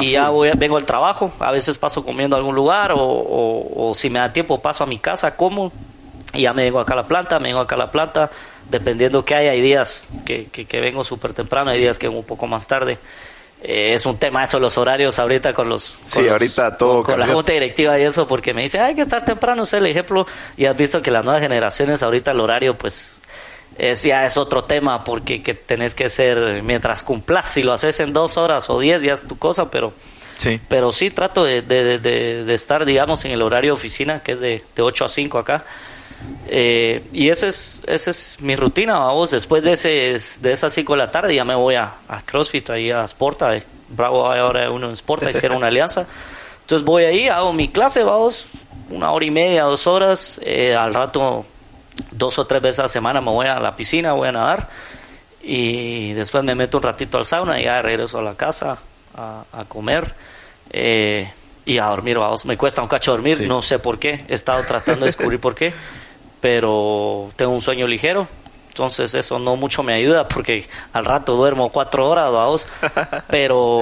y 0.00 0.12
ya 0.12 0.30
voy, 0.30 0.50
vengo 0.56 0.78
al 0.78 0.86
trabajo, 0.86 1.30
a 1.38 1.50
veces 1.50 1.76
paso 1.76 2.02
comiendo 2.06 2.36
a 2.36 2.38
algún 2.38 2.54
lugar 2.54 2.92
o, 2.92 2.98
o- 3.02 3.90
o 3.90 3.94
si 3.94 4.08
me 4.08 4.18
da 4.18 4.32
tiempo 4.32 4.58
paso 4.62 4.82
a 4.84 4.86
mi 4.86 4.98
casa, 4.98 5.36
como 5.36 5.70
y 6.34 6.42
ya 6.42 6.52
me 6.52 6.64
vengo 6.64 6.80
acá 6.80 6.92
a 6.94 6.96
la 6.96 7.04
planta, 7.04 7.38
me 7.38 7.48
vengo 7.48 7.60
acá 7.60 7.74
a 7.74 7.78
la 7.78 7.90
planta, 7.90 8.30
dependiendo 8.68 9.24
que 9.24 9.34
haya, 9.34 9.50
hay 9.52 9.60
días 9.60 10.10
que, 10.24 10.46
que, 10.46 10.64
que 10.66 10.80
vengo 10.80 11.04
súper 11.04 11.32
temprano, 11.32 11.70
hay 11.70 11.80
días 11.80 11.98
que 11.98 12.06
vengo 12.08 12.20
un 12.20 12.26
poco 12.26 12.46
más 12.46 12.66
tarde. 12.66 12.98
eh, 13.62 13.94
es 13.94 14.04
un 14.06 14.18
tema 14.18 14.44
eso, 14.44 14.58
los 14.60 14.76
horarios 14.76 15.18
ahorita 15.18 15.52
con 15.54 15.68
los... 15.70 15.82
Sí, 16.04 16.14
con 16.14 16.22
los- 16.24 16.32
ahorita 16.32 16.76
todo 16.76 17.02
Con, 17.02 17.12
con 17.14 17.20
la 17.20 17.26
junta 17.26 17.52
directiva 17.52 17.98
y 17.98 18.02
eso, 18.02 18.26
porque 18.26 18.52
me 18.52 18.62
dice, 18.62 18.78
hay 18.78 18.94
que 18.94 19.00
estar 19.02 19.24
temprano, 19.24 19.64
sé 19.64 19.78
el 19.78 19.86
ejemplo, 19.86 20.26
y 20.56 20.66
has 20.66 20.76
visto 20.76 21.00
que 21.00 21.10
las 21.10 21.24
nuevas 21.24 21.40
generaciones 21.42 22.02
ahorita 22.02 22.32
el 22.32 22.40
horario, 22.40 22.76
pues, 22.76 23.22
es, 23.78 24.02
ya 24.02 24.26
es 24.26 24.36
otro 24.36 24.64
tema, 24.64 25.02
porque 25.02 25.42
que 25.42 25.54
tenés 25.54 25.94
que 25.94 26.08
ser 26.10 26.62
mientras 26.62 27.02
cumplas, 27.02 27.48
si 27.48 27.62
lo 27.62 27.72
haces 27.72 27.98
en 28.00 28.12
dos 28.12 28.36
horas 28.36 28.68
o 28.70 28.78
diez, 28.78 29.02
ya 29.02 29.14
es 29.14 29.26
tu 29.26 29.38
cosa, 29.38 29.70
pero... 29.70 29.92
Sí. 30.36 30.60
Pero 30.68 30.90
sí 30.92 31.10
trato 31.10 31.44
de, 31.44 31.62
de- 31.62 31.98
de- 32.00 32.44
de 32.44 32.54
estar, 32.54 32.84
digamos, 32.84 33.24
en 33.24 33.30
el 33.30 33.40
horario 33.40 33.70
de 33.70 33.74
oficina, 33.74 34.20
que 34.20 34.32
es 34.32 34.40
de, 34.40 34.62
de 34.74 34.82
8 34.82 35.04
a 35.04 35.08
5 35.08 35.38
acá. 35.38 35.64
Eh, 36.46 37.02
y 37.12 37.30
esa 37.30 37.46
es, 37.48 37.82
esa 37.86 38.10
es 38.10 38.38
mi 38.40 38.54
rutina, 38.56 38.98
vamos. 38.98 39.30
Después 39.30 39.64
de, 39.64 39.72
ese, 39.72 40.16
de 40.40 40.52
esas 40.52 40.72
5 40.72 40.92
de 40.92 40.98
la 40.98 41.10
tarde 41.10 41.34
ya 41.34 41.44
me 41.44 41.54
voy 41.54 41.74
a, 41.74 41.92
a 42.08 42.22
CrossFit, 42.22 42.70
ahí 42.70 42.90
a 42.90 43.04
Sporta. 43.08 43.52
Bravo, 43.88 44.26
ahora 44.26 44.70
uno 44.70 44.88
en 44.88 44.96
Sporta, 44.96 45.30
hicieron 45.30 45.58
una 45.58 45.68
alianza. 45.68 46.06
Entonces 46.60 46.84
voy 46.84 47.04
ahí, 47.04 47.28
hago 47.28 47.52
mi 47.52 47.68
clase, 47.68 48.02
vamos, 48.02 48.46
una 48.90 49.10
hora 49.12 49.24
y 49.24 49.30
media, 49.30 49.64
dos 49.64 49.86
horas. 49.86 50.40
eh, 50.44 50.74
al 50.74 50.92
rato, 50.94 51.44
dos 52.10 52.38
o 52.38 52.46
tres 52.46 52.62
veces 52.62 52.78
a 52.80 52.82
la 52.82 52.88
semana 52.88 53.20
me 53.20 53.30
voy 53.30 53.46
a 53.46 53.58
la 53.60 53.74
piscina, 53.76 54.12
voy 54.12 54.28
a 54.28 54.32
nadar. 54.32 54.68
Y 55.42 56.12
después 56.14 56.42
me 56.44 56.54
meto 56.54 56.78
un 56.78 56.82
ratito 56.82 57.18
al 57.18 57.24
sauna 57.26 57.60
y 57.60 57.64
ya 57.64 57.82
regreso 57.82 58.18
a 58.18 58.22
la 58.22 58.34
casa 58.34 58.78
a, 59.16 59.44
a 59.52 59.64
comer. 59.64 60.14
eh, 60.70 61.30
y 61.66 61.78
a 61.78 61.86
dormir, 61.86 62.18
vamos. 62.18 62.44
Me 62.44 62.58
cuesta 62.58 62.82
un 62.82 62.88
cacho 62.88 63.12
dormir, 63.12 63.38
Sí. 63.38 63.46
no 63.46 63.62
sé 63.62 63.78
por 63.78 63.98
qué. 63.98 64.22
He 64.28 64.34
estado 64.34 64.62
tratando 64.64 65.00
de 65.00 65.06
descubrir 65.06 65.40
por 65.40 65.54
qué. 65.54 65.72
Pero 66.44 67.30
tengo 67.36 67.52
un 67.52 67.62
sueño 67.62 67.86
ligero. 67.86 68.28
Entonces 68.68 69.14
eso 69.14 69.38
no 69.38 69.56
mucho 69.56 69.82
me 69.82 69.94
ayuda 69.94 70.28
porque 70.28 70.68
al 70.92 71.06
rato 71.06 71.36
duermo 71.36 71.70
cuatro 71.70 72.06
horas, 72.06 72.30
vamos. 72.30 72.68
Pero, 73.28 73.80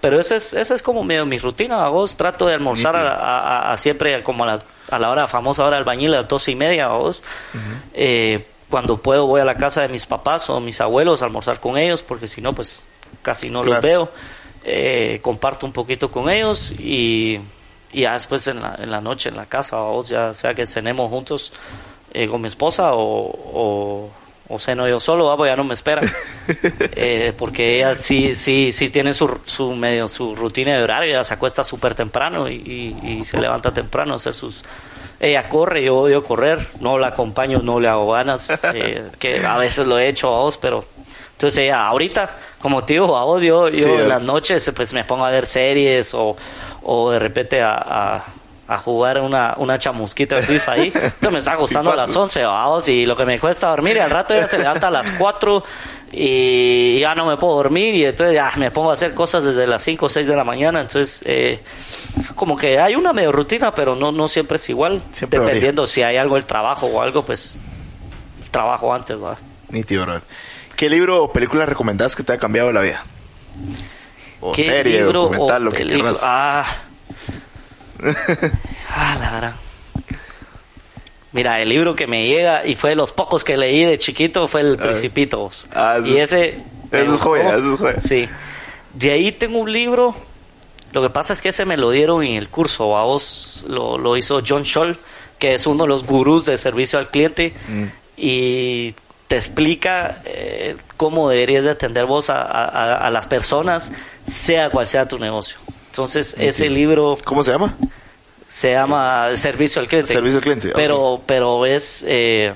pero 0.00 0.18
esa 0.18 0.34
es, 0.34 0.54
esa 0.54 0.74
es 0.74 0.82
como 0.82 1.04
medio 1.04 1.24
mi 1.24 1.38
rutina, 1.38 1.76
vamos. 1.76 2.16
Trato 2.16 2.46
de 2.46 2.54
almorzar 2.54 2.96
a, 2.96 3.14
a- 3.14 3.38
a- 3.68 3.72
a 3.72 3.76
siempre 3.76 4.20
como 4.24 4.42
a 4.42 4.48
la, 4.48 4.58
a 4.90 4.98
la 4.98 5.08
hora 5.10 5.28
famosa 5.28 5.64
hora 5.64 5.76
del 5.76 5.84
bañil, 5.84 6.14
a 6.14 6.18
las 6.22 6.28
doce 6.28 6.50
y 6.50 6.56
media, 6.56 6.88
vamos. 6.88 7.22
Eh, 7.94 8.44
cuando 8.68 8.96
puedo 8.96 9.28
voy 9.28 9.40
a 9.40 9.44
la 9.44 9.54
casa 9.54 9.82
de 9.82 9.88
mis 9.88 10.04
papás 10.06 10.50
o 10.50 10.58
mis 10.58 10.80
abuelos 10.80 11.22
a 11.22 11.26
almorzar 11.26 11.60
con 11.60 11.78
ellos 11.78 12.02
porque 12.02 12.26
si 12.26 12.40
no, 12.40 12.52
pues 12.54 12.84
casi 13.22 13.50
no 13.50 13.62
los 13.62 13.76
veo. 13.82 14.10
Eh, 14.64 15.20
comparto 15.22 15.64
un 15.64 15.72
poquito 15.72 16.10
con 16.10 16.28
ellos 16.28 16.72
y, 16.72 17.38
y 17.92 18.02
ya 18.02 18.12
después 18.14 18.46
en 18.48 18.60
la, 18.62 18.76
en 18.78 18.90
la 18.90 19.00
noche 19.00 19.28
en 19.28 19.36
la 19.36 19.46
casa, 19.46 19.76
vamos, 19.76 20.08
ya 20.08 20.32
sea 20.34 20.54
que 20.54 20.66
cenemos 20.66 21.10
juntos 21.10 21.52
eh, 22.12 22.26
con 22.28 22.40
mi 22.40 22.48
esposa 22.48 22.92
o, 22.94 23.30
o, 23.30 24.10
o 24.48 24.58
ceno 24.58 24.88
yo 24.88 24.98
solo, 25.00 25.26
vamos, 25.26 25.46
ya 25.46 25.56
no 25.56 25.64
me 25.64 25.74
espera. 25.74 26.02
Eh, 27.00 27.34
porque 27.36 27.76
ella 27.76 27.96
sí, 28.00 28.34
sí, 28.34 28.72
sí 28.72 28.88
tiene 28.88 29.12
su, 29.12 29.40
su 29.44 29.74
medio 29.74 30.08
su 30.08 30.34
rutina 30.34 30.74
de 30.76 30.82
horario, 30.82 31.10
ella 31.10 31.22
se 31.22 31.34
acuesta 31.34 31.62
súper 31.62 31.94
temprano 31.94 32.48
y, 32.48 32.54
y- 33.04 33.08
y 33.18 33.24
se 33.24 33.38
levanta 33.38 33.72
temprano 33.72 34.14
a 34.14 34.16
hacer 34.16 34.34
sus... 34.34 34.62
Ella 35.20 35.48
corre, 35.48 35.84
yo 35.84 35.96
odio 35.98 36.24
correr, 36.24 36.66
no 36.80 36.96
la 36.96 37.08
acompaño, 37.08 37.58
no 37.58 37.80
le 37.80 37.88
hago 37.88 38.10
ganas, 38.12 38.62
eh, 38.74 39.10
que 39.18 39.44
a 39.44 39.58
veces 39.58 39.86
lo 39.86 39.98
he 39.98 40.08
hecho 40.08 40.28
a 40.34 40.38
vos, 40.38 40.56
pero... 40.56 40.84
Entonces 41.38 41.72
ahorita, 41.72 42.30
como 42.58 42.82
te 42.82 42.94
digo, 42.94 43.16
a 43.16 43.22
vos, 43.22 43.40
yo, 43.40 43.68
yo 43.68 43.84
Sí, 43.84 43.92
en 43.92 44.08
las 44.08 44.20
noches 44.20 44.72
pues 44.74 44.92
me 44.92 45.04
pongo 45.04 45.24
a 45.24 45.30
ver 45.30 45.46
series 45.46 46.12
o, 46.12 46.36
o 46.82 47.12
de 47.12 47.20
repente 47.20 47.62
a, 47.62 47.74
a, 47.76 48.24
a 48.66 48.78
jugar 48.78 49.20
una, 49.20 49.54
una 49.58 49.78
chamusquita 49.78 50.34
de 50.34 50.42
FIFA 50.42 50.72
ahí. 50.72 50.86
Entonces 50.94 51.30
me 51.30 51.38
está 51.38 51.54
gustando 51.54 51.92
a 51.92 51.94
las 51.94 52.06
Fifazo. 52.06 52.22
11, 52.22 52.42
vamos, 52.44 52.88
y 52.88 53.06
lo 53.06 53.16
que 53.16 53.24
me 53.24 53.38
cuesta 53.38 53.68
dormir, 53.68 53.98
y 53.98 54.00
al 54.00 54.10
rato 54.10 54.34
ya 54.34 54.48
se 54.48 54.58
levanta 54.58 54.88
a 54.88 54.90
las 54.90 55.12
4 55.12 55.62
y 56.10 56.98
ya 56.98 57.14
no 57.14 57.24
me 57.24 57.36
puedo 57.36 57.54
dormir, 57.54 57.94
y 57.94 58.04
entonces 58.04 58.34
ya 58.34 58.50
me 58.56 58.72
pongo 58.72 58.90
a 58.90 58.94
hacer 58.94 59.14
cosas 59.14 59.44
desde 59.44 59.64
las 59.68 59.80
5 59.84 60.06
o 60.06 60.08
6 60.08 60.26
de 60.26 60.34
la 60.34 60.42
mañana. 60.42 60.80
Entonces, 60.80 61.22
eh, 61.24 61.60
como 62.34 62.56
que 62.56 62.80
hay 62.80 62.96
una 62.96 63.12
medio 63.12 63.30
rutina, 63.30 63.72
pero 63.72 63.94
no, 63.94 64.10
no 64.10 64.26
siempre 64.26 64.56
es 64.56 64.68
igual. 64.70 65.02
Siempre 65.12 65.38
dependiendo 65.38 65.86
si 65.86 66.02
hay 66.02 66.16
algo 66.16 66.34
del 66.34 66.46
trabajo 66.46 66.86
o 66.86 67.00
algo, 67.00 67.22
pues 67.22 67.56
trabajo 68.50 68.92
antes, 68.92 69.22
¿va? 69.22 69.36
Nítido. 69.68 70.04
¿Qué 70.78 70.88
libro 70.88 71.24
o 71.24 71.32
película 71.32 71.66
recomendás 71.66 72.14
que 72.14 72.22
te 72.22 72.32
ha 72.32 72.38
cambiado 72.38 72.70
la 72.72 72.80
vida? 72.82 73.02
O 74.40 74.52
¿Qué 74.52 74.62
serie, 74.62 74.98
libro 75.00 75.22
documental, 75.22 75.62
o 75.62 75.64
lo 75.64 75.72
que 75.72 75.84
quieras. 75.84 76.20
Ah. 76.22 76.64
ah, 78.88 79.16
la 79.20 79.30
gran. 79.32 79.54
Mira, 81.32 81.60
el 81.60 81.68
libro 81.68 81.96
que 81.96 82.06
me 82.06 82.28
llega 82.28 82.64
y 82.64 82.76
fue 82.76 82.90
de 82.90 82.96
los 82.96 83.10
pocos 83.10 83.42
que 83.42 83.56
leí 83.56 83.84
de 83.84 83.98
chiquito 83.98 84.46
fue 84.46 84.60
El 84.60 84.76
Principito. 84.76 85.38
vos. 85.38 85.68
Ah, 85.74 85.98
y 86.04 86.16
es- 86.18 86.32
ese. 86.32 86.62
eso 86.92 87.14
es 87.14 87.20
joya, 87.22 87.56
eso 87.56 87.74
es 87.74 87.80
joya. 87.80 87.98
Sí. 88.00 88.28
De 88.94 89.10
ahí 89.10 89.32
tengo 89.32 89.58
un 89.58 89.72
libro. 89.72 90.14
Lo 90.92 91.02
que 91.02 91.10
pasa 91.10 91.32
es 91.32 91.42
que 91.42 91.48
ese 91.48 91.64
me 91.64 91.76
lo 91.76 91.90
dieron 91.90 92.22
en 92.22 92.36
el 92.36 92.48
curso. 92.48 92.96
A 92.96 93.02
vos 93.02 93.64
lo, 93.66 93.98
lo 93.98 94.16
hizo 94.16 94.40
John 94.46 94.64
Scholl, 94.64 94.96
que 95.40 95.54
es 95.54 95.66
uno 95.66 95.82
de 95.82 95.88
los 95.88 96.04
gurús 96.06 96.44
de 96.44 96.56
servicio 96.56 97.00
al 97.00 97.08
cliente. 97.08 97.52
Mm. 97.66 97.84
Y 98.16 98.94
te 99.28 99.36
explica 99.36 100.22
eh, 100.24 100.76
cómo 100.96 101.28
deberías 101.28 101.62
de 101.64 101.70
atender 101.70 102.06
vos 102.06 102.28
a, 102.30 102.42
a- 102.42 102.96
a 103.06 103.10
las 103.10 103.26
personas, 103.26 103.92
sea 104.26 104.70
cual 104.70 104.86
sea 104.86 105.06
tu 105.06 105.18
negocio. 105.18 105.58
Entonces, 105.90 106.34
ese 106.38 106.68
libro 106.70 107.16
¿Cómo 107.24 107.42
se 107.44 107.50
llama? 107.52 107.76
se 108.46 108.72
llama 108.72 109.28
Servicio 109.36 109.80
al 109.82 109.88
Cliente. 109.88 110.12
Servicio 110.12 110.38
al 110.38 110.42
Cliente, 110.42 110.70
Pero, 110.74 111.20
pero 111.26 111.66
es... 111.66 112.04
eh, 112.08 112.54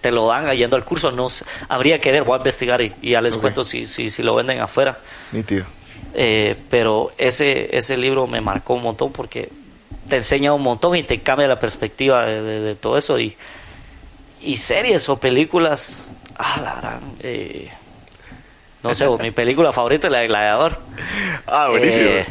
te 0.00 0.10
lo 0.10 0.26
dan 0.28 0.50
yendo 0.56 0.76
al 0.76 0.84
curso. 0.84 1.10
No 1.12 1.28
habría 1.68 2.00
que 2.00 2.10
ver, 2.12 2.24
voy 2.24 2.34
a 2.34 2.38
investigar 2.38 2.80
y, 2.80 2.92
y 3.02 3.10
ya 3.12 3.20
les 3.20 3.36
cuento 3.36 3.62
si, 3.64 3.86
si, 3.86 4.10
si 4.10 4.22
lo 4.24 4.34
venden 4.34 4.60
afuera. 4.60 4.98
Nítido. 5.30 5.64
Eh, 6.14 6.56
pero 6.68 7.12
ese, 7.18 7.76
ese 7.76 7.96
libro 7.96 8.26
me 8.26 8.40
marcó 8.40 8.74
un 8.74 8.82
montón 8.82 9.12
porque 9.12 9.48
te 10.08 10.16
enseña 10.16 10.52
un 10.54 10.62
montón 10.62 10.96
y 10.96 11.04
te 11.04 11.20
cambia 11.20 11.46
la 11.46 11.58
perspectiva 11.58 12.26
de, 12.26 12.42
de- 12.42 12.60
de 12.60 12.74
todo 12.74 12.98
eso. 12.98 13.18
Y, 13.18 13.36
y 14.42 14.56
series 14.56 15.08
o 15.08 15.18
películas, 15.18 16.10
ah, 16.36 16.60
la 16.62 16.74
gran, 16.76 17.00
eh, 17.20 17.70
no 18.82 18.94
sé, 18.94 19.06
mi 19.20 19.30
película 19.32 19.72
favorita 19.72 20.06
es 20.08 20.12
la 20.12 20.18
de 20.20 20.26
Gladiador. 20.28 20.78
Ah, 21.46 21.68
buenísimo. 21.68 22.08
Eh, 22.10 22.26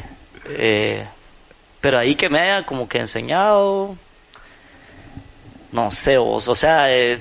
eh, 0.49 1.05
pero 1.79 1.97
ahí 1.99 2.15
que 2.15 2.29
me 2.29 2.39
haya 2.39 2.65
como 2.65 2.87
que 2.87 2.99
enseñado, 2.99 3.95
no 5.71 5.91
sé, 5.91 6.17
vos, 6.17 6.47
o 6.47 6.55
sea, 6.55 6.93
eh, 6.93 7.19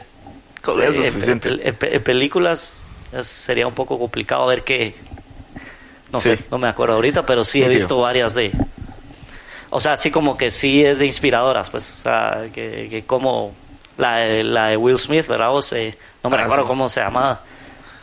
Con 0.62 0.80
eso 0.82 0.90
es 0.92 0.98
eh, 0.98 1.10
suficiente. 1.12 1.48
en- 1.48 1.60
en- 1.62 1.76
en 1.94 2.02
películas 2.02 2.82
es- 3.12 3.26
sería 3.26 3.66
un 3.66 3.74
poco 3.74 3.98
complicado 3.98 4.46
ver 4.46 4.64
que, 4.64 4.94
no 6.12 6.18
Sí. 6.18 6.36
sé, 6.36 6.44
no 6.50 6.58
me 6.58 6.68
acuerdo 6.68 6.94
ahorita, 6.96 7.24
pero 7.24 7.44
sí 7.44 7.62
he 7.62 7.68
visto 7.68 7.98
varias 8.00 8.34
de, 8.34 8.52
o 9.70 9.78
sea, 9.80 9.92
así 9.92 10.10
como 10.10 10.36
que 10.36 10.50
sí 10.50 10.84
es 10.84 10.98
de 10.98 11.06
inspiradoras, 11.06 11.70
pues, 11.70 11.90
o 11.92 11.96
sea, 12.02 12.46
que, 12.52 12.88
que 12.90 13.04
como 13.04 13.52
la, 14.01 14.16
de- 14.16 14.43
la 14.44 14.66
de 14.68 14.77
Will 14.77 14.98
Smith, 14.98 15.27
¿verdad? 15.28 15.51
vos? 15.51 15.72
Eh, 15.72 15.97
no 16.24 16.31
me 16.31 16.36
Ah, 16.36 16.43
recuerdo 16.43 16.64
sí. 16.64 16.68
cómo 16.68 16.89
se 16.89 17.01
llama, 17.01 17.40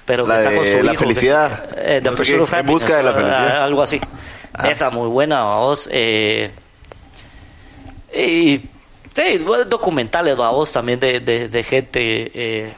pero 0.05 0.23
que 0.25 0.29
La 0.29 0.37
está 0.37 0.53
con 0.55 0.65
su 0.65 0.77
hijo, 0.85 0.93
felicidad. 0.95 1.69
se- 1.73 1.97
eh, 1.97 2.01
The 2.01 2.09
No 2.09 2.15
sé 2.15 2.21
Pursuit 2.21 2.37
qué, 2.37 2.41
of 2.43 2.53
En 2.53 2.65
busca 2.65 2.97
de 2.97 3.03
la 3.03 3.13
felicidad. 3.13 3.57
ah, 3.57 3.63
algo 3.63 3.81
así. 3.83 3.99
Ah. 4.53 4.69
Esa 4.69 4.89
muy 4.89 5.07
buena, 5.09 5.41
vamos. 5.43 5.89
Eh, 5.91 6.51
y 8.13 8.59
sí, 9.13 9.45
documentales, 9.67 10.35
vamos, 10.37 10.71
también 10.71 10.99
de, 10.99 11.19
de, 11.19 11.47
de 11.49 11.63
gente 11.63 12.31
eh, 12.33 12.73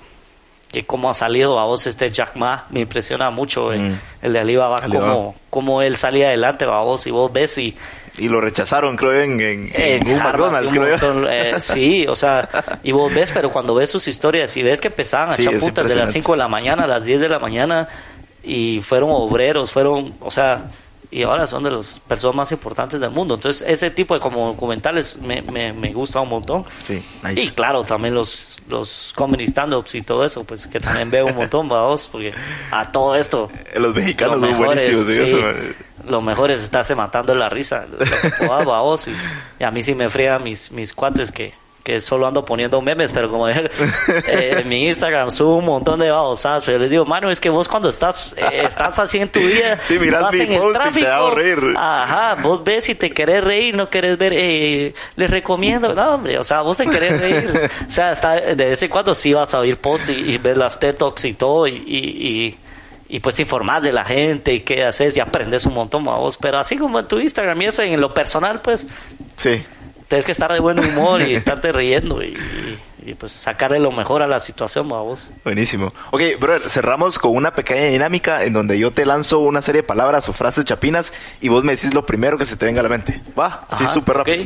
que 0.72 0.86
cómo 0.86 1.10
ha 1.10 1.14
salido, 1.14 1.56
vos 1.66 1.86
este 1.88 2.12
Jack 2.12 2.36
Ma, 2.36 2.66
me 2.70 2.82
impresiona 2.82 3.30
mucho, 3.30 3.72
eh, 3.74 3.80
Mm. 3.80 4.00
el 4.24 4.34
de 4.34 4.40
Alibaba, 4.40 4.78
Alibaba. 4.78 5.14
cómo, 5.14 5.36
cómo 5.50 5.82
él 5.82 5.98
salía 5.98 6.28
adelante, 6.28 6.66
vos, 6.66 7.06
y 7.08 7.12
vos 7.12 7.32
ves 7.32 7.58
y... 7.58 7.76
Y 8.20 8.28
lo 8.30 8.42
rechazaron, 8.42 8.96
creo, 8.98 9.14
en, 9.22 9.40
en, 9.40 9.72
en 9.74 9.74
Eh, 9.74 10.00
un 10.06 10.20
Harvard, 10.20 10.52
McDonald's, 10.52 10.72
un 10.72 10.78
creo 10.78 10.90
montón, 10.90 11.26
eh, 11.30 11.54
sí, 11.60 12.06
o 12.08 12.16
sea, 12.16 12.48
y 12.84 12.92
vos 12.92 13.14
ves, 13.14 13.32
pero 13.34 13.50
cuando 13.52 13.74
ves 13.76 13.90
sus 13.90 14.08
historias 14.08 14.56
y 14.58 14.64
ves 14.64 14.82
que 14.82 14.90
empezaban 14.90 15.30
a 15.32 15.36
Sí, 15.36 15.44
echar 15.44 15.54
es 15.56 15.60
puntas 15.62 15.88
de 15.88 15.96
las 15.96 16.10
impresionante. 16.10 16.14
5 16.14 16.32
de 16.34 16.38
la 16.38 16.48
mañana 16.48 16.84
a 16.84 16.88
las 16.88 17.06
10 17.06 17.22
de 17.22 17.30
la 17.30 17.40
mañana 17.40 17.88
y 18.44 18.82
fueron 18.82 19.10
obreros, 19.12 19.72
fueron, 19.72 20.14
o 20.20 20.32
sea, 20.32 20.66
y 21.12 21.24
ahora 21.24 21.48
son 21.48 21.64
de 21.64 21.72
las 21.72 22.00
personas 22.02 22.36
más 22.36 22.52
importantes 22.52 23.00
del 23.00 23.10
mundo. 23.10 23.34
Entonces, 23.36 23.66
ese 23.68 23.90
tipo 23.90 24.14
de 24.14 24.20
como 24.20 24.48
documentales 24.48 25.18
me, 25.20 25.42
me, 25.42 25.74
me 25.74 25.92
gusta 25.92 26.20
un 26.20 26.30
montón. 26.30 26.66
Sí, 26.84 27.04
nice. 27.24 27.42
Y 27.42 27.50
claro, 27.50 27.84
también 27.84 28.14
los, 28.14 28.58
los 28.70 29.12
comedy 29.16 29.46
stand-ups 29.48 29.96
y 29.96 30.04
todo 30.04 30.24
eso, 30.24 30.44
pues 30.44 30.68
que 30.68 30.80
también 30.80 31.10
veo 31.10 31.26
un 31.26 31.36
montón, 31.36 31.68
vamos, 31.70 32.08
porque 32.12 32.32
a 32.70 32.92
todo 32.92 33.16
esto 33.16 33.50
Los 33.76 33.96
mexicanos 33.96 34.36
lo 34.36 34.42
son 34.42 34.50
mejor 34.52 34.78
es, 34.78 35.04
buenísimos. 35.04 35.08
¿sí? 35.08 35.14
sí, 35.14 35.22
Eso. 35.24 35.40
Lo 36.10 36.22
mejor 36.22 36.52
es 36.52 36.62
estarse 36.64 36.96
matando 36.96 37.34
la 37.36 37.50
risa. 37.50 37.86
Lo 37.90 37.98
que 38.00 38.32
pueda, 38.48 38.64
vos, 38.82 39.08
y, 39.08 39.16
y 39.60 39.64
a 39.64 39.72
mí 39.72 39.82
sí 39.84 39.96
me 39.96 40.10
frían 40.10 40.44
mis, 40.44 40.72
mis 40.72 40.94
cuates 40.94 41.32
que, 41.32 41.54
que 41.84 42.02
solo 42.02 42.28
ando 42.28 42.44
poniendo 42.44 42.82
memes, 42.82 43.12
pero 43.14 43.30
como 43.30 43.48
eh, 43.50 43.70
en 44.28 44.68
mi 44.68 44.88
Instagram 44.90 45.32
subo 45.32 45.56
un 45.58 45.66
montón 45.66 46.00
de 46.00 46.12
babosadas, 46.12 46.64
pero 46.66 46.78
les 46.78 46.92
digo, 46.92 47.06
mano, 47.06 47.32
es 47.32 47.40
que 47.40 47.50
vos 47.50 47.68
cuando 47.68 47.90
estás, 47.90 48.36
eh, 48.38 48.62
estás 48.64 49.00
así 49.00 49.18
en 49.20 49.30
tu 49.30 49.40
vida, 49.40 49.80
Sí, 49.86 49.98
vas 49.98 50.34
en 50.36 50.52
el 50.52 50.58
y 50.64 50.66
te 50.68 50.74
tráfico, 50.74 51.08
hago 51.08 51.32
reír. 51.32 51.60
ajá, 51.78 52.36
vos 52.42 52.64
ves 52.64 52.84
si 52.84 52.96
te 52.96 53.10
querés 53.12 53.44
reír, 53.44 53.76
no 53.76 53.90
querés 53.90 54.18
ver, 54.18 54.34
eh, 54.36 54.94
les 55.16 55.30
recomiendo, 55.32 55.96
no, 55.96 56.16
hombre, 56.16 56.38
o 56.38 56.44
sea, 56.44 56.62
vos 56.62 56.78
te 56.78 56.86
querés 56.86 57.20
reír, 57.20 57.70
o 57.88 57.90
sea, 57.92 58.12
está, 58.12 58.36
de 58.36 58.56
vez 58.56 58.84
en 58.84 58.90
cuando 58.90 59.16
sí 59.16 59.34
vas 59.34 59.54
a 59.54 59.60
oír 59.60 59.78
posts 59.78 60.10
y, 60.10 60.32
y 60.34 60.38
ves 60.38 60.58
las 60.58 60.80
TED 60.80 60.96
Talks 60.96 61.26
y 61.26 61.34
todo, 61.34 61.66
y, 61.66 61.76
y, 61.88 61.98
y- 62.48 62.58
y 63.10 63.20
pues 63.20 63.36
te 63.36 63.42
informás 63.42 63.82
de 63.84 63.92
la 63.92 64.06
gente 64.06 64.54
y 64.54 64.62
qué 64.62 64.86
haces 64.86 65.18
y 65.18 65.20
aprendes 65.20 65.66
un 65.66 65.74
montón, 65.74 66.04
vos. 66.04 66.38
Pero 66.38 66.60
así 66.60 66.78
como 66.78 67.00
en 67.00 67.08
tu 67.08 67.20
Instagram 67.20 67.62
y 67.62 67.66
eso, 67.66 67.82
en 67.82 68.00
lo 68.00 68.14
personal, 68.14 68.62
pues 68.62 68.88
Sí. 69.36 69.62
tienes 70.08 70.26
que 70.26 70.32
estar 70.32 70.52
de 70.54 70.60
buen 70.60 70.80
humor 70.80 71.22
y 71.24 71.34
estarte 71.34 71.72
riendo 71.72 72.22
y, 72.24 72.38
y, 73.06 73.14
pues 73.16 73.32
sacarle 73.32 73.80
lo 73.80 73.92
mejor 73.92 74.22
a 74.22 74.28
la 74.28 74.40
situación, 74.40 74.88
vos. 74.88 75.32
Buenísimo. 75.44 75.92
Ok, 76.12 76.22
brother, 76.40 76.70
cerramos 76.70 77.18
con 77.18 77.36
una 77.36 77.52
pequeña 77.54 77.86
dinámica 77.86 78.44
en 78.44 78.54
donde 78.54 78.78
yo 78.78 78.92
te 78.92 79.06
lanzo 79.06 79.40
una 79.40 79.62
serie 79.64 79.82
de 79.82 79.88
palabras 79.88 80.30
o 80.30 80.34
frases 80.34 80.66
chapinas 80.66 81.12
y 81.42 81.50
vos 81.50 81.64
me 81.64 81.76
decís 81.76 81.94
lo 81.96 82.06
primero 82.06 82.38
que 82.38 82.46
se 82.46 82.56
te 82.58 82.66
venga 82.66 82.82
a 82.82 82.84
la 82.84 82.90
mente. 82.90 83.22
Va, 83.38 83.66
así 83.70 83.88
súper 83.88 84.18
rápido. 84.18 84.46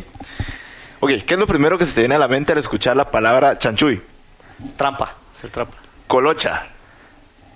Ok, 1.02 1.10
¿qué 1.26 1.34
es 1.34 1.40
lo 1.40 1.48
primero 1.48 1.77
que 1.77 1.85
se 1.85 1.94
te 1.95 2.02
viene 2.02 2.15
a 2.15 2.19
la 2.19 2.30
mente 2.30 2.53
al 2.53 2.60
escuchar 2.60 2.95
la 2.95 3.11
palabra 3.11 3.57
chanchuy? 3.57 4.02
Trampa, 4.77 5.14
es 5.38 5.44
el 5.44 5.52
trampa. 5.52 5.76
Colocha. 6.07 6.68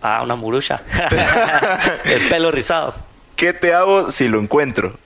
Ah, 0.02 0.22
una 0.24 0.36
murucha. 0.36 0.82
el 2.06 2.22
pelo 2.30 2.52
rizado. 2.52 2.94
¿Qué 3.36 3.54
te 3.54 3.74
hago 3.74 4.10
si 4.10 4.28
lo 4.28 4.40
encuentro? 4.40 4.98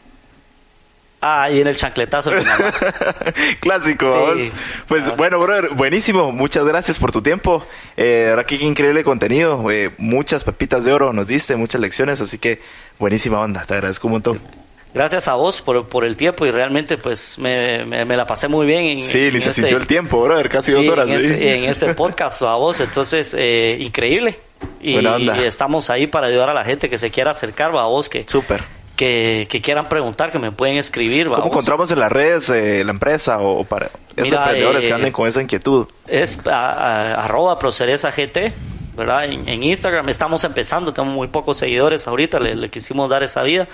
Ah, 1.24 1.50
y 1.52 1.62
en 1.62 1.68
el 1.68 1.76
chancletazo. 1.76 2.32
mi 2.32 2.44
mamá. 2.44 2.74
Clásico, 3.60 4.34
Sí. 4.38 4.52
Pues 4.88 5.16
bueno, 5.16 5.40
brother, 5.40 5.70
buenísimo. 5.76 6.32
Muchas 6.32 6.66
gracias 6.66 6.98
por 6.98 7.12
tu 7.12 7.22
tiempo. 7.22 7.64
Eh, 7.96 8.36
que 8.48 8.58
qué 8.58 8.66
increíble 8.66 9.04
contenido. 9.04 9.70
Eh, 9.70 9.92
muchas 10.00 10.44
pepitas 10.44 10.84
de 10.84 10.94
oro 10.94 11.14
nos 11.14 11.28
diste, 11.28 11.56
muchas 11.56 11.80
lecciones, 11.80 12.22
así 12.22 12.40
que 12.40 12.60
buenísima 12.98 13.40
onda. 13.40 13.64
Te 13.66 13.76
agradezco 13.76 14.08
un 14.08 14.14
montón. 14.14 14.61
Gracias 14.94 15.28
a 15.30 15.36
vos 15.36 15.62
por, 15.62 15.88
por 15.88 16.04
el 16.04 16.18
tiempo 16.18 16.46
y 16.46 16.52
realmente 16.52 16.98
pues 16.98 17.38
me, 17.40 17.86
me, 17.86 18.04
me 18.04 18.18
la 18.18 18.26
pasé 18.26 18.48
muy 18.50 18.66
bien. 18.66 18.84
En, 18.84 19.02
Sí, 19.06 19.28
en 19.28 19.34
ni 19.36 19.42
se 19.42 19.50
este- 19.50 19.62
sintió 19.62 19.78
el 19.78 19.88
tiempo, 19.88 20.22
brother, 20.22 20.50
casi 20.50 20.72
sí, 20.72 20.78
dos 20.78 20.88
horas. 20.90 21.10
En, 21.10 21.20
¿sí? 21.20 21.26
este, 21.28 21.56
en 21.58 21.64
este 21.66 21.94
podcast 21.96 22.42
a 22.42 22.56
vos, 22.56 22.80
entonces 22.82 23.36
eh, 23.38 23.78
increíble. 23.80 24.38
Y, 24.82 24.94
Buena 24.94 25.16
onda. 25.16 25.38
y 25.42 25.46
estamos 25.46 25.90
ahí 25.90 26.08
para 26.08 26.28
ayudar 26.28 26.50
a 26.50 26.54
la 26.54 26.64
gente 26.66 26.90
que 26.90 26.98
se 26.98 27.10
quiera 27.10 27.32
acercar, 27.32 27.72
a 27.72 27.86
vos, 27.86 28.10
que, 28.10 28.26
Súper. 28.28 28.62
que, 28.96 29.48
que 29.50 29.62
quieran 29.62 29.88
preguntar, 29.90 30.32
que 30.32 30.40
me 30.40 30.52
pueden 30.52 30.76
escribir. 30.78 31.30
¿Cómo 31.30 31.48
encontramos 31.48 31.90
en 31.92 32.00
las 32.00 32.12
redes 32.12 32.50
eh, 32.50 32.84
la 32.84 32.92
empresa 32.92 33.40
o, 33.40 33.64
para 33.64 33.88
esos 34.16 34.30
Mira, 34.30 34.38
emprendedores 34.44 34.86
eh, 34.86 34.88
que 34.90 34.94
anden 34.94 35.12
con 35.14 35.28
esa 35.28 35.42
inquietud? 35.42 35.88
Es 36.08 36.38
a- 36.46 36.52
a- 36.74 37.24
arroba 37.26 37.58
Proceresa 37.58 38.12
GT, 38.12 38.52
¿verdad? 38.96 39.26
En, 39.26 39.48
en 39.48 39.64
Instagram 39.64 40.10
estamos 40.10 40.44
empezando, 40.44 40.94
tenemos 40.94 41.16
muy 41.16 41.28
pocos 41.28 41.58
seguidores 41.58 42.08
ahorita, 42.08 42.40
le, 42.40 42.56
le 42.56 42.70
quisimos 42.70 43.10
dar 43.10 43.24
esa 43.24 43.44
vida. 43.44 43.68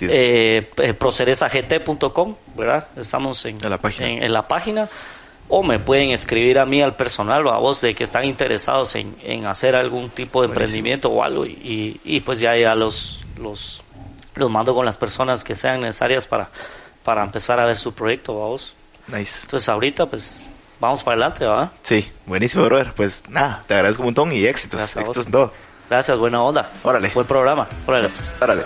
Eh, 0.00 0.70
eh, 0.76 0.94
proceresagt.com, 0.94 2.34
¿verdad? 2.56 2.86
Estamos 2.96 3.44
en, 3.44 3.56
En 3.62 3.70
la 3.70 3.78
página. 3.78 4.08
En, 4.08 4.32
la 4.32 4.46
página. 4.46 4.88
O 5.48 5.62
me 5.62 5.78
pueden 5.78 6.10
escribir 6.10 6.58
a 6.58 6.66
mí 6.66 6.82
al 6.82 6.94
personal, 6.94 7.48
a 7.48 7.56
vos, 7.56 7.80
de 7.80 7.94
que 7.94 8.04
están 8.04 8.24
interesados 8.24 8.94
en, 8.96 9.46
hacer 9.46 9.76
algún 9.76 10.10
tipo 10.10 10.42
de 10.42 10.48
emprendimiento 10.48 11.08
o 11.10 11.22
algo. 11.22 11.46
Y, 11.46 11.50
y, 12.04 12.16
y 12.16 12.20
pues 12.20 12.40
ya, 12.40 12.54
ya 12.54 12.74
los, 12.74 13.24
los, 13.40 13.82
los 14.34 14.50
mando 14.50 14.74
con 14.74 14.84
las 14.84 14.98
personas 14.98 15.44
que 15.44 15.54
sean 15.54 15.80
necesarias 15.80 16.26
para, 16.26 16.50
para 17.02 17.24
empezar 17.24 17.58
a 17.60 17.64
ver 17.64 17.78
su 17.78 17.94
proyecto, 17.94 18.32
a 18.44 18.48
vos. 18.48 18.74
Nice. 19.06 19.44
Entonces 19.44 19.68
ahorita 19.70 20.04
pues 20.04 20.44
vamos 20.80 21.02
para 21.02 21.14
adelante, 21.14 21.44
¿verdad? 21.44 21.70
Sí, 21.82 22.10
buenísimo, 22.26 22.64
brother. 22.64 22.92
Pues 22.94 23.24
nada, 23.28 23.64
te 23.66 23.74
agradezco 23.74 24.02
un 24.02 24.08
montón 24.08 24.32
y 24.32 24.44
éxitos. 24.44 24.96
Éxitos 24.96 25.26
en 25.26 25.32
todo. 25.32 25.52
Gracias, 25.88 26.18
buena 26.18 26.42
onda. 26.42 26.70
Órale. 26.82 27.10
Buen 27.14 27.26
programa. 27.26 27.66
Órale, 27.86 28.08
pues. 28.08 28.34
Órale. 28.40 28.64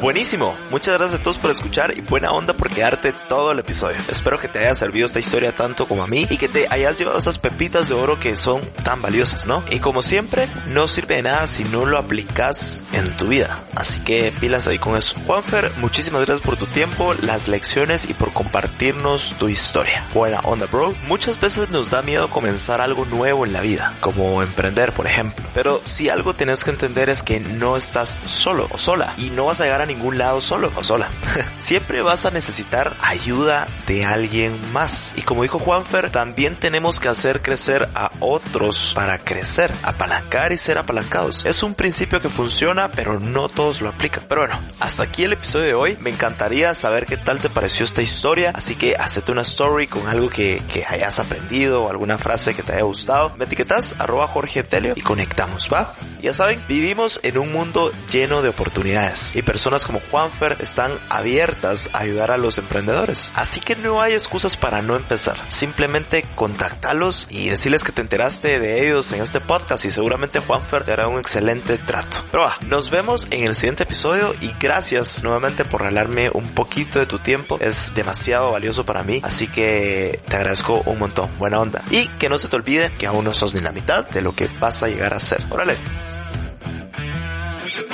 Buenísimo. 0.00 0.56
Muchas 0.70 0.98
gracias 0.98 1.20
a 1.20 1.22
todos 1.22 1.38
por 1.38 1.50
escuchar 1.50 1.96
y 1.96 2.00
buena 2.00 2.32
onda 2.32 2.52
por 2.52 2.68
quedarte 2.68 3.12
todo 3.28 3.52
el 3.52 3.60
episodio. 3.60 3.96
Espero 4.08 4.38
que 4.38 4.48
te 4.48 4.58
haya 4.58 4.74
servido 4.74 5.06
esta 5.06 5.20
historia 5.20 5.52
tanto 5.52 5.86
como 5.86 6.02
a 6.02 6.06
mí 6.06 6.26
y 6.28 6.36
que 6.36 6.48
te 6.48 6.66
hayas 6.68 6.98
llevado 6.98 7.18
estas 7.18 7.38
pepitas 7.38 7.88
de 7.88 7.94
oro 7.94 8.18
que 8.18 8.36
son 8.36 8.60
tan 8.82 9.00
valiosas, 9.00 9.46
¿no? 9.46 9.64
Y 9.70 9.78
como 9.78 10.02
siempre, 10.02 10.48
no 10.66 10.88
sirve 10.88 11.16
de 11.16 11.22
nada 11.22 11.46
si 11.46 11.64
no 11.64 11.86
lo 11.86 11.96
aplicas 11.96 12.80
en 12.92 13.16
tu 13.16 13.28
vida. 13.28 13.60
Así 13.74 14.00
que 14.00 14.32
pilas 14.40 14.66
ahí 14.66 14.78
con 14.78 14.96
eso. 14.96 15.14
Juanfer, 15.26 15.72
muchísimas 15.78 16.26
gracias 16.26 16.44
por 16.44 16.58
tu 16.58 16.66
tiempo, 16.66 17.14
las 17.22 17.48
lecciones 17.48 18.08
y 18.10 18.14
por 18.14 18.32
compartirnos 18.32 19.34
tu 19.38 19.48
historia. 19.48 20.04
Buena 20.12 20.40
onda, 20.40 20.66
bro. 20.66 20.92
Muchas 21.06 21.40
veces 21.40 21.70
nos 21.70 21.90
da 21.90 22.02
miedo 22.02 22.28
comenzar 22.30 22.80
algo 22.80 23.04
nuevo 23.06 23.46
en 23.46 23.52
la 23.52 23.60
vida, 23.60 23.94
como 24.00 24.42
emprender, 24.42 24.92
por 24.92 25.06
ejemplo. 25.06 25.44
Pero 25.54 25.80
si 25.84 26.08
algo 26.08 26.34
tienes 26.34 26.63
que 26.64 26.70
entender 26.70 27.08
es 27.08 27.22
que 27.22 27.40
no 27.40 27.76
estás 27.76 28.16
solo 28.26 28.68
o 28.70 28.78
sola 28.78 29.14
y 29.18 29.30
no 29.30 29.46
vas 29.46 29.60
a 29.60 29.64
llegar 29.64 29.82
a 29.82 29.86
ningún 29.86 30.18
lado 30.18 30.40
solo 30.40 30.72
o 30.74 30.82
sola. 30.82 31.08
Siempre 31.58 32.02
vas 32.02 32.26
a 32.26 32.30
necesitar 32.30 32.96
ayuda 33.00 33.68
de 33.86 34.04
alguien 34.04 34.58
más. 34.72 35.14
Y 35.16 35.22
como 35.22 35.42
dijo 35.42 35.58
Juanfer, 35.58 36.10
también 36.10 36.56
tenemos 36.56 37.00
que 37.00 37.08
hacer 37.08 37.42
crecer 37.42 37.88
a 37.94 38.10
otros 38.20 38.92
para 38.94 39.18
crecer, 39.18 39.72
apalancar 39.82 40.52
y 40.52 40.58
ser 40.58 40.78
apalancados. 40.78 41.44
Es 41.44 41.62
un 41.62 41.74
principio 41.74 42.20
que 42.20 42.28
funciona, 42.28 42.90
pero 42.90 43.20
no 43.20 43.48
todos 43.48 43.80
lo 43.80 43.90
aplican. 43.90 44.24
Pero 44.28 44.42
bueno, 44.42 44.60
hasta 44.80 45.04
aquí 45.04 45.24
el 45.24 45.34
episodio 45.34 45.66
de 45.66 45.74
hoy. 45.74 45.98
Me 46.00 46.10
encantaría 46.10 46.74
saber 46.74 47.06
qué 47.06 47.16
tal 47.16 47.40
te 47.40 47.50
pareció 47.50 47.84
esta 47.84 48.02
historia, 48.02 48.52
así 48.54 48.74
que 48.74 48.96
hacete 48.96 49.32
una 49.32 49.42
story 49.42 49.86
con 49.86 50.08
algo 50.08 50.28
que, 50.28 50.62
que 50.72 50.84
hayas 50.86 51.18
aprendido 51.20 51.84
o 51.84 51.90
alguna 51.90 52.18
frase 52.18 52.54
que 52.54 52.62
te 52.62 52.72
haya 52.72 52.82
gustado. 52.82 53.34
Me 53.36 53.44
etiquetas 53.44 53.94
arroba 53.98 54.26
Jorge 54.26 54.62
Telio 54.62 54.94
y 54.96 55.02
conectamos, 55.02 55.68
¿va? 55.72 55.94
Ya 56.22 56.32
saben, 56.54 56.66
vivimos 56.68 57.20
en 57.22 57.38
un 57.38 57.52
mundo 57.52 57.92
lleno 58.10 58.42
de 58.42 58.48
oportunidades 58.48 59.32
y 59.34 59.42
personas 59.42 59.86
como 59.86 60.00
Juanfer 60.10 60.56
están 60.60 60.92
abiertas 61.08 61.90
a 61.92 62.00
ayudar 62.00 62.30
a 62.30 62.36
los 62.36 62.58
emprendedores. 62.58 63.30
Así 63.34 63.60
que 63.60 63.76
no 63.76 64.00
hay 64.00 64.12
excusas 64.12 64.56
para 64.56 64.82
no 64.82 64.96
empezar. 64.96 65.36
Simplemente 65.48 66.24
contactalos 66.34 67.26
y 67.30 67.48
decirles 67.48 67.84
que 67.84 67.92
te 67.92 68.00
enteraste 68.00 68.58
de 68.58 68.86
ellos 68.86 69.12
en 69.12 69.22
este 69.22 69.40
podcast 69.40 69.84
y 69.84 69.90
seguramente 69.90 70.40
Juanfer 70.40 70.84
te 70.84 70.92
hará 70.92 71.08
un 71.08 71.18
excelente 71.18 71.78
trato. 71.78 72.18
Pero 72.30 72.44
va, 72.44 72.56
nos 72.66 72.90
vemos 72.90 73.26
en 73.30 73.44
el 73.44 73.54
siguiente 73.54 73.84
episodio 73.84 74.34
y 74.40 74.52
gracias 74.60 75.22
nuevamente 75.22 75.64
por 75.64 75.80
regalarme 75.80 76.30
un 76.30 76.48
poquito 76.50 76.98
de 76.98 77.06
tu 77.06 77.18
tiempo. 77.18 77.58
Es 77.60 77.94
demasiado 77.94 78.52
valioso 78.52 78.84
para 78.84 79.02
mí, 79.02 79.20
así 79.24 79.46
que 79.46 80.20
te 80.26 80.36
agradezco 80.36 80.82
un 80.86 80.98
montón. 80.98 81.30
Buena 81.38 81.60
onda. 81.60 81.82
Y 81.90 82.08
que 82.18 82.28
no 82.28 82.36
se 82.36 82.48
te 82.48 82.56
olvide 82.56 82.92
que 82.98 83.06
aún 83.06 83.24
no 83.24 83.34
sos 83.34 83.54
ni 83.54 83.60
la 83.60 83.72
mitad 83.72 84.08
de 84.08 84.22
lo 84.22 84.32
que 84.32 84.48
vas 84.60 84.82
a 84.82 84.88
llegar 84.88 85.14
a 85.14 85.20
ser. 85.20 85.42
Órale. 85.50 85.76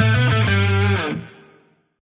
Thank 0.01 0.35
you. 0.35 0.40